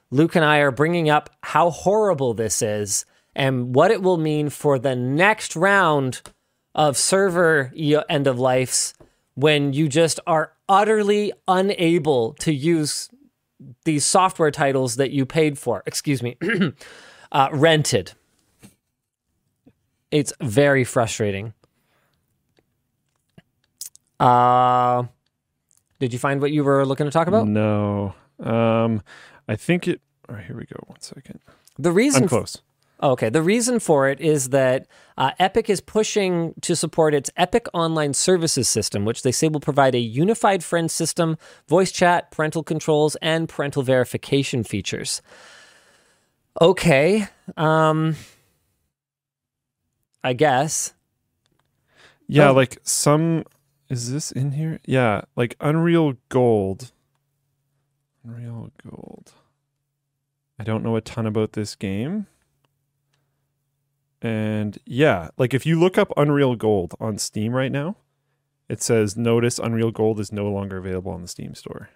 Luke 0.09 0.35
and 0.35 0.43
I 0.43 0.57
are 0.57 0.71
bringing 0.71 1.11
up 1.11 1.29
how 1.43 1.69
horrible 1.69 2.33
this 2.33 2.63
is 2.63 3.05
and 3.35 3.75
what 3.75 3.91
it 3.91 4.01
will 4.01 4.17
mean 4.17 4.49
for 4.49 4.79
the 4.79 4.95
next 4.95 5.55
round 5.55 6.23
of 6.73 6.97
server 6.97 7.71
end 8.09 8.25
of 8.25 8.39
lives 8.39 8.95
when 9.39 9.71
you 9.71 9.87
just 9.87 10.19
are 10.27 10.51
utterly 10.67 11.31
unable 11.47 12.33
to 12.33 12.53
use 12.53 13.09
these 13.85 14.05
software 14.05 14.51
titles 14.51 14.97
that 14.97 15.11
you 15.11 15.25
paid 15.25 15.57
for. 15.57 15.81
Excuse 15.85 16.21
me, 16.21 16.37
uh, 17.31 17.49
rented. 17.53 18.13
It's 20.11 20.33
very 20.41 20.83
frustrating. 20.83 21.53
Uh, 24.19 25.03
did 25.99 26.11
you 26.11 26.19
find 26.19 26.41
what 26.41 26.51
you 26.51 26.63
were 26.65 26.85
looking 26.85 27.05
to 27.05 27.11
talk 27.11 27.27
about? 27.27 27.47
No. 27.47 28.13
Um 28.41 29.01
I 29.47 29.55
think 29.55 29.87
it 29.87 30.01
all 30.27 30.35
right, 30.35 30.45
here 30.45 30.55
we 30.55 30.65
go. 30.65 30.75
One 30.85 30.99
second. 31.01 31.39
The 31.77 31.91
reason 31.91 32.23
I'm 32.23 32.29
close. 32.29 32.61
Okay, 33.01 33.29
the 33.29 33.41
reason 33.41 33.79
for 33.79 34.09
it 34.09 34.19
is 34.19 34.49
that 34.49 34.85
uh, 35.17 35.31
Epic 35.39 35.69
is 35.69 35.79
pushing 35.79 36.53
to 36.61 36.75
support 36.75 37.13
its 37.13 37.29
Epic 37.37 37.67
Online 37.73 38.13
Services 38.13 38.67
system, 38.67 39.05
which 39.05 39.21
they 39.23 39.31
say 39.31 39.47
will 39.47 39.61
provide 39.61 39.95
a 39.95 39.99
unified 39.99 40.63
friend 40.65 40.91
system, 40.91 41.37
voice 41.67 41.93
chat, 41.93 42.29
parental 42.29 42.61
controls, 42.61 43.15
and 43.21 43.47
parental 43.47 43.83
verification 43.83 44.65
features. 44.65 45.21
Okay, 46.61 47.27
um, 47.55 48.15
I 50.21 50.33
guess. 50.33 50.93
Yeah, 52.27 52.49
Oh. 52.49 52.53
like 52.53 52.79
some 52.83 53.45
is 53.87 54.11
this 54.11 54.31
in 54.31 54.51
here? 54.51 54.79
Yeah, 54.85 55.21
like 55.37 55.55
Unreal 55.61 56.13
Gold. 56.27 56.91
Unreal 58.25 58.71
Gold. 58.85 59.31
I 60.59 60.63
don't 60.65 60.83
know 60.83 60.97
a 60.97 61.01
ton 61.01 61.25
about 61.25 61.53
this 61.53 61.75
game. 61.75 62.27
And 64.21 64.77
yeah, 64.85 65.29
like 65.37 65.53
if 65.53 65.65
you 65.65 65.79
look 65.79 65.97
up 65.97 66.11
Unreal 66.17 66.55
Gold 66.55 66.93
on 66.99 67.17
Steam 67.17 67.53
right 67.53 67.71
now, 67.71 67.95
it 68.67 68.81
says 68.81 69.15
notice 69.17 69.59
Unreal 69.59 69.91
Gold 69.91 70.19
is 70.19 70.31
no 70.31 70.49
longer 70.49 70.77
available 70.77 71.11
on 71.11 71.21
the 71.21 71.27
Steam 71.27 71.55
store. 71.55 71.89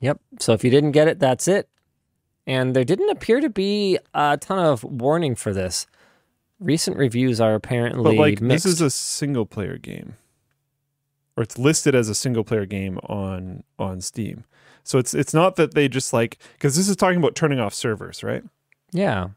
Yep. 0.00 0.20
So 0.40 0.52
if 0.52 0.64
you 0.64 0.70
didn't 0.70 0.92
get 0.92 1.08
it, 1.08 1.18
that's 1.18 1.48
it. 1.48 1.68
And 2.46 2.74
there 2.76 2.84
didn't 2.84 3.08
appear 3.10 3.40
to 3.40 3.48
be 3.48 3.98
a 4.12 4.36
ton 4.36 4.58
of 4.58 4.84
warning 4.84 5.34
for 5.34 5.52
this. 5.54 5.86
Recent 6.60 6.96
reviews 6.96 7.40
are 7.40 7.54
apparently 7.54 8.02
But 8.16 8.20
like 8.20 8.40
mixed. 8.40 8.64
this 8.64 8.74
is 8.74 8.80
a 8.80 8.90
single 8.90 9.46
player 9.46 9.78
game. 9.78 10.16
Or 11.36 11.42
it's 11.42 11.58
listed 11.58 11.94
as 11.94 12.08
a 12.08 12.14
single 12.14 12.44
player 12.44 12.66
game 12.66 12.98
on 13.04 13.64
on 13.78 14.00
Steam. 14.00 14.44
So 14.82 14.98
it's 14.98 15.14
it's 15.14 15.32
not 15.32 15.56
that 15.56 15.74
they 15.74 15.88
just 15.88 16.12
like 16.12 16.38
cuz 16.58 16.76
this 16.76 16.88
is 16.88 16.96
talking 16.96 17.18
about 17.18 17.34
turning 17.34 17.58
off 17.60 17.74
servers, 17.74 18.22
right? 18.22 18.42
yeah. 18.92 19.28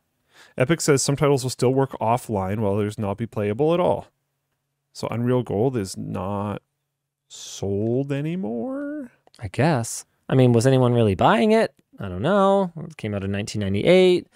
Epic 0.57 0.81
says 0.81 1.03
some 1.03 1.15
titles 1.15 1.43
will 1.43 1.49
still 1.49 1.73
work 1.73 1.91
offline 2.01 2.59
while 2.59 2.73
others 2.73 2.97
not 2.97 3.17
be 3.17 3.27
playable 3.27 3.73
at 3.73 3.79
all. 3.79 4.07
So 4.93 5.07
Unreal 5.11 5.43
Gold 5.43 5.77
is 5.77 5.95
not 5.95 6.61
sold 7.27 8.11
anymore. 8.11 9.11
I 9.39 9.47
guess. 9.49 10.05
I 10.27 10.35
mean, 10.35 10.53
was 10.53 10.65
anyone 10.65 10.93
really 10.93 11.15
buying 11.15 11.51
it? 11.51 11.73
I 11.99 12.07
don't 12.09 12.21
know. 12.21 12.71
It 12.77 12.97
came 12.97 13.13
out 13.13 13.23
in 13.23 13.31
1998. 13.31 14.27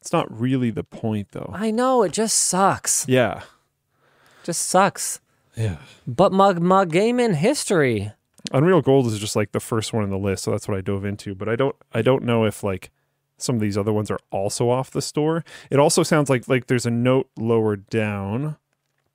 It's 0.00 0.12
not 0.12 0.40
really 0.40 0.70
the 0.70 0.84
point 0.84 1.32
though. 1.32 1.50
I 1.52 1.70
know 1.70 2.02
it 2.02 2.12
just 2.12 2.36
sucks. 2.36 3.06
Yeah. 3.08 3.42
Just 4.44 4.62
sucks. 4.62 5.20
Yeah. 5.56 5.78
But 6.06 6.32
my 6.32 6.54
my 6.54 6.84
game 6.84 7.20
in 7.20 7.34
history. 7.34 8.12
Unreal 8.52 8.80
Gold 8.80 9.06
is 9.06 9.18
just 9.18 9.36
like 9.36 9.52
the 9.52 9.60
first 9.60 9.92
one 9.92 10.02
in 10.02 10.10
the 10.10 10.18
list, 10.18 10.44
so 10.44 10.52
that's 10.52 10.66
what 10.66 10.76
I 10.76 10.80
dove 10.80 11.04
into. 11.04 11.34
But 11.34 11.48
I 11.48 11.56
don't 11.56 11.76
I 11.92 12.00
don't 12.02 12.24
know 12.24 12.44
if 12.44 12.62
like 12.62 12.90
some 13.42 13.54
of 13.56 13.60
these 13.60 13.76
other 13.78 13.92
ones 13.92 14.10
are 14.10 14.20
also 14.30 14.70
off 14.70 14.90
the 14.90 15.02
store. 15.02 15.44
It 15.70 15.78
also 15.78 16.02
sounds 16.02 16.30
like 16.30 16.48
like 16.48 16.66
there's 16.66 16.86
a 16.86 16.90
note 16.90 17.28
lower 17.36 17.76
down 17.76 18.56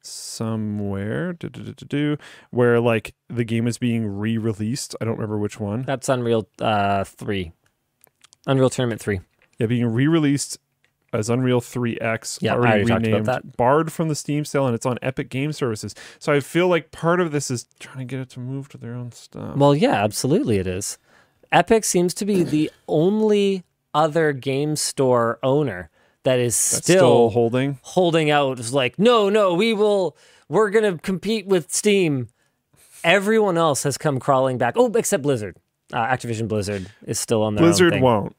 somewhere 0.01 1.33
do-do-do-do-do, 1.33 2.17
where 2.51 2.79
like 2.79 3.13
the 3.27 3.43
game 3.43 3.67
is 3.67 3.77
being 3.77 4.05
re-released. 4.05 4.95
I 5.01 5.05
don't 5.05 5.15
remember 5.15 5.37
which 5.37 5.59
one. 5.59 5.83
That's 5.83 6.09
Unreal 6.09 6.47
uh, 6.59 7.03
three. 7.03 7.51
Unreal 8.45 8.69
Tournament 8.69 9.01
three. 9.01 9.21
Yeah, 9.57 9.67
being 9.67 9.85
re-released 9.87 10.59
as 11.13 11.29
Unreal 11.29 11.61
3X, 11.61 12.41
Yeah, 12.41 12.53
I 12.53 12.55
already 12.57 12.91
already 12.91 13.07
renamed, 13.07 13.25
that. 13.27 13.55
barred 13.55 13.91
from 13.91 14.09
the 14.09 14.15
Steam 14.15 14.43
sale, 14.43 14.65
and 14.67 14.75
it's 14.75 14.85
on 14.85 14.99
Epic 15.01 15.29
Game 15.29 15.53
Services. 15.53 15.95
So 16.19 16.33
I 16.33 16.41
feel 16.41 16.67
like 16.67 16.91
part 16.91 17.21
of 17.21 17.31
this 17.31 17.49
is 17.49 17.67
trying 17.79 17.99
to 17.99 18.05
get 18.05 18.19
it 18.19 18.29
to 18.31 18.41
move 18.41 18.67
to 18.69 18.77
their 18.77 18.93
own 18.93 19.13
stuff. 19.13 19.55
Well, 19.55 19.73
yeah, 19.73 20.03
absolutely 20.03 20.57
it 20.57 20.67
is. 20.67 20.97
Epic 21.53 21.85
seems 21.85 22.13
to 22.15 22.25
be 22.25 22.43
the 22.43 22.69
only 22.89 23.63
other 23.95 24.33
game 24.33 24.75
store 24.75 25.39
owner 25.41 25.89
that 26.23 26.37
is 26.39 26.55
still, 26.55 26.81
still 26.81 27.29
holding. 27.29 27.79
holding 27.81 28.29
out. 28.29 28.59
is 28.59 28.73
like, 28.73 28.99
no, 28.99 29.29
no, 29.29 29.53
we 29.55 29.73
will. 29.73 30.15
We're 30.49 30.69
gonna 30.69 30.99
compete 30.99 31.47
with 31.47 31.71
Steam. 31.73 32.27
Everyone 33.03 33.57
else 33.57 33.83
has 33.83 33.97
come 33.97 34.19
crawling 34.19 34.57
back. 34.57 34.75
Oh, 34.77 34.91
except 34.93 35.23
Blizzard. 35.23 35.57
Uh, 35.93 36.05
Activision 36.05 36.47
Blizzard 36.47 36.91
is 37.05 37.19
still 37.19 37.41
on 37.43 37.55
their 37.55 37.63
Blizzard 37.63 38.01
won't. 38.01 38.35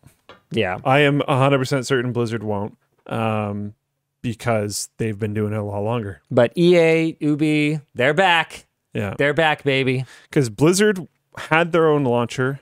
Yeah, 0.50 0.78
I 0.84 1.00
am 1.00 1.20
100% 1.22 1.86
certain 1.86 2.12
Blizzard 2.12 2.42
won't 2.44 2.76
um, 3.06 3.74
because 4.22 4.88
they've 4.98 5.18
been 5.18 5.34
doing 5.34 5.52
it 5.52 5.56
a 5.56 5.62
lot 5.62 5.80
longer. 5.80 6.20
but 6.30 6.56
EA, 6.56 7.16
Ubi, 7.18 7.80
they're 7.94 8.14
back. 8.14 8.66
Yeah. 8.92 9.14
They're 9.18 9.34
back, 9.34 9.62
baby. 9.62 10.04
Because 10.30 10.48
Blizzard 10.48 11.06
had 11.36 11.72
their 11.72 11.88
own 11.88 12.04
launcher 12.04 12.60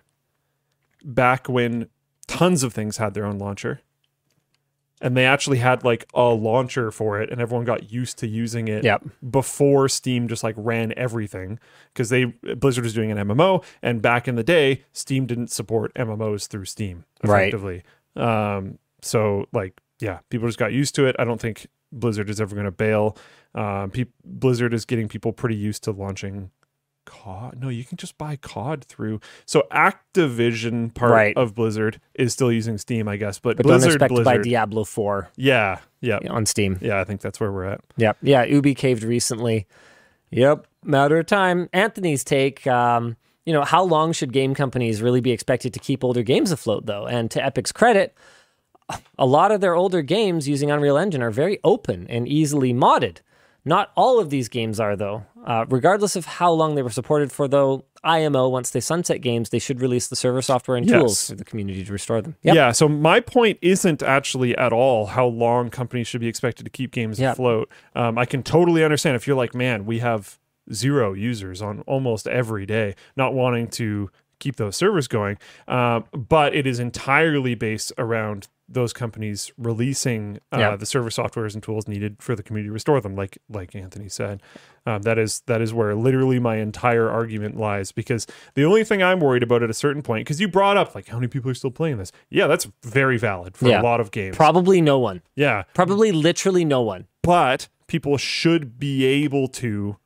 back 1.05 1.49
when 1.49 1.89
tons 2.25 2.63
of 2.63 2.73
things 2.73 2.97
had 2.99 3.15
their 3.15 3.25
own 3.27 3.39
launcher. 3.39 3.81
And 5.01 5.17
they 5.17 5.27
actually 5.27 5.59
had 5.59 5.85
like 5.85 6.07
a 6.15 6.29
launcher 6.29 6.91
for 6.91 7.21
it, 7.21 7.29
and 7.31 7.41
everyone 7.41 7.67
got 7.67 7.91
used 7.93 8.17
to 8.19 8.27
using 8.29 8.69
it 8.69 8.85
Yep. 8.85 9.03
before 9.29 9.89
Steam 9.89 10.29
just 10.29 10.43
like 10.45 10.55
ran 10.57 10.95
everything. 10.97 11.59
Because 11.93 12.09
they 12.11 12.25
Blizzard 12.25 12.85
was 12.85 12.95
doing 12.95 13.11
an 13.11 13.19
MMO, 13.19 13.63
and 13.83 14.01
back 14.01 14.29
in 14.29 14.37
the 14.37 14.45
day, 14.45 14.85
Steam 14.93 15.27
didn't 15.27 15.51
support 15.51 15.93
MMOs 15.95 16.47
through 16.47 16.65
Steam 16.67 17.05
Right. 17.23 17.49
effectively. 17.49 17.83
Um, 18.17 18.79
so 19.03 19.47
like, 19.53 19.79
yeah, 20.01 20.21
people 20.31 20.49
just 20.49 20.59
got 20.59 20.73
used 20.73 20.95
to 20.95 21.07
it. 21.07 21.17
I 21.19 21.25
don't 21.25 21.41
think 21.41 21.67
Blizzard 21.93 22.31
is 22.31 22.41
ever 22.41 22.55
going 22.55 22.65
to 22.65 22.71
bail. 22.71 23.17
Um, 23.55 23.91
peop 23.91 24.11
Blizzard 24.25 24.73
is 24.73 24.85
getting 24.85 25.09
people 25.09 25.33
pretty 25.33 25.57
used 25.57 25.83
to 25.85 25.91
launching 25.91 26.51
COD. 27.05 27.61
No, 27.61 27.69
you 27.69 27.85
can 27.85 27.97
just 27.97 28.17
buy 28.19 28.37
COD 28.37 28.85
through. 28.85 29.21
So 29.47 29.65
Activision 29.73 30.93
part 30.95 31.13
Right. 31.13 31.37
of 31.37 31.55
Blizzard 31.55 32.01
is 32.15 32.33
still 32.33 32.51
using 32.53 32.79
Steam, 32.79 33.09
I 33.09 33.17
guess. 33.17 33.39
But, 33.39 33.57
But 33.57 33.65
Blizzard, 33.67 33.89
don't 33.91 33.95
expect 33.97 34.11
to 34.17 34.23
buy 34.25 34.35
Blizzard, 34.35 34.45
Diablo 34.45 34.85
4 34.85 35.31
yeah, 35.37 35.79
yeah, 36.01 36.19
on 36.31 36.47
Steam. 36.47 36.79
yeah. 36.81 37.01
I 37.01 37.05
think 37.05 37.21
that's 37.21 37.41
where 37.41 37.53
we're 37.53 37.65
at. 37.65 37.81
Yep. 37.97 38.19
Yeah. 38.23 38.45
Ubi 38.45 38.75
caved 38.75 39.03
recently. 39.03 39.67
Yep. 40.31 40.67
Matter 40.83 41.19
of 41.19 41.27
time. 41.27 41.69
Anthony's 41.73 42.25
take. 42.25 42.67
Um, 42.67 43.17
you 43.47 43.53
know, 43.53 43.63
how 43.63 43.83
long 43.85 44.13
should 44.13 44.33
game 44.33 44.55
companies 44.55 45.03
really 45.03 45.21
be 45.21 45.31
expected 45.31 45.75
to 45.75 45.79
keep 45.79 46.03
older 46.03 46.23
games 46.23 46.51
afloat, 46.51 46.87
though? 46.87 47.07
And 47.07 47.31
to 47.33 47.45
Epic's 47.45 47.73
credit, 47.73 48.17
a 49.19 49.27
lot 49.27 49.53
of 49.53 49.61
their 49.61 49.75
older 49.75 50.03
games 50.03 50.49
using 50.49 50.71
Unreal 50.71 50.97
Engine 50.97 51.23
are 51.23 51.31
very 51.31 51.59
open 51.65 52.07
and 52.09 52.27
easily 52.27 52.73
modded. 52.73 53.19
Not 53.65 53.91
all 53.97 54.21
of 54.21 54.29
these 54.31 54.49
games 54.49 54.79
are, 54.79 54.95
though. 54.97 55.25
Uh, 55.47 55.65
regardless 55.69 56.17
of 56.17 56.27
how 56.27 56.51
long 56.53 56.75
they 56.75 56.83
were 56.83 56.91
supported 56.91 57.33
for, 57.33 57.49
though, 57.49 57.85
IMO, 58.03 58.49
once 58.49 58.71
they 58.71 58.81
sunset 58.81 59.23
games, 59.23 59.49
they 59.49 59.59
should 59.59 59.81
release 59.81 60.09
the 60.09 60.17
server 60.17 60.43
software 60.43 60.77
and 60.77 60.87
Yes. 60.87 61.01
tools 61.01 61.31
for 61.31 61.37
the 61.37 61.45
community 61.45 61.83
to 61.85 61.93
restore 61.93 62.21
them. 62.21 62.37
Yep. 62.43 62.55
Yeah. 62.55 62.73
So 62.73 62.89
my 62.89 63.21
point 63.21 63.59
isn't 63.63 64.03
actually 64.03 64.55
at 64.59 64.73
all 64.75 65.07
how 65.07 65.27
long 65.27 65.71
companies 65.71 66.07
should 66.07 66.21
be 66.21 66.29
expected 66.29 66.65
to 66.65 66.71
keep 66.71 66.91
games 66.93 67.19
Yep. 67.19 67.33
afloat. 67.35 67.71
Um, 67.95 68.19
I 68.19 68.27
can 68.27 68.43
totally 68.43 68.85
understand 68.85 69.17
if 69.17 69.27
you're 69.27 69.37
like, 69.37 69.55
man, 69.55 69.87
we 69.87 70.01
have 70.01 70.39
zero 70.73 71.13
users 71.15 71.63
on 71.63 71.81
almost 71.87 72.27
every 72.27 72.67
day, 72.67 72.95
not 73.17 73.33
wanting 73.33 73.69
to 73.69 74.11
keep 74.41 74.57
those 74.57 74.77
servers 74.77 75.09
going. 75.09 75.39
Um, 75.69 76.05
but 76.13 76.55
it 76.55 76.67
is 76.67 76.79
entirely 76.81 77.55
based 77.55 77.93
around 77.97 78.49
those 78.69 78.93
companies 78.95 79.53
releasing 79.59 80.39
uh, 80.53 80.59
Yep. 80.59 80.79
the 80.81 80.87
server 80.87 81.11
softwares 81.11 81.53
and 81.55 81.63
tools 81.63 81.87
needed 81.87 82.17
for 82.23 82.35
the 82.35 82.43
community 82.43 82.69
to 82.69 82.73
restore 82.73 83.01
them. 83.01 83.15
Like 83.15 83.37
like 83.49 83.75
Anthony 83.75 84.09
said, 84.09 84.43
um, 84.87 85.03
that 85.03 85.19
is 85.19 85.43
that 85.47 85.61
is 85.61 85.75
where 85.75 85.95
literally 85.95 86.39
my 86.39 86.57
entire 86.57 87.11
argument 87.11 87.57
lies. 87.59 87.93
Because 87.93 88.27
the 88.55 88.65
only 88.65 88.83
thing 88.83 89.03
I'm 89.03 89.21
worried 89.21 89.43
about 89.43 89.63
at 89.63 89.69
a 89.71 89.75
certain 89.75 90.01
point, 90.03 90.25
because 90.25 90.41
you 90.41 90.49
brought 90.49 90.77
up 90.79 90.95
like 90.95 91.09
how 91.09 91.17
many 91.19 91.29
people 91.29 91.51
are 91.51 91.55
still 91.55 91.71
playing 91.71 91.99
this. 91.99 92.11
Yeah, 92.31 92.47
that's 92.47 92.67
very 92.83 93.19
valid 93.19 93.57
for 93.57 93.69
Yeah. 93.69 93.81
a 93.81 93.85
lot 93.85 94.01
of 94.01 94.11
games. 94.11 94.35
Probably 94.37 94.81
no 94.81 94.99
one. 94.99 95.21
yeah, 95.37 95.65
Probably 95.75 96.11
literally 96.11 96.65
no 96.65 96.81
one. 96.81 97.07
but 97.23 97.69
people 97.87 98.17
should 98.17 98.79
be 98.79 99.05
able 99.05 99.47
to 99.49 99.99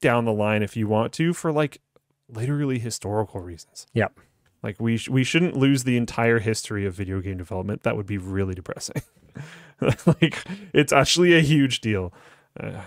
down 0.00 0.24
the 0.24 0.32
line 0.32 0.62
if 0.62 0.76
you 0.76 0.88
want 0.88 1.12
to 1.12 1.32
for 1.34 1.52
like 1.52 1.80
literally 2.28 2.78
historical 2.78 3.40
reasons. 3.40 3.86
Yep. 3.92 4.18
Like 4.62 4.80
we 4.80 4.96
sh- 4.96 5.08
we 5.08 5.24
shouldn't 5.24 5.56
lose 5.56 5.84
the 5.84 5.96
entire 5.96 6.38
history 6.38 6.86
of 6.86 6.94
video 6.94 7.20
game 7.20 7.38
development. 7.38 7.82
That 7.82 7.96
would 7.96 8.06
be 8.06 8.18
really 8.18 8.54
depressing. 8.54 9.02
like 10.06 10.38
it's 10.72 10.92
actually 10.92 11.36
a 11.36 11.40
huge 11.40 11.80
deal. 11.80 12.12
Uh, 12.58 12.82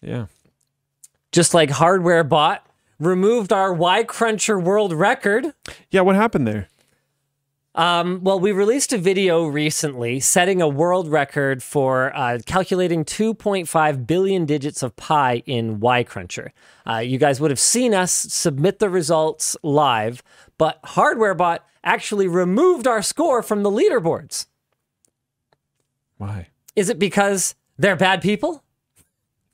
yeah. 0.00 0.26
Just 1.32 1.52
like 1.52 1.70
Hardware 1.70 2.24
Bot 2.24 2.66
removed 2.98 3.52
our 3.52 3.74
Y 3.74 4.04
Cruncher 4.04 4.58
world 4.58 4.92
record. 4.92 5.52
Yeah, 5.90 6.00
what 6.00 6.16
happened 6.16 6.46
there? 6.46 6.68
Um, 7.76 8.20
well, 8.22 8.40
we 8.40 8.52
released 8.52 8.94
a 8.94 8.98
video 8.98 9.44
recently 9.44 10.18
setting 10.18 10.62
a 10.62 10.68
world 10.68 11.08
record 11.08 11.62
for 11.62 12.10
uh, 12.16 12.38
calculating 12.46 13.04
2.5 13.04 14.06
billion 14.06 14.46
digits 14.46 14.82
of 14.82 14.96
pi 14.96 15.42
in 15.44 15.78
Y 15.78 16.02
Cruncher. 16.02 16.52
Uh, 16.88 16.98
you 16.98 17.18
guys 17.18 17.38
would 17.38 17.50
have 17.50 17.60
seen 17.60 17.92
us 17.92 18.12
submit 18.12 18.78
the 18.78 18.88
results 18.88 19.58
live, 19.62 20.22
but 20.56 20.82
HardwareBot 20.84 21.58
actually 21.84 22.26
removed 22.26 22.86
our 22.86 23.02
score 23.02 23.42
from 23.42 23.62
the 23.62 23.70
leaderboards. 23.70 24.46
Why? 26.16 26.48
Is 26.74 26.88
it 26.88 26.98
because 26.98 27.56
they're 27.76 27.94
bad 27.94 28.22
people? 28.22 28.64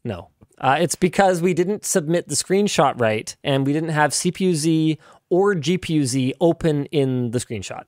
No. 0.05 0.29
Uh, 0.59 0.77
it's 0.81 0.95
because 0.95 1.43
we 1.43 1.55
didn't 1.55 1.85
submit 1.85 2.29
the 2.29 2.37
screenshot 2.37 3.01
right 3.01 3.35
and 3.43 3.67
we 3.67 3.73
didn't 3.73 3.89
have 3.89 4.13
CPU-Z 4.13 4.97
or 5.29 5.57
GPU-Z 5.57 6.35
open 6.41 6.85
in 6.87 7.33
the 7.33 7.41
screenshot. 7.41 7.83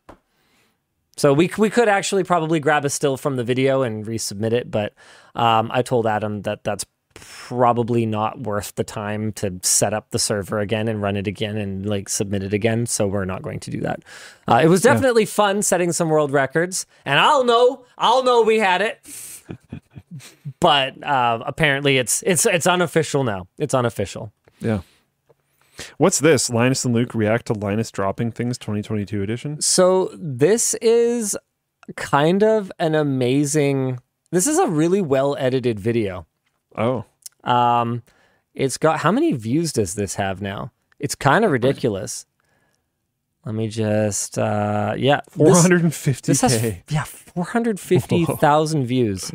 So 1.16 1.32
we, 1.32 1.50
we 1.58 1.70
could 1.70 1.88
actually 1.88 2.24
probably 2.24 2.60
grab 2.60 2.84
a 2.84 2.90
still 2.90 3.16
from 3.16 3.36
the 3.36 3.44
video 3.44 3.82
and 3.82 4.04
resubmit 4.04 4.52
it, 4.52 4.70
but 4.70 4.94
um, 5.34 5.70
I 5.72 5.82
told 5.82 6.06
Adam 6.06 6.42
that 6.42 6.64
that's 6.64 6.84
probably 7.14 8.04
not 8.04 8.40
worth 8.40 8.74
the 8.74 8.84
time 8.84 9.32
to 9.32 9.58
set 9.62 9.94
up 9.94 10.10
the 10.10 10.18
server 10.18 10.58
again 10.58 10.88
and 10.88 11.00
run 11.00 11.16
it 11.16 11.26
again 11.26 11.56
and 11.56 11.86
like 11.86 12.08
submit 12.08 12.42
it 12.42 12.52
again. 12.52 12.86
So 12.86 13.06
we're 13.06 13.24
not 13.24 13.42
going 13.42 13.60
to 13.60 13.70
do 13.70 13.80
that. 13.80 14.02
Uh, 14.48 14.60
it 14.62 14.68
was 14.68 14.82
definitely 14.82 15.24
fun 15.24 15.62
setting 15.62 15.92
some 15.92 16.08
world 16.08 16.32
records, 16.32 16.86
and 17.04 17.18
I'll 17.18 17.44
know, 17.44 17.84
I'll 17.96 18.24
know 18.24 18.42
we 18.42 18.58
had 18.58 18.82
it. 18.82 19.00
but 20.60 21.02
uh, 21.02 21.42
apparently, 21.46 21.98
it's 21.98 22.22
it's 22.26 22.46
it's 22.46 22.66
unofficial 22.66 23.24
now. 23.24 23.46
It's 23.58 23.74
unofficial. 23.74 24.32
Yeah. 24.60 24.80
What's 25.98 26.18
this? 26.18 26.50
Linus 26.50 26.84
and 26.84 26.94
Luke 26.94 27.14
react 27.14 27.46
to 27.46 27.52
Linus 27.52 27.90
dropping 27.90 28.32
things 28.32 28.58
2022 28.58 29.22
edition? 29.22 29.60
So 29.60 30.10
this 30.14 30.74
is 30.74 31.36
kind 31.96 32.42
of 32.42 32.70
an 32.78 32.94
amazing. 32.94 34.00
This 34.30 34.46
is 34.46 34.58
a 34.58 34.66
really 34.66 35.00
well 35.00 35.36
edited 35.38 35.78
video. 35.78 36.26
Oh. 36.76 37.04
Um, 37.44 38.02
it's 38.54 38.78
got 38.78 39.00
how 39.00 39.12
many 39.12 39.32
views 39.32 39.72
does 39.72 39.94
this 39.94 40.14
have 40.14 40.40
now? 40.40 40.72
It's 40.98 41.14
kind 41.14 41.44
of 41.44 41.50
ridiculous. 41.50 42.26
Let 43.44 43.54
me 43.54 43.68
just 43.68 44.38
uh 44.38 44.94
yeah, 44.96 45.20
450k. 45.36 46.22
this 46.22 46.40
has 46.40 46.62
yeah, 46.88 47.04
450,000 47.04 48.86
views. 48.86 49.30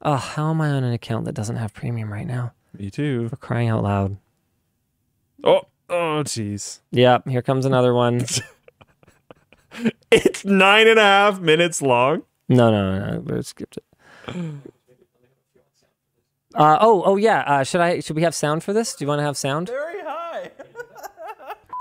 Oh, 0.00 0.16
how 0.16 0.50
am 0.50 0.60
I 0.60 0.70
on 0.70 0.84
an 0.84 0.92
account 0.92 1.26
that 1.26 1.34
doesn't 1.34 1.56
have 1.56 1.74
premium 1.74 2.12
right 2.12 2.26
now? 2.26 2.52
Me 2.76 2.90
too. 2.90 3.28
For 3.28 3.36
crying 3.36 3.68
out 3.68 3.82
loud. 3.82 4.16
Oh, 5.44 5.62
oh, 5.92 6.22
jeez. 6.24 6.80
Yeah, 6.90 7.18
here 7.28 7.42
comes 7.42 7.64
another 7.66 7.94
one. 7.94 8.24
It's 10.10 10.44
nine 10.44 10.86
and 10.86 10.98
a 10.98 11.02
half 11.02 11.40
minutes 11.40 11.80
long. 11.80 12.24
No, 12.48 12.70
no, 12.70 12.98
no, 12.98 13.12
no. 13.12 13.20
We 13.20 13.42
skipped 13.42 13.78
it. 13.78 13.84
Uh, 16.54 16.76
oh, 16.80 17.02
oh 17.06 17.16
yeah. 17.16 17.40
Uh, 17.40 17.64
should 17.64 17.80
I? 17.80 18.00
Should 18.00 18.16
we 18.16 18.22
have 18.22 18.34
sound 18.34 18.62
for 18.62 18.74
this? 18.74 18.94
Do 18.94 19.04
you 19.04 19.08
want 19.08 19.20
to 19.20 19.22
have 19.22 19.38
sound? 19.38 19.68
Very 19.68 20.02
high. 20.02 20.50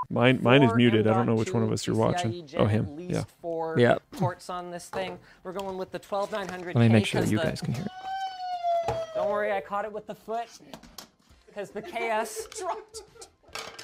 mine, 0.09 0.39
mine 0.41 0.63
is 0.63 0.73
muted. 0.73 1.07
I 1.07 1.13
don't 1.13 1.25
know 1.25 1.35
which 1.35 1.53
one 1.53 1.63
of 1.63 1.71
us 1.73 1.85
you're 1.85 1.95
watching. 1.97 2.47
Oh, 2.55 2.65
him. 2.65 2.97
Yeah. 2.97 3.23
Four 3.41 3.77
Yeah. 3.77 3.97
ports 4.11 4.49
on 4.49 4.71
this 4.71 4.87
thing. 4.87 5.19
We're 5.43 5.51
going 5.51 5.77
with 5.77 5.91
the 5.91 5.99
12900. 5.99 6.75
Let 6.75 6.81
me 6.81 6.87
make 6.87 7.05
sure 7.05 7.19
that 7.21 7.29
you 7.29 7.37
guys 7.37 7.59
can 7.59 7.73
hear 7.73 7.85
it. 7.85 8.95
Don't 9.15 9.29
worry, 9.29 9.51
I 9.51 9.59
caught 9.59 9.83
it 9.83 9.91
with 9.91 10.07
the 10.07 10.15
foot 10.15 10.47
because 11.45 11.71
the 11.71 11.81
KS. 11.81 12.47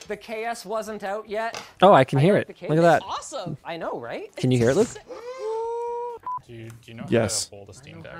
The 0.07 0.17
KS 0.17 0.65
wasn't 0.65 1.03
out 1.03 1.27
yet. 1.29 1.61
Oh, 1.81 1.93
I 1.93 2.03
can 2.03 2.19
hear 2.19 2.37
it. 2.37 2.47
Look 2.47 2.63
at 2.77 2.81
that. 2.81 3.03
Awesome. 3.03 3.57
I 3.65 3.77
know, 3.77 3.99
right? 3.99 4.33
Can 4.35 4.51
you 4.51 4.57
hear 4.57 4.69
it, 4.69 4.75
Luke? 4.75 4.87
Do 6.47 6.53
you, 6.53 6.69
do 6.69 6.75
you 6.85 6.93
know 6.93 7.05
Yes. 7.09 7.45
how 7.45 7.49
to 7.49 7.55
hold 7.57 7.69
a 7.69 7.73
Steam 7.73 8.01
Deck? 8.01 8.15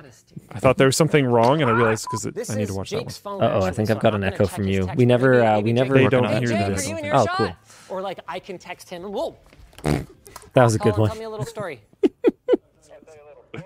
I 0.51 0.59
thought 0.59 0.75
there 0.75 0.87
was 0.87 0.97
something 0.97 1.25
wrong, 1.25 1.61
and 1.61 1.71
I 1.71 1.73
realized 1.73 2.07
because 2.11 2.25
I 2.49 2.55
need 2.55 2.67
to 2.67 2.73
watch 2.73 2.89
Jake's 2.89 3.19
that 3.19 3.29
one. 3.29 3.39
phone. 3.39 3.49
Uh-oh, 3.49 3.61
I 3.65 3.71
think 3.71 3.87
so 3.87 3.95
I've 3.95 4.01
got 4.01 4.13
an 4.15 4.23
echo 4.25 4.47
from 4.47 4.67
you. 4.67 4.85
We 4.97 5.05
never, 5.05 5.41
uh, 5.41 5.61
we 5.61 5.71
never 5.71 5.93
They 5.93 6.07
don't 6.09 6.25
Hey, 6.25 6.39
hear 6.39 6.47
Jake, 6.49 6.67
this. 6.67 6.85
are 6.85 6.89
you 6.89 6.97
in 6.97 7.05
your 7.05 7.15
Oh, 7.15 7.25
shot? 7.25 7.37
cool. 7.37 7.55
Or 7.87 8.01
like 8.01 8.19
I 8.27 8.39
can 8.39 8.57
text 8.57 8.89
him 8.89 9.05
and 9.05 9.13
whoa. 9.13 9.37
That 9.83 10.63
was 10.63 10.75
a 10.75 10.79
good 10.79 10.97
one. 10.97 11.07
tell 11.09 11.17
me 11.17 11.23
a 11.23 11.29
little 11.29 11.45
story. 11.45 11.79
I'll 12.03 12.09
tell 12.09 13.15
you 13.15 13.21
a 13.23 13.27
little 13.29 13.45
story 13.47 13.63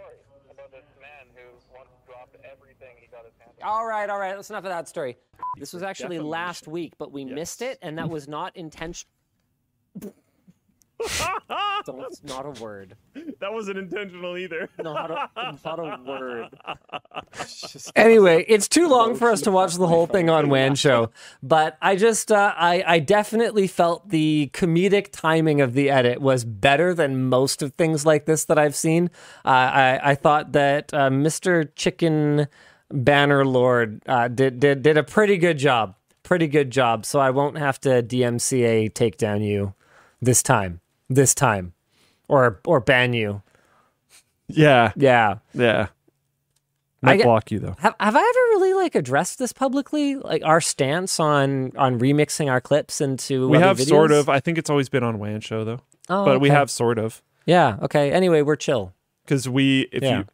about 0.52 0.72
this 0.72 0.86
man 1.02 1.26
who 1.34 1.42
once 1.76 1.90
dropped 2.06 2.36
everything 2.46 2.98
he 3.00 3.08
got 3.08 3.26
his 3.26 3.34
hands 3.40 3.51
on. 3.51 3.51
All 3.64 3.86
right, 3.86 4.10
all 4.10 4.20
right. 4.20 4.36
That's 4.36 4.50
enough 4.50 4.64
of 4.64 4.70
that 4.70 4.88
story. 4.88 5.18
This 5.58 5.74
was 5.74 5.84
actually 5.84 6.20
last 6.20 6.68
week, 6.68 6.94
but 6.98 7.12
we 7.12 7.26
missed 7.26 7.62
it, 7.62 7.80
and 7.82 7.98
that 7.98 8.10
was 8.10 8.28
not 8.28 8.56
intentional. 8.56 9.12
Don't, 11.86 12.60
a 12.60 12.64
word. 12.64 12.96
That 13.40 13.52
wasn't 13.52 13.80
intentional 13.80 14.38
either. 14.38 14.70
Not 14.84 15.10
a, 15.10 15.58
not 15.66 15.80
a 15.80 16.00
word. 16.06 16.50
anyway, 17.96 18.46
it's 18.48 18.68
too 18.68 18.88
long 18.88 19.16
for 19.16 19.32
us 19.32 19.42
to 19.42 19.52
watch 19.52 19.76
the 19.76 19.88
whole 19.88 20.06
thing 20.06 20.30
on 20.30 20.50
Wan 20.50 20.76
Show, 20.76 21.10
but 21.42 21.78
I 21.82 21.96
just, 21.96 22.32
uh, 22.32 22.54
I, 22.56 22.84
I 22.86 23.00
definitely 23.00 23.66
felt 23.68 24.10
the 24.10 24.52
comedic 24.54 25.10
timing 25.12 25.60
of 25.60 25.74
the 25.74 25.90
edit 25.90 26.22
was 26.22 26.44
better 26.46 26.94
than 26.94 27.30
most 27.30 27.64
of 27.64 27.74
things 27.74 28.06
like 28.06 28.26
this 28.26 28.46
that 28.46 28.60
I've 28.60 28.76
seen. 28.76 29.10
Uh, 29.44 29.50
I, 29.50 30.12
I 30.12 30.16
thought 30.16 30.52
that 30.52 30.94
uh, 30.94 31.10
Mr. 31.10 31.70
Chicken 31.76 32.48
Banner 32.94 33.46
Lord 33.46 34.02
uh, 34.08 34.28
did, 34.28 34.60
did, 34.60 34.84
did 34.84 34.98
a 34.98 35.04
pretty 35.04 35.38
good 35.38 35.58
job. 35.58 35.96
Pretty 36.24 36.48
good 36.48 36.70
job. 36.72 37.06
So 37.06 37.20
I 37.20 37.30
won't 37.32 37.58
have 37.58 37.80
to 37.82 38.02
DMCA 38.04 38.94
take 38.94 39.18
down 39.18 39.42
you 39.42 39.74
this 40.22 40.42
time. 40.44 40.80
This 41.10 41.34
time. 41.36 41.74
Or, 42.28 42.60
or 42.66 42.80
ban 42.80 43.14
you. 43.14 43.42
Yeah, 44.48 44.92
Yeah. 44.96 45.38
yeah. 45.54 45.88
I 47.04 47.08
Might 47.08 47.18
get- 47.18 47.24
block 47.26 47.50
you 47.50 47.58
though. 47.58 47.76
Have 47.80 47.96
have 48.00 48.16
I 48.16 48.20
ever 48.20 48.40
really 48.62 48.74
like 48.76 48.94
addressed 48.94 49.40
this 49.40 49.52
publicly? 49.54 50.18
Like 50.18 50.44
our 50.46 50.62
stance 50.62 51.20
on 51.20 51.72
on 51.76 52.00
remixing 52.00 52.48
our 52.52 52.62
clips 52.62 53.02
into 53.02 53.48
We 53.50 53.58
have 53.58 53.82
sort 53.82 54.12
of. 54.12 54.30
I 54.30 54.40
think 54.40 54.60
it's 54.60 54.70
always 54.70 54.88
been 54.88 55.02
on 55.04 55.18
WAN 55.18 55.42
show 55.42 55.64
though, 55.64 55.82
Oh, 56.10 56.26
but 56.26 56.40
we 56.42 56.50
have 56.50 56.70
sort 56.70 57.00
of 57.00 57.24
Yeah. 57.48 57.78
Okay. 57.82 58.12
Anyway, 58.12 58.44
we're 58.44 58.56
chill. 58.56 58.94
because 59.26 59.50
we 59.50 59.88
if 59.92 60.04
Yeah. 60.04 60.20
you 60.20 60.26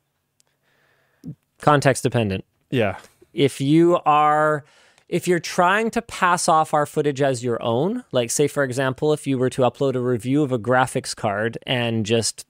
Context 1.61 2.03
dependent. 2.03 2.45
yeah 2.69 2.97
If 3.33 3.59
you 3.61 3.99
are 4.05 4.63
if 5.09 5.27
you're 5.27 5.39
trying 5.39 5.89
to 5.91 6.01
pass 6.01 6.49
off 6.49 6.73
our 6.73 6.85
footage 6.85 7.21
as 7.21 7.41
your 7.43 7.61
own, 7.63 8.03
like 8.11 8.29
say 8.29 8.47
for 8.47 8.63
example, 8.63 9.13
if 9.13 9.25
you 9.25 9.37
were 9.37 9.49
to 9.51 9.61
upload 9.61 9.95
a 9.95 10.01
review 10.01 10.43
of 10.43 10.51
a 10.51 10.59
graphics 10.59 11.15
card 11.15 11.57
and 11.65 12.05
just 12.05 12.45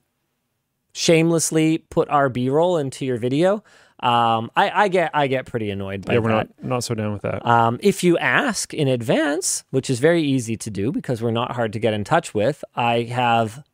shamelessly 0.92 1.78
put 1.78 2.08
our 2.08 2.28
B-roll 2.28 2.76
into 2.76 3.06
your 3.06 3.16
video, 3.16 3.62
um, 4.00 4.50
I, 4.56 4.70
I 4.84 4.88
get 4.88 5.10
I 5.14 5.26
get 5.26 5.46
pretty 5.46 5.70
annoyed 5.70 6.04
by 6.04 6.14
yeah 6.14 6.18
we're 6.20 6.28
that. 6.30 6.60
not 6.60 6.68
not 6.68 6.84
so 6.84 6.94
down 6.94 7.12
with 7.12 7.22
that. 7.22 7.44
Um, 7.46 7.78
if 7.82 8.02
you 8.04 8.16
ask 8.18 8.72
in 8.74 8.88
advance, 8.88 9.64
which 9.70 9.88
is 9.90 9.98
very 10.00 10.22
easy 10.22 10.56
to 10.56 10.70
do 10.70 10.92
because 10.92 11.20
we're 11.22 11.30
not 11.30 11.52
hard 11.52 11.72
to 11.72 11.78
get 11.78 11.94
in 11.94 12.04
touch 12.04 12.32
with, 12.34 12.64
I 12.74 13.02
have, 13.02 13.64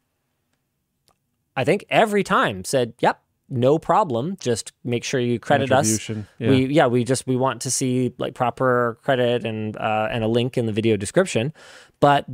I 1.57 1.65
think 1.65 1.85
every 1.91 2.25
time 2.25 2.65
said, 2.65 2.95
"Yep, 3.01 3.21
no 3.57 3.79
problem. 3.79 4.37
Just 4.41 4.73
make 4.85 5.05
sure 5.05 5.21
you 5.21 5.39
credit 5.39 5.73
us." 5.73 6.09
Yeah. 6.09 6.23
We 6.51 6.67
yeah, 6.67 6.87
we 6.87 7.05
just 7.05 7.27
we 7.27 7.37
want 7.37 7.63
to 7.63 7.71
see 7.71 8.13
like 8.19 8.35
proper 8.35 8.99
credit 9.03 9.45
and 9.45 9.77
uh, 9.77 10.09
and 10.11 10.25
a 10.25 10.29
link 10.29 10.59
in 10.59 10.67
the 10.67 10.73
video 10.73 10.97
description, 10.97 11.53
but. 12.01 12.27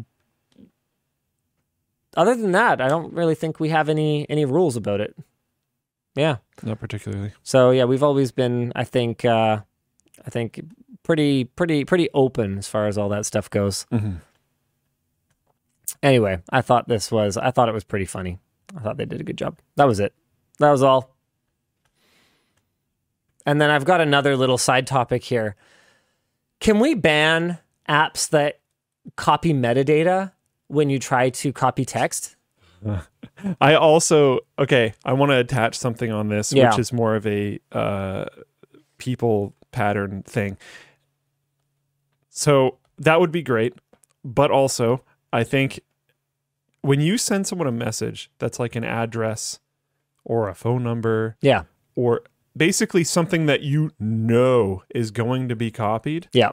Other 2.17 2.35
than 2.35 2.51
that, 2.51 2.81
I 2.81 2.89
don't 2.89 3.13
really 3.13 3.37
think 3.37 3.61
we 3.61 3.69
have 3.69 3.89
any 3.89 4.29
any 4.29 4.45
rules 4.45 4.75
about 4.75 5.01
it. 5.01 5.15
Yeah. 6.17 6.39
not 6.63 6.81
particularly. 6.81 7.33
So 7.43 7.71
yeah, 7.71 7.85
we've 7.85 8.03
always 8.03 8.33
been, 8.33 8.73
I 8.75 8.85
think, 8.85 9.25
uh, 9.25 9.61
I 10.25 10.31
think 10.31 10.61
pretty, 11.03 11.45
pretty, 11.45 11.85
pretty 11.85 12.09
open 12.15 12.59
as 12.59 12.69
far 12.69 12.87
as 12.87 12.99
all 12.99 13.09
that 13.11 13.27
stuff 13.27 13.49
goes. 13.49 13.87
Mm-hmm. 13.93 14.17
Anyway, 16.03 16.43
I 16.51 16.63
thought 16.63 16.89
this 16.89 17.11
was, 17.11 17.37
I 17.37 17.51
thought 17.51 17.69
it 17.69 17.75
was 17.75 17.85
pretty 17.85 18.07
funny. 18.07 18.39
I 18.77 18.81
thought 18.81 18.97
they 18.97 19.05
did 19.05 19.21
a 19.21 19.25
good 19.25 19.39
job. 19.39 19.59
That 19.77 19.87
was 19.87 20.01
it. 20.01 20.15
That 20.61 20.70
was 20.70 20.82
all. 20.82 21.15
And 23.47 23.61
then 23.61 23.70
I've 23.70 23.85
got 23.87 24.01
another 24.01 24.37
little 24.37 24.59
side 24.59 24.87
topic 24.87 25.24
here. 25.24 25.57
Can 26.61 26.78
we 26.78 26.95
ban 26.95 27.59
apps 27.89 28.28
that 28.31 28.61
copy 29.16 29.53
metadata 29.53 30.32
when 30.69 30.91
you 30.91 30.99
try 30.99 31.31
to 31.31 31.53
copy 31.53 31.85
text? 31.85 32.37
I 33.61 33.74
also 33.74 34.41
okay. 34.59 34.93
I 35.05 35.15
want 35.15 35.31
to 35.31 35.39
attach 35.39 35.77
something 35.78 36.12
on 36.12 36.28
this, 36.28 36.53
Yeah. 36.53 36.70
which 36.70 36.78
is 36.78 36.93
more 36.93 37.16
of 37.16 37.27
a 37.27 37.59
uh, 37.73 38.27
people 38.99 39.55
pattern 39.73 40.23
thing. 40.23 40.59
So 42.28 42.78
that 42.99 43.19
would 43.20 43.32
be 43.32 43.43
great, 43.43 43.74
but 44.24 44.51
also 44.51 45.03
I 45.32 45.45
think 45.45 45.81
when 46.82 47.01
you 47.01 47.16
send 47.16 47.47
someone 47.47 47.66
a 47.69 47.73
message 47.73 48.31
that's 48.39 48.59
like 48.59 48.77
an 48.77 48.85
address 48.85 49.59
or 50.31 50.48
a 50.48 50.55
phone 50.55 50.85
number 50.85 51.36
Yeah. 51.43 51.65
or 51.97 52.23
basically 52.57 53.02
something 53.02 53.47
that 53.47 53.62
you 53.62 53.90
know 53.98 54.85
is 54.94 55.11
going 55.11 55.48
to 55.48 55.57
be 55.57 55.73
copied, 55.73 56.28
Yeah. 56.32 56.52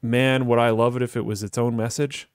man, 0.00 0.46
would 0.46 0.58
I 0.58 0.70
love 0.70 0.96
it 0.96 1.02
if 1.02 1.14
it 1.14 1.26
was 1.26 1.42
its 1.42 1.58
own 1.58 1.76
message? 1.76 2.26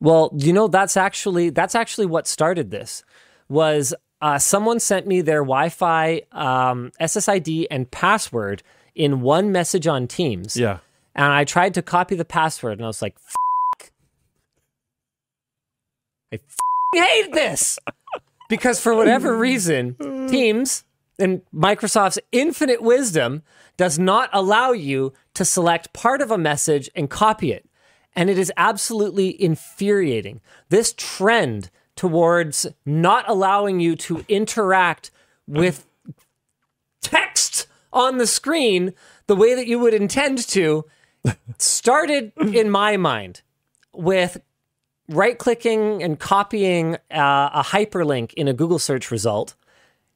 Well, 0.00 0.30
you 0.36 0.52
know 0.54 0.66
that's 0.66 0.96
actually 0.96 1.50
that's 1.50 1.74
actually 1.74 2.06
what 2.06 2.26
started 2.26 2.70
this. 2.70 3.04
Was 3.50 3.92
uh, 4.22 4.38
someone 4.38 4.80
sent 4.80 5.06
me 5.06 5.20
their 5.20 5.42
Wi-Fi 5.42 6.22
um, 6.32 6.90
SSID 7.00 7.66
and 7.70 7.90
password 7.90 8.62
in 8.94 9.20
one 9.20 9.52
message 9.52 9.86
on 9.86 10.06
Teams, 10.08 10.56
Yeah. 10.56 10.78
and 11.14 11.26
I 11.32 11.44
tried 11.44 11.74
to 11.74 11.82
copy 11.82 12.14
the 12.16 12.24
password, 12.24 12.78
and 12.78 12.84
I 12.84 12.86
was 12.86 13.02
like, 13.02 13.16
F- 13.82 13.90
"I 16.32 16.36
f- 16.36 17.08
hate 17.08 17.32
this," 17.32 17.78
because 18.52 18.78
for 18.78 18.94
whatever 18.94 19.34
reason, 19.48 19.96
Teams 20.28 20.84
and 21.18 21.40
Microsoft's 21.54 22.18
infinite 22.32 22.82
wisdom 22.82 23.42
does 23.78 23.98
not 23.98 24.28
allow 24.30 24.72
you 24.72 25.14
to 25.32 25.42
select 25.42 25.94
part 25.94 26.20
of 26.20 26.30
a 26.30 26.36
message 26.36 26.90
and 26.94 27.08
copy 27.08 27.50
it. 27.50 27.66
And 28.14 28.28
it 28.28 28.36
is 28.36 28.52
absolutely 28.58 29.42
infuriating. 29.42 30.42
This 30.68 30.92
trend 30.98 31.70
towards 31.96 32.66
not 32.84 33.24
allowing 33.26 33.80
you 33.80 33.96
to 33.96 34.22
interact 34.28 35.10
with 35.46 35.86
text 37.00 37.66
on 37.90 38.18
the 38.18 38.26
screen 38.26 38.92
the 39.28 39.36
way 39.36 39.54
that 39.54 39.66
you 39.66 39.78
would 39.78 39.94
intend 39.94 40.46
to 40.48 40.84
started 41.56 42.32
in 42.36 42.68
my 42.68 42.98
mind 42.98 43.40
with 43.94 44.42
right 45.12 45.38
clicking 45.38 46.02
and 46.02 46.18
copying 46.18 46.96
uh, 47.10 47.50
a 47.54 47.62
hyperlink 47.62 48.32
in 48.34 48.48
a 48.48 48.52
Google 48.52 48.78
search 48.78 49.10
result 49.10 49.54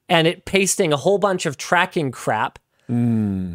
and 0.08 0.26
it 0.26 0.44
pasting 0.44 0.92
a 0.92 0.96
whole 0.96 1.18
bunch 1.18 1.46
of 1.46 1.56
tracking 1.56 2.10
crap 2.10 2.58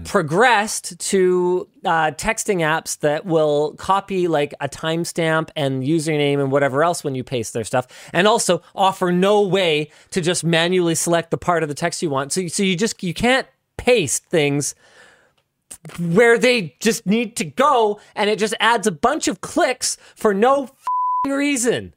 progressed 0.04 1.00
to 1.00 1.68
uh, 1.86 2.12
texting 2.12 2.58
apps 2.58 3.00
that 3.00 3.26
will 3.26 3.74
copy 3.76 4.28
like 4.28 4.54
a 4.60 4.68
timestamp 4.68 5.50
and 5.56 5.84
username 5.84 6.42
and 6.42 6.52
whatever 6.52 6.84
else 6.84 7.04
when 7.04 7.16
you 7.16 7.24
paste 7.24 7.54
their 7.54 7.64
stuff, 7.64 7.88
and 8.12 8.28
also 8.28 8.62
offer 8.76 9.10
no 9.12 9.42
way 9.42 9.90
to 10.10 10.20
just 10.20 10.44
manually 10.44 10.96
select 10.96 11.32
the 11.32 11.38
part 11.38 11.64
of 11.64 11.70
the 11.70 11.76
text 11.76 12.02
you 12.02 12.10
want. 12.10 12.34
So, 12.34 12.48
so 12.48 12.62
you 12.62 12.76
just 12.76 13.02
you 13.02 13.14
can't 13.14 13.48
paste 13.78 14.26
things 14.26 14.76
where 15.98 16.38
they 16.38 16.76
just 16.82 17.06
need 17.06 17.38
to 17.38 17.46
go, 17.46 18.02
and 18.16 18.30
it 18.30 18.38
just 18.38 18.54
adds 18.60 18.86
a 18.86 18.92
bunch 18.92 19.30
of 19.30 19.40
clicks 19.40 19.96
for 20.14 20.34
no 20.34 20.70
reason. 21.28 21.94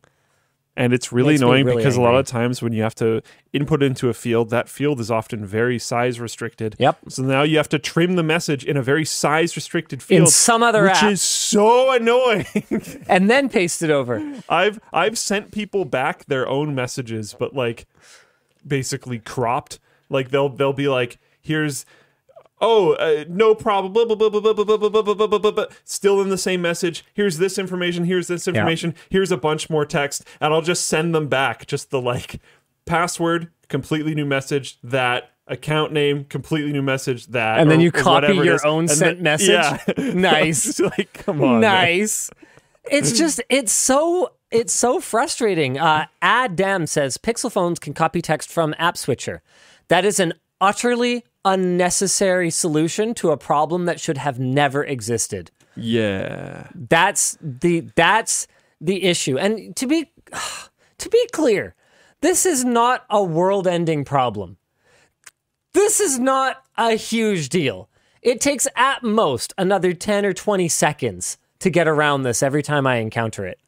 And 0.77 0.93
it's 0.93 1.13
really 1.13 1.35
Makes 1.35 1.43
annoying 1.43 1.67
really 1.67 1.77
because 1.77 1.97
a 1.97 2.01
lot 2.01 2.17
of 2.17 2.27
times 2.27 2.61
when 2.61 2.73
you 2.73 2.83
have 2.83 2.97
to 2.97 3.23
input 3.53 3.81
into 3.81 4.09
a 4.09 4.15
field, 4.15 4.51
that 4.51 4.69
field 4.69 4.99
is 4.99 5.09
often 5.09 5.47
very 5.47 5.79
size 5.79 6.19
restricted. 6.19 6.75
Yep. 6.81 6.99
So 7.11 7.23
now 7.23 7.43
you 7.43 7.59
have 7.59 7.69
to 7.69 7.79
trim 7.79 8.17
the 8.17 8.25
message 8.25 8.65
in 8.65 8.77
a 8.77 8.83
very 8.83 9.05
size 9.05 9.55
restricted 9.55 10.03
field. 10.03 10.23
In 10.23 10.27
some 10.27 10.65
other 10.65 10.83
which 10.83 10.95
app. 10.95 11.13
is 11.13 11.23
so 11.23 11.93
annoying. 11.93 12.47
and 13.09 13.31
then 13.31 13.49
paste 13.49 13.83
it 13.83 13.91
over. 13.91 14.41
I've 14.49 14.81
I've 14.93 15.17
sent 15.17 15.53
people 15.53 15.85
back 15.85 16.25
their 16.25 16.49
own 16.49 16.75
messages, 16.75 17.37
but 17.39 17.55
like 17.55 17.87
basically 18.67 19.21
cropped. 19.21 19.79
Like 20.11 20.31
they'll 20.31 20.49
they'll 20.49 20.73
be 20.73 20.89
like, 20.89 21.19
here's 21.41 21.87
oh 22.61 22.93
uh, 22.95 23.25
no 23.29 23.55
problem 23.55 23.93
blah, 23.93 24.05
blah, 24.05 24.15
blah, 24.17 24.29
blah, 24.29 24.41
blah, 24.41 24.53
blah, 24.55 24.65
blah, 24.65 24.77
blah, 24.89 25.03
blah, 25.03 25.15
blah, 25.15 25.27
blah, 25.27 25.39
blah, 25.39 25.51
blah. 25.51 25.67
still 25.85 26.21
in 26.21 26.29
the 26.29 26.39
same 26.39 26.63
message 26.63 27.05
here's 27.15 27.39
this 27.39 27.59
information 27.59 28.05
here's 28.05 28.29
this 28.29 28.47
information 28.47 28.95
here's 29.11 29.33
a 29.33 29.37
bunch 29.37 29.69
more 29.69 29.85
text 29.85 30.25
and 30.41 30.55
i'll 30.55 30.63
just 30.63 30.87
send 30.87 31.15
them 31.15 31.29
back 31.29 31.67
just 31.67 31.91
the 31.91 32.01
like 32.01 32.41
password 32.87 33.49
completely 33.69 34.15
new 34.15 34.25
message 34.27 34.79
that 34.83 35.31
account 35.47 35.93
name 35.93 36.25
completely 36.25 36.73
new 36.73 36.83
message 36.83 37.27
that 37.27 37.59
And 37.59 37.71
then 37.71 37.81
you 37.81 37.91
copy 37.93 38.35
your 38.35 38.65
own 38.67 38.81
And 38.85 38.91
sent 38.91 39.17
then- 39.19 39.23
message? 39.25 39.49
yeah 39.49 39.79
Nice. 40.15 40.79
Like 40.81 41.13
come 41.13 41.43
on 41.43 41.61
man. 41.61 41.61
nice. 41.61 42.31
It's 42.91 43.13
just 43.13 43.41
it's 43.49 43.73
so 43.73 44.33
it's 44.51 44.73
so 44.73 45.01
frustrating. 45.01 45.79
Uh, 45.79 46.07
Adam 46.23 46.87
says 46.87 47.19
Pixel 47.19 47.51
phones 47.51 47.79
can 47.79 47.93
copy 47.95 48.23
text 48.23 48.51
from 48.51 48.75
App 48.79 48.97
Switcher. 48.97 49.43
That 49.89 50.05
is 50.05 50.21
an 50.21 50.35
utterly 50.61 51.25
unnecessary 51.45 52.51
solution 52.51 53.15
to 53.15 53.31
a 53.31 53.37
problem 53.37 53.85
that 53.85 54.01
should 54.01 54.19
have 54.19 54.39
never 54.39 54.85
existed. 54.85 55.51
yeah 55.77 56.69
That's 56.75 57.37
the 57.41 57.81
that's 57.95 58.47
the 58.81 59.05
issue. 59.05 59.39
And 59.39 59.75
to 59.77 59.87
be 59.87 60.11
to 60.99 61.09
be 61.09 61.29
clear, 61.33 61.75
this 62.21 62.47
is 62.47 62.65
not 62.65 63.05
a 63.11 63.23
world-ending 63.23 64.05
problem. 64.05 64.57
This 65.73 66.01
is 66.01 66.19
not 66.19 66.63
a 66.77 66.93
huge 66.93 67.49
deal. 67.49 67.89
It 68.23 68.41
takes 68.41 68.67
at 68.77 69.03
most 69.03 69.53
another 69.59 69.93
10 69.93 70.25
or 70.25 70.33
20 70.33 70.69
seconds 70.69 71.37
to 71.59 71.69
get 71.69 71.89
around 71.89 72.23
this 72.23 72.43
every 72.43 72.63
time 72.63 72.87
I 72.87 72.97
encounter 72.97 73.45
it. 73.47 73.59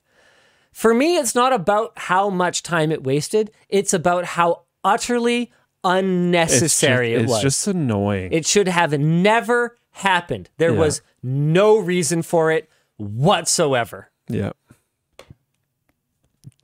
For 0.72 0.94
me, 0.94 1.16
it's 1.16 1.34
not 1.34 1.52
about 1.52 1.92
how 1.96 2.30
much 2.30 2.62
time 2.62 2.92
it 2.92 3.04
wasted. 3.04 3.50
It's 3.68 3.92
about 3.92 4.24
how 4.24 4.62
utterly 4.84 5.52
It's 5.94 6.00
unnecessary 6.00 7.10
just, 7.12 7.20
it 7.20 7.22
it's 7.24 7.30
was. 7.32 7.42
just 7.42 7.66
annoying. 7.66 8.32
It 8.32 8.46
should 8.46 8.68
have 8.68 8.98
never 8.98 9.76
happened. 9.92 10.50
There 10.58 10.72
Yeah. 10.72 10.78
was 10.80 11.02
no 11.22 11.78
reason 11.78 12.22
for 12.22 12.50
it 12.50 12.68
whatsoever. 12.98 14.10
yeah, 14.28 14.52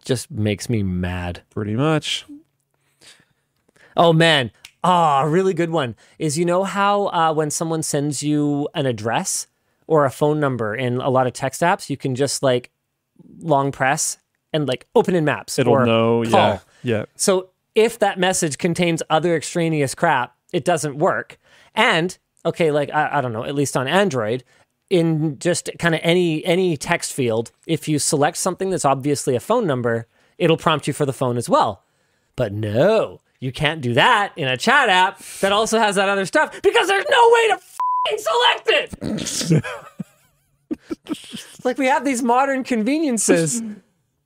Just 0.04 0.30
makes 0.30 0.68
me 0.68 0.82
mad. 0.82 1.42
pretty 1.50 1.74
much. 1.76 2.24
Oh 3.96 4.12
man. 4.12 4.50
Ah, 4.84 5.22
a 5.22 5.28
really 5.28 5.54
good 5.54 5.70
one 5.70 5.94
is 6.18 6.36
you 6.36 6.44
know 6.44 6.64
how 6.64 7.06
uh, 7.08 7.32
when 7.32 7.50
someone 7.50 7.84
sends 7.84 8.20
you 8.22 8.68
an 8.74 8.84
address 8.86 9.46
or 9.86 10.04
a 10.04 10.10
phone 10.10 10.40
number 10.40 10.74
in 10.74 10.96
a 11.00 11.08
lot 11.08 11.28
of 11.28 11.32
text 11.34 11.60
apps, 11.60 11.88
you 11.88 11.96
can 11.96 12.16
just 12.16 12.42
like 12.42 12.70
long 13.38 13.70
press 13.70 14.18
and 14.52 14.66
like 14.66 14.86
open 14.96 15.14
in 15.14 15.24
maps. 15.24 15.56
It'll 15.60 15.84
know. 15.86 16.24
call. 16.24 16.30
Yeah, 16.40 16.58
yeah. 16.82 17.04
So 17.14 17.50
if 17.74 17.98
that 17.98 18.18
message 18.18 18.58
contains 18.58 19.02
other 19.10 19.34
extraneous 19.34 19.94
crap, 19.94 20.36
it 20.52 20.64
doesn't 20.64 20.98
work. 20.98 21.38
And 21.74 22.16
okay, 22.44 22.70
like 22.70 22.90
I, 22.90 23.18
I 23.18 23.20
don't 23.20 23.32
know, 23.32 23.44
at 23.44 23.54
least 23.54 23.76
on 23.76 23.88
Android, 23.88 24.44
in 24.90 25.38
just 25.38 25.70
kind 25.78 25.94
of 25.94 26.00
any 26.04 26.44
any 26.44 26.76
text 26.76 27.12
field, 27.12 27.52
if 27.66 27.88
you 27.88 27.98
select 27.98 28.36
something 28.36 28.70
that's 28.70 28.84
obviously 28.84 29.34
a 29.34 29.40
phone 29.40 29.66
number, 29.66 30.06
it'll 30.38 30.56
prompt 30.56 30.86
you 30.86 30.92
for 30.92 31.06
the 31.06 31.12
phone 31.12 31.36
as 31.36 31.48
well. 31.48 31.82
But 32.36 32.52
no, 32.52 33.20
you 33.40 33.52
can't 33.52 33.80
do 33.80 33.94
that 33.94 34.32
in 34.36 34.48
a 34.48 34.56
chat 34.56 34.88
app 34.88 35.18
that 35.40 35.52
also 35.52 35.78
has 35.78 35.96
that 35.96 36.08
other 36.08 36.26
stuff 36.26 36.60
because 36.62 36.88
there's 36.88 37.06
no 37.10 37.30
way 37.32 37.48
to 37.48 37.60
fing 38.06 38.18
select 38.18 39.62
it. 39.62 39.64
like 41.64 41.78
we 41.78 41.86
have 41.86 42.04
these 42.04 42.22
modern 42.22 42.62
conveniences, 42.62 43.62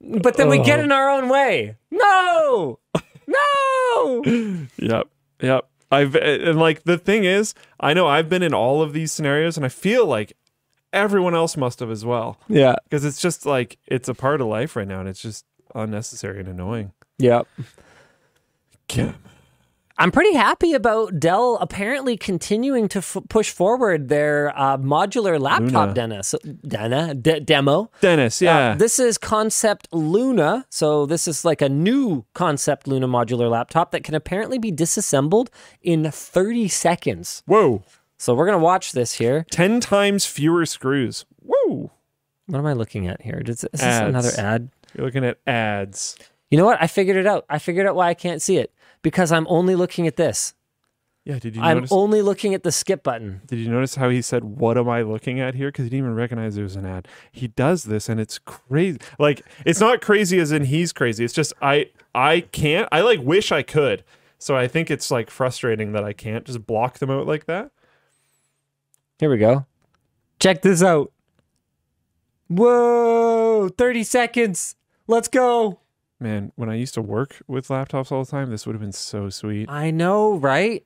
but 0.00 0.36
then 0.36 0.48
we 0.48 0.58
get 0.58 0.80
oh. 0.80 0.84
in 0.84 0.92
our 0.92 1.08
own 1.08 1.28
way. 1.28 1.76
No, 1.90 2.78
no. 3.26 4.22
Yep. 4.78 5.08
Yep. 5.40 5.68
I've 5.90 6.14
and 6.16 6.58
like 6.58 6.84
the 6.84 6.98
thing 6.98 7.24
is, 7.24 7.54
I 7.80 7.94
know 7.94 8.06
I've 8.06 8.28
been 8.28 8.42
in 8.42 8.52
all 8.54 8.82
of 8.82 8.92
these 8.92 9.12
scenarios 9.12 9.56
and 9.56 9.64
I 9.64 9.68
feel 9.68 10.06
like 10.06 10.36
everyone 10.92 11.34
else 11.34 11.56
must 11.56 11.80
have 11.80 11.90
as 11.90 12.04
well. 12.04 12.38
Yeah. 12.48 12.76
Because 12.84 13.04
it's 13.04 13.20
just 13.20 13.46
like 13.46 13.78
it's 13.86 14.08
a 14.08 14.14
part 14.14 14.40
of 14.40 14.48
life 14.48 14.76
right 14.76 14.86
now 14.88 15.00
and 15.00 15.08
it's 15.08 15.22
just 15.22 15.44
unnecessary 15.74 16.40
and 16.40 16.48
annoying. 16.48 16.92
Yep. 17.18 17.46
I'm 19.98 20.10
pretty 20.12 20.34
happy 20.34 20.74
about 20.74 21.18
Dell 21.18 21.56
apparently 21.58 22.18
continuing 22.18 22.86
to 22.88 22.98
f- 22.98 23.16
push 23.30 23.50
forward 23.50 24.08
their 24.08 24.52
uh, 24.54 24.76
modular 24.76 25.40
laptop. 25.40 25.96
So, 26.22 26.38
dana, 26.68 27.14
de- 27.14 27.40
demo. 27.40 27.90
Dennis, 28.02 28.42
Uh, 28.42 28.44
yeah. 28.44 28.74
this 28.74 28.98
is 28.98 29.16
Concept 29.16 29.88
Luna. 29.92 30.66
So 30.68 31.06
this 31.06 31.26
is 31.26 31.46
like 31.46 31.62
a 31.62 31.68
new 31.70 32.26
Concept 32.34 32.86
Luna 32.86 33.08
modular 33.08 33.50
laptop 33.50 33.90
that 33.92 34.04
can 34.04 34.14
apparently 34.14 34.58
be 34.58 34.70
disassembled 34.70 35.48
in 35.80 36.10
30 36.10 36.68
seconds. 36.68 37.42
Whoa. 37.46 37.82
So 38.18 38.34
we're 38.34 38.46
gonna 38.46 38.58
watch 38.58 38.92
this 38.92 39.14
here. 39.14 39.46
10 39.50 39.80
times 39.80 40.26
fewer 40.26 40.66
screws. 40.66 41.24
Whoa. 41.42 41.90
What 42.46 42.58
am 42.58 42.66
I 42.66 42.74
looking 42.74 43.06
at 43.06 43.22
here? 43.22 43.42
Is, 43.46 43.64
is 43.64 43.80
this 43.80 43.82
another 43.82 44.30
ad? 44.36 44.68
You're 44.94 45.06
looking 45.06 45.24
at 45.24 45.38
ads. 45.46 46.16
You 46.50 46.58
know 46.58 46.64
what? 46.66 46.80
I 46.80 46.86
figured 46.86 47.16
it 47.16 47.26
out. 47.26 47.44
I 47.50 47.58
figured 47.58 47.86
out 47.86 47.96
why 47.96 48.08
I 48.08 48.14
can't 48.14 48.40
see 48.40 48.58
it 48.58 48.72
because 49.06 49.30
I'm 49.30 49.46
only 49.48 49.76
looking 49.76 50.08
at 50.08 50.16
this. 50.16 50.52
Yeah, 51.24 51.38
did 51.38 51.54
you 51.54 51.62
I'm 51.62 51.76
notice 51.76 51.92
only 51.92 52.22
looking 52.22 52.54
at 52.54 52.64
the 52.64 52.72
skip 52.72 53.04
button. 53.04 53.40
Did 53.46 53.60
you 53.60 53.70
notice 53.70 53.94
how 53.94 54.08
he 54.08 54.20
said, 54.20 54.42
"What 54.42 54.76
am 54.76 54.88
I 54.88 55.02
looking 55.02 55.38
at 55.38 55.54
here?" 55.54 55.68
Because 55.68 55.84
he 55.84 55.90
didn't 55.90 56.06
even 56.06 56.16
recognize 56.16 56.56
there 56.56 56.64
was 56.64 56.74
an 56.74 56.86
ad. 56.86 57.06
He 57.30 57.46
does 57.46 57.84
this, 57.84 58.08
and 58.08 58.18
it's 58.18 58.40
crazy. 58.40 58.98
Like 59.20 59.42
it's 59.64 59.78
not 59.78 60.00
crazy 60.00 60.40
as 60.40 60.50
in 60.50 60.64
he's 60.64 60.92
crazy. 60.92 61.24
It's 61.24 61.34
just 61.34 61.52
I 61.62 61.90
I 62.16 62.40
can't. 62.50 62.88
I 62.90 63.02
like 63.02 63.20
wish 63.20 63.52
I 63.52 63.62
could. 63.62 64.02
So 64.40 64.56
I 64.56 64.66
think 64.66 64.90
it's 64.90 65.08
like 65.08 65.30
frustrating 65.30 65.92
that 65.92 66.02
I 66.02 66.12
can't 66.12 66.44
just 66.44 66.66
block 66.66 66.98
them 66.98 67.08
out 67.08 67.28
like 67.28 67.46
that. 67.46 67.70
Here 69.20 69.30
we 69.30 69.38
go. 69.38 69.66
Check 70.40 70.62
this 70.62 70.82
out. 70.82 71.12
Whoa, 72.48 73.68
30 73.68 74.02
seconds. 74.02 74.74
Let's 75.06 75.28
go. 75.28 75.78
Man, 76.18 76.52
when 76.56 76.70
I 76.70 76.76
used 76.76 76.94
to 76.94 77.02
work 77.02 77.42
with 77.46 77.68
laptops 77.68 78.10
all 78.10 78.24
the 78.24 78.30
time, 78.30 78.50
this 78.50 78.66
would 78.66 78.74
have 78.74 78.80
been 78.80 78.92
so 78.92 79.28
sweet. 79.28 79.68
I 79.68 79.90
know, 79.90 80.36
right? 80.36 80.84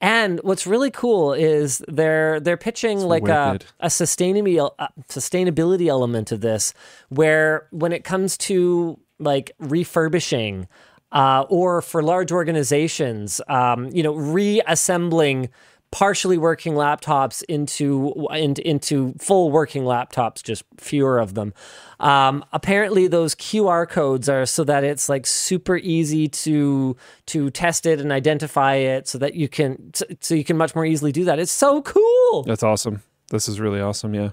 And 0.00 0.40
what's 0.44 0.66
really 0.66 0.90
cool 0.90 1.32
is 1.32 1.82
they're 1.88 2.38
they're 2.38 2.56
pitching 2.56 3.00
like 3.00 3.26
a, 3.26 3.52
wicked. 3.52 3.66
a 3.80 3.88
sustainability 3.88 4.70
a 4.78 4.88
sustainability 5.08 5.88
element 5.88 6.30
of 6.30 6.40
this, 6.40 6.72
where 7.08 7.66
when 7.70 7.92
it 7.92 8.04
comes 8.04 8.36
to 8.38 9.00
like 9.18 9.50
refurbishing, 9.58 10.68
uh, 11.10 11.44
or 11.48 11.82
for 11.82 12.02
large 12.02 12.30
organizations, 12.30 13.40
um, 13.48 13.88
you 13.92 14.02
know, 14.02 14.14
reassembling 14.14 15.48
partially 15.90 16.38
working 16.38 16.74
laptops 16.74 17.42
into 17.48 18.28
into, 18.30 18.66
into 18.68 19.14
full 19.18 19.50
working 19.50 19.84
laptops, 19.84 20.42
just 20.42 20.64
fewer 20.78 21.18
of 21.18 21.34
them. 21.34 21.54
Um, 22.00 22.44
apparently, 22.52 23.06
those 23.08 23.34
QR 23.34 23.88
codes 23.88 24.28
are 24.28 24.46
so 24.46 24.64
that 24.64 24.84
it's 24.84 25.08
like 25.08 25.26
super 25.26 25.76
easy 25.76 26.28
to 26.28 26.96
to 27.26 27.50
test 27.50 27.86
it 27.86 28.00
and 28.00 28.12
identify 28.12 28.74
it, 28.74 29.08
so 29.08 29.18
that 29.18 29.34
you 29.34 29.48
can 29.48 29.92
so, 29.94 30.04
so 30.20 30.34
you 30.34 30.44
can 30.44 30.56
much 30.56 30.74
more 30.74 30.84
easily 30.84 31.12
do 31.12 31.24
that. 31.24 31.38
It's 31.38 31.52
so 31.52 31.82
cool. 31.82 32.42
That's 32.44 32.62
awesome. 32.62 33.02
This 33.30 33.48
is 33.48 33.60
really 33.60 33.80
awesome. 33.80 34.14
Yeah. 34.14 34.30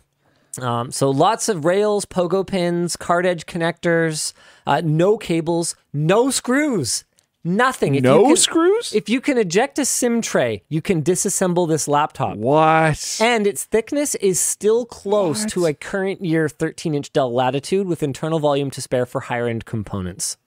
Um, 0.62 0.92
so 0.92 1.10
lots 1.10 1.50
of 1.50 1.66
rails, 1.66 2.06
pogo 2.06 2.46
pins, 2.46 2.96
card 2.96 3.26
edge 3.26 3.46
connectors, 3.46 4.34
uh, 4.66 4.82
no 4.84 5.18
cables, 5.18 5.76
no 5.94 6.30
screws, 6.30 7.05
nothing. 7.46 7.96
If 7.96 8.04
you 8.04 8.10
no 8.10 8.24
can- 8.26 8.36
screws. 8.36 8.94
If 8.94 9.08
you 9.08 9.22
can 9.22 9.38
eject 9.38 9.80
a 9.80 9.86
SIM 9.86 10.22
tray, 10.22 10.64
you 10.68 10.82
can 10.82 11.04
disassemble 11.04 11.68
this 11.68 11.88
laptop. 11.88 12.36
what? 12.38 13.18
And 13.22 13.46
its 13.48 13.64
thickness 13.64 14.16
is 14.16 14.40
still 14.40 14.86
close 14.86 15.46
to 15.46 15.66
a 15.68 15.74
current 15.74 16.24
year 16.26 16.50
13 16.50 16.94
inch 16.96 17.14
Dell 17.14 17.34
Latitude 17.34 17.88
with 17.88 18.04
internal 18.04 18.40
volume 18.40 18.70
to 18.72 18.82
spare 18.82 19.06
for 19.06 19.22
higher 19.22 19.48
end 19.48 19.66
components. 19.66 20.38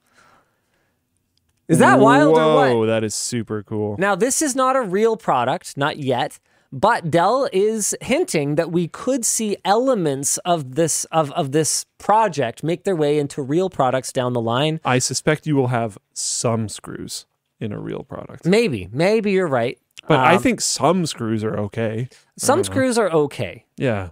Is 1.67 1.77
that 1.79 1.99
wild 1.99 2.35
or 2.35 2.41
Whoa, 2.41 2.79
what? 2.79 2.85
that 2.87 3.03
is 3.03 3.13
super 3.13 3.61
cool. 3.63 3.95
Now, 3.99 4.15
this 4.15 4.41
is 4.41 4.55
not 4.55 4.75
a 4.75 4.81
real 4.81 5.15
product, 5.17 5.77
not 5.77 5.97
yet, 5.97 6.39
but 6.71 7.09
Dell 7.09 7.49
is 7.51 7.95
hinting 8.01 8.55
that 8.55 8.71
we 8.71 8.87
could 8.87 9.25
see 9.25 9.57
elements 9.65 10.37
of 10.39 10.75
this 10.75 11.05
of, 11.05 11.31
of 11.31 11.51
this 11.51 11.85
project 11.97 12.63
make 12.63 12.83
their 12.83 12.95
way 12.95 13.17
into 13.19 13.41
real 13.41 13.69
products 13.69 14.11
down 14.11 14.33
the 14.33 14.41
line. 14.41 14.79
I 14.85 14.99
suspect 14.99 15.47
you 15.47 15.55
will 15.55 15.67
have 15.67 15.97
some 16.13 16.69
screws 16.69 17.25
in 17.59 17.71
a 17.71 17.79
real 17.79 18.03
product. 18.03 18.45
Maybe, 18.45 18.87
maybe 18.91 19.31
you're 19.31 19.47
right. 19.47 19.77
But 20.07 20.19
I 20.19 20.35
Um, 20.35 20.41
think 20.41 20.61
some 20.61 21.05
screws 21.05 21.43
are 21.43 21.57
okay. 21.59 22.07
some 22.37 22.63
screws 22.63 22.97
are 22.97 23.09
okay. 23.11 23.65
Yeah. 23.77 24.09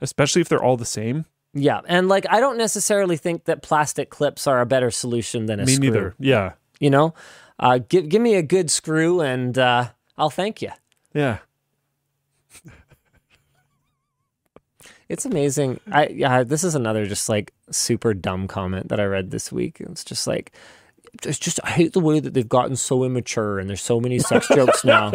Especially 0.00 0.42
if 0.42 0.48
they're 0.48 0.62
all 0.62 0.76
the 0.76 0.84
same. 0.84 1.24
Yeah, 1.54 1.80
and 1.86 2.06
like 2.06 2.26
I 2.28 2.38
don't 2.40 2.58
necessarily 2.58 3.16
think 3.16 3.44
that 3.44 3.62
plastic 3.62 4.10
clips 4.10 4.46
are 4.46 4.60
a 4.60 4.66
better 4.66 4.90
solution 4.90 5.46
than 5.46 5.58
a 5.58 5.64
Me 5.64 5.72
screw. 5.72 5.84
neither. 5.86 6.14
Yeah. 6.18 6.52
You 6.80 6.90
know, 6.90 7.14
uh, 7.58 7.78
give 7.88 8.10
give 8.10 8.20
me 8.20 8.34
a 8.34 8.42
good 8.42 8.70
screw 8.70 9.22
and 9.22 9.56
uh, 9.56 9.88
I'll 10.18 10.28
thank 10.28 10.60
you. 10.60 10.70
Yeah. 11.14 11.38
It's 15.08 15.24
amazing. 15.24 15.80
I 15.90 16.08
yeah, 16.08 16.42
this 16.42 16.64
is 16.64 16.74
another 16.74 17.06
just 17.06 17.28
like 17.28 17.52
super 17.70 18.12
dumb 18.14 18.48
comment 18.48 18.88
that 18.88 18.98
I 19.00 19.04
read 19.04 19.30
this 19.30 19.52
week. 19.52 19.76
It's 19.80 20.04
just 20.04 20.26
like 20.26 20.52
it's 21.24 21.38
just 21.38 21.60
I 21.64 21.70
hate 21.70 21.92
the 21.92 22.00
way 22.00 22.20
that 22.20 22.34
they've 22.34 22.48
gotten 22.48 22.76
so 22.76 23.04
immature 23.04 23.58
and 23.58 23.68
there's 23.68 23.82
so 23.82 24.00
many 24.00 24.18
sex 24.18 24.48
jokes 24.54 24.84
now. 24.84 25.12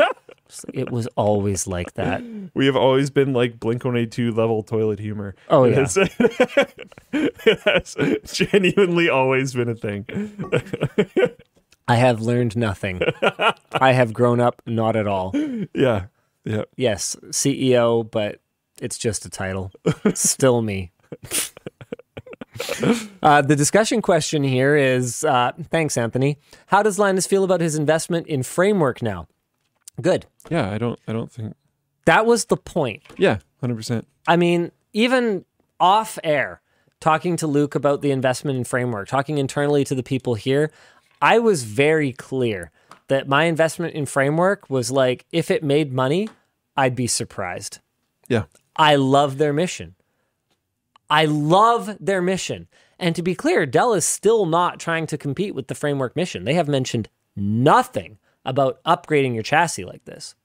It 0.73 0.91
was 0.91 1.07
always 1.15 1.65
like 1.65 1.93
that. 1.93 2.22
We 2.53 2.65
have 2.65 2.76
always 2.76 3.09
been 3.09 3.31
like 3.31 3.57
Blink 3.59 3.85
182 3.85 4.31
level 4.34 4.63
toilet 4.63 4.99
humor. 4.99 5.34
Oh, 5.49 5.63
yeah. 5.63 5.81
It's- 5.84 5.97
it 7.13 7.59
has 7.63 7.95
genuinely 8.34 9.07
always 9.07 9.53
been 9.53 9.69
a 9.69 9.76
thing. 9.76 10.05
I 11.88 11.95
have 11.95 12.19
learned 12.22 12.57
nothing. 12.57 13.01
I 13.72 13.93
have 13.93 14.11
grown 14.11 14.41
up 14.41 14.61
not 14.65 14.97
at 14.97 15.07
all. 15.07 15.31
Yeah. 15.73 16.07
Yeah. 16.43 16.63
Yes, 16.76 17.15
CEO, 17.30 18.09
but 18.09 18.40
it's 18.82 18.98
just 18.98 19.26
a 19.26 19.30
title. 19.30 19.72
Still 20.14 20.62
me. 20.62 20.91
Uh, 23.24 23.41
the 23.41 23.56
discussion 23.56 24.02
question 24.02 24.44
here 24.44 24.76
is 24.76 25.24
uh, 25.24 25.52
thanks, 25.70 25.98
Anthony. 25.98 26.38
How 26.68 26.84
does 26.84 26.99
Linus 26.99 27.26
feel 27.26 27.44
about 27.44 27.62
his 27.62 27.76
investment 27.76 28.28
in 28.28 28.44
Framework 28.44 29.02
now? 29.02 29.28
Good. 30.02 30.26
Yeah. 30.49 30.70
I 30.70 30.78
don't, 30.78 30.99
I 31.08 31.14
don't 31.14 31.32
think, 31.32 31.56
That 32.06 32.26
was 32.26 32.45
the 32.45 32.58
point. 32.58 33.03
yeah, 33.18 33.38
100%. 33.64 34.03
I 34.28 34.36
mean, 34.36 34.72
even 34.94 35.45
off 35.80 36.20
air, 36.24 36.62
talking 36.99 37.38
to 37.38 37.48
Luke 37.48 37.74
about 37.76 38.02
the 38.02 38.12
investment 38.12 38.58
in 38.58 38.64
Framework, 38.64 39.08
talking 39.08 39.38
internally 39.38 39.84
to 39.86 39.95
the 39.95 40.03
people 40.03 40.36
here, 40.36 40.72
I 41.22 41.40
was 41.40 41.64
very 41.64 42.12
clear 42.12 42.72
that 43.08 43.28
my 43.28 43.45
investment 43.45 43.94
in 43.95 44.06
Framework 44.06 44.70
was 44.70 44.91
like, 44.91 45.26
if 45.32 45.49
it 45.52 45.64
made 45.64 45.94
money, 45.94 46.30
I'd 46.76 46.95
be 46.95 47.08
surprised. 47.08 47.80
Yeah. 48.28 48.44
I 48.76 48.95
love 48.95 49.38
their 49.38 49.53
mission. 49.53 49.95
I 51.10 51.26
love 51.26 51.98
their 51.99 52.22
mission. 52.22 52.68
And 52.98 53.15
to 53.15 53.22
be 53.22 53.35
clear, 53.35 53.65
Dell 53.65 53.93
is 53.93 54.06
still 54.06 54.45
not 54.45 54.80
trying 54.80 55.07
to 55.07 55.18
compete 55.18 55.56
with 55.56 55.68
the 55.68 55.76
framework 55.76 56.15
mission. 56.15 56.45
They 56.45 56.53
have 56.53 56.68
mentioned 56.68 57.10
nothing 57.35 58.18
about 58.45 58.81
upgrading 58.84 59.34
your 59.34 59.43
chassis 59.43 59.85
like 59.85 60.06
this. 60.06 60.35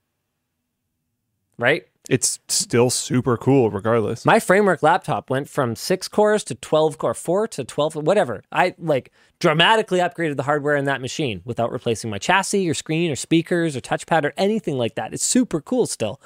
Right? 1.59 1.87
It's 2.09 2.39
still 2.49 2.91
super 2.91 3.37
cool 3.37 3.71
regardless. 3.71 4.25
My 4.25 4.39
framework 4.39 4.83
laptop 4.83 5.31
went 5.31 5.49
from 5.49 5.77
six 5.77 6.09
cores 6.09 6.45
to 6.45 6.55
12 6.55 6.99
core, 6.99 7.15
four 7.15 7.49
to 7.49 7.65
12, 7.65 7.97
whatever. 7.97 8.43
I 8.53 8.75
like 8.79 9.13
dramatically 9.39 9.99
upgraded 9.99 10.37
the 10.37 10.45
hardware 10.45 10.77
in 10.77 10.85
that 10.85 11.01
machine 11.01 11.43
without 11.45 11.73
replacing 11.73 12.11
my 12.11 12.19
chassis 12.19 12.69
or 12.69 12.75
screen 12.75 13.11
or 13.11 13.17
speakers 13.17 13.77
or 13.77 13.81
touchpad 13.81 14.25
or 14.25 14.33
anything 14.37 14.79
like 14.79 14.95
that. 14.95 15.13
It's 15.13 15.25
super 15.25 15.61
cool 15.61 15.87
still. 15.87 16.21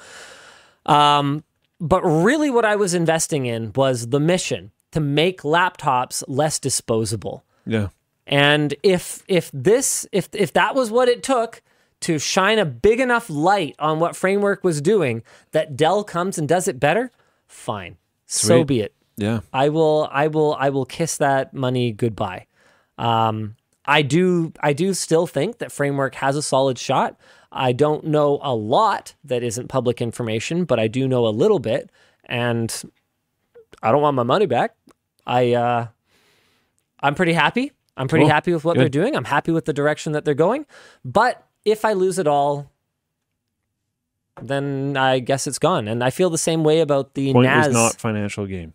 Um, 0.85 1.43
but 1.81 2.01
really, 2.03 2.49
what 2.49 2.63
I 2.63 2.75
was 2.77 2.93
investing 2.93 3.47
in 3.47 3.73
was 3.75 4.09
the 4.09 4.19
mission 4.19 4.71
to 4.91 4.99
make 4.99 5.41
laptops 5.41 6.23
less 6.27 6.59
disposable. 6.59 7.43
yeah. 7.65 7.89
And 8.27 8.75
if 8.83 9.23
if 9.27 9.49
this 9.51 10.07
if 10.11 10.29
if 10.31 10.53
that 10.53 10.75
was 10.75 10.91
what 10.91 11.09
it 11.09 11.23
took 11.23 11.61
to 12.01 12.19
shine 12.19 12.59
a 12.59 12.65
big 12.65 12.99
enough 12.99 13.29
light 13.29 13.75
on 13.79 13.99
what 13.99 14.15
framework 14.15 14.63
was 14.63 14.79
doing 14.79 15.23
that 15.51 15.75
Dell 15.75 16.03
comes 16.03 16.37
and 16.37 16.47
does 16.47 16.67
it 16.67 16.79
better, 16.79 17.11
fine. 17.47 17.97
So 18.27 18.63
be 18.63 18.79
it. 18.81 18.93
Yeah. 19.17 19.41
I 19.51 19.69
will 19.69 20.07
I 20.11 20.27
will 20.27 20.55
I 20.55 20.69
will 20.69 20.85
kiss 20.85 21.17
that 21.17 21.53
money 21.53 21.91
goodbye. 21.91 22.45
Um 22.97 23.55
I 23.85 24.03
do 24.03 24.53
I 24.59 24.73
do 24.73 24.93
still 24.93 25.27
think 25.27 25.57
that 25.57 25.71
framework 25.71 26.15
has 26.15 26.35
a 26.35 26.41
solid 26.43 26.77
shot. 26.77 27.17
I 27.51 27.73
don't 27.73 28.05
know 28.05 28.39
a 28.41 28.55
lot 28.55 29.13
that 29.25 29.43
isn't 29.43 29.67
public 29.67 30.01
information, 30.01 30.63
but 30.65 30.79
I 30.79 30.87
do 30.87 31.07
know 31.07 31.27
a 31.27 31.29
little 31.29 31.59
bit 31.59 31.89
and 32.25 32.73
I 33.83 33.91
don't 33.91 34.01
want 34.01 34.15
my 34.15 34.23
money 34.23 34.45
back. 34.45 34.75
I 35.25 35.53
uh 35.53 35.87
I'm 37.01 37.15
pretty 37.15 37.33
happy. 37.33 37.71
I'm 37.97 38.07
pretty 38.07 38.23
Cool. 38.25 38.31
happy 38.31 38.53
with 38.53 38.63
what 38.63 38.75
Good. 38.75 38.81
they're 38.81 38.89
doing. 38.89 39.15
I'm 39.15 39.25
happy 39.25 39.51
with 39.51 39.65
the 39.65 39.73
direction 39.73 40.13
that 40.13 40.23
they're 40.23 40.33
going. 40.33 40.65
But 41.03 41.45
if 41.65 41.83
I 41.83 41.93
lose 41.93 42.17
it 42.19 42.27
all, 42.27 42.71
then 44.41 44.95
I 44.97 45.19
guess 45.19 45.45
it's 45.47 45.59
gone. 45.59 45.87
And 45.87 46.03
I 46.03 46.09
feel 46.09 46.29
the 46.29 46.37
same 46.37 46.63
way 46.63 46.79
about 46.79 47.13
the 47.15 47.33
Point 47.33 47.45
NAS. 47.47 47.73
not 47.73 47.95
financial 47.99 48.45
gain. 48.45 48.73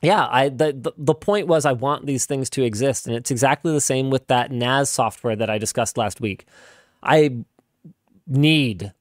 Yeah, 0.00 0.26
I 0.30 0.48
the, 0.48 0.72
the 0.72 0.92
the 0.96 1.14
point 1.14 1.46
was 1.46 1.64
I 1.64 1.72
want 1.72 2.06
these 2.06 2.26
things 2.26 2.50
to 2.50 2.64
exist, 2.64 3.06
and 3.06 3.14
it's 3.14 3.30
exactly 3.30 3.72
the 3.72 3.80
same 3.80 4.10
with 4.10 4.26
that 4.26 4.50
NAS 4.50 4.90
software 4.90 5.36
that 5.36 5.48
I 5.48 5.58
discussed 5.58 5.96
last 5.96 6.20
week. 6.20 6.44
I 7.04 7.44
need 8.26 8.92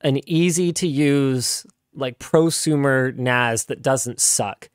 an 0.00 0.20
easy 0.28 0.72
to 0.74 0.86
use 0.86 1.66
like 1.94 2.18
prosumer 2.18 3.14
NAS 3.16 3.64
that 3.64 3.82
doesn't 3.82 4.20
suck. 4.20 4.68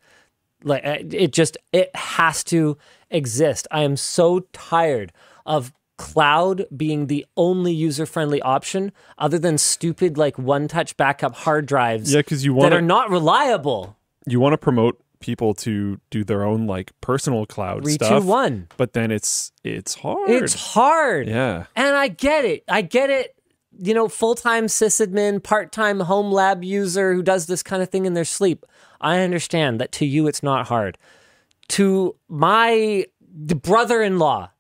Like 0.64 0.84
it 0.86 1.34
just 1.34 1.58
it 1.72 1.96
has 1.96 2.44
to 2.46 2.78
exist. 3.10 3.68
I 3.72 3.82
am 3.82 3.96
so 3.98 4.42
tired 4.54 5.12
of 5.46 5.72
cloud 5.98 6.66
being 6.76 7.08
the 7.08 7.26
only 7.38 7.72
user 7.72 8.06
friendly 8.06 8.42
option 8.42 8.92
other 9.18 9.38
than 9.38 9.58
stupid 9.58 10.18
like 10.18 10.38
one 10.40 10.68
touch 10.68 10.98
backup 10.98 11.36
hard 11.36 11.66
drives 11.66 12.12
Yeah, 12.14 12.20
because 12.20 12.44
you 12.44 12.54
want 12.54 12.72
that 12.72 12.76
are 12.78 12.82
not 12.82 13.10
reliable. 13.10 13.96
you 14.26 14.40
want 14.40 14.54
to 14.54 14.58
promote 14.58 15.00
people 15.20 15.54
to 15.54 16.00
do 16.10 16.24
their 16.24 16.44
own 16.44 16.66
like 16.68 16.92
personal 17.00 17.46
cloud 17.46 17.84
Three, 17.84 17.98
two, 17.98 18.06
stuff. 18.06 18.24
one. 18.26 18.68
But 18.76 18.94
then 18.94 19.12
it's 19.12 19.52
it's 19.64 19.96
hard. 19.96 20.30
It's 20.30 20.54
hard. 20.54 21.28
yeah. 21.28 21.66
And 21.76 21.96
I 21.96 22.08
get 22.10 22.44
it. 22.44 22.64
I 22.68 22.82
get 22.82 23.10
it. 23.10 23.36
You 23.80 23.94
know, 23.94 24.08
full 24.08 24.36
time 24.36 24.68
sysadmin, 24.68 25.42
part 25.44 25.72
time 25.72 26.02
home 26.02 26.32
lab 26.32 26.64
user 26.64 27.14
who 27.14 27.24
does 27.24 27.48
this 27.48 27.64
kind 27.64 27.82
of 27.82 27.90
thing 27.90 28.06
in 28.06 28.14
their 28.14 28.26
sleep. 28.26 28.66
I 29.02 29.20
understand 29.20 29.82
that 29.82 29.92
to 29.94 30.06
you 30.06 30.28
it's 30.28 30.44
not 30.44 30.68
hard. 30.68 30.98
To 31.70 32.16
my 32.28 33.06
brother 33.32 34.02
in 34.04 34.20
law, 34.20 34.52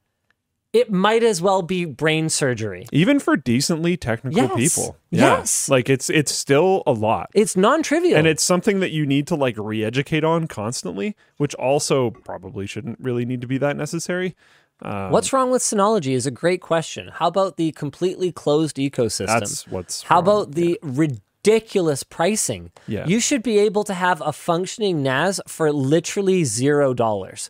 it 0.73 0.91
might 0.91 1.23
as 1.23 1.39
well 1.41 1.61
be 1.61 1.85
brain 1.85 2.29
surgery. 2.29 2.87
Even 2.91 3.19
for 3.19 3.37
decently 3.37 3.95
technical 3.95 4.41
Yes. 4.41 4.55
people. 4.75 4.97
Yeah. 5.11 5.37
Yes. 5.37 5.69
Like 5.69 5.87
it's 5.89 6.09
it's 6.09 6.33
still 6.33 6.81
a 6.87 6.91
lot. 6.91 7.29
It's 7.35 7.55
non 7.55 7.83
trivial. 7.83 8.17
and 8.17 8.25
it's 8.25 8.41
something 8.43 8.79
that 8.79 8.89
you 8.91 9.05
need 9.05 9.27
to 9.27 9.35
like 9.35 9.55
re-educate 9.57 10.23
on 10.23 10.47
constantly, 10.47 11.15
which 11.37 11.53
also 11.55 12.09
probably 12.09 12.65
shouldn't 12.65 12.99
really 12.99 13.23
need 13.25 13.41
to 13.41 13.47
be 13.47 13.59
that 13.59 13.77
necessary. 13.77 14.35
Um, 14.83 15.11
What's 15.11 15.31
wrong 15.31 15.49
with 15.49 15.61
Synology 15.61 16.13
is 16.13 16.25
a 16.25 16.31
great 16.31 16.61
question. 16.61 17.07
How 17.07 17.27
about 17.27 17.57
the 17.57 17.71
completely 17.71 18.31
closed 18.31 18.75
ecosystem? 18.77 19.27
That's 19.27 19.67
what's 19.67 20.03
How 20.03 20.15
wrong. 20.15 20.23
about 20.23 20.51
the 20.51 20.77
ridiculous 20.81 22.03
pricing? 22.03 22.71
Yeah. 22.87 23.07
You 23.07 23.19
should 23.19 23.43
be 23.43 23.57
able 23.59 23.83
to 23.85 23.93
have 23.93 24.21
a 24.21 24.33
functioning 24.33 25.01
NAS 25.01 25.39
for 25.47 25.71
literally 25.71 26.43
zero 26.43 26.93
dollars. 26.93 27.49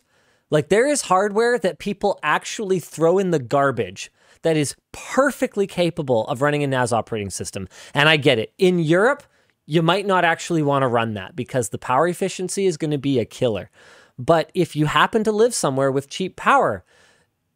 Like 0.50 0.68
there 0.68 0.88
is 0.88 1.02
hardware 1.02 1.58
that 1.58 1.78
people 1.78 2.20
actually 2.22 2.78
throw 2.78 3.18
in 3.18 3.30
the 3.30 3.40
garbage 3.40 4.12
that 4.42 4.56
is 4.56 4.76
perfectly 4.92 5.66
capable 5.66 6.26
of 6.28 6.42
running 6.42 6.62
a 6.62 6.66
NAS 6.66 6.92
operating 6.92 7.30
system. 7.30 7.66
And 7.94 8.08
I 8.08 8.16
get 8.16 8.38
it. 8.38 8.52
In 8.58 8.78
Europe, 8.78 9.24
you 9.66 9.82
might 9.82 10.06
not 10.06 10.24
actually 10.24 10.62
want 10.62 10.82
to 10.82 10.86
run 10.88 11.14
that 11.14 11.34
because 11.34 11.70
the 11.70 11.78
power 11.78 12.06
efficiency 12.06 12.66
is 12.66 12.76
going 12.76 12.90
to 12.90 12.98
be 12.98 13.18
a 13.18 13.24
killer. 13.24 13.70
But 14.18 14.50
if 14.54 14.76
you 14.76 14.86
happen 14.86 15.24
to 15.24 15.32
live 15.32 15.54
somewhere 15.54 15.90
with 15.90 16.10
cheap 16.10 16.36
power, 16.36 16.84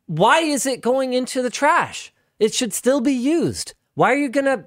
why 0.08 0.40
is 0.40 0.66
it 0.66 0.80
going 0.80 1.12
into 1.12 1.40
the 1.42 1.50
trash? 1.50 2.12
It 2.40 2.52
should 2.52 2.72
still 2.72 3.00
be 3.00 3.12
used. 3.12 3.74
Why 3.94 4.12
are 4.12 4.16
you 4.16 4.28
going 4.28 4.44
to 4.46 4.64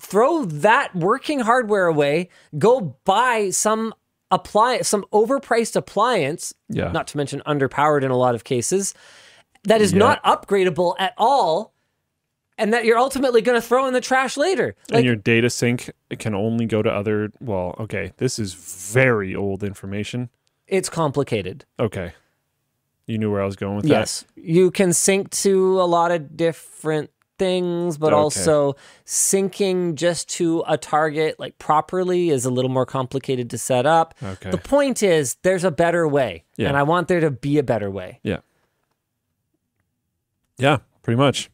throw 0.00 0.44
that 0.44 0.94
working 0.96 1.40
hardware 1.40 1.86
away, 1.86 2.28
go 2.58 2.96
buy 3.04 3.50
some 3.50 3.92
appliance, 4.30 4.88
some 4.88 5.04
overpriced 5.12 5.76
appliance, 5.76 6.52
Yeah. 6.68 6.90
not 6.92 7.06
to 7.08 7.16
mention 7.16 7.40
underpowered 7.46 8.02
in 8.02 8.10
a 8.10 8.16
lot 8.16 8.34
of 8.34 8.42
cases, 8.44 8.94
that 9.64 9.80
is 9.80 9.92
not 9.94 10.22
upgradable 10.24 10.94
at 10.98 11.14
all, 11.16 11.72
and 12.58 12.72
that 12.74 12.84
you're 12.84 12.98
ultimately 12.98 13.40
going 13.42 13.60
to 13.60 13.66
throw 13.66 13.86
in 13.86 13.94
the 13.94 14.00
trash 14.00 14.36
later. 14.36 14.74
Like, 14.90 14.98
and 14.98 15.04
your 15.06 15.16
data 15.16 15.48
sync 15.48 15.90
can 16.18 16.34
only 16.34 16.66
go 16.66 16.82
to 16.82 16.90
other 16.90 17.30
well, 17.40 17.74
okay, 17.80 18.12
this 18.18 18.38
is 18.38 18.52
very 18.54 19.34
old 19.34 19.62
information. 19.64 20.28
it's 20.66 20.88
complicated. 20.88 21.64
Okay. 21.78 22.12
You 23.06 23.18
knew 23.18 23.30
where 23.30 23.42
I 23.42 23.44
was 23.46 23.56
going 23.56 23.76
with 23.76 23.84
that. 23.84 23.90
Yes, 23.90 24.24
you 24.36 24.70
can 24.70 24.92
sync 24.92 25.30
to 25.30 25.80
a 25.80 25.84
lot 25.84 26.10
of 26.10 26.36
different 26.36 27.10
things, 27.38 27.98
but 27.98 28.12
Okay. 28.12 28.20
also 28.20 28.76
syncing 29.04 29.94
just 29.96 30.28
to 30.30 30.62
a 30.68 30.78
target 30.78 31.38
like 31.40 31.58
properly 31.58 32.30
is 32.30 32.44
a 32.44 32.50
little 32.50 32.70
more 32.70 32.86
complicated 32.86 33.50
to 33.50 33.58
set 33.58 33.84
up. 33.86 34.14
Okay. 34.22 34.50
The 34.50 34.56
point 34.58 35.02
is, 35.02 35.36
there's 35.42 35.64
a 35.64 35.70
better 35.70 36.06
way, 36.08 36.44
Yeah. 36.56 36.68
and 36.68 36.76
I 36.76 36.82
want 36.84 37.08
there 37.08 37.20
to 37.20 37.30
be 37.30 37.58
a 37.58 37.62
better 37.62 37.90
way. 37.90 38.20
Yeah. 38.22 38.38
Yeah, 40.58 40.78
pretty 41.02 41.18
much. 41.18 41.50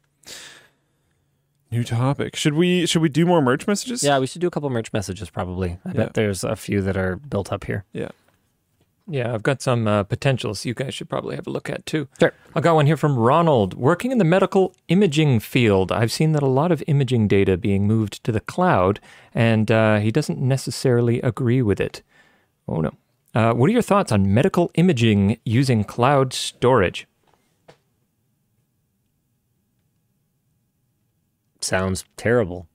New 1.71 1.85
topic. 1.85 2.35
Should 2.37 2.55
we 2.55 2.85
should 2.87 3.01
we 3.01 3.09
do 3.09 3.25
more 3.25 3.41
merch 3.41 3.67
messages? 3.67 4.03
Yeah, 4.03 4.19
we 4.19 4.27
should 4.27 4.41
do 4.41 4.49
a 4.49 4.51
couple 4.51 4.69
merch 4.71 4.93
messages 4.93 5.31
probably. 5.31 5.79
I 5.85 5.89
Yeah. 5.89 5.93
bet 5.95 6.15
there's 6.15 6.43
a 6.45 6.57
few 6.57 6.83
that 6.83 6.97
are 6.97 7.17
built 7.17 7.53
up 7.53 7.65
here. 7.65 7.85
Yeah. 7.93 8.09
Yeah, 9.13 9.35
I've 9.35 9.43
got 9.43 9.61
some 9.61 9.89
uh, 9.89 10.05
potentials 10.05 10.65
you 10.65 10.73
guys 10.73 10.95
should 10.95 11.09
probably 11.09 11.35
have 11.35 11.49
a 11.49 11.51
look 11.51 11.69
at 11.69 11.85
too. 11.85 12.07
Sure. 12.21 12.33
I 12.55 12.61
got 12.61 12.77
one 12.77 12.87
here 12.87 12.97
from 12.97 13.19
Ronald. 13.19 13.75
Working 13.75 14.13
in 14.13 14.19
the 14.19 14.25
medical 14.25 14.73
imaging 14.87 15.41
field, 15.41 15.91
I've 15.91 16.13
seen 16.13 16.31
that 16.33 16.45
a 16.45 16.47
lot 16.47 16.71
of 16.71 16.81
imaging 16.87 17.27
data 17.27 17.57
being 17.57 17.89
moved 17.89 18.23
to 18.23 18.31
the 18.31 18.39
cloud, 18.39 19.01
and 19.35 19.69
uh, 19.69 19.99
he 19.99 20.13
doesn't 20.13 20.41
necessarily 20.41 21.21
agree 21.23 21.61
with 21.61 21.81
it. 21.81 22.03
Oh 22.69 22.81
no. 22.81 22.93
Uh, 23.35 23.53
what 23.53 23.69
are 23.69 23.73
your 23.73 23.83
thoughts 23.83 24.13
on 24.13 24.33
medical 24.33 24.71
imaging 24.75 25.39
using 25.45 25.83
cloud 25.83 26.33
storage? 26.33 27.09
Sounds 31.61 32.05
terrible. 32.17 32.69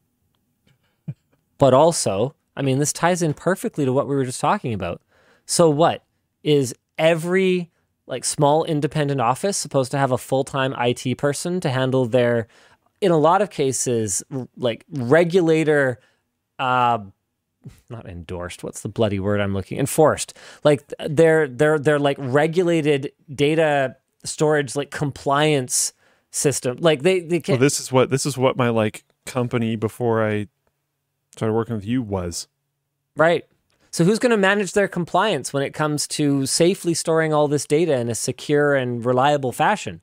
but 1.57 1.73
also, 1.73 2.35
I 2.57 2.61
mean, 2.61 2.79
this 2.79 2.93
ties 2.93 3.21
in 3.21 3.33
perfectly 3.33 3.85
to 3.85 3.93
what 3.93 4.07
we 4.07 4.15
were 4.15 4.25
just 4.25 4.41
talking 4.41 4.73
about. 4.73 5.01
So 5.45 5.69
what 5.69 6.04
is 6.45 6.73
every 6.97 7.71
like 8.07 8.23
small 8.23 8.63
independent 8.63 9.19
office 9.19 9.57
supposed 9.57 9.91
to 9.91 9.97
have 9.97 10.11
a 10.11 10.17
full-time 10.17 10.75
IT 10.77 11.17
person 11.17 11.59
to 11.59 11.69
handle 11.69 12.05
their 12.05 12.47
in 13.01 13.11
a 13.11 13.17
lot 13.17 13.41
of 13.41 13.49
cases 13.49 14.23
like 14.55 14.85
regulator 14.89 15.99
uh 16.59 16.99
not 17.89 18.05
endorsed 18.05 18.63
what's 18.63 18.81
the 18.81 18.89
bloody 18.89 19.19
word 19.19 19.41
i'm 19.41 19.53
looking 19.53 19.79
enforced 19.79 20.37
like 20.63 20.87
th- 20.87 21.09
they're 21.11 21.47
they're 21.47 21.79
they're 21.79 21.99
like 21.99 22.15
regulated 22.19 23.11
data 23.33 23.95
storage 24.23 24.75
like 24.75 24.91
compliance 24.91 25.93
system 26.31 26.77
like 26.79 27.01
they 27.01 27.19
they 27.19 27.39
can't 27.39 27.59
this 27.59 27.79
is 27.79 27.91
what 27.91 28.09
this 28.09 28.25
is 28.25 28.37
what 28.37 28.55
my 28.55 28.69
like 28.69 29.03
company 29.25 29.75
before 29.75 30.25
I 30.25 30.47
started 31.31 31.53
working 31.53 31.75
with 31.75 31.85
you 31.85 32.01
was. 32.01 32.47
Right. 33.17 33.45
So 33.95 34.03
who's 34.03 34.19
going 34.19 34.31
to 34.31 34.37
manage 34.37 34.73
their 34.73 34.89
compliance 34.89 35.53
when 35.53 35.63
it 35.63 35.73
comes 35.73 36.05
to 36.09 36.45
safely 36.45 36.93
storing 36.93 37.33
all 37.33 37.47
this 37.47 37.65
data 37.65 37.97
in 37.97 38.09
a 38.09 38.13
secure 38.13 38.75
and 38.75 39.05
reliable 39.05 39.53
fashion? 39.53 40.01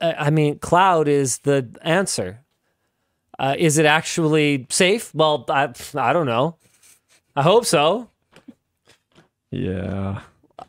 I 0.00 0.30
mean, 0.30 0.58
cloud 0.58 1.06
is 1.06 1.38
the 1.38 1.68
answer. 1.82 2.40
Uh, 3.38 3.54
is 3.56 3.78
it 3.78 3.86
actually 3.86 4.66
safe? 4.68 5.14
Well, 5.14 5.44
I, 5.48 5.72
I 5.94 6.12
don't 6.12 6.26
know. 6.26 6.56
I 7.36 7.42
hope 7.42 7.66
so. 7.66 8.10
Yeah. 9.52 10.22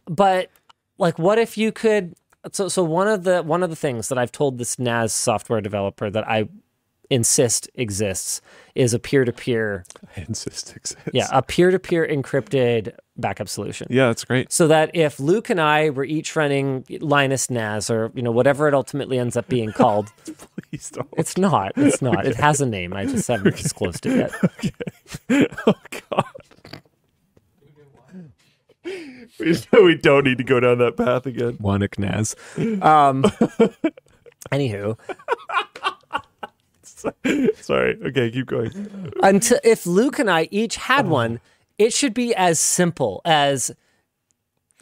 But 0.06 0.52
like 1.00 1.18
what 1.18 1.40
if 1.40 1.58
you 1.58 1.72
could 1.72 2.14
so 2.52 2.68
so 2.68 2.84
one 2.84 3.08
of 3.08 3.24
the 3.24 3.42
one 3.42 3.64
of 3.64 3.72
the 3.72 3.76
things 3.76 4.10
that 4.10 4.20
I've 4.20 4.32
told 4.32 4.60
this 4.60 4.78
NAS 4.78 5.14
software 5.14 5.62
developer 5.62 6.12
that 6.12 6.30
I 6.30 6.48
insist 7.10 7.70
exists 7.76 8.42
is 8.74 8.94
a 8.94 9.00
peer-to-peer 9.00 9.84
insist 10.28 10.76
exists. 10.76 11.10
yeah, 11.14 11.28
a 11.32 11.42
peer-to-peer 11.42 12.08
encrypted 12.08 12.94
backup 13.18 13.48
solution. 13.48 13.88
Yeah, 13.90 14.08
that's 14.08 14.26
great. 14.26 14.52
So 14.52 14.68
that 14.68 14.92
if 14.94 15.20
Luke 15.20 15.50
and 15.50 15.62
I 15.62 15.90
were 15.92 16.04
each 16.04 16.36
running 16.36 16.84
Linus 17.00 17.50
NAS 17.50 17.90
or 17.90 18.12
you 18.14 18.22
know 18.22 18.32
whatever 18.32 18.68
it 18.68 18.74
ultimately 18.74 19.18
ends 19.20 19.38
up 19.38 19.48
being 19.48 19.72
called, 19.72 20.12
Please 20.70 20.90
don't. 20.92 21.08
it's 21.18 21.38
not. 21.38 21.72
It's 21.78 22.02
not. 22.02 22.26
It 22.26 22.36
has 22.36 22.60
a 22.62 22.66
name. 22.66 22.94
I 22.94 23.06
just 23.06 23.28
haven't 23.28 23.56
disclosed 23.56 24.06
it 24.06 24.32
yet. 25.30 25.52
oh 25.68 25.74
God. 26.10 26.26
We, 29.40 29.58
we 29.74 29.96
don't 29.98 30.24
need 30.26 30.38
to 30.38 30.44
go 30.44 30.60
down 30.60 30.78
that 30.78 30.96
path 30.96 31.26
again. 31.26 31.58
Wannik 31.58 31.98
NAS. 31.98 32.36
Um, 32.82 33.24
anywho, 34.52 34.98
Sorry. 37.62 37.98
Okay, 38.06 38.32
keep 38.32 38.48
going. 38.48 38.72
until 39.24 39.60
if 39.64 39.86
Luke 39.86 40.20
and 40.20 40.30
I 40.30 40.48
each 40.52 40.76
had 40.76 41.06
uh-huh. 41.06 41.14
one, 41.14 41.40
it 41.78 41.94
should 41.94 42.14
be 42.14 42.34
as 42.36 42.60
simple 42.60 43.22
as 43.26 43.72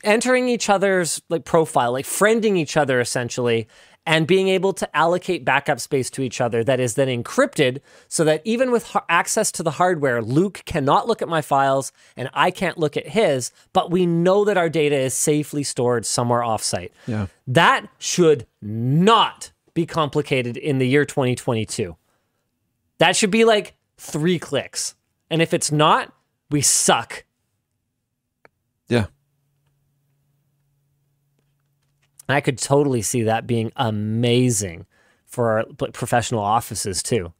entering 0.04 0.48
each 0.48 0.70
other's 0.70 1.22
like 1.30 1.46
profile, 1.46 1.92
like 1.94 2.06
friending 2.06 2.58
each 2.58 2.78
other 2.78 3.00
essentially, 3.00 3.68
and 4.06 4.28
being 4.28 4.50
able 4.50 4.74
to 4.74 4.96
allocate 4.96 5.46
backup 5.46 5.80
space 5.80 6.10
to 6.10 6.22
each 6.22 6.42
other 6.42 6.64
that 6.64 6.80
is 6.80 6.96
then 6.96 7.08
encrypted 7.08 7.80
so 8.08 8.24
that 8.26 8.42
even 8.44 8.72
with 8.72 8.84
ha- 8.88 9.06
access 9.08 9.52
to 9.54 9.64
the 9.64 9.72
hardware, 9.72 10.22
Luke 10.22 10.62
cannot 10.66 11.08
look 11.08 11.22
at 11.22 11.30
my 11.30 11.42
files 11.42 11.92
and 12.18 12.30
I 12.34 12.52
can't 12.52 12.78
look 12.78 12.98
at 12.98 13.08
his, 13.08 13.52
but 13.72 13.92
we 13.92 14.06
know 14.06 14.44
that 14.46 14.58
our 14.58 14.70
data 14.70 14.98
is 14.98 15.14
safely 15.14 15.64
stored 15.64 16.06
somewhere 16.06 16.42
offsite. 16.42 16.92
Yeah. 17.08 17.28
That 17.48 17.88
should 17.98 18.46
not 18.62 19.52
be 19.74 19.86
complicated 19.86 20.58
in 20.58 20.80
the 20.80 20.88
year 20.88 21.06
2022. 21.06 21.96
That 23.00 23.16
should 23.16 23.32
be 23.32 23.46
like 23.46 23.76
three 23.98 24.40
clicks. 24.40 24.96
And 25.30 25.42
if 25.42 25.54
it's 25.54 25.72
not, 25.72 26.14
we 26.50 26.62
suck. 26.62 27.26
Yeah. 28.88 29.08
I 32.30 32.42
could 32.42 32.58
totally 32.58 33.02
see 33.02 33.24
that 33.24 33.48
being 33.48 33.72
amazing 33.76 34.86
for 35.26 35.60
our 35.60 35.66
professional 35.92 36.42
offices 36.42 37.04
too. 37.04 37.34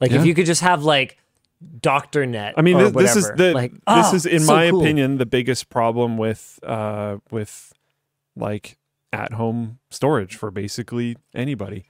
Like 0.00 0.10
Yeah. 0.10 0.20
if 0.20 0.26
you 0.26 0.34
could 0.34 0.46
just 0.46 0.60
have 0.60 0.84
like 0.84 1.18
Doctor 1.80 2.26
Net. 2.26 2.54
I 2.56 2.62
mean, 2.62 2.92
this 2.92 3.14
is 3.14 3.30
the 3.36 3.52
like, 3.52 3.72
this 3.72 3.80
oh, 3.86 4.14
is, 4.14 4.26
in 4.26 4.40
so 4.40 4.52
my 4.52 4.70
cool. 4.70 4.80
opinion, 4.80 5.18
the 5.18 5.26
biggest 5.26 5.68
problem 5.68 6.18
with 6.18 6.58
uh 6.64 7.18
with 7.30 7.72
like 8.34 8.78
at 9.12 9.32
home 9.34 9.78
storage 9.90 10.36
for 10.36 10.50
basically 10.50 11.16
anybody 11.34 11.86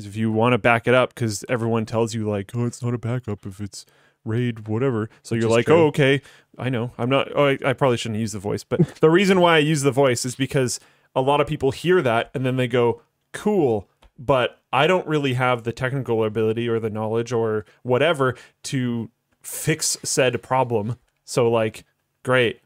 is 0.00 0.06
if 0.06 0.16
you 0.16 0.32
want 0.32 0.52
to 0.52 0.58
back 0.58 0.86
it 0.86 0.94
up 0.94 1.14
because 1.14 1.44
everyone 1.48 1.86
tells 1.86 2.14
you 2.14 2.28
like, 2.28 2.50
oh, 2.54 2.66
it's 2.66 2.82
not 2.82 2.94
a 2.94 2.98
backup 2.98 3.46
if 3.46 3.60
it's 3.60 3.86
raid 4.24 4.68
whatever. 4.68 5.08
So 5.22 5.34
you're 5.34 5.48
like, 5.48 5.66
true. 5.66 5.76
oh, 5.76 5.86
okay, 5.86 6.20
I 6.58 6.68
know. 6.68 6.92
I'm 6.98 7.08
not. 7.08 7.28
Oh, 7.34 7.46
I, 7.46 7.58
I 7.64 7.72
probably 7.72 7.96
shouldn't 7.96 8.20
use 8.20 8.32
the 8.32 8.38
voice, 8.38 8.64
but 8.64 8.96
the 8.96 9.10
reason 9.10 9.40
why 9.40 9.56
I 9.56 9.58
use 9.58 9.82
the 9.82 9.92
voice 9.92 10.24
is 10.24 10.34
because 10.34 10.80
a 11.14 11.20
lot 11.20 11.40
of 11.40 11.46
people 11.46 11.70
hear 11.70 12.02
that 12.02 12.30
and 12.34 12.44
then 12.44 12.56
they 12.56 12.68
go, 12.68 13.02
cool. 13.32 13.88
But 14.18 14.60
I 14.72 14.86
don't 14.86 15.06
really 15.06 15.34
have 15.34 15.62
the 15.62 15.72
technical 15.72 16.22
ability 16.24 16.68
or 16.68 16.78
the 16.78 16.90
knowledge 16.90 17.32
or 17.32 17.64
whatever 17.82 18.36
to 18.64 19.10
fix 19.42 19.96
said 20.02 20.42
problem. 20.42 20.96
So 21.24 21.50
like, 21.50 21.84
great. 22.22 22.60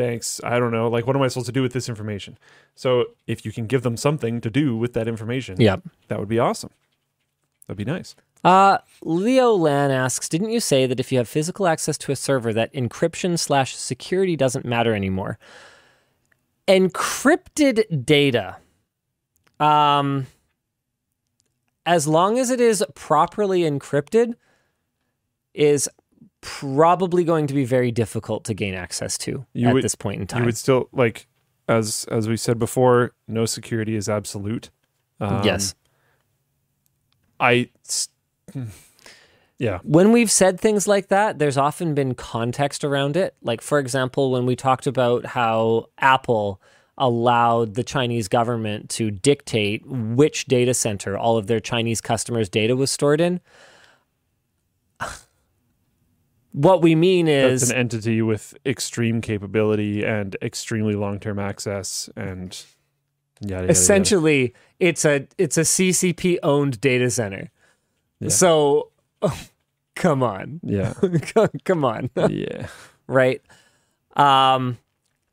Thanks. 0.00 0.40
I 0.42 0.58
don't 0.58 0.70
know. 0.72 0.88
Like, 0.88 1.06
what 1.06 1.14
am 1.14 1.20
I 1.20 1.28
supposed 1.28 1.46
to 1.46 1.52
do 1.52 1.60
with 1.60 1.74
this 1.74 1.86
information? 1.88 2.38
So 2.74 3.06
if 3.26 3.44
you 3.44 3.52
can 3.52 3.66
give 3.66 3.82
them 3.82 3.98
something 3.98 4.40
to 4.40 4.48
do 4.48 4.74
with 4.74 4.94
that 4.94 5.06
information, 5.06 5.60
Yep. 5.60 5.82
that 6.08 6.18
would 6.18 6.28
be 6.28 6.38
awesome. 6.38 6.70
That'd 7.66 7.76
be 7.76 7.84
nice. 7.84 8.16
Uh, 8.42 8.78
Leo 9.02 9.52
Lan 9.52 9.90
asks, 9.90 10.26
didn't 10.26 10.50
you 10.52 10.60
say 10.60 10.86
that 10.86 10.98
if 10.98 11.12
you 11.12 11.18
have 11.18 11.28
physical 11.28 11.66
access 11.66 11.98
to 11.98 12.12
a 12.12 12.16
server, 12.16 12.54
that 12.54 12.72
encryption 12.72 13.38
slash 13.38 13.76
security 13.76 14.36
doesn't 14.36 14.64
matter 14.64 14.94
anymore? 14.94 15.38
Encrypted 16.66 18.06
data, 18.06 18.56
um, 19.58 20.26
as 21.84 22.06
long 22.08 22.38
as 22.38 22.50
it 22.50 22.60
is 22.60 22.82
properly 22.94 23.62
encrypted, 23.62 24.32
is 25.52 25.90
probably 26.40 27.24
going 27.24 27.46
to 27.46 27.54
be 27.54 27.64
very 27.64 27.90
difficult 27.90 28.44
to 28.44 28.54
gain 28.54 28.74
access 28.74 29.18
to 29.18 29.46
You 29.52 29.68
at 29.68 29.74
would- 29.74 29.84
this 29.84 29.94
point 29.94 30.20
in 30.20 30.26
time. 30.26 30.40
You 30.42 30.46
would 30.46 30.56
still 30.56 30.88
like, 30.92 31.26
as 31.68 32.06
as 32.10 32.28
we 32.28 32.36
said 32.36 32.58
before, 32.58 33.12
no 33.28 33.46
security 33.46 33.94
is 33.96 34.08
absolute. 34.08 34.70
Um, 35.20 35.44
yes. 35.44 35.74
I 37.38 37.68
Yeah. 39.58 39.78
when 39.82 40.12
we've 40.12 40.30
said 40.30 40.58
things 40.58 40.88
like 40.88 41.08
that, 41.08 41.38
there's 41.38 41.56
often 41.58 41.94
been 41.94 42.14
context 42.14 42.84
around 42.84 43.16
it. 43.16 43.34
Like, 43.42 43.60
for 43.60 43.78
example, 43.78 44.30
when 44.30 44.46
we 44.46 44.56
talked 44.56 44.86
about 44.86 45.26
how 45.26 45.86
Apple 45.98 46.60
allowed 46.96 47.74
the 47.74 47.84
Chinese 47.84 48.28
government 48.28 48.90
to 48.90 49.10
dictate 49.10 49.86
which 49.86 50.44
data 50.46 50.74
center 50.74 51.16
all 51.16 51.36
of 51.38 51.46
their 51.46 51.60
Chinese 51.60 52.00
customers' 52.00 52.48
data 52.48 52.76
was 52.76 52.90
stored 52.90 53.20
in. 53.20 53.40
What 56.52 56.82
we 56.82 56.94
mean 56.94 57.26
That's 57.26 57.62
is 57.62 57.70
an 57.70 57.76
entity 57.76 58.22
with 58.22 58.56
extreme 58.66 59.20
capability 59.20 60.04
and 60.04 60.36
extremely 60.42 60.94
long 60.94 61.20
term 61.20 61.38
access 61.38 62.10
and 62.16 62.50
yada, 63.40 63.54
yada, 63.54 63.62
yada. 63.62 63.70
essentially 63.70 64.54
it's 64.80 65.04
a 65.04 65.28
it's 65.38 65.56
a 65.56 65.62
CCP 65.62 66.38
owned 66.42 66.80
data 66.80 67.10
center. 67.10 67.50
So 68.28 68.90
come 69.94 70.22
on. 70.22 70.60
Yeah. 70.62 70.94
come 71.64 71.84
on. 71.84 72.10
yeah. 72.30 72.66
right? 73.06 73.42
Um, 74.16 74.78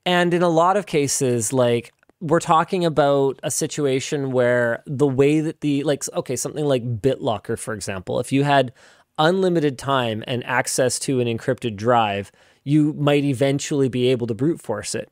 and 0.05 0.33
in 0.33 0.41
a 0.41 0.49
lot 0.49 0.77
of 0.77 0.85
cases, 0.85 1.51
like 1.51 1.93
we're 2.19 2.39
talking 2.39 2.85
about 2.85 3.39
a 3.43 3.51
situation 3.51 4.31
where 4.31 4.83
the 4.85 5.07
way 5.07 5.39
that 5.39 5.61
the 5.61 5.83
like 5.83 6.03
okay, 6.13 6.35
something 6.35 6.65
like 6.65 7.01
BitLocker, 7.01 7.57
for 7.57 7.73
example, 7.73 8.19
if 8.19 8.31
you 8.31 8.43
had 8.43 8.71
unlimited 9.17 9.77
time 9.77 10.23
and 10.27 10.45
access 10.45 10.99
to 10.99 11.19
an 11.19 11.27
encrypted 11.27 11.75
drive, 11.75 12.31
you 12.63 12.93
might 12.93 13.23
eventually 13.23 13.89
be 13.89 14.09
able 14.09 14.27
to 14.27 14.33
brute 14.33 14.61
force 14.61 14.95
it. 14.95 15.11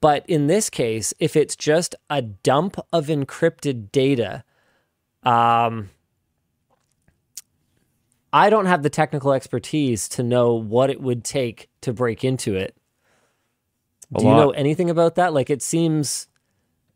But 0.00 0.24
in 0.26 0.46
this 0.46 0.70
case, 0.70 1.12
if 1.18 1.36
it's 1.36 1.56
just 1.56 1.94
a 2.08 2.22
dump 2.22 2.78
of 2.92 3.06
encrypted 3.06 3.92
data, 3.92 4.44
um, 5.22 5.90
I 8.32 8.50
don't 8.50 8.66
have 8.66 8.82
the 8.82 8.90
technical 8.90 9.32
expertise 9.32 10.08
to 10.10 10.22
know 10.22 10.54
what 10.54 10.90
it 10.90 11.00
would 11.00 11.22
take 11.22 11.68
to 11.82 11.92
break 11.92 12.24
into 12.24 12.56
it. 12.56 12.74
A 14.14 14.18
Do 14.18 14.24
you 14.24 14.30
know 14.30 14.50
anything 14.50 14.90
about 14.90 15.14
that? 15.16 15.32
Like 15.32 15.50
it 15.50 15.62
seems 15.62 16.26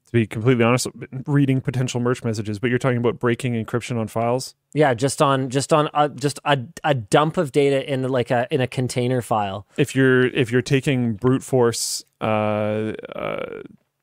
To 0.08 0.12
be 0.12 0.26
completely 0.26 0.64
honest, 0.64 0.86
reading 1.26 1.60
potential 1.60 2.00
merch 2.00 2.24
messages, 2.24 2.58
but 2.58 2.70
you're 2.70 2.78
talking 2.78 2.96
about 2.96 3.18
breaking 3.18 3.52
encryption 3.62 3.98
on 4.00 4.08
files. 4.08 4.54
yeah, 4.72 4.94
just 4.94 5.20
on 5.20 5.50
just 5.50 5.70
on 5.70 5.90
a, 5.92 6.08
just 6.08 6.40
a, 6.46 6.58
a 6.82 6.94
dump 6.94 7.36
of 7.36 7.52
data 7.52 7.86
in 7.92 8.02
like 8.08 8.30
a 8.30 8.48
in 8.50 8.62
a 8.62 8.66
container 8.66 9.20
file. 9.20 9.66
If 9.76 9.94
you're 9.94 10.26
if 10.28 10.50
you're 10.50 10.62
taking 10.62 11.12
brute 11.12 11.42
force, 11.42 12.04
uh, 12.22 12.24
uh, 13.14 13.60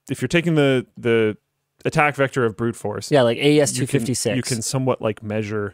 if 0.07 0.21
you're 0.21 0.27
taking 0.29 0.53
the 0.53 0.85
the 0.95 1.37
attack 1.85 2.13
vector 2.15 2.45
of 2.45 2.55
brute 2.55 2.75
force, 2.75 3.09
Yeah, 3.11 3.23
like 3.23 3.39
AES 3.39 3.75
you 3.79 3.87
can- 3.87 4.01
256. 4.01 4.35
You 4.37 4.43
can 4.43 4.61
somewhat 4.61 5.01
like 5.01 5.23
measure 5.23 5.73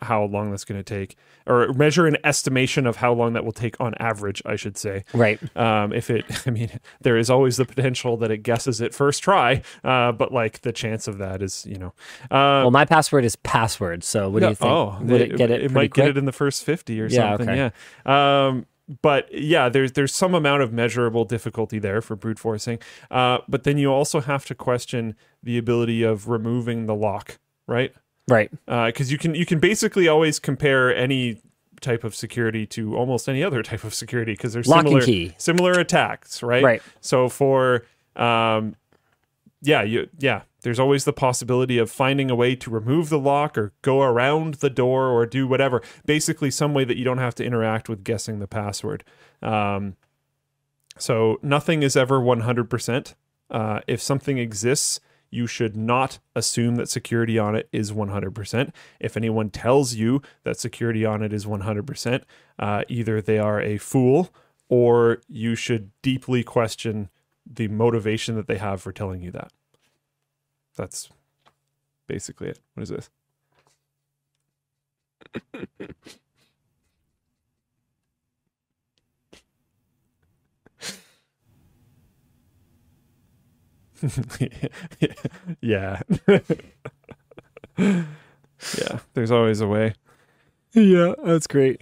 how 0.00 0.24
long 0.24 0.50
that's 0.50 0.64
going 0.64 0.78
to 0.78 0.84
take, 0.84 1.16
or 1.46 1.72
measure 1.72 2.06
an 2.06 2.16
estimation 2.24 2.86
of 2.86 2.96
how 2.96 3.12
long 3.12 3.32
that 3.32 3.44
will 3.44 3.52
take 3.52 3.74
on 3.80 3.94
average, 3.98 4.40
I 4.46 4.56
should 4.56 4.76
say. 4.76 5.04
right. 5.12 5.40
Um, 5.56 5.92
if 5.92 6.10
it, 6.10 6.24
I 6.46 6.50
mean, 6.50 6.70
there 7.00 7.16
is 7.16 7.30
always 7.30 7.56
the 7.56 7.64
potential 7.64 8.16
that 8.18 8.30
it 8.30 8.38
guesses 8.38 8.80
it 8.80 8.94
first 8.94 9.22
try, 9.22 9.62
uh, 9.84 10.12
but 10.12 10.32
like 10.32 10.60
the 10.60 10.72
chance 10.72 11.08
of 11.08 11.18
that 11.18 11.42
is, 11.42 11.66
you 11.66 11.76
know, 11.78 11.94
uh, 12.30 12.62
Well, 12.62 12.70
my 12.70 12.84
password 12.84 13.24
is 13.24 13.36
password. 13.36 14.04
So 14.04 14.28
what 14.28 14.40
do 14.40 14.48
you 14.48 14.54
think? 14.54 14.70
Oh, 14.70 14.98
Would 15.02 15.20
it, 15.20 15.36
get 15.36 15.50
it? 15.50 15.62
It 15.62 15.70
might 15.72 15.92
get 15.92 16.08
it 16.08 16.16
in 16.16 16.24
the 16.24 16.32
first 16.32 16.64
fifty 16.64 17.00
or 17.00 17.06
Yeah, 17.06 17.36
something. 17.36 17.48
okay. 17.48 17.72
Yeah. 18.06 18.46
Um, 18.46 18.66
but 19.02 19.28
yeah, 19.34 19.68
there's 19.68 19.92
there's 19.92 20.14
some 20.14 20.34
amount 20.34 20.62
of 20.62 20.72
measurable 20.72 21.24
difficulty 21.26 21.78
there 21.78 22.00
for 22.00 22.16
brute 22.16 22.38
forcing. 22.38 22.78
Uh, 23.10 23.38
but 23.46 23.64
then 23.64 23.76
you 23.76 23.92
also 23.92 24.20
have 24.20 24.46
to 24.46 24.54
question 24.54 25.14
the 25.42 25.58
ability 25.58 26.02
of 26.02 26.28
removing 26.28 26.86
the 26.86 26.94
lock, 26.94 27.38
right? 27.66 27.92
Right. 28.28 28.50
Because 28.66 29.10
you 29.10 29.18
can 29.18 29.34
you 29.34 29.44
can 29.46 29.58
basically 29.58 30.06
always 30.08 30.38
compare 30.38 30.94
any 30.94 31.40
type 31.80 32.04
of 32.04 32.14
security 32.14 32.66
to 32.66 32.96
almost 32.96 33.28
any 33.28 33.42
other 33.42 33.62
type 33.70 33.84
of 33.84 33.94
security 33.94 34.32
because 34.32 34.52
there's 34.52 34.68
Lock 34.68 34.82
similar 34.84 35.00
similar 35.38 35.72
attacks, 35.72 36.42
right? 36.42 36.62
Right. 36.62 36.82
So 37.00 37.28
for 37.28 37.84
um, 38.16 38.76
yeah, 39.62 39.82
you 39.82 40.08
yeah, 40.18 40.42
there's 40.62 40.78
always 40.78 41.04
the 41.04 41.12
possibility 41.12 41.78
of 41.78 41.90
finding 41.90 42.30
a 42.30 42.34
way 42.34 42.54
to 42.56 42.70
remove 42.70 43.08
the 43.08 43.18
lock 43.18 43.56
or 43.58 43.72
go 43.82 44.02
around 44.02 44.54
the 44.54 44.70
door 44.70 45.06
or 45.08 45.26
do 45.26 45.46
whatever. 45.48 45.82
Basically, 46.06 46.50
some 46.50 46.74
way 46.74 46.84
that 46.84 46.96
you 46.96 47.04
don't 47.04 47.18
have 47.18 47.34
to 47.36 47.44
interact 47.44 47.88
with 47.88 48.04
guessing 48.04 48.38
the 48.38 48.48
password. 48.48 49.04
Um, 49.42 49.96
So 50.98 51.38
nothing 51.42 51.82
is 51.84 51.96
ever 51.96 52.20
100%. 52.20 53.14
Uh, 53.50 53.80
if 53.86 54.02
something 54.02 54.36
exists, 54.38 55.00
you 55.30 55.46
should 55.46 55.76
not 55.76 56.18
assume 56.34 56.76
that 56.76 56.88
security 56.88 57.38
on 57.38 57.54
it 57.54 57.68
is 57.72 57.92
100%. 57.92 58.72
If 59.00 59.16
anyone 59.16 59.50
tells 59.50 59.94
you 59.94 60.22
that 60.44 60.58
security 60.58 61.04
on 61.04 61.22
it 61.22 61.32
is 61.32 61.44
100%, 61.46 62.22
uh, 62.58 62.82
either 62.88 63.20
they 63.20 63.38
are 63.38 63.60
a 63.60 63.78
fool 63.78 64.30
or 64.68 65.20
you 65.28 65.54
should 65.54 65.90
deeply 66.02 66.42
question 66.42 67.08
the 67.46 67.68
motivation 67.68 68.36
that 68.36 68.46
they 68.46 68.58
have 68.58 68.80
for 68.80 68.92
telling 68.92 69.22
you 69.22 69.30
that. 69.30 69.52
That's 70.76 71.08
basically 72.06 72.48
it. 72.48 72.60
What 72.74 72.82
is 72.82 72.88
this? 72.90 73.10
yeah. 85.60 86.00
yeah, 87.78 88.98
there's 89.14 89.30
always 89.30 89.60
a 89.60 89.66
way. 89.66 89.94
Yeah, 90.72 91.14
that's 91.24 91.46
great. 91.46 91.80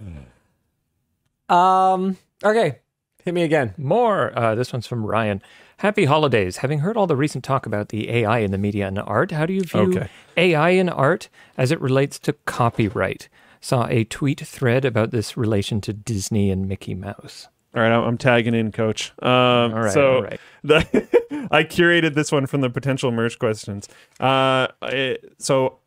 Um. 1.49 2.17
Okay, 2.43 2.79
hit 3.23 3.33
me 3.33 3.43
again. 3.43 3.73
More. 3.77 4.37
Uh, 4.37 4.55
this 4.55 4.71
one's 4.73 4.87
from 4.87 5.05
Ryan. 5.05 5.41
Happy 5.77 6.05
holidays. 6.05 6.57
Having 6.57 6.79
heard 6.79 6.97
all 6.97 7.07
the 7.07 7.15
recent 7.15 7.43
talk 7.43 7.65
about 7.65 7.89
the 7.89 8.09
AI 8.09 8.39
in 8.39 8.51
the 8.51 8.57
media 8.57 8.87
and 8.87 8.97
art, 8.99 9.31
how 9.31 9.45
do 9.45 9.53
you 9.53 9.61
view 9.61 9.81
Okay. 9.95 10.09
AI 10.35 10.69
in 10.71 10.89
art 10.89 11.29
as 11.57 11.71
it 11.71 11.79
relates 11.79 12.17
to 12.19 12.33
copyright? 12.45 13.29
Saw 13.61 13.85
a 13.87 14.03
tweet 14.03 14.39
thread 14.39 14.85
about 14.85 15.11
this 15.11 15.37
relation 15.37 15.79
to 15.81 15.93
Disney 15.93 16.49
and 16.51 16.67
Mickey 16.67 16.95
Mouse. 16.95 17.47
All 17.75 17.81
right, 17.81 17.91
I'm, 17.91 18.17
tagging 18.17 18.55
in, 18.55 18.71
Coach. 18.71 19.11
Um, 19.21 19.29
All 19.29 19.69
right, 19.71 19.91
so 19.93 20.15
all 20.15 20.21
right. 20.23 20.39
the, 20.63 21.47
I 21.51 21.63
curated 21.63 22.15
this 22.15 22.31
one 22.31 22.47
from 22.47 22.61
the 22.61 22.69
potential 22.69 23.11
merch 23.11 23.37
questions. 23.37 23.87
Uh, 24.19 24.67
I- 24.81 25.17
so 25.37 25.79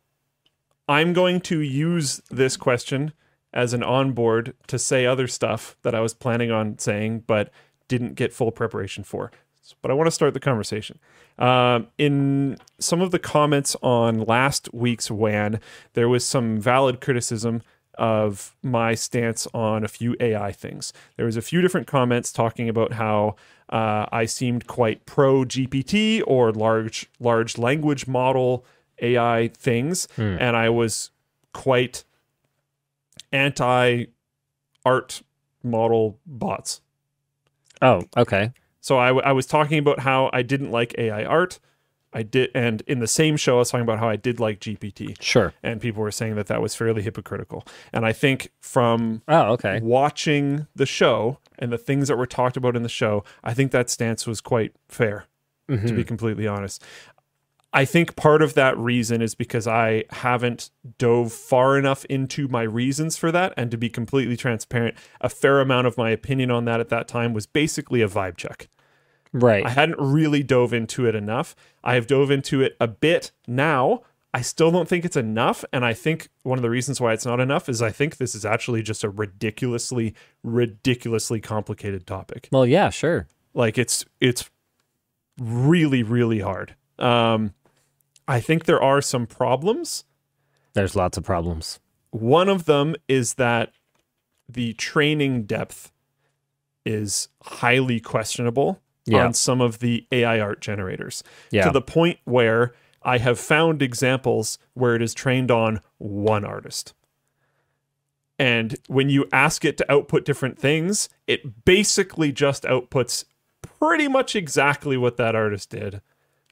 I'm 0.87 1.13
going 1.13 1.41
to 1.41 1.59
use 1.61 2.21
this 2.29 2.55
question 2.55 3.13
as 3.53 3.73
an 3.73 3.83
onboard 3.83 4.53
to 4.67 4.79
say 4.79 5.05
other 5.05 5.27
stuff 5.27 5.75
that 5.81 5.93
I 5.93 5.99
was 5.99 6.13
planning 6.13 6.51
on 6.51 6.77
saying, 6.79 7.23
but 7.27 7.51
didn't 7.87 8.15
get 8.15 8.31
full 8.31 8.51
preparation 8.51 9.03
for. 9.03 9.31
But 9.81 9.91
I 9.91 9.93
want 9.93 10.07
to 10.07 10.11
start 10.11 10.33
the 10.33 10.39
conversation. 10.39 10.99
Um, 11.37 11.87
in 11.97 12.57
some 12.79 13.01
of 13.01 13.11
the 13.11 13.19
comments 13.19 13.75
on 13.81 14.19
last 14.25 14.73
week's 14.73 15.09
WAN, 15.09 15.59
there 15.93 16.09
was 16.09 16.25
some 16.25 16.59
valid 16.59 16.99
criticism 17.01 17.61
of 18.01 18.55
my 18.63 18.95
stance 18.95 19.47
on 19.53 19.83
a 19.83 19.87
few 19.87 20.15
AI 20.19 20.51
things. 20.51 20.91
There 21.17 21.25
was 21.27 21.37
a 21.37 21.41
few 21.41 21.61
different 21.61 21.85
comments 21.85 22.33
talking 22.33 22.67
about 22.67 22.93
how 22.93 23.35
uh, 23.69 24.07
I 24.11 24.25
seemed 24.25 24.65
quite 24.65 25.05
pro 25.05 25.43
GPT 25.45 26.23
or 26.25 26.51
large 26.51 27.09
large 27.19 27.57
language 27.59 28.07
model 28.07 28.65
AI 29.01 29.49
things, 29.55 30.07
and 30.17 30.57
I 30.57 30.69
was 30.69 31.11
quite 31.53 32.03
anti 33.31 34.05
art 34.83 35.21
model 35.63 36.19
bots. 36.25 36.81
Oh, 37.81 38.03
okay. 38.17 38.51
So 38.79 38.97
I, 38.97 39.07
w- 39.07 39.23
I 39.25 39.31
was 39.31 39.45
talking 39.45 39.77
about 39.77 39.99
how 39.99 40.29
I 40.33 40.41
didn't 40.41 40.71
like 40.71 40.95
AI 40.97 41.23
art. 41.23 41.59
I 42.13 42.23
did, 42.23 42.51
and 42.53 42.81
in 42.87 42.99
the 42.99 43.07
same 43.07 43.37
show, 43.37 43.55
I 43.55 43.59
was 43.59 43.71
talking 43.71 43.83
about 43.83 43.99
how 43.99 44.09
I 44.09 44.17
did 44.17 44.39
like 44.39 44.59
GPT, 44.59 45.15
Sure. 45.21 45.53
and 45.63 45.79
people 45.79 46.01
were 46.01 46.11
saying 46.11 46.35
that 46.35 46.47
that 46.47 46.61
was 46.61 46.75
fairly 46.75 47.01
hypocritical. 47.01 47.65
And 47.93 48.05
I 48.05 48.11
think 48.11 48.51
from 48.59 49.21
Oh, 49.27 49.53
okay. 49.53 49.79
watching 49.81 50.67
the 50.75 50.85
show 50.85 51.37
and 51.57 51.71
the 51.71 51.77
things 51.77 52.09
that 52.09 52.17
were 52.17 52.25
talked 52.25 52.57
about 52.57 52.75
in 52.75 52.83
the 52.83 52.89
show, 52.89 53.23
I 53.43 53.53
think 53.53 53.71
that 53.71 53.89
stance 53.89 54.27
was 54.27 54.41
quite 54.41 54.73
fair, 54.89 55.25
to 55.69 55.77
be 55.77 55.87
mm-hmm. 55.87 56.01
completely 56.01 56.47
honest. 56.47 56.83
I 57.73 57.85
think 57.85 58.17
part 58.17 58.41
of 58.41 58.53
that 58.55 58.77
reason 58.77 59.21
is 59.21 59.33
because 59.33 59.65
I 59.65 60.03
haven't 60.09 60.71
dove 60.97 61.31
far 61.31 61.77
enough 61.77 62.03
into 62.05 62.49
my 62.49 62.63
reasons 62.63 63.15
for 63.15 63.31
that. 63.31 63.53
And 63.55 63.71
to 63.71 63.77
be 63.77 63.89
completely 63.89 64.35
transparent, 64.35 64.97
a 65.21 65.29
fair 65.29 65.61
amount 65.61 65.87
of 65.87 65.97
my 65.97 66.09
opinion 66.09 66.51
on 66.51 66.65
that 66.65 66.81
at 66.81 66.89
that 66.89 67.07
time 67.07 67.33
was 67.33 67.45
basically 67.45 68.01
a 68.01 68.09
vibe 68.09 68.35
check. 68.35 68.67
Right. 69.33 69.65
I 69.65 69.69
hadn't 69.69 69.99
really 69.99 70.43
dove 70.43 70.73
into 70.73 71.05
it 71.05 71.15
enough. 71.15 71.55
I 71.83 71.95
have 71.95 72.07
dove 72.07 72.31
into 72.31 72.61
it 72.61 72.75
a 72.79 72.87
bit 72.87 73.31
now. 73.47 74.01
I 74.33 74.41
still 74.41 74.71
don't 74.71 74.87
think 74.87 75.05
it's 75.05 75.17
enough. 75.17 75.63
And 75.73 75.85
I 75.85 75.93
think 75.93 76.29
one 76.43 76.57
of 76.57 76.63
the 76.63 76.69
reasons 76.69 76.99
why 77.01 77.13
it's 77.13 77.25
not 77.25 77.39
enough 77.39 77.69
is 77.69 77.81
I 77.81 77.91
think 77.91 78.17
this 78.17 78.35
is 78.35 78.45
actually 78.45 78.81
just 78.81 79.03
a 79.03 79.09
ridiculously, 79.09 80.15
ridiculously 80.43 81.39
complicated 81.39 82.05
topic. 82.05 82.49
well, 82.51 82.65
yeah, 82.65 82.89
sure. 82.89 83.27
Like 83.53 83.77
it's 83.77 84.05
it's 84.19 84.49
really, 85.39 86.03
really 86.03 86.39
hard. 86.39 86.75
Um 86.99 87.53
I 88.27 88.39
think 88.39 88.65
there 88.65 88.81
are 88.81 89.01
some 89.01 89.27
problems. 89.27 90.05
There's 90.73 90.95
lots 90.95 91.17
of 91.17 91.23
problems. 91.23 91.79
One 92.11 92.47
of 92.47 92.65
them 92.65 92.95
is 93.07 93.33
that 93.35 93.73
the 94.47 94.73
training 94.73 95.43
depth 95.43 95.91
is 96.85 97.29
highly 97.43 97.99
questionable 97.99 98.81
Yeah. 99.05 99.25
on 99.25 99.33
some 99.33 99.61
of 99.61 99.79
the 99.79 100.05
AI 100.11 100.39
art 100.39 100.61
generators 100.61 101.23
Yeah. 101.51 101.65
to 101.65 101.71
the 101.71 101.81
point 101.81 102.19
where 102.25 102.73
I 103.03 103.17
have 103.17 103.39
found 103.39 103.81
examples 103.81 104.59
where 104.75 104.93
it 104.95 105.01
is 105.01 105.13
trained 105.13 105.49
on 105.49 105.81
one 105.97 106.45
artist. 106.45 106.93
And 108.37 108.75
when 108.87 109.09
you 109.09 109.25
ask 109.31 109.65
it 109.65 109.77
to 109.77 109.91
output 109.91 110.25
different 110.25 110.57
things, 110.57 111.09
it 111.27 111.65
basically 111.65 112.31
just 112.31 112.63
outputs 112.63 113.25
pretty 113.61 114.07
much 114.07 114.35
exactly 114.35 114.97
what 114.97 115.17
that 115.17 115.35
artist 115.35 115.69
did. 115.69 116.01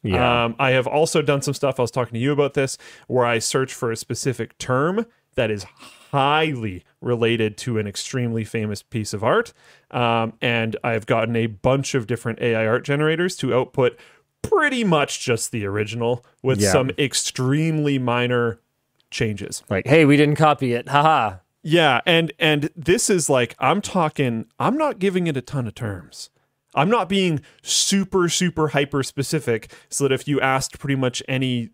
Yeah. 0.03 0.45
Um, 0.45 0.55
I 0.59 0.71
have 0.71 0.87
also 0.87 1.21
done 1.21 1.41
some 1.41 1.53
stuff. 1.53 1.79
I 1.79 1.83
was 1.83 1.91
talking 1.91 2.13
to 2.13 2.19
you 2.19 2.31
about 2.31 2.53
this, 2.53 2.77
where 3.07 3.25
I 3.25 3.39
search 3.39 3.73
for 3.73 3.91
a 3.91 3.95
specific 3.97 4.57
term 4.57 5.05
that 5.35 5.51
is 5.51 5.65
highly 6.11 6.83
related 7.01 7.57
to 7.57 7.77
an 7.77 7.87
extremely 7.87 8.43
famous 8.43 8.81
piece 8.83 9.13
of 9.13 9.23
art, 9.23 9.53
um, 9.91 10.33
and 10.41 10.75
I've 10.83 11.05
gotten 11.05 11.35
a 11.35 11.47
bunch 11.47 11.95
of 11.95 12.07
different 12.07 12.39
AI 12.41 12.65
art 12.67 12.83
generators 12.83 13.35
to 13.37 13.53
output 13.53 13.97
pretty 14.41 14.83
much 14.83 15.19
just 15.23 15.51
the 15.51 15.65
original 15.65 16.25
with 16.41 16.59
Yeah. 16.61 16.71
some 16.71 16.91
extremely 16.97 17.99
minor 17.99 18.59
changes. 19.11 19.63
like, 19.69 19.87
hey, 19.87 20.05
we 20.05 20.17
didn't 20.17 20.35
copy 20.35 20.73
it. 20.73 20.87
Haha. 20.89 21.37
Yeah, 21.61 21.99
and 22.05 22.31
and 22.39 22.69
this 22.75 23.09
is 23.09 23.29
like 23.29 23.55
I'm 23.59 23.81
talking 23.81 24.45
I'm 24.59 24.77
not 24.77 24.97
giving 24.99 25.27
it 25.27 25.35
a 25.35 25.41
ton 25.41 25.67
of 25.67 25.75
terms. 25.75 26.29
I'm 26.75 26.89
not 26.89 27.09
being 27.09 27.41
super 27.63 28.29
super 28.29 28.69
hyper 28.69 29.03
specific 29.03 29.71
so 29.89 30.05
that 30.05 30.13
if 30.13 30.27
you 30.27 30.39
asked 30.39 30.79
pretty 30.79 30.95
much 30.95 31.21
any 31.27 31.69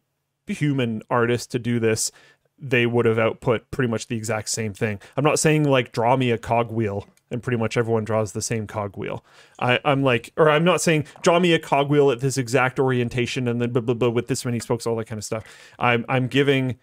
human 0.47 1.01
artist 1.09 1.51
to 1.51 1.59
do 1.59 1.79
this, 1.79 2.11
they 2.57 2.85
would 2.85 3.05
have 3.05 3.19
output 3.19 3.69
pretty 3.71 3.89
much 3.89 4.07
the 4.07 4.15
exact 4.15 4.49
same 4.49 4.73
thing. 4.73 4.99
I'm 5.17 5.23
not 5.23 5.39
saying 5.39 5.63
like 5.65 5.91
draw 5.91 6.15
me 6.15 6.31
a 6.31 6.37
cogwheel 6.37 7.07
and 7.31 7.43
pretty 7.43 7.57
much 7.57 7.75
everyone 7.75 8.05
draws 8.05 8.31
the 8.31 8.41
same 8.41 8.65
cogwheel. 8.67 9.23
I, 9.59 9.79
I'm 9.83 10.03
like, 10.03 10.31
or 10.37 10.49
I'm 10.49 10.63
not 10.63 10.81
saying 10.81 11.05
draw 11.21 11.39
me 11.39 11.53
a 11.53 11.59
cogwheel 11.59 12.11
at 12.11 12.21
this 12.21 12.37
exact 12.37 12.79
orientation 12.79 13.47
and 13.47 13.61
then 13.61 13.71
blah 13.71 13.81
blah 13.81 13.95
blah 13.95 14.09
with 14.09 14.27
this 14.27 14.45
many 14.45 14.59
spokes, 14.59 14.87
all 14.87 14.95
that 14.97 15.05
kind 15.05 15.19
of 15.19 15.25
stuff. 15.25 15.43
I'm 15.79 16.05
I'm 16.07 16.27
giving 16.27 16.77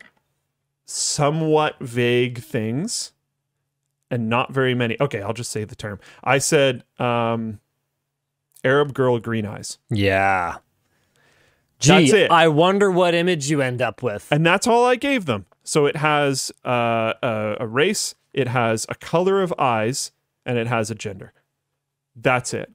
somewhat 0.85 1.77
vague 1.81 2.43
things 2.43 3.13
and 4.11 4.29
not 4.29 4.53
very 4.53 4.75
many. 4.75 4.97
Okay, 5.01 5.23
I'll 5.23 5.33
just 5.33 5.51
say 5.51 5.65
the 5.65 5.75
term. 5.75 5.99
I 6.23 6.39
said 6.39 6.85
um, 6.99 7.61
Arab 8.63 8.93
girl 8.93 9.19
green 9.19 9.47
eyes. 9.47 9.79
Yeah. 9.89 10.59
Gee, 11.79 11.89
That's 11.89 12.13
it. 12.13 12.31
I 12.31 12.47
wonder 12.49 12.91
what 12.91 13.15
image 13.15 13.51
you 13.51 13.61
end 13.61 13.83
up 13.83 14.03
with. 14.03 14.29
And 14.31 14.47
that's 14.47 14.67
all 14.67 14.85
I 14.85 14.97
gave 14.97 15.25
them. 15.25 15.47
So 15.65 15.87
it 15.87 15.97
has 15.97 16.51
uh, 16.65 17.15
a, 17.23 17.57
a 17.61 17.67
race, 17.67 18.15
it 18.33 18.49
has 18.49 18.87
a 18.89 18.95
color 18.95 19.43
of 19.43 19.53
eyes, 19.59 20.13
and 20.45 20.59
it 20.59 20.67
has 20.67 20.91
a 20.91 20.95
gender. 20.95 21.33
That's 22.17 22.53
it. 22.53 22.71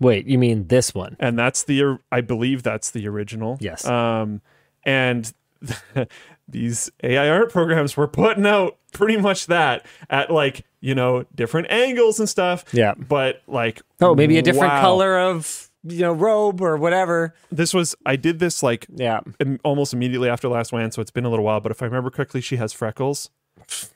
Wait, 0.00 0.26
you 0.26 0.38
mean 0.38 0.66
this 0.68 0.94
one? 0.94 1.16
And 1.20 1.38
that's 1.38 1.62
the, 1.62 1.98
I 2.10 2.20
believe 2.20 2.62
that's 2.62 2.90
the 2.90 3.06
original. 3.08 3.56
Yes. 3.60 3.86
Um, 3.86 4.42
and 4.84 5.32
these 6.48 6.90
AI 7.02 7.28
art 7.28 7.50
programs 7.52 7.96
were 7.96 8.08
putting 8.08 8.44
out 8.46 8.76
pretty 8.92 9.16
much 9.16 9.46
that 9.46 9.86
at 10.10 10.30
like, 10.30 10.66
you 10.80 10.94
know, 10.94 11.24
different 11.34 11.70
angles 11.70 12.18
and 12.18 12.28
stuff. 12.28 12.64
Yeah. 12.72 12.94
But 12.94 13.42
like, 13.46 13.82
Oh, 14.00 14.14
maybe 14.14 14.36
a 14.36 14.42
different 14.42 14.74
wow. 14.74 14.80
color 14.80 15.18
of 15.18 15.70
you 15.86 16.00
know 16.00 16.12
robe 16.12 16.60
or 16.60 16.76
whatever. 16.76 17.34
This 17.50 17.74
was, 17.74 17.94
I 18.06 18.16
did 18.16 18.38
this 18.38 18.62
like 18.62 18.86
Yeah, 18.94 19.20
im- 19.38 19.60
almost 19.64 19.92
immediately 19.92 20.28
after 20.28 20.48
last 20.48 20.72
WAN, 20.72 20.90
so 20.90 21.02
it's 21.02 21.10
been 21.10 21.24
a 21.24 21.30
little 21.30 21.44
while. 21.44 21.60
But 21.60 21.72
if 21.72 21.82
I 21.82 21.84
remember 21.86 22.10
correctly, 22.10 22.40
she 22.40 22.56
has 22.56 22.72
freckles. 22.72 23.30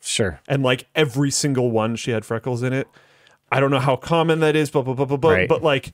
sure. 0.00 0.40
and 0.48 0.62
like 0.62 0.86
every 0.94 1.30
single 1.30 1.70
one 1.70 1.96
she 1.96 2.10
had 2.10 2.24
freckles 2.24 2.62
in 2.62 2.72
it. 2.72 2.88
I 3.50 3.60
don't 3.60 3.70
know 3.70 3.78
how 3.80 3.96
common 3.96 4.40
that 4.40 4.54
is, 4.56 4.70
but 4.70 4.82
but 4.82 4.94
but 4.94 5.06
but, 5.06 5.16
but, 5.20 5.28
Right. 5.32 5.48
but 5.48 5.62
like 5.62 5.92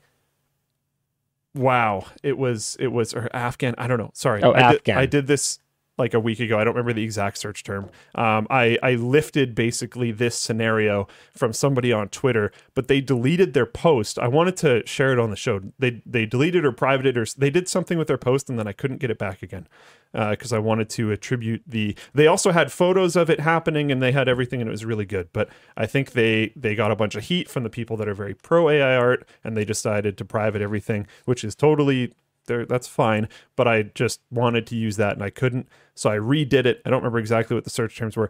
wow, 1.53 2.05
it 2.23 2.37
was 2.37 2.75
it 2.79 2.87
was 2.87 3.13
or 3.13 3.29
Afghan, 3.33 3.75
I 3.77 3.87
don't 3.87 3.97
know. 3.97 4.11
Sorry. 4.13 4.43
Oh, 4.43 4.51
I 4.53 4.71
did, 4.71 4.79
Afghan. 4.79 4.97
I 4.97 5.05
did 5.05 5.27
this 5.27 5.59
like 5.97 6.13
a 6.13 6.19
week 6.19 6.39
ago. 6.39 6.59
I 6.59 6.63
don't 6.63 6.73
remember 6.73 6.93
the 6.93 7.03
exact 7.03 7.37
search 7.37 7.63
term. 7.63 7.89
Um, 8.15 8.47
I 8.49 8.77
I 8.83 8.95
lifted 8.95 9.55
basically 9.55 10.11
this 10.11 10.37
scenario 10.37 11.07
from 11.33 11.53
somebody 11.53 11.91
on 11.91 12.09
Twitter, 12.09 12.51
but 12.73 12.87
they 12.87 13.01
deleted 13.01 13.53
their 13.53 13.65
post. 13.65 14.19
I 14.19 14.27
wanted 14.27 14.57
to 14.57 14.85
share 14.85 15.11
it 15.13 15.19
on 15.19 15.29
the 15.29 15.35
show. 15.35 15.61
They 15.79 16.01
they 16.05 16.25
deleted 16.25 16.65
or 16.65 16.71
privated 16.71 17.17
or 17.17 17.25
they 17.37 17.49
did 17.49 17.67
something 17.67 17.97
with 17.97 18.07
their 18.07 18.17
post, 18.17 18.49
and 18.49 18.59
then 18.59 18.67
I 18.67 18.73
couldn't 18.73 18.97
get 18.97 19.09
it 19.09 19.17
back 19.17 19.41
again 19.41 19.67
because 20.13 20.53
I 20.53 20.59
wanted 20.59 20.89
to 20.91 21.11
attribute 21.11 21.63
the. 21.67 21.95
They 22.13 22.27
also 22.27 22.51
had 22.51 22.71
photos 22.71 23.15
of 23.15 23.29
it 23.29 23.39
happening, 23.39 23.91
and 23.91 24.01
they 24.01 24.11
had 24.11 24.29
everything, 24.29 24.61
and 24.61 24.67
it 24.69 24.71
was 24.71 24.85
really 24.85 25.05
good. 25.05 25.29
But 25.33 25.49
I 25.75 25.85
think 25.85 26.11
they 26.11 26.53
they 26.55 26.75
got 26.75 26.91
a 26.91 26.95
bunch 26.95 27.15
of 27.15 27.23
heat 27.25 27.49
from 27.49 27.63
the 27.63 27.69
people 27.69 27.97
that 27.97 28.07
are 28.07 28.13
very 28.13 28.33
pro 28.33 28.69
AI 28.69 28.95
art, 28.95 29.27
and 29.43 29.57
they 29.57 29.65
decided 29.65 30.17
to 30.17 30.25
private 30.25 30.61
everything, 30.61 31.07
which 31.25 31.43
is 31.43 31.55
totally 31.55 32.13
there 32.47 32.65
that's 32.65 32.87
fine 32.87 33.27
but 33.55 33.67
i 33.67 33.83
just 33.83 34.21
wanted 34.31 34.65
to 34.67 34.75
use 34.75 34.97
that 34.97 35.13
and 35.13 35.23
i 35.23 35.29
couldn't 35.29 35.67
so 35.93 36.09
i 36.09 36.17
redid 36.17 36.65
it. 36.65 36.81
I 36.85 36.89
don't 36.89 36.99
remember 36.99 37.19
exactly 37.19 37.55
what 37.55 37.63
the 37.63 37.69
search 37.69 37.97
terms 37.97 38.17
were. 38.17 38.29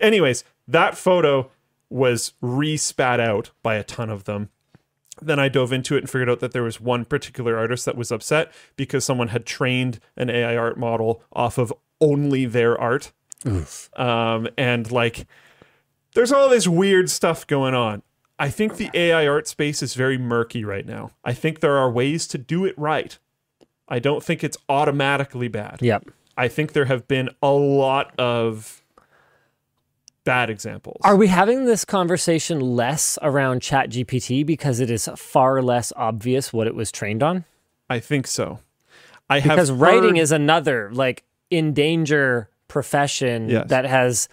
Anyways 0.00 0.44
that 0.68 0.96
photo 0.96 1.50
was 1.88 2.32
re-spat 2.40 3.20
out 3.20 3.50
by 3.62 3.76
a 3.76 3.84
ton 3.84 4.10
of 4.10 4.24
them. 4.24 4.50
Then 5.22 5.38
i 5.38 5.48
dove 5.48 5.72
into 5.72 5.96
it 5.96 6.00
and 6.00 6.10
figured 6.10 6.28
out 6.28 6.40
that 6.40 6.52
there 6.52 6.62
was 6.62 6.80
one 6.80 7.04
particular 7.04 7.56
artist 7.56 7.84
that 7.86 7.96
was 7.96 8.12
upset 8.12 8.52
because 8.76 9.04
someone 9.04 9.28
had 9.28 9.46
trained 9.46 9.98
an 10.16 10.28
ai 10.30 10.56
art 10.56 10.78
model 10.78 11.22
off 11.32 11.56
of 11.58 11.72
only 12.00 12.44
their 12.44 12.78
art. 12.80 13.12
Um, 13.96 14.48
and 14.58 14.90
like 14.90 15.26
there's 16.14 16.32
all 16.32 16.48
this 16.48 16.66
weird 16.66 17.08
stuff 17.10 17.46
going 17.46 17.74
on. 17.74 18.02
I 18.38 18.50
think 18.50 18.76
the 18.76 18.90
AI 18.92 19.26
art 19.26 19.48
space 19.48 19.82
is 19.82 19.94
very 19.94 20.18
murky 20.18 20.64
right 20.64 20.84
now. 20.84 21.12
I 21.24 21.32
think 21.32 21.60
there 21.60 21.76
are 21.78 21.90
ways 21.90 22.26
to 22.28 22.38
do 22.38 22.64
it 22.66 22.74
right. 22.78 23.18
I 23.88 23.98
don't 23.98 24.22
think 24.22 24.42
it's 24.42 24.56
automatically 24.68 25.48
bad. 25.48 25.78
Yep. 25.80 26.04
I 26.36 26.48
think 26.48 26.72
there 26.72 26.84
have 26.86 27.06
been 27.08 27.30
a 27.42 27.50
lot 27.52 28.12
of 28.18 28.82
bad 30.24 30.50
examples. 30.50 31.00
Are 31.04 31.16
we 31.16 31.28
having 31.28 31.66
this 31.66 31.84
conversation 31.84 32.60
less 32.60 33.18
around 33.22 33.62
Chat 33.62 33.90
GPT 33.90 34.44
because 34.44 34.80
it 34.80 34.90
is 34.90 35.08
far 35.16 35.62
less 35.62 35.92
obvious 35.96 36.52
what 36.52 36.66
it 36.66 36.74
was 36.74 36.90
trained 36.90 37.22
on? 37.22 37.44
I 37.88 38.00
think 38.00 38.26
so. 38.26 38.58
I 39.30 39.40
Because 39.40 39.68
have 39.68 39.80
writing 39.80 40.16
is 40.16 40.32
another 40.32 40.90
like 40.92 41.22
in 41.50 41.72
danger 41.72 42.48
profession 42.68 43.48
Yes. 43.48 43.68
that 43.68 43.84
has 43.84 44.28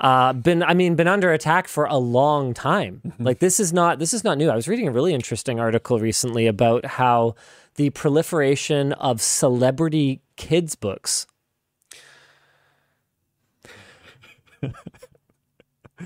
uh, 0.00 0.32
been 0.32 0.62
I 0.62 0.74
mean 0.74 0.94
been 0.94 1.08
under 1.08 1.32
attack 1.32 1.68
for 1.68 1.84
a 1.84 1.96
long 1.96 2.54
time. 2.54 3.02
Mm-hmm. 3.06 3.24
Like 3.24 3.38
this 3.40 3.58
is 3.60 3.72
not 3.72 3.98
this 3.98 4.14
is 4.14 4.24
not 4.24 4.38
new. 4.38 4.48
I 4.48 4.54
was 4.56 4.68
reading 4.68 4.86
a 4.88 4.92
really 4.92 5.12
interesting 5.12 5.58
article 5.60 5.98
recently 5.98 6.46
about 6.46 6.84
how 6.86 7.34
the 7.76 7.90
proliferation 7.90 8.92
of 8.94 9.20
celebrity 9.22 10.22
kids 10.36 10.74
books 10.74 11.26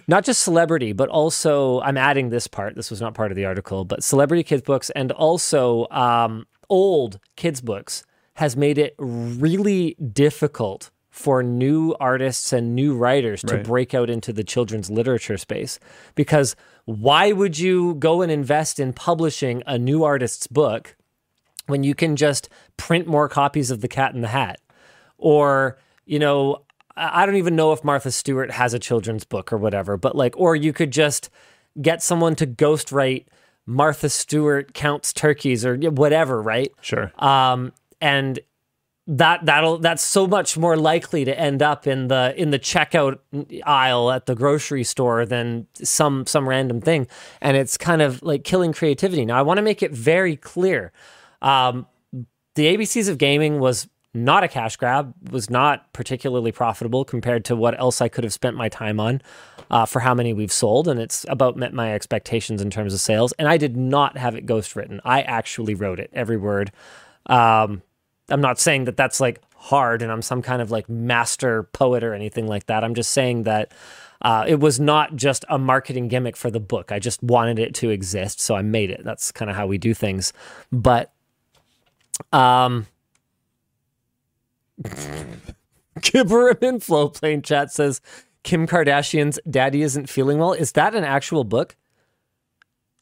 not 0.09 0.25
just 0.25 0.43
celebrity, 0.43 0.93
but 0.93 1.09
also 1.09 1.81
I'm 1.81 1.97
adding 1.97 2.29
this 2.29 2.47
part. 2.47 2.75
This 2.75 2.91
was 2.91 3.01
not 3.01 3.15
part 3.15 3.31
of 3.33 3.37
the 3.37 3.45
article, 3.45 3.85
but 3.85 4.03
celebrity 4.03 4.43
kids 4.43 4.63
books 4.63 4.91
and 4.91 5.13
also 5.13 5.87
um, 5.91 6.47
old 6.69 7.19
kids 7.37 7.61
books 7.61 8.05
has 8.35 8.57
made 8.57 8.79
it 8.79 8.95
really 8.99 9.95
difficult 10.13 10.91
for 11.11 11.43
new 11.43 11.95
artists 11.99 12.53
and 12.53 12.75
new 12.75 12.95
writers 12.95 13.41
to 13.43 13.57
Right. 13.57 13.65
break 13.65 13.95
out 13.95 14.11
into 14.11 14.35
the 14.35 14.45
children's 14.45 14.91
literature 14.91 15.39
space. 15.39 15.79
Because 16.15 16.55
why 16.85 17.33
would 17.33 17.59
you 17.59 17.95
go 17.95 18.21
and 18.21 18.31
invest 18.31 18.79
in 18.79 18.93
publishing 18.93 19.63
a 19.67 19.79
new 19.79 20.05
artist's 20.05 20.47
book 20.47 20.95
when 21.67 21.85
you 21.85 21.95
can 21.95 22.17
just 22.17 22.49
print 22.77 23.07
more 23.07 23.29
copies 23.29 23.71
of 23.71 23.81
The 23.81 23.89
Cat 23.89 24.15
in 24.15 24.21
the 24.21 24.29
Hat? 24.29 24.61
Or, 25.19 25.79
you 26.05 26.19
know, 26.19 26.63
I 26.97 27.27
don't 27.27 27.37
even 27.37 27.57
know 27.57 27.73
if 27.73 27.85
Martha 27.85 28.11
Stewart 28.11 28.51
has 28.51 28.75
a 28.75 28.79
children's 28.79 29.25
book 29.25 29.53
or 29.53 29.59
whatever, 29.59 29.97
but 29.97 30.17
like, 30.17 30.35
or 30.37 30.57
you 30.57 30.73
could 30.73 30.91
just 30.91 31.31
get 31.81 32.03
someone 32.03 32.35
to 32.37 32.47
ghostwrite 32.47 33.27
Martha 33.67 34.09
Stewart 34.09 34.73
counts 34.75 35.13
turkeys 35.13 35.65
or 35.67 35.77
whatever, 35.77 36.41
right? 36.41 36.73
Sure. 36.81 37.13
um, 37.19 37.73
and 38.01 38.39
that 39.09 39.45
that'll 39.47 39.79
that's 39.79 40.03
so 40.03 40.27
much 40.27 40.59
more 40.59 40.77
likely 40.77 41.25
to 41.25 41.39
end 41.39 41.63
up 41.63 41.87
in 41.87 42.09
the 42.09 42.35
in 42.37 42.51
the 42.51 42.59
checkout 42.59 43.19
aisle 43.65 44.11
at 44.11 44.27
the 44.27 44.35
grocery 44.35 44.83
store 44.83 45.25
than 45.25 45.67
some 45.75 46.27
some 46.27 46.49
random 46.49 46.81
thing 46.81 47.07
and 47.41 47.57
it's 47.57 47.79
kind 47.79 48.03
of 48.03 48.21
like 48.23 48.43
killing 48.43 48.73
creativity 48.73 49.25
now 49.25 49.39
i 49.39 49.43
want 49.43 49.59
to 49.59 49.63
make 49.63 49.81
it 49.81 49.93
very 49.93 50.35
clear 50.35 50.91
um, 51.43 51.87
the 52.55 52.77
abcs 52.77 53.09
of 53.09 53.19
gaming 53.19 53.59
was 53.59 53.89
not 54.15 54.43
a 54.43 54.49
cash 54.49 54.77
grab 54.77 55.13
was 55.31 55.51
not 55.51 55.93
particularly 55.93 56.51
profitable 56.51 57.05
compared 57.05 57.45
to 57.45 57.55
what 57.55 57.79
else 57.79 58.01
i 58.01 58.09
could 58.09 58.25
have 58.25 58.33
spent 58.33 58.57
my 58.57 58.69
time 58.69 58.99
on 58.99 59.21
uh, 59.71 59.85
for 59.85 60.01
how 60.01 60.15
many 60.15 60.33
we've 60.33 60.53
sold 60.53 60.89
and 60.89 60.99
it's 60.99 61.27
about 61.29 61.55
met 61.57 61.75
my 61.75 61.93
expectations 61.93 62.63
in 62.63 62.71
terms 62.71 62.95
of 62.95 63.01
sales 63.01 63.33
and 63.33 63.47
i 63.47 63.59
did 63.59 63.77
not 63.77 64.17
have 64.17 64.35
it 64.35 64.47
ghost 64.47 64.75
written 64.75 65.03
i 65.05 65.21
actually 65.21 65.75
wrote 65.75 66.01
it 66.01 66.09
every 66.15 66.39
word 66.39 66.73
um, 67.27 67.83
I'm 68.29 68.41
not 68.41 68.59
saying 68.59 68.85
that 68.85 68.97
that's 68.97 69.21
like 69.21 69.41
hard 69.55 70.03
and 70.03 70.11
I'm 70.11 70.23
some 70.23 70.43
kind 70.43 70.63
of 70.63 70.71
like 70.71 70.89
master 70.89 71.65
poet 71.65 72.03
or 72.05 72.15
anything 72.15 72.47
like 72.47 72.67
that. 72.67 72.85
I'm 72.85 72.95
just 72.95 73.13
saying 73.13 73.45
that 73.45 73.73
uh, 74.23 74.45
it 74.47 74.61
was 74.61 74.81
not 74.81 75.17
just 75.17 75.45
a 75.49 75.59
marketing 75.59 76.09
gimmick 76.09 76.37
for 76.37 76.51
the 76.51 76.61
book. 76.61 76.91
I 76.91 76.99
just 76.99 77.23
wanted 77.23 77.59
it 77.59 77.75
to 77.77 77.91
exist, 77.91 78.41
so 78.41 78.55
I 78.55 78.63
made 78.63 78.91
it. 78.91 79.05
That's 79.05 79.31
kind 79.31 79.51
of 79.51 79.57
how 79.57 79.67
we 79.67 79.79
do 79.79 79.93
things. 79.93 80.33
But, 80.73 81.13
um, 82.33 82.87
Gibberim 86.01 86.63
in 86.63 86.81
Floatplane 86.81 87.45
chat 87.45 87.73
says 87.73 88.01
Kim 88.43 88.67
Kardashian's 88.67 89.39
daddy 89.49 89.83
isn't 89.83 90.09
feeling 90.09 90.39
well. 90.39 90.53
Is 90.53 90.73
that 90.73 90.95
an 90.95 91.05
actual 91.05 91.45
book? 91.45 91.77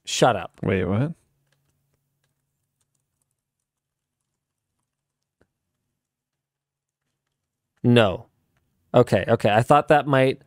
Shut 0.05 0.37
up. 0.37 0.53
Wait, 0.63 0.85
what? 0.85 1.13
No. 7.83 8.27
Okay, 8.95 9.25
okay. 9.29 9.51
I 9.53 9.63
thought 9.63 9.89
that 9.89 10.07
might 10.07 10.43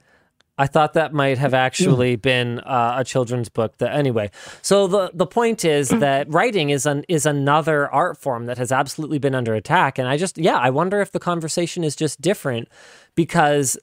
I 0.60 0.66
thought 0.68 0.94
that 0.94 1.14
might 1.14 1.38
have 1.38 1.54
actually 1.54 2.16
been 2.16 2.60
uh, 2.62 2.96
a 2.98 3.04
children's 3.04 3.48
book. 3.50 3.78
That 3.78 3.94
anyway. 3.94 4.32
So 4.62 4.88
the 4.88 5.12
the 5.14 5.28
point 5.28 5.64
is 5.64 5.90
that 5.90 6.28
writing 6.32 6.72
is 6.72 6.86
an 6.86 7.04
is 7.08 7.26
another 7.26 7.88
art 7.94 8.18
form 8.18 8.48
that 8.48 8.58
has 8.58 8.72
absolutely 8.72 9.20
been 9.20 9.36
under 9.36 9.54
attack 9.54 10.00
and 10.00 10.08
I 10.08 10.18
just 10.18 10.38
yeah, 10.38 10.58
I 10.58 10.70
wonder 10.72 11.00
if 11.02 11.12
the 11.12 11.20
conversation 11.20 11.84
is 11.84 11.96
just 11.96 12.20
different 12.22 12.70
because 13.16 13.78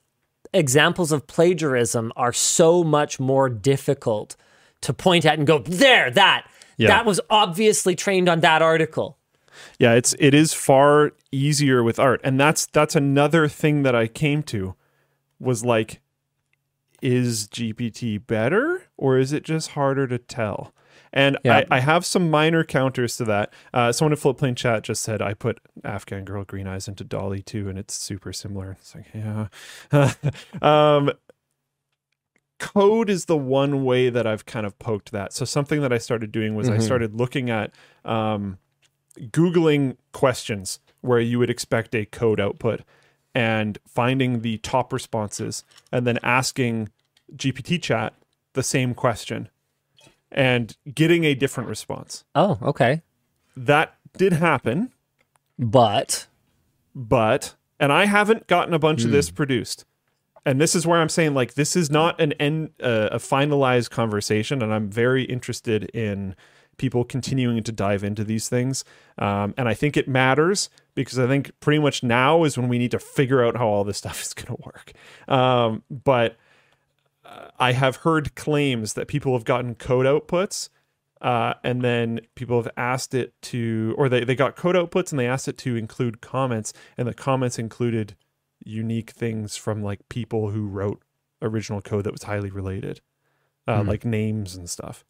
examples 0.53 1.13
of 1.13 1.27
plagiarism 1.27 2.13
are 2.17 2.33
so 2.33 2.85
much 2.85 3.19
more 3.21 3.49
difficult 3.49 4.37
to 4.83 4.93
point 4.93 5.25
at 5.25 5.39
and 5.39 5.47
go 5.47 5.59
there 5.61 6.11
that 6.11 6.47
Yeah. 6.77 6.89
that 6.89 7.07
was 7.07 7.21
obviously 7.31 7.95
trained 7.95 8.29
on 8.29 8.41
that 8.41 8.63
article. 8.63 9.17
Yeah, 9.79 9.95
it's 9.95 10.15
it 10.19 10.35
is 10.35 10.53
far 10.53 11.13
easier 11.31 11.83
with 11.85 11.99
art. 12.01 12.21
And 12.25 12.39
that's 12.41 12.67
that's 12.67 12.97
another 12.97 13.47
thing 13.49 13.85
that 13.85 13.95
I 13.95 14.09
came 14.09 14.43
to 14.45 14.75
was 15.39 15.65
like 15.65 16.01
is 17.03 17.49
GPT 17.49 18.25
better 18.25 18.85
or 18.97 19.19
is 19.19 19.33
it 19.33 19.43
just 19.45 19.71
harder 19.71 20.07
to 20.07 20.19
tell? 20.19 20.75
And 21.13 21.39
Yeah. 21.45 21.65
I, 21.71 21.77
I 21.77 21.81
have 21.81 22.05
some 22.05 22.31
minor 22.31 22.65
counters 22.65 23.17
to 23.19 23.25
that. 23.27 23.53
Uh, 23.73 23.93
someone 23.93 24.13
in 24.13 24.19
Floatplane 24.19 24.57
Chat 24.57 24.83
just 24.83 25.03
said 25.03 25.23
I 25.23 25.33
put 25.35 25.61
Afghan 25.85 26.25
Girl 26.25 26.45
Green 26.45 26.67
Eyes 26.67 26.89
into 26.89 27.05
DALL-E 27.05 27.43
2, 27.43 27.69
and 27.69 27.79
it's 27.79 27.95
super 27.95 28.33
similar. 28.33 28.77
It's 28.81 28.95
like, 28.95 29.07
yeah. 29.15 29.49
um, 30.63 31.13
code 32.59 33.11
is 33.11 33.27
the 33.27 33.37
one 33.37 33.85
way 33.85 34.11
that 34.11 34.27
I've 34.27 34.45
kind 34.45 34.67
of 34.67 34.79
poked 34.79 35.13
that. 35.13 35.33
So 35.33 35.45
something 35.45 35.81
that 35.83 35.93
I 35.93 35.99
started 35.99 36.33
doing 36.33 36.55
was 36.57 36.69
I 36.69 36.79
started 36.79 37.15
looking 37.15 37.49
at 37.49 37.73
um, 38.05 38.59
Googling 39.19 39.97
questions 40.13 40.81
where 41.01 41.21
you 41.21 41.39
would 41.39 41.51
expect 41.51 41.95
a 41.95 42.07
code 42.07 42.41
output 42.41 42.81
and 43.35 43.79
finding 43.87 44.41
the 44.41 44.59
top 44.59 44.93
responses 44.93 45.65
and 45.91 46.07
then 46.07 46.19
asking 46.23 46.91
GPT 47.35 47.83
chat 47.83 48.15
the 48.53 48.63
same 48.63 48.95
question 48.95 49.49
and 50.31 50.77
getting 50.93 51.25
a 51.25 51.35
different 51.35 51.69
response. 51.69 52.25
Oh, 52.35 52.59
okay. 52.63 53.03
That 53.57 53.97
did 54.17 54.35
happen, 54.35 54.93
But 55.59 56.27
but 56.95 57.55
and 57.81 57.93
I 57.93 58.07
haven't 58.07 58.47
gotten 58.47 58.75
a 58.75 58.79
bunch 58.79 59.05
of 59.05 59.11
this 59.11 59.31
produced. 59.31 59.85
And 60.47 60.61
this 60.61 60.75
is 60.75 60.87
where 60.87 61.01
I'm 61.01 61.09
saying 61.09 61.35
like 61.35 61.55
this 61.55 61.75
is 61.75 61.91
not 61.91 62.21
an 62.21 62.33
end 62.35 62.71
uh, 62.83 63.09
a 63.13 63.19
finalized 63.19 63.91
conversation 63.91 64.63
and 64.63 64.73
I'm 64.75 64.91
very 64.91 65.25
interested 65.25 65.85
in 65.95 66.37
people 66.77 67.05
continuing 67.05 67.63
to 67.63 67.73
dive 67.73 68.05
into 68.05 68.25
these 68.25 68.49
things. 68.49 68.85
Um, 69.19 69.55
and 69.57 69.69
I 69.69 69.75
think 69.75 69.97
it 69.97 70.09
matters 70.09 70.69
because 70.95 71.19
I 71.19 71.27
think 71.27 71.53
pretty 71.61 71.79
much 71.79 72.03
now 72.03 72.45
is 72.45 72.57
when 72.57 72.69
we 72.69 72.79
need 72.79 72.91
to 72.93 72.99
figure 72.99 73.45
out 73.45 73.57
how 73.57 73.67
all 73.69 73.85
this 73.85 73.99
stuff 74.05 74.23
is 74.23 74.35
going 74.35 74.57
to 74.57 74.63
work. 74.65 74.93
Um, 75.29 75.83
but 75.91 76.37
uh, 77.25 77.49
I 77.59 77.73
have 77.73 77.97
heard 77.97 78.35
claims 78.35 78.95
that 78.95 79.09
people 79.09 79.33
have 79.35 79.45
gotten 79.45 79.75
code 79.75 80.07
outputs 80.07 80.69
uh, 81.21 81.55
and 81.63 81.81
then 81.81 82.21
people 82.35 82.61
have 82.63 82.71
asked 82.77 83.15
it 83.15 83.33
to, 83.41 83.95
or 83.97 84.11
they, 84.11 84.25
they 84.25 84.35
got 84.35 84.57
code 84.57 84.77
outputs 84.77 85.11
and 85.11 85.19
they 85.19 85.27
asked 85.27 85.49
it 85.49 85.57
to 85.57 85.75
include 85.75 86.21
comments, 86.21 86.75
and 86.99 87.09
the 87.09 87.15
comments 87.15 87.59
included 87.59 88.15
unique 88.63 89.11
things 89.11 89.57
from 89.57 89.83
like 89.83 90.07
people 90.11 90.51
who 90.51 90.67
wrote 90.67 91.03
original 91.41 91.81
code 91.81 92.05
that 92.05 92.13
was 92.13 92.25
highly 92.25 92.51
related, 92.51 93.01
uh, 93.67 93.83
Hmm. 93.83 93.89
like 93.89 94.05
names 94.05 94.55
and 94.55 94.69
stuff. 94.69 95.03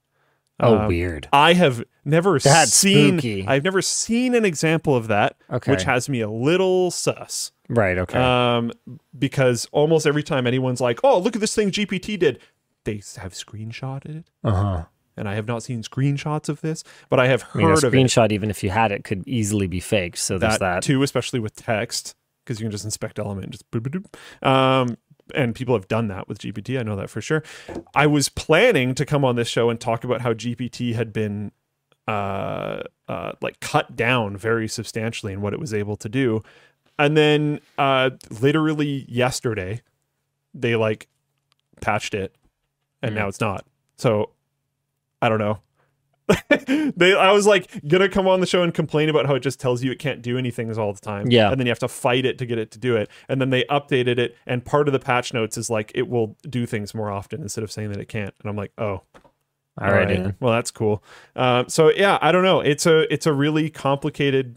Oh, 0.60 0.78
Um, 0.78 0.86
weird. 0.89 1.28
I 1.32 1.55
have 1.55 1.82
never 2.05 2.39
That's 2.39 2.72
seen. 2.72 3.18
spooky. 3.18 3.47
I've 3.47 3.64
never 3.64 3.82
seen 3.82 4.35
an 4.35 4.44
example 4.44 4.94
of 4.94 5.09
that, 5.09 5.36
Okay. 5.52 5.70
which 5.72 5.82
has 5.82 6.09
me 6.09 6.20
a 6.20 6.31
little 6.31 6.90
sus. 6.93 7.51
Right. 7.68 7.98
Okay. 7.98 8.18
Um, 8.18 8.70
because 9.18 9.66
almost 9.72 10.06
every 10.06 10.22
time 10.22 10.47
anyone's 10.47 10.81
like, 10.81 11.01
"Oh, 11.02 11.18
look 11.18 11.35
at 11.35 11.40
this 11.40 11.55
thing 11.55 11.70
GPT 11.70 12.16
did," 12.16 12.39
they 12.85 13.02
have 13.16 13.32
screenshotted 13.32 14.18
it, 14.18 14.24
Uh 14.44 14.51
huh. 14.52 14.85
and 15.16 15.28
I 15.28 15.35
have 15.35 15.47
not 15.47 15.62
seen 15.62 15.82
screenshots 15.82 16.48
of 16.48 16.60
this, 16.60 16.85
but 17.09 17.18
I 17.18 17.26
have 17.26 17.44
I 17.55 17.59
mean, 17.59 17.66
a 17.66 17.70
heard 17.70 17.85
of 17.85 17.93
screenshot, 17.93 18.31
even 18.32 18.51
if 18.51 18.62
you 18.62 18.70
had 18.70 18.93
it, 18.93 19.02
could 19.05 19.26
easily 19.26 19.66
be 19.66 19.81
faked. 19.81 20.18
So 20.18 20.39
there's 20.39 20.55
that, 20.59 20.74
that. 20.74 20.82
too, 20.82 21.02
especially 21.02 21.40
with 21.40 21.56
text, 21.56 22.14
because 22.44 22.60
you 22.60 22.64
can 22.64 22.70
just 22.70 22.85
inspect 22.85 23.18
element 23.18 23.44
and 23.44 23.52
just 23.52 23.68
boop, 23.70 23.81
boop, 23.89 24.05
boop. 24.43 24.47
um, 24.48 24.98
and 25.35 25.55
people 25.55 25.75
have 25.75 25.89
done 25.89 26.09
that 26.09 26.29
with 26.29 26.39
GPT. 26.39 26.79
I 26.79 26.83
know 26.83 26.97
that 26.97 27.11
for 27.11 27.21
sure. 27.21 27.43
I 27.95 28.07
was 28.07 28.29
planning 28.29 28.95
to 28.95 29.07
come 29.07 29.25
on 29.25 29.37
this 29.37 29.49
show 29.49 29.71
and 29.71 29.81
talk 29.81 30.05
about 30.05 30.21
how 30.21 30.35
GPT 30.35 30.95
had 30.95 31.13
been 31.13 31.53
uh, 32.07 32.83
uh, 33.09 33.33
like 33.41 33.61
cut 33.61 33.97
down 33.97 34.37
very 34.37 34.69
substantially 34.69 35.33
in 35.33 35.41
what 35.41 35.55
it 35.55 35.61
was 35.61 35.73
able 35.73 35.97
to 35.97 36.09
do, 36.09 36.43
and 36.99 37.17
then 37.17 37.61
uh, 37.79 38.11
literally 38.41 39.07
yesterday, 39.09 39.81
they 40.53 40.77
like 40.77 41.09
patched 41.81 42.15
it, 42.15 42.35
and 43.03 43.15
now 43.15 43.29
it's 43.29 43.41
not. 43.41 43.65
So 43.97 44.31
I 45.23 45.29
don't 45.29 45.39
know. 45.39 45.61
they 46.97 47.15
I 47.15 47.33
was 47.33 47.47
like 47.47 47.71
gonna 47.87 48.09
come 48.09 48.27
on 48.27 48.41
the 48.41 48.47
show 48.47 48.63
and 48.63 48.73
complain 48.73 49.09
about 49.09 49.27
how 49.27 49.35
it 49.35 49.41
just 49.41 49.61
tells 49.61 49.83
you 49.83 49.93
it 49.93 49.99
can't 49.99 50.23
do 50.23 50.39
anything 50.39 50.77
all 50.79 50.93
the 50.93 51.01
time. 51.01 51.31
Yeah. 51.31 51.51
And 51.51 51.61
then 51.61 51.67
you 51.67 51.71
have 51.71 51.79
to 51.81 51.89
fight 51.89 52.25
it 52.25 52.39
to 52.39 52.47
get 52.47 52.59
it 52.59 52.71
to 52.73 52.79
do 52.79 52.97
it. 52.97 53.11
And 53.29 53.41
then 53.41 53.51
they 53.51 53.65
updated 53.65 54.19
it 54.19 54.37
and 54.47 54.65
part 54.65 54.89
of 54.89 54.93
the 54.93 54.99
patch 54.99 55.35
notes 55.35 55.59
is 55.59 55.69
like 55.69 55.93
it 55.95 56.09
will 56.09 56.37
do 56.49 56.65
things 56.65 56.95
more 56.95 57.11
often 57.11 57.43
instead 57.43 57.63
of 57.63 57.71
saying 57.71 57.91
that 57.91 58.01
it 58.01 58.09
can't. 58.09 58.35
And 58.41 58.49
I'm 58.49 58.57
like, 58.57 58.73
oh. 58.79 59.03
All 59.81 59.91
right. 59.91 60.35
Well 60.41 60.53
that's 60.53 60.71
cool. 60.71 61.03
Um, 61.37 61.69
so 61.69 61.91
yeah, 61.91 62.19
I 62.23 62.33
don't 62.33 62.45
know. 62.45 62.61
It's 62.61 62.87
a 62.87 63.13
it's 63.13 63.27
a 63.27 63.33
really 63.33 63.69
complicated 63.69 64.57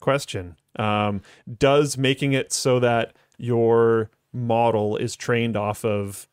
question. 0.00 0.56
Um, 0.76 1.20
does 1.58 1.96
making 1.98 2.32
it 2.32 2.52
so 2.52 2.80
that 2.80 3.14
your 3.38 4.10
model 4.32 4.96
is 4.96 5.16
trained 5.16 5.56
off 5.56 5.84
of 5.84 6.28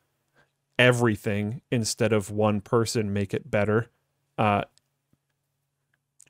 everything 0.78 1.60
instead 1.70 2.12
of 2.12 2.30
one 2.30 2.60
person 2.62 3.12
make 3.12 3.34
it 3.34 3.50
better? 3.50 3.90
Uh, 4.40 4.62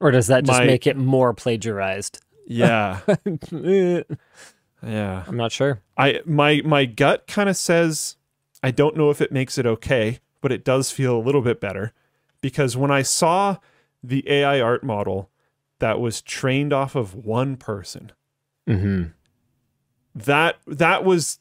Or 0.00 0.10
does 0.10 0.26
that 0.26 0.44
just 0.44 0.58
My- 0.60 0.66
make 0.66 0.86
it 0.86 0.96
more 0.96 1.32
plagiarized? 1.34 2.18
yeah, 2.46 3.00
yeah. 3.52 5.24
I'm 5.26 5.36
not 5.36 5.52
sure. 5.52 5.80
I 5.96 6.20
my 6.26 6.62
my 6.64 6.84
gut 6.86 7.26
kind 7.26 7.48
of 7.48 7.56
says 7.56 8.16
I 8.62 8.70
don't 8.72 8.96
know 8.96 9.10
if 9.10 9.20
it 9.20 9.30
makes 9.32 9.58
it 9.58 9.66
okay, 9.66 10.18
but 10.40 10.50
it 10.52 10.64
does 10.64 10.90
feel 10.90 11.16
a 11.16 11.22
little 11.22 11.42
bit 11.42 11.60
better 11.60 11.92
because 12.40 12.76
when 12.76 12.90
I 12.90 13.02
saw 13.02 13.58
the 14.02 14.28
AI 14.28 14.60
art 14.60 14.82
model 14.82 15.30
that 15.78 16.00
was 16.00 16.20
trained 16.22 16.72
off 16.72 16.94
of 16.94 17.14
one 17.14 17.56
person, 17.56 18.12
Mm-hmm. 18.68 19.10
that 20.14 20.56
that 20.66 21.04
was 21.04 21.38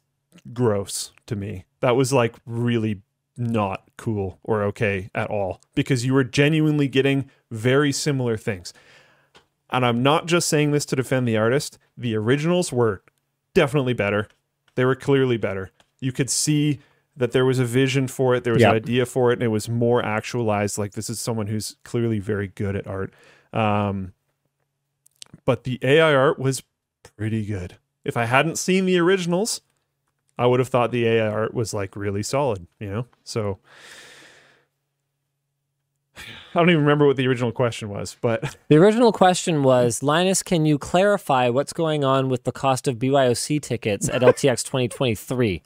gross 0.54 1.12
to 1.26 1.36
me. 1.36 1.66
That 1.80 1.96
was 1.96 2.12
like 2.14 2.36
really 2.46 3.02
not 3.40 3.84
cool 3.98 4.40
or 4.44 4.62
okay 4.64 5.10
at 5.16 5.30
all 5.30 5.62
because 5.76 6.06
you 6.06 6.14
were 6.14 6.24
genuinely 6.24 6.88
getting 6.88 7.30
very 7.50 7.92
similar 7.92 8.38
things. 8.38 8.74
And 9.70 9.86
I'm 9.86 10.04
not 10.04 10.26
just 10.26 10.48
saying 10.48 10.72
this 10.72 10.86
to 10.88 10.96
defend 10.96 11.28
the 11.28 11.38
artist. 11.38 11.78
The 11.98 12.16
originals 12.16 12.72
were 12.74 13.02
definitely 13.54 13.94
better. 13.94 14.28
They 14.76 14.84
were 14.86 14.96
clearly 14.96 15.38
better. 15.38 15.72
You 16.00 16.12
could 16.12 16.30
see 16.30 16.80
that 17.16 17.32
there 17.34 17.46
was 17.46 17.60
a 17.60 17.66
vision 17.66 18.08
for 18.08 18.34
it, 18.36 18.44
there 18.44 18.54
was 18.54 18.62
Yep. 18.62 18.70
an 18.72 18.76
idea 18.78 19.06
for 19.06 19.32
it, 19.32 19.36
and 19.36 19.44
it 19.44 19.48
was 19.50 19.68
more 19.68 20.04
actualized. 20.04 20.78
Like 20.78 20.94
this 20.94 21.10
is 21.10 21.20
someone 21.20 21.48
who's 21.48 21.76
clearly 21.84 22.20
very 22.20 22.48
good 22.48 22.76
at 22.76 22.88
art. 22.88 23.14
Um, 23.52 24.14
but 25.46 25.64
the 25.66 25.80
AI 25.82 26.14
art 26.16 26.40
was 26.40 26.64
pretty 27.18 27.46
good. 27.46 27.76
If 28.06 28.16
I 28.18 28.26
hadn't 28.26 28.58
seen 28.58 28.86
the 28.86 28.98
originals, 28.98 29.62
I 30.40 30.46
would 30.46 30.62
have 30.62 30.70
thought 30.70 30.92
the 30.92 31.06
AI 31.06 31.28
art 31.28 31.54
was 31.54 31.74
like 31.74 31.98
really 31.98 32.24
solid, 32.24 32.66
you 32.80 32.90
know? 32.90 33.06
So 33.26 33.60
I 36.18 36.22
don't 36.54 36.70
even 36.70 36.82
remember 36.82 37.06
what 37.06 37.18
the 37.18 37.28
original 37.28 37.52
question 37.52 37.90
was, 37.90 38.16
but 38.22 38.56
The 38.70 38.78
original 38.78 39.12
question 39.12 39.64
was 39.64 40.02
Linus, 40.02 40.42
can 40.42 40.66
you 40.66 40.78
clarify 40.78 41.50
what's 41.50 41.74
going 41.74 42.06
on 42.06 42.30
with 42.30 42.46
the 42.46 42.54
cost 42.54 42.88
of 42.88 42.96
BYOC 42.96 43.62
tickets 43.62 44.08
at 44.08 44.22
LTX 44.22 44.64
2023? 44.64 45.62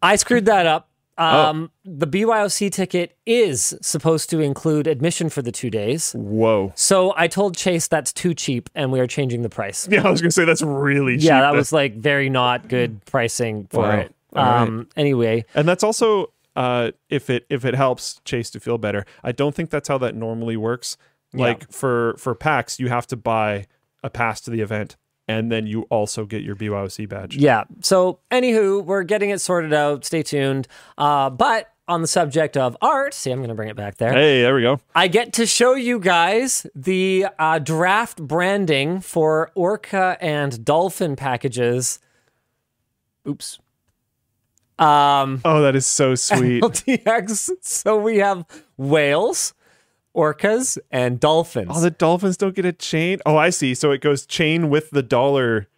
I 0.00 0.14
screwed 0.14 0.46
that 0.46 0.66
up. 0.66 0.88
Um, 1.16 1.70
The 1.84 2.06
BYOC 2.06 2.70
ticket 2.72 3.16
is 3.26 3.76
supposed 3.80 4.30
to 4.30 4.40
include 4.40 4.86
admission 4.86 5.28
for 5.30 5.42
the 5.42 5.52
two 5.52 5.70
days. 5.70 6.12
whoa. 6.12 6.72
So 6.74 7.14
I 7.16 7.28
told 7.28 7.56
Chase 7.56 7.86
that's 7.88 8.12
too 8.12 8.34
cheap 8.34 8.68
and 8.74 8.90
we 8.90 8.98
are 9.00 9.06
changing 9.06 9.42
the 9.42 9.48
price. 9.48 9.86
Yeah, 9.90 10.06
I 10.06 10.10
was 10.10 10.20
gonna 10.20 10.30
say 10.32 10.44
that's 10.44 10.62
really 10.62 11.16
cheap. 11.16 11.26
Yeah, 11.26 11.40
that 11.42 11.54
was 11.54 11.72
like 11.72 11.94
very 11.96 12.28
not 12.30 12.68
good 12.68 13.04
pricing 13.04 13.66
for 13.70 13.82
Wow. 13.82 13.90
it. 14.00 14.14
All 14.34 14.44
right. 14.44 14.62
Um, 14.62 14.88
Anyway, 14.96 15.44
and 15.54 15.68
that's 15.68 15.84
also 15.84 16.32
uh, 16.56 16.90
if 17.08 17.30
it 17.30 17.46
if 17.48 17.64
it 17.64 17.74
helps 17.74 18.20
Chase 18.24 18.50
to 18.50 18.60
feel 18.60 18.78
better. 18.78 19.04
I 19.22 19.32
don't 19.32 19.54
think 19.54 19.70
that's 19.70 19.88
how 19.88 19.98
that 19.98 20.14
normally 20.14 20.56
works. 20.56 20.96
Like 21.32 21.70
for 21.72 22.14
for 22.18 22.34
PAX, 22.36 22.78
you 22.78 22.88
have 22.88 23.06
to 23.08 23.16
buy 23.16 23.66
a 24.04 24.10
pass 24.10 24.40
to 24.42 24.50
the 24.50 24.60
event, 24.60 24.96
and 25.28 25.50
then 25.50 25.66
you 25.66 25.82
also 25.90 26.24
get 26.26 26.42
your 26.42 26.54
BYOC 26.56 27.08
badge. 27.08 27.36
Yeah. 27.36 27.64
So, 27.80 28.18
anywho, 28.30 28.84
we're 28.84 29.02
getting 29.04 29.30
it 29.30 29.40
sorted 29.40 29.72
out. 29.72 30.04
Stay 30.04 30.22
tuned. 30.22 30.68
Uh, 30.98 31.30
but 31.30 31.70
on 31.86 32.00
the 32.00 32.06
subject 32.06 32.56
of 32.56 32.76
art, 32.80 33.12
see, 33.14 33.30
I'm 33.30 33.38
going 33.38 33.48
to 33.50 33.54
bring 33.54 33.68
it 33.68 33.76
back 33.76 33.96
there. 33.96 34.12
Hey, 34.12 34.42
there 34.42 34.54
we 34.54 34.62
go. 34.62 34.80
I 34.94 35.08
get 35.08 35.32
to 35.34 35.46
show 35.46 35.74
you 35.74 35.98
guys 35.98 36.66
the 36.74 37.26
uh, 37.38 37.58
draft 37.58 38.22
branding 38.22 39.00
for 39.00 39.50
Orca 39.54 40.16
and 40.20 40.64
Dolphin 40.64 41.14
packages. 41.16 41.98
Oops. 43.28 43.58
Um, 44.78 45.40
Oh, 45.44 45.62
that 45.62 45.76
is 45.76 45.86
so 45.86 46.14
sweet. 46.14 46.62
LTX. 46.64 47.50
So 47.62 47.96
we 47.96 48.18
have 48.18 48.44
whales, 48.76 49.54
orcas, 50.14 50.78
and 50.90 51.18
dolphins. 51.20 51.70
oh, 51.72 51.80
the 51.80 51.90
dolphins 51.90 52.36
don't 52.36 52.54
get 52.54 52.64
a 52.64 52.72
chain. 52.72 53.18
Oh, 53.26 53.36
I 53.36 53.50
see. 53.50 53.74
So 53.74 53.90
it 53.90 54.00
goes 54.00 54.24
chain 54.26 54.70
with 54.70 54.90
the 54.90 55.02
dollar 55.02 55.68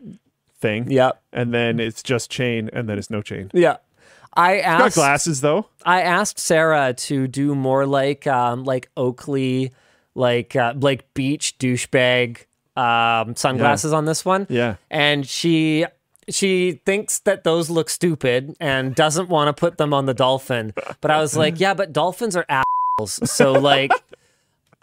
thing. 0.60 0.90
Yep. 0.90 1.20
And 1.32 1.52
then 1.55 1.81
it's 1.81 2.02
just 2.02 2.31
chain, 2.31 2.70
and 2.73 2.89
then 2.89 2.98
it's 2.98 3.10
no 3.10 3.23
chain. 3.23 3.50
Yeah. 3.55 3.76
I 4.39 4.58
Got 4.60 4.81
asked. 4.82 4.94
glasses 4.97 5.40
though. 5.40 5.66
I 5.86 6.02
asked 6.02 6.39
Sarah 6.39 6.92
to 6.94 7.26
do 7.26 7.55
more 7.55 7.86
like 7.86 8.26
um 8.26 8.65
like 8.65 8.90
Oakley, 8.94 9.73
like 10.15 10.55
uh, 10.55 10.74
like 10.78 11.15
beach 11.15 11.56
douchebag 11.58 12.44
um 12.76 13.34
sunglasses 13.34 13.94
on 13.94 14.05
this 14.05 14.26
one. 14.26 14.47
Yeah. 14.50 14.76
And 14.90 15.26
she 15.26 15.86
she 16.28 16.81
thinks 16.84 17.20
that 17.20 17.44
those 17.44 17.70
look 17.70 17.89
stupid 17.89 18.55
and 18.60 18.94
doesn't 18.94 19.31
want 19.31 19.48
to 19.48 19.58
put 19.58 19.78
them 19.78 19.94
on 19.94 20.05
the 20.05 20.12
dolphin. 20.12 20.74
But 21.00 21.10
I 21.10 21.18
was 21.20 21.34
like, 21.34 21.58
yeah, 21.60 21.73
but 21.73 21.94
dolphins 21.94 22.36
are 22.36 22.44
assholes. 22.50 23.31
So 23.31 23.52
like 23.52 23.90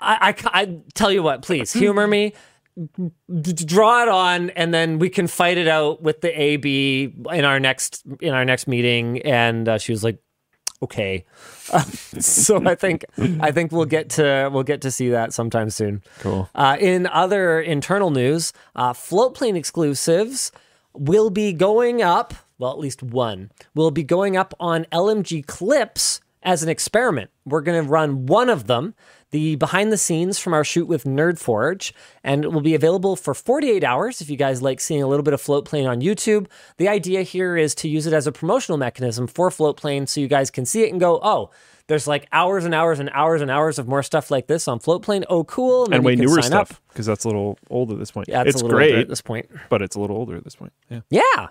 I, 0.03 0.29
I, 0.29 0.35
I 0.61 0.77
tell 0.93 1.11
you 1.11 1.23
what, 1.23 1.41
please 1.41 1.71
humor 1.83 2.07
me. 2.07 2.33
D- 2.75 3.53
draw 3.53 4.01
it 4.01 4.09
on 4.09 4.49
and 4.51 4.73
then 4.73 4.97
we 4.97 5.07
can 5.07 5.27
fight 5.27 5.59
it 5.59 5.67
out 5.67 6.01
with 6.01 6.21
the 6.21 6.29
AB 6.41 7.13
in 7.31 7.45
our 7.45 7.59
next 7.59 8.01
in 8.19 8.33
our 8.33 8.43
next 8.43 8.67
meeting 8.67 9.21
and 9.21 9.69
uh, 9.69 9.77
she 9.77 9.91
was 9.91 10.03
like 10.03 10.17
okay 10.81 11.23
so 12.19 12.65
I 12.67 12.73
think 12.73 13.05
I 13.19 13.51
think 13.51 13.71
we'll 13.71 13.85
get 13.85 14.09
to 14.11 14.49
we'll 14.51 14.63
get 14.63 14.81
to 14.81 14.89
see 14.91 15.09
that 15.09 15.33
sometime 15.33 15.69
soon 15.69 16.01
Cool. 16.19 16.49
uh, 16.55 16.75
in 16.79 17.05
other 17.05 17.61
internal 17.61 18.09
news 18.09 18.53
uh, 18.75 18.93
Floatplane 18.93 19.55
exclusives 19.55 20.51
will 20.93 21.29
be 21.29 21.53
going 21.53 22.01
up 22.01 22.33
well 22.57 22.71
at 22.71 22.79
least 22.79 23.03
one 23.03 23.51
will 23.75 23.91
be 23.91 24.03
going 24.03 24.35
up 24.35 24.55
on 24.59 24.85
LMG 24.85 25.45
clips 25.45 26.21
as 26.41 26.63
an 26.63 26.69
experiment 26.69 27.29
we're 27.45 27.61
going 27.61 27.83
to 27.83 27.87
run 27.87 28.25
one 28.25 28.49
of 28.49 28.65
them 28.65 28.95
the 29.33 29.55
behind 29.55 29.91
the 29.91 29.97
scenes 29.97 30.37
from 30.37 30.53
our 30.53 30.63
shoot 30.63 30.85
with 30.85 31.03
Nerdforge, 31.05 31.91
and 32.23 32.45
it 32.45 32.53
will 32.53 32.61
be 32.61 32.75
available 32.75 33.15
for 33.15 33.33
48 33.33 33.83
hours 33.83 34.21
if 34.21 34.29
you 34.29 34.37
guys 34.37 34.61
like 34.61 34.79
seeing 34.79 35.01
a 35.01 35.07
little 35.07 35.23
bit 35.23 35.33
of 35.33 35.41
Floatplane 35.41 35.89
on 35.89 36.01
YouTube. 36.01 36.45
The 36.77 36.87
idea 36.87 37.23
here 37.23 37.57
is 37.57 37.73
to 37.75 37.89
use 37.89 38.05
it 38.05 38.13
as 38.13 38.27
a 38.27 38.31
promotional 38.31 38.77
mechanism 38.77 39.25
for 39.27 39.49
Floatplane 39.49 40.07
so 40.07 40.21
you 40.21 40.27
guys 40.27 40.51
can 40.51 40.65
see 40.65 40.83
it 40.83 40.91
and 40.91 40.99
go, 40.99 41.19
oh, 41.23 41.49
there's 41.87 42.05
like 42.07 42.27
hours 42.31 42.63
and 42.63 42.75
hours 42.75 42.99
and 42.99 43.09
hours 43.09 43.41
and 43.41 43.49
hours 43.49 43.79
of 43.79 43.87
more 43.87 44.03
stuff 44.03 44.29
like 44.29 44.45
this 44.45 44.67
on 44.67 44.79
Floatplane. 44.79 45.23
Oh, 45.29 45.43
cool. 45.43 45.85
And 45.85 45.95
you 45.95 46.01
way 46.03 46.15
can 46.15 46.25
newer 46.25 46.35
sign 46.41 46.43
stuff 46.43 46.71
Up. 46.73 46.77
because 46.89 47.07
that's 47.07 47.25
a 47.25 47.27
little 47.27 47.57
old 47.71 47.91
at 47.91 47.97
this 47.97 48.11
point. 48.11 48.29
Yeah, 48.29 48.41
it's, 48.41 48.51
it's 48.51 48.61
a 48.61 48.65
little 48.65 48.79
older 48.79 48.91
great, 48.93 49.01
at 49.01 49.09
this 49.09 49.21
point. 49.21 49.49
but 49.69 49.81
it's 49.81 49.95
a 49.95 49.99
little 49.99 50.15
older 50.15 50.37
at 50.37 50.43
this 50.43 50.55
point. 50.55 50.73
Yeah. 50.89 51.01
Yeah. 51.09 51.47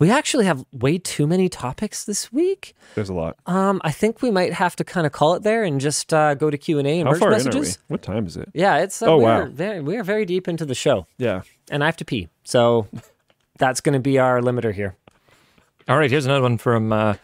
We 0.00 0.10
actually 0.10 0.44
have 0.46 0.64
way 0.72 0.98
too 0.98 1.26
many 1.26 1.48
topics 1.48 2.04
this 2.04 2.32
week. 2.32 2.74
There's 2.94 3.08
a 3.08 3.14
lot. 3.14 3.36
Um, 3.46 3.80
I 3.84 3.90
think 3.92 4.22
we 4.22 4.30
might 4.30 4.52
have 4.52 4.74
to 4.76 4.84
kind 4.84 5.06
of 5.06 5.12
call 5.12 5.34
it 5.34 5.42
there 5.44 5.62
and 5.64 5.80
just 5.80 6.12
uh, 6.12 6.34
go 6.34 6.50
to 6.50 6.58
Q 6.58 6.78
and 6.78 6.86
A 6.88 6.98
and 7.00 7.06
How 7.06 7.12
merge 7.12 7.20
far 7.20 7.30
messages. 7.30 7.54
in 7.54 7.60
are 7.60 7.84
we? 7.88 7.92
What 7.94 8.02
time 8.02 8.26
is 8.26 8.36
it? 8.36 8.48
Yeah, 8.54 8.78
it's 8.78 9.00
uh, 9.02 9.06
Oh, 9.06 9.18
we're 9.18 9.44
wow. 9.44 9.48
very, 9.50 9.80
we 9.80 9.96
are 9.96 10.02
very 10.04 10.24
deep 10.24 10.48
into 10.48 10.64
the 10.64 10.74
show, 10.74 11.06
Yeah. 11.16 11.42
and 11.70 11.82
I 11.84 11.86
have 11.86 11.96
to 11.98 12.04
pee, 12.04 12.28
so 12.44 12.88
that's 13.58 13.80
going 13.80 13.92
to 13.94 14.00
be 14.00 14.18
our 14.18 14.40
limiter 14.40 14.72
here. 14.74 14.96
All 15.88 15.96
right, 15.98 16.10
here's 16.10 16.26
another 16.26 16.42
one 16.42 16.58
from 16.58 16.92
uh, 16.92 17.14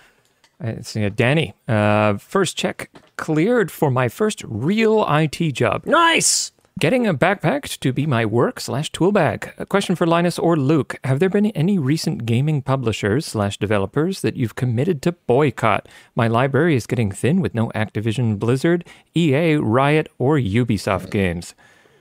it's, 0.60 0.96
uh, 0.96 1.10
Danny. 1.14 1.54
Uh, 1.68 2.16
first 2.18 2.56
check 2.56 2.90
cleared 3.16 3.70
for 3.70 3.90
my 3.90 4.08
first 4.08 4.42
real 4.46 5.04
IT 5.08 5.52
job. 5.52 5.84
Nice. 5.86 6.52
Getting 6.80 7.06
a 7.06 7.14
backpack 7.14 7.78
to 7.78 7.92
be 7.92 8.04
my 8.04 8.26
work 8.26 8.58
slash 8.58 8.90
tool 8.90 9.12
bag. 9.12 9.52
A 9.58 9.64
question 9.64 9.94
for 9.94 10.08
Linus 10.08 10.40
or 10.40 10.56
Luke. 10.56 10.96
Have 11.04 11.20
there 11.20 11.28
been 11.28 11.46
any 11.52 11.78
recent 11.78 12.26
gaming 12.26 12.62
publishers 12.62 13.26
slash 13.26 13.58
developers 13.58 14.22
that 14.22 14.36
you've 14.36 14.56
committed 14.56 15.00
to 15.02 15.12
boycott? 15.12 15.88
My 16.16 16.26
library 16.26 16.74
is 16.74 16.88
getting 16.88 17.12
thin 17.12 17.40
with 17.40 17.54
no 17.54 17.68
Activision 17.76 18.40
Blizzard, 18.40 18.84
EA, 19.14 19.54
Riot, 19.54 20.10
or 20.18 20.36
Ubisoft 20.36 21.10
games. 21.12 21.54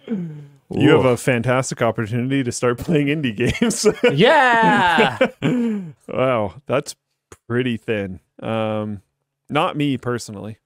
You 0.08 0.90
have 0.90 1.06
a 1.06 1.18
fantastic 1.18 1.84
opportunity 1.84 2.44
to 2.44 2.52
start 2.52 2.80
playing 2.80 3.08
indie 3.08 3.36
games. 3.36 3.86
Yeah. 4.12 5.20
wow, 6.08 6.56
that's 6.66 6.96
pretty 7.48 7.78
thin. 7.78 8.22
Um, 8.42 9.04
not 9.52 9.78
me 9.78 9.98
personally. 10.00 10.58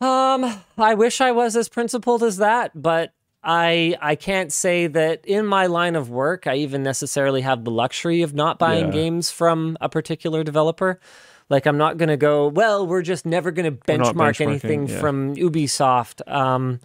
Um, 0.00 0.60
I 0.76 0.94
wish 0.94 1.20
I 1.20 1.32
was 1.32 1.56
as 1.56 1.68
principled 1.68 2.22
as 2.22 2.36
that, 2.36 2.70
but 2.74 3.12
I 3.42 3.96
I 4.00 4.16
can't 4.16 4.52
say 4.52 4.88
that 4.88 5.24
in 5.24 5.46
my 5.46 5.66
line 5.66 5.94
of 5.96 6.10
work 6.10 6.46
I 6.46 6.56
even 6.56 6.82
necessarily 6.82 7.42
have 7.42 7.64
the 7.64 7.70
luxury 7.70 8.22
of 8.22 8.34
not 8.34 8.58
buying 8.58 8.86
Yeah. 8.86 8.92
games 8.92 9.30
from 9.30 9.78
a 9.80 9.88
particular 9.88 10.42
developer. 10.44 11.00
Like 11.48 11.64
I'm 11.64 11.78
not 11.78 11.96
going 11.96 12.08
to 12.08 12.16
go, 12.16 12.48
well, 12.48 12.84
we're 12.84 13.02
just 13.02 13.24
never 13.24 13.52
going 13.52 13.72
to 13.72 13.78
benchmark 13.84 14.40
anything 14.40 14.88
yeah. 14.88 14.98
from 14.98 15.36
Ubisoft. 15.36 16.26
Um 16.30 16.80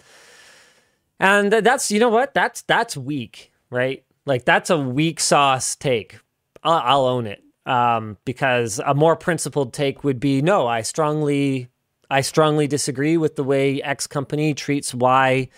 and 1.19 1.51
that's 1.51 1.91
you 1.91 1.99
know 1.99 2.09
what? 2.09 2.33
That's 2.33 2.61
that's 2.61 2.95
weak, 2.95 3.51
right? 3.71 4.03
Like 4.25 4.45
that's 4.45 4.69
a 4.69 4.77
weak 4.77 5.19
sauce 5.19 5.75
take. 5.75 6.19
I'll, 6.63 6.81
I'll 6.83 7.05
own 7.05 7.25
it. 7.27 7.43
Um, 7.65 8.17
because 8.25 8.79
a 8.79 8.93
more 8.95 9.15
principled 9.15 9.73
take 9.73 10.03
would 10.03 10.19
be 10.19 10.41
no, 10.41 10.67
I 10.67 10.81
strongly 10.81 11.69
I 12.11 12.21
strongly 12.21 12.67
disagree 12.67 13.15
with 13.17 13.37
the 13.37 13.43
way 13.43 13.81
X 13.81 14.05
company 14.05 14.53
treats 14.53 14.93
Y 14.93 15.49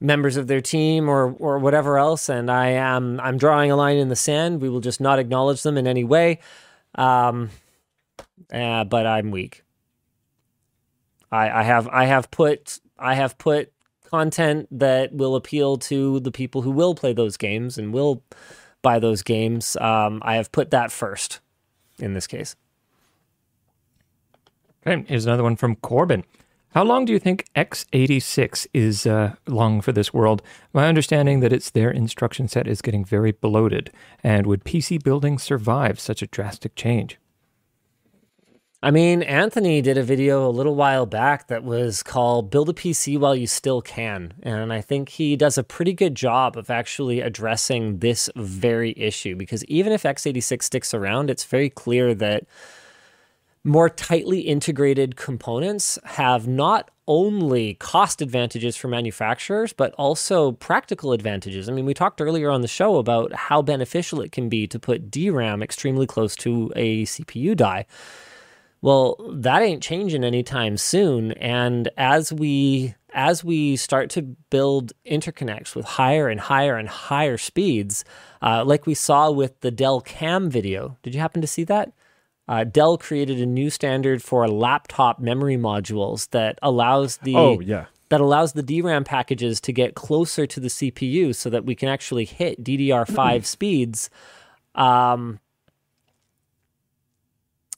members 0.00 0.36
of 0.36 0.46
their 0.48 0.60
team 0.60 1.08
or 1.08 1.32
or 1.32 1.58
whatever 1.58 1.98
else, 1.98 2.28
and 2.28 2.50
I 2.50 2.70
am 2.70 3.20
I'm 3.20 3.38
drawing 3.38 3.70
a 3.70 3.76
line 3.76 3.96
in 3.96 4.08
the 4.08 4.16
sand. 4.16 4.60
We 4.60 4.68
will 4.68 4.80
just 4.80 5.00
not 5.00 5.18
acknowledge 5.18 5.62
them 5.62 5.78
in 5.78 5.86
any 5.86 6.04
way. 6.04 6.40
Um, 6.96 7.50
uh, 8.52 8.84
but 8.84 9.06
I'm 9.06 9.30
weak. 9.30 9.62
I, 11.30 11.60
I 11.60 11.62
have 11.62 11.88
I 11.88 12.06
have 12.06 12.30
put 12.30 12.80
I 12.98 13.14
have 13.14 13.38
put 13.38 13.72
content 14.10 14.66
that 14.72 15.14
will 15.14 15.36
appeal 15.36 15.76
to 15.76 16.18
the 16.20 16.32
people 16.32 16.62
who 16.62 16.72
will 16.72 16.96
play 16.96 17.12
those 17.12 17.36
games 17.36 17.78
and 17.78 17.94
will 17.94 18.24
buy 18.82 18.98
those 18.98 19.22
games. 19.22 19.76
Um, 19.76 20.20
I 20.24 20.34
have 20.34 20.50
put 20.50 20.72
that 20.72 20.90
first 20.90 21.38
in 22.00 22.14
this 22.14 22.26
case. 22.26 22.56
Okay, 24.86 25.04
here's 25.08 25.26
another 25.26 25.42
one 25.42 25.56
from 25.56 25.76
Corbin. 25.76 26.24
How 26.72 26.84
long 26.84 27.04
do 27.04 27.12
you 27.12 27.18
think 27.18 27.46
x86 27.54 28.66
is 28.72 29.04
uh, 29.04 29.34
long 29.46 29.80
for 29.80 29.92
this 29.92 30.14
world? 30.14 30.40
My 30.72 30.86
understanding 30.86 31.40
that 31.40 31.52
it's 31.52 31.70
their 31.70 31.90
instruction 31.90 32.48
set 32.48 32.66
is 32.66 32.80
getting 32.80 33.04
very 33.04 33.32
bloated, 33.32 33.90
and 34.22 34.46
would 34.46 34.64
PC 34.64 35.02
building 35.02 35.38
survive 35.38 36.00
such 36.00 36.22
a 36.22 36.28
drastic 36.28 36.76
change? 36.76 37.18
I 38.82 38.90
mean, 38.90 39.22
Anthony 39.22 39.82
did 39.82 39.98
a 39.98 40.02
video 40.02 40.48
a 40.48 40.48
little 40.48 40.74
while 40.74 41.04
back 41.04 41.48
that 41.48 41.62
was 41.62 42.02
called 42.02 42.50
Build 42.50 42.70
a 42.70 42.72
PC 42.72 43.18
While 43.18 43.36
You 43.36 43.46
Still 43.46 43.82
Can. 43.82 44.32
And 44.42 44.72
I 44.72 44.80
think 44.80 45.10
he 45.10 45.36
does 45.36 45.58
a 45.58 45.62
pretty 45.62 45.92
good 45.92 46.14
job 46.14 46.56
of 46.56 46.70
actually 46.70 47.20
addressing 47.20 47.98
this 47.98 48.30
very 48.36 48.94
issue 48.96 49.36
because 49.36 49.62
even 49.66 49.92
if 49.92 50.04
x86 50.04 50.62
sticks 50.62 50.94
around, 50.94 51.28
it's 51.28 51.44
very 51.44 51.68
clear 51.68 52.14
that 52.14 52.44
more 53.64 53.90
tightly 53.90 54.40
integrated 54.40 55.16
components 55.16 55.98
have 56.04 56.48
not 56.48 56.90
only 57.06 57.74
cost 57.74 58.22
advantages 58.22 58.76
for 58.76 58.88
manufacturers, 58.88 59.72
but 59.72 59.92
also 59.94 60.52
practical 60.52 61.12
advantages. 61.12 61.68
I 61.68 61.72
mean, 61.72 61.84
we 61.84 61.92
talked 61.92 62.20
earlier 62.20 62.50
on 62.50 62.62
the 62.62 62.68
show 62.68 62.96
about 62.96 63.32
how 63.32 63.62
beneficial 63.62 64.20
it 64.20 64.32
can 64.32 64.48
be 64.48 64.66
to 64.68 64.78
put 64.78 65.10
DRAM 65.10 65.62
extremely 65.62 66.06
close 66.06 66.36
to 66.36 66.72
a 66.76 67.04
CPU 67.04 67.56
die. 67.56 67.86
Well, 68.82 69.16
that 69.34 69.60
ain't 69.60 69.82
changing 69.82 70.24
anytime 70.24 70.76
soon. 70.76 71.32
And 71.32 71.90
as 71.96 72.32
we 72.32 72.94
as 73.12 73.42
we 73.42 73.74
start 73.74 74.08
to 74.10 74.22
build 74.22 74.92
interconnects 75.04 75.74
with 75.74 75.84
higher 75.84 76.28
and 76.28 76.38
higher 76.38 76.76
and 76.76 76.88
higher 76.88 77.36
speeds, 77.36 78.04
uh, 78.40 78.64
like 78.64 78.86
we 78.86 78.94
saw 78.94 79.32
with 79.32 79.60
the 79.62 79.72
Dell 79.72 80.00
CAMM 80.00 80.48
video, 80.48 80.96
did 81.02 81.12
you 81.12 81.20
happen 81.20 81.40
to 81.40 81.48
see 81.48 81.64
that? 81.64 81.92
Uh, 82.50 82.64
Dell 82.64 82.98
created 82.98 83.38
a 83.38 83.46
new 83.46 83.70
standard 83.70 84.24
for 84.24 84.48
laptop 84.48 85.20
memory 85.20 85.56
modules 85.56 86.28
that 86.30 86.58
allows 86.60 87.18
the 87.18 87.36
Oh 87.36 87.60
yeah. 87.60 87.84
that 88.08 88.20
allows 88.20 88.54
the 88.54 88.62
DRAM 88.64 89.04
packages 89.04 89.60
to 89.60 89.72
get 89.72 89.94
closer 89.94 90.48
to 90.48 90.58
the 90.58 90.66
CPU 90.66 91.32
so 91.32 91.48
that 91.48 91.64
we 91.64 91.76
can 91.76 91.88
actually 91.88 92.24
hit 92.24 92.64
DDR5 92.64 93.44
speeds 93.44 94.10
um, 94.74 95.38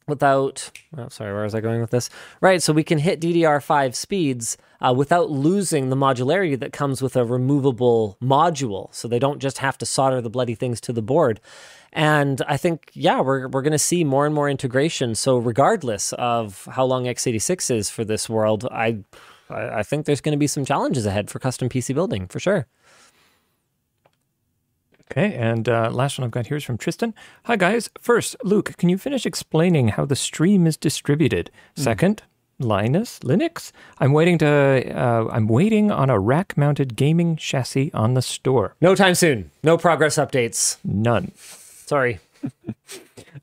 without. 0.08 0.70
Oh, 0.96 1.08
sorry, 1.10 1.34
where 1.34 1.42
was 1.42 1.54
I 1.54 1.60
going 1.60 1.82
with 1.82 1.90
this? 1.90 2.08
Right, 2.40 2.62
so 2.62 2.72
we 2.72 2.82
can 2.82 2.96
hit 2.96 3.20
DDR5 3.20 3.94
speeds 3.94 4.56
uh, 4.80 4.94
without 4.96 5.30
losing 5.30 5.90
the 5.90 5.96
modularity 5.96 6.58
that 6.58 6.72
comes 6.72 7.02
with 7.02 7.14
a 7.14 7.26
removable 7.26 8.16
module. 8.22 8.88
So 8.94 9.06
they 9.06 9.18
don't 9.18 9.38
just 9.38 9.58
have 9.58 9.76
to 9.78 9.86
solder 9.86 10.22
the 10.22 10.30
bloody 10.30 10.54
things 10.54 10.80
to 10.82 10.94
the 10.94 11.02
board. 11.02 11.40
And 11.92 12.40
I 12.48 12.56
think, 12.56 12.90
yeah, 12.94 13.20
we're, 13.20 13.48
we're 13.48 13.62
going 13.62 13.72
to 13.72 13.78
see 13.78 14.02
more 14.02 14.24
and 14.24 14.34
more 14.34 14.48
integration. 14.48 15.14
So, 15.14 15.36
regardless 15.36 16.12
of 16.14 16.66
how 16.70 16.84
long 16.84 17.04
x86 17.04 17.70
is 17.70 17.90
for 17.90 18.04
this 18.04 18.30
world, 18.30 18.66
I, 18.70 18.98
I 19.50 19.82
think 19.82 20.06
there's 20.06 20.22
going 20.22 20.32
to 20.32 20.38
be 20.38 20.46
some 20.46 20.64
challenges 20.64 21.04
ahead 21.04 21.30
for 21.30 21.38
custom 21.38 21.68
PC 21.68 21.94
building 21.94 22.28
for 22.28 22.40
sure. 22.40 22.66
Okay, 25.10 25.34
and 25.34 25.68
uh, 25.68 25.90
last 25.90 26.18
one 26.18 26.24
I've 26.24 26.30
got 26.30 26.46
here 26.46 26.56
is 26.56 26.64
from 26.64 26.78
Tristan. 26.78 27.12
Hi, 27.44 27.56
guys. 27.56 27.90
First, 28.00 28.34
Luke, 28.42 28.74
can 28.78 28.88
you 28.88 28.96
finish 28.96 29.26
explaining 29.26 29.88
how 29.88 30.06
the 30.06 30.16
stream 30.16 30.66
is 30.66 30.78
distributed? 30.78 31.50
Second, 31.76 32.22
Linus, 32.58 33.18
Linux. 33.18 33.72
I'm 33.98 34.14
waiting 34.14 34.38
to. 34.38 34.48
Uh, 34.48 35.28
I'm 35.30 35.48
waiting 35.48 35.90
on 35.90 36.08
a 36.08 36.18
rack-mounted 36.18 36.96
gaming 36.96 37.36
chassis 37.36 37.92
on 37.92 38.14
the 38.14 38.22
store. 38.22 38.74
No 38.80 38.94
time 38.94 39.14
soon. 39.14 39.50
No 39.62 39.76
progress 39.76 40.16
updates. 40.16 40.78
None. 40.82 41.32
Sorry. 41.92 42.20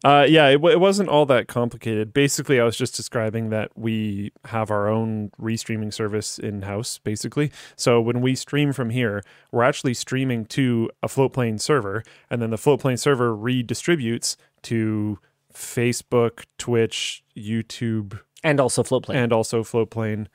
Uh, 0.03 0.25
yeah, 0.29 0.47
it, 0.47 0.63
it 0.63 0.79
wasn't 0.79 1.09
all 1.09 1.25
that 1.25 1.47
complicated. 1.47 2.13
Basically, 2.13 2.59
I 2.59 2.63
was 2.63 2.77
just 2.77 2.95
describing 2.95 3.49
that 3.49 3.71
we 3.75 4.31
have 4.45 4.71
our 4.71 4.87
own 4.87 5.31
restreaming 5.41 5.93
service 5.93 6.39
in 6.39 6.61
house, 6.61 6.99
basically. 6.99 7.51
So 7.75 7.99
when 7.99 8.21
we 8.21 8.35
stream 8.35 8.71
from 8.71 8.91
here, 8.91 9.23
we're 9.51 9.63
actually 9.63 9.95
streaming 9.95 10.45
to 10.45 10.89
a 11.03 11.07
Floatplane 11.07 11.59
server, 11.59 12.03
and 12.29 12.41
then 12.41 12.49
the 12.51 12.55
Floatplane 12.57 12.97
server 12.99 13.35
redistributes 13.35 14.37
to 14.63 15.19
Facebook, 15.53 16.45
Twitch, 16.57 17.23
YouTube, 17.35 18.19
And 18.43 18.59
also 18.61 18.83
Floatplane. 18.83 19.15
and 19.15 19.33
also 19.33 19.63
Floatplane. 19.63 20.27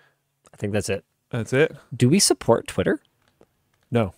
I 0.53 0.57
think 0.59 0.73
that's 0.75 0.91
it. 0.91 1.05
That's 1.31 1.53
it. 1.55 1.75
Do 1.97 2.09
we 2.11 2.19
support 2.19 2.67
Twitter? 2.67 3.01
No. 3.91 4.13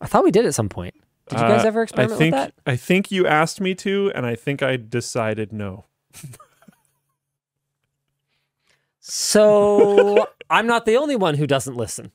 I 0.00 0.06
thought 0.06 0.24
we 0.24 0.30
did 0.30 0.46
at 0.46 0.54
some 0.54 0.68
point. 0.68 0.94
Did 1.28 1.38
you 1.40 1.46
guys 1.46 1.64
Uh, 1.64 1.68
ever 1.68 1.82
experiment 1.82 2.14
I 2.14 2.18
think, 2.18 2.34
with 2.34 2.44
that? 2.44 2.54
I 2.66 2.76
think 2.76 3.10
you 3.10 3.26
asked 3.26 3.60
me 3.60 3.74
to, 3.76 4.10
and 4.14 4.24
I 4.26 4.34
think 4.34 4.62
I 4.62 4.76
decided 4.76 5.52
no. 5.52 5.84
So 9.00 10.26
I'm 10.50 10.66
not 10.66 10.84
the 10.86 10.96
only 10.96 11.16
one 11.16 11.34
who 11.34 11.46
doesn't 11.46 11.76
listen. 11.76 12.12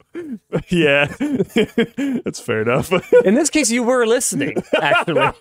yeah, 0.69 1.05
that's 2.25 2.39
fair 2.39 2.61
enough. 2.61 2.91
In 3.25 3.35
this 3.35 3.49
case, 3.49 3.71
you 3.71 3.83
were 3.83 4.05
listening, 4.05 4.61
actually. 4.81 5.31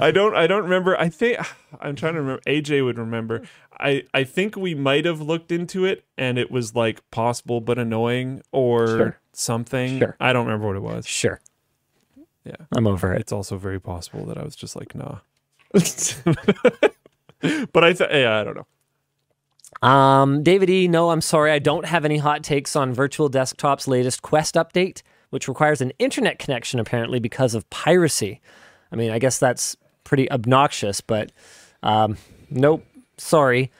I 0.00 0.10
don't. 0.12 0.34
I 0.34 0.46
don't 0.46 0.62
remember. 0.64 0.98
I 0.98 1.08
think 1.08 1.38
I'm 1.80 1.94
trying 1.96 2.14
to 2.14 2.20
remember. 2.20 2.42
AJ 2.46 2.84
would 2.84 2.98
remember. 2.98 3.42
I 3.78 4.04
I 4.14 4.24
think 4.24 4.56
we 4.56 4.74
might 4.74 5.04
have 5.04 5.20
looked 5.20 5.52
into 5.52 5.84
it, 5.84 6.04
and 6.16 6.38
it 6.38 6.50
was 6.50 6.74
like 6.74 7.08
possible 7.10 7.60
but 7.60 7.78
annoying 7.78 8.42
or 8.52 8.86
Sure. 8.86 9.20
Something. 9.38 9.98
Sure. 9.98 10.16
I 10.20 10.32
don't 10.32 10.46
remember 10.46 10.66
what 10.66 10.76
it 10.76 10.82
was. 10.82 11.06
Sure. 11.06 11.40
Yeah. 12.44 12.56
I'm 12.76 12.86
over 12.86 13.14
it. 13.14 13.20
It's 13.20 13.32
also 13.32 13.56
very 13.56 13.80
possible 13.80 14.24
that 14.26 14.38
I 14.38 14.42
was 14.42 14.56
just 14.56 14.76
like, 14.76 14.94
nah. 14.94 15.18
but 15.72 16.14
I 17.84 17.92
th- 17.92 18.10
yeah, 18.10 18.40
I 18.40 18.44
don't 18.44 18.56
know. 18.56 18.66
Um, 19.86 20.42
David 20.42 20.70
E, 20.70 20.88
no, 20.88 21.10
I'm 21.10 21.20
sorry. 21.20 21.52
I 21.52 21.58
don't 21.58 21.84
have 21.84 22.04
any 22.04 22.18
hot 22.18 22.42
takes 22.42 22.74
on 22.74 22.94
Virtual 22.94 23.28
Desktop's 23.28 23.86
latest 23.86 24.22
Quest 24.22 24.54
update. 24.54 25.02
which 25.30 25.46
requires 25.46 25.80
an 25.80 25.92
internet 25.98 26.38
connection 26.38 26.80
apparently 26.80 27.20
because 27.20 27.54
of 27.54 27.68
piracy. 27.70 28.40
I 28.90 28.96
mean, 28.96 29.10
I 29.10 29.18
guess 29.18 29.38
that's 29.38 29.76
pretty 30.04 30.30
obnoxious, 30.30 31.02
but 31.02 31.30
um, 31.82 32.16
nope, 32.50 32.84
sorry. 33.18 33.70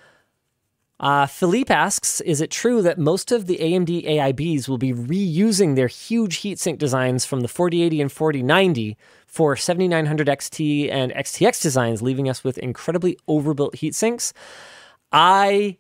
Uh, 1.01 1.27
Philippe 1.27 1.73
asks, 1.73 2.21
is 2.23 2.41
it 2.41 2.51
true 2.51 2.83
that 2.83 2.99
most 2.99 3.31
of 3.31 3.47
the 3.47 3.59
AMD 3.59 4.05
AIBs 4.05 4.69
will 4.69 4.79
be 4.79 4.93
reusing 4.93 5.77
their 5.77 5.87
huge 5.87 6.41
heatsink 6.41 6.79
designs 6.79 7.25
from 7.25 7.41
the 7.41 7.49
4080 7.49 8.01
and 8.01 8.11
4090 8.11 8.97
for 9.27 9.55
7900 9.55 10.27
XT 10.27 10.91
and 10.91 11.13
XTX 11.13 11.63
designs, 11.63 12.03
leaving 12.03 12.29
us 12.29 12.43
with 12.43 12.59
incredibly 12.59 13.17
overbuilt 13.29 13.77
heatsinks? 13.77 14.33
I 15.13 15.79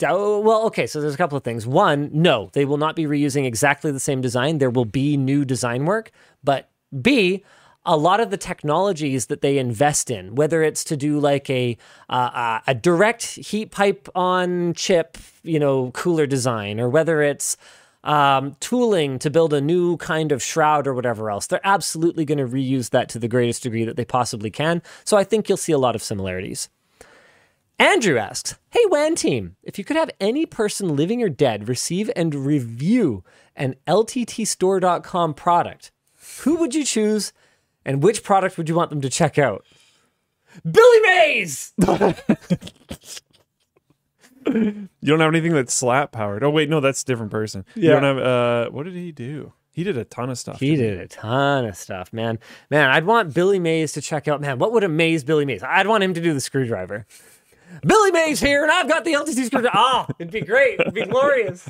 well, 0.00 0.64
okay, 0.66 0.86
so 0.86 1.00
there's 1.00 1.14
a 1.14 1.18
couple 1.18 1.36
of 1.36 1.44
things. 1.44 1.66
One, 1.66 2.08
no, 2.12 2.50
they 2.54 2.64
will 2.64 2.78
not 2.78 2.96
be 2.96 3.04
reusing 3.04 3.44
exactly 3.44 3.92
the 3.92 4.00
same 4.00 4.22
design. 4.22 4.58
There 4.58 4.70
will 4.70 4.86
be 4.86 5.16
new 5.16 5.44
design 5.44 5.84
work, 5.84 6.10
but 6.42 6.70
B, 7.02 7.44
a 7.86 7.96
lot 7.96 8.20
of 8.20 8.30
the 8.30 8.36
technologies 8.36 9.26
that 9.26 9.40
they 9.40 9.58
invest 9.58 10.10
in, 10.10 10.34
whether 10.34 10.62
it's 10.62 10.84
to 10.84 10.96
do 10.96 11.18
like 11.18 11.48
a 11.50 11.76
uh, 12.08 12.12
uh, 12.12 12.60
a 12.66 12.74
direct 12.74 13.22
heat 13.22 13.70
pipe 13.70 14.08
on 14.14 14.74
chip, 14.74 15.18
you 15.42 15.58
know, 15.58 15.90
cooler 15.92 16.26
design, 16.26 16.80
or 16.80 16.88
whether 16.88 17.22
it's 17.22 17.56
um, 18.04 18.56
tooling 18.60 19.18
to 19.18 19.30
build 19.30 19.52
a 19.52 19.60
new 19.60 19.96
kind 19.96 20.30
of 20.30 20.42
shroud 20.42 20.86
or 20.86 20.94
whatever 20.94 21.30
else, 21.30 21.46
they're 21.46 21.60
absolutely 21.64 22.24
going 22.24 22.38
to 22.38 22.46
reuse 22.46 22.90
that 22.90 23.08
to 23.10 23.18
the 23.18 23.28
greatest 23.28 23.62
degree 23.62 23.84
that 23.84 23.96
they 23.96 24.04
possibly 24.04 24.50
can. 24.50 24.82
So 25.04 25.16
I 25.16 25.24
think 25.24 25.48
you'll 25.48 25.56
see 25.56 25.72
a 25.72 25.78
lot 25.78 25.94
of 25.94 26.02
similarities. 26.02 26.68
Andrew 27.78 28.18
asks, 28.18 28.56
Hey, 28.70 28.84
WAN 28.86 29.16
team, 29.16 29.56
if 29.62 29.78
you 29.78 29.84
could 29.84 29.96
have 29.96 30.10
any 30.20 30.46
person 30.46 30.94
living 30.94 31.22
or 31.22 31.28
dead 31.28 31.68
receive 31.68 32.10
and 32.14 32.34
review 32.34 33.24
an 33.56 33.74
LTTstore.com 33.86 35.34
product, 35.34 35.90
who 36.42 36.56
would 36.56 36.74
you 36.74 36.84
choose 36.84 37.32
and 37.84 38.02
which 38.02 38.22
product 38.22 38.56
would 38.58 38.68
you 38.68 38.74
want 38.74 38.90
them 38.90 39.00
to 39.00 39.10
check 39.10 39.38
out? 39.38 39.64
Billy 40.70 41.00
Mays! 41.02 41.72
You 44.46 44.88
don't 45.02 45.20
have 45.20 45.30
anything 45.32 45.52
that's 45.54 45.72
slap 45.72 46.12
powered. 46.12 46.44
Oh 46.44 46.50
wait, 46.50 46.68
no, 46.68 46.80
that's 46.80 47.02
a 47.02 47.04
different 47.06 47.30
person. 47.32 47.64
You 47.74 47.88
Yeah. 47.90 48.00
don't 48.00 48.16
have 48.16 48.18
uh 48.18 48.70
what 48.70 48.84
did 48.84 48.94
he 48.94 49.10
do? 49.10 49.52
He 49.72 49.82
did 49.82 49.96
a 49.98 50.04
ton 50.04 50.30
of 50.30 50.38
stuff. 50.38 50.60
He 50.60 50.76
didn't 50.76 51.00
a 51.00 51.08
ton 51.08 51.64
of 51.64 51.76
stuff, 51.76 52.12
man. 52.12 52.38
Man, 52.70 52.90
I'd 52.90 53.06
want 53.06 53.34
Billy 53.34 53.58
Mays 53.58 53.92
to 53.92 54.00
check 54.02 54.28
out. 54.28 54.40
Man, 54.40 54.58
what 54.58 54.70
would 54.72 54.84
amaze 54.84 55.24
Billy 55.24 55.44
Mays? 55.44 55.62
I'd 55.62 55.86
want 55.88 56.04
him 56.04 56.14
to 56.14 56.20
do 56.20 56.32
the 56.34 56.40
screwdriver. 56.40 57.06
Billy 57.84 58.12
Mays 58.12 58.38
here, 58.38 58.62
and 58.62 58.70
I've 58.70 58.86
got 58.86 59.04
the 59.04 59.14
LTT 59.14 59.46
screwdriver. 59.46 59.70
Oh, 59.74 60.06
it'd 60.20 60.30
be 60.32 60.42
great. 60.42 60.78
It'd 60.78 60.94
be 60.94 61.06
glorious. 61.06 61.68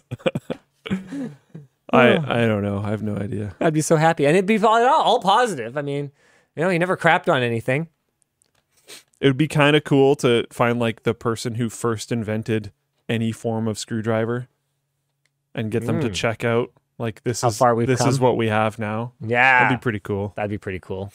I 1.95 2.43
I 2.43 2.47
don't 2.47 2.63
know. 2.63 2.81
I 2.81 2.91
have 2.91 3.03
no 3.03 3.17
idea. 3.17 3.55
I'd 3.61 3.75
be 3.75 3.81
so 3.81 3.97
happy, 3.97 4.27
and 4.27 4.37
it'd 4.37 4.47
be 4.47 4.59
all, 4.65 4.85
all 4.85 5.21
positive. 5.21 5.77
I 5.77 5.83
mean, 5.83 6.11
you 6.57 6.63
know, 6.63 6.71
he 6.71 6.79
never 6.79 6.97
crapped 6.97 7.33
on 7.33 7.43
anything. 7.43 7.89
It 9.21 9.29
would 9.29 9.39
be 9.39 9.49
kind 9.49 9.75
of 9.77 9.85
cool 9.85 10.17
to 10.17 10.47
find 10.51 10.79
like 10.79 11.05
the 11.05 11.15
person 11.15 11.55
who 11.55 11.69
first 11.71 12.13
invented 12.13 12.73
any 13.09 13.33
form 13.33 13.69
of 13.69 13.79
screwdriver 13.79 14.49
and 15.55 15.71
get 15.71 15.87
them 15.87 16.01
to 16.01 16.11
check 16.11 16.45
out 16.45 16.73
like 16.99 17.23
this. 17.23 17.41
How 17.41 17.49
is 17.49 17.59
far 17.59 17.75
we've 17.75 17.87
this 17.87 18.05
is 18.05 18.21
what 18.21 18.37
we 18.37 18.49
have 18.49 18.79
now. 18.79 19.13
Yeah, 19.21 19.65
That'd 19.65 19.79
be 19.79 19.83
pretty 19.83 20.01
cool. 20.01 20.33
That'd 20.37 20.51
be 20.51 20.59
pretty 20.59 20.81
cool. 20.81 21.13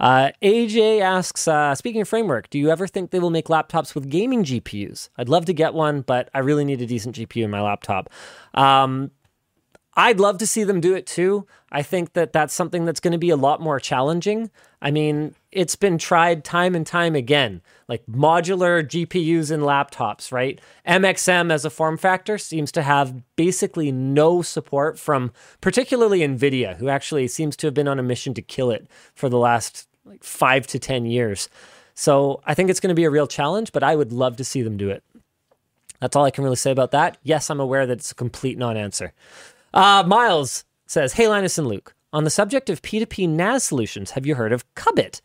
Uh, 0.00 0.30
AJ 0.42 1.00
asks, 1.00 1.48
uh, 1.48 1.74
speaking 1.74 2.00
of 2.00 2.08
framework, 2.08 2.48
do 2.50 2.58
you 2.58 2.70
ever 2.70 2.86
think 2.86 3.10
they 3.10 3.18
will 3.18 3.30
make 3.30 3.46
laptops 3.46 3.96
with 3.96 4.08
gaming 4.08 4.44
GPUs? 4.44 5.08
I'd 5.18 5.28
love 5.28 5.44
to 5.46 5.52
get 5.52 5.74
one, 5.74 6.02
but 6.02 6.30
I 6.32 6.38
really 6.38 6.64
need 6.64 6.80
a 6.80 6.86
decent 6.86 7.16
GPU 7.16 7.44
in 7.44 7.50
my 7.50 7.60
laptop. 7.60 8.08
Um, 8.54 9.10
I'd 9.98 10.20
love 10.20 10.38
to 10.38 10.46
see 10.46 10.62
them 10.62 10.80
do 10.80 10.94
it 10.94 11.08
too. 11.08 11.44
I 11.72 11.82
think 11.82 12.12
that 12.12 12.32
that's 12.32 12.54
something 12.54 12.84
that's 12.84 13.00
going 13.00 13.12
to 13.12 13.18
be 13.18 13.30
a 13.30 13.36
lot 13.36 13.60
more 13.60 13.80
challenging. 13.80 14.48
I 14.80 14.92
mean, 14.92 15.34
it's 15.50 15.74
been 15.74 15.98
tried 15.98 16.44
time 16.44 16.76
and 16.76 16.86
time 16.86 17.16
again, 17.16 17.62
like 17.88 18.06
modular 18.06 18.86
GPUs 18.86 19.50
in 19.50 19.60
laptops, 19.60 20.30
right? 20.30 20.60
MXM 20.86 21.50
as 21.50 21.64
a 21.64 21.70
form 21.70 21.96
factor 21.96 22.38
seems 22.38 22.70
to 22.72 22.82
have 22.82 23.12
basically 23.34 23.90
no 23.90 24.40
support 24.40 25.00
from 25.00 25.32
particularly 25.60 26.20
Nvidia, 26.20 26.76
who 26.76 26.88
actually 26.88 27.26
seems 27.26 27.56
to 27.56 27.66
have 27.66 27.74
been 27.74 27.88
on 27.88 27.98
a 27.98 28.04
mission 28.04 28.34
to 28.34 28.40
kill 28.40 28.70
it 28.70 28.86
for 29.16 29.28
the 29.28 29.36
last 29.36 29.88
like 30.04 30.22
5 30.22 30.68
to 30.68 30.78
10 30.78 31.06
years. 31.06 31.48
So, 31.94 32.40
I 32.46 32.54
think 32.54 32.70
it's 32.70 32.78
going 32.78 32.90
to 32.90 32.94
be 32.94 33.02
a 33.02 33.10
real 33.10 33.26
challenge, 33.26 33.72
but 33.72 33.82
I 33.82 33.96
would 33.96 34.12
love 34.12 34.36
to 34.36 34.44
see 34.44 34.62
them 34.62 34.76
do 34.76 34.90
it. 34.90 35.02
That's 35.98 36.14
all 36.14 36.24
I 36.24 36.30
can 36.30 36.44
really 36.44 36.54
say 36.54 36.70
about 36.70 36.92
that. 36.92 37.18
Yes, 37.24 37.50
I'm 37.50 37.58
aware 37.58 37.84
that 37.84 37.98
it's 37.98 38.12
a 38.12 38.14
complete 38.14 38.56
non-answer. 38.56 39.12
Uh, 39.74 40.02
Miles 40.06 40.64
says, 40.86 41.14
Hey, 41.14 41.28
Linus 41.28 41.58
and 41.58 41.66
Luke. 41.66 41.94
On 42.12 42.24
the 42.24 42.30
subject 42.30 42.70
of 42.70 42.80
P2P 42.82 43.28
NAS 43.28 43.64
solutions, 43.64 44.12
have 44.12 44.24
you 44.24 44.34
heard 44.34 44.52
of 44.52 44.64
Cubbit? 44.74 45.20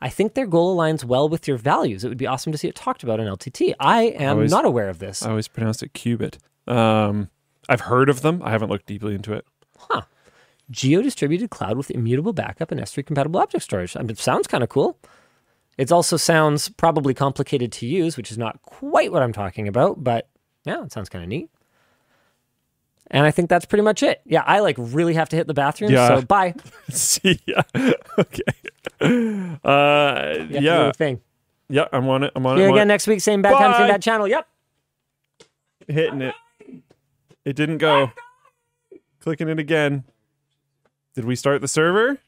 I 0.00 0.08
think 0.08 0.34
their 0.34 0.46
goal 0.46 0.76
aligns 0.76 1.02
well 1.04 1.28
with 1.28 1.48
your 1.48 1.56
values. 1.56 2.04
It 2.04 2.08
would 2.08 2.18
be 2.18 2.26
awesome 2.28 2.52
to 2.52 2.58
see 2.58 2.68
it 2.68 2.76
talked 2.76 3.02
about 3.02 3.18
in 3.18 3.26
LTT. 3.26 3.74
I 3.80 4.02
am 4.02 4.36
Always- 4.36 4.50
not 4.52 4.64
aware 4.64 4.88
of 4.88 5.00
this. 5.00 5.22
I 5.24 5.30
always 5.30 5.48
pronounce 5.48 5.82
it 5.82 5.92
qubit. 5.92 6.38
Um 6.72 7.30
I've 7.68 7.82
heard 7.82 8.08
of 8.08 8.22
them. 8.22 8.40
I 8.42 8.50
haven't 8.50 8.70
looked 8.70 8.86
deeply 8.86 9.14
into 9.14 9.34
it. 9.34 9.44
Huh. 9.76 10.02
Geo 10.70 11.02
distributed 11.02 11.50
cloud 11.50 11.76
with 11.76 11.90
immutable 11.90 12.32
backup 12.32 12.70
and 12.70 12.80
S3 12.80 13.04
compatible 13.04 13.40
object 13.40 13.64
storage. 13.64 13.94
I 13.96 14.00
mean, 14.00 14.10
it 14.10 14.18
sounds 14.18 14.46
kind 14.46 14.62
of 14.62 14.68
cool. 14.70 14.96
It 15.76 15.92
also 15.92 16.16
sounds 16.16 16.68
probably 16.70 17.12
complicated 17.14 17.72
to 17.72 17.86
use, 17.86 18.16
which 18.16 18.30
is 18.30 18.38
not 18.38 18.62
quite 18.62 19.12
what 19.12 19.22
I'm 19.22 19.32
talking 19.34 19.68
about, 19.68 20.02
but 20.02 20.28
yeah, 20.64 20.82
it 20.82 20.92
sounds 20.92 21.08
kind 21.08 21.22
of 21.22 21.28
neat. 21.28 21.50
And 23.10 23.24
I 23.24 23.30
think 23.30 23.48
that's 23.48 23.64
pretty 23.64 23.82
much 23.82 24.02
it. 24.02 24.20
Yeah, 24.26 24.42
I 24.46 24.60
like 24.60 24.76
really 24.78 25.14
have 25.14 25.28
to 25.30 25.36
hit 25.36 25.46
the 25.46 25.54
bathroom, 25.54 25.90
Yeah. 25.90 26.08
so 26.08 26.22
bye. 26.22 26.54
See, 26.90 27.40
yeah. 27.46 27.62
okay. 28.18 28.42
Uh 29.00 29.04
You 29.04 29.08
have 29.08 30.48
to 30.48 30.48
do 30.48 30.60
yeah. 30.64 30.92
thing. 30.92 31.20
Yeah, 31.70 31.86
I'm 31.92 32.08
on 32.08 32.24
it. 32.24 32.32
I'm 32.36 32.44
on 32.46 32.56
See 32.58 32.62
it. 32.64 32.66
on 32.66 32.72
again 32.74 32.88
next 32.88 33.06
week, 33.06 33.20
same 33.20 33.42
bad 33.42 33.52
time, 33.52 33.72
same 33.74 33.82
Bye. 33.82 33.88
bad 33.88 34.02
channel. 34.02 34.26
Yep. 34.28 34.46
Hitting 35.86 36.22
it. 36.22 36.34
It 37.44 37.56
didn't 37.56 37.78
go. 37.78 38.12
Clicking 39.20 39.48
it 39.48 39.58
again. 39.58 40.04
Did 41.14 41.24
we 41.24 41.34
start 41.34 41.60
the 41.62 41.68
server? 41.68 42.18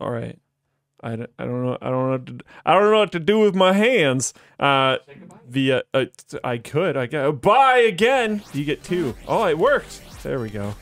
All 0.00 0.10
right. 0.10 0.38
I 1.02 1.16
don't, 1.16 1.30
I 1.38 1.44
don't 1.44 1.64
know. 1.64 1.78
I 1.80 1.88
don't 1.90 2.06
know. 2.06 2.10
What 2.12 2.26
to, 2.26 2.38
I 2.66 2.74
don't 2.74 2.90
know 2.90 2.98
what 2.98 3.12
to 3.12 3.20
do 3.20 3.38
with 3.38 3.54
my 3.54 3.72
hands. 3.72 4.34
Uh, 4.58 4.98
via 5.48 5.82
uh, 5.94 6.04
I 6.44 6.58
could. 6.58 6.96
I 6.96 7.06
go 7.06 7.32
bye 7.32 7.78
again. 7.78 8.42
You 8.52 8.64
get 8.64 8.84
two. 8.84 9.16
Oh, 9.26 9.46
it 9.46 9.58
worked. 9.58 10.02
There 10.22 10.38
we 10.38 10.50
go. 10.50 10.74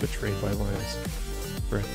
Betrayed 0.00 0.40
by. 0.40 0.54
Breath. 1.68 1.88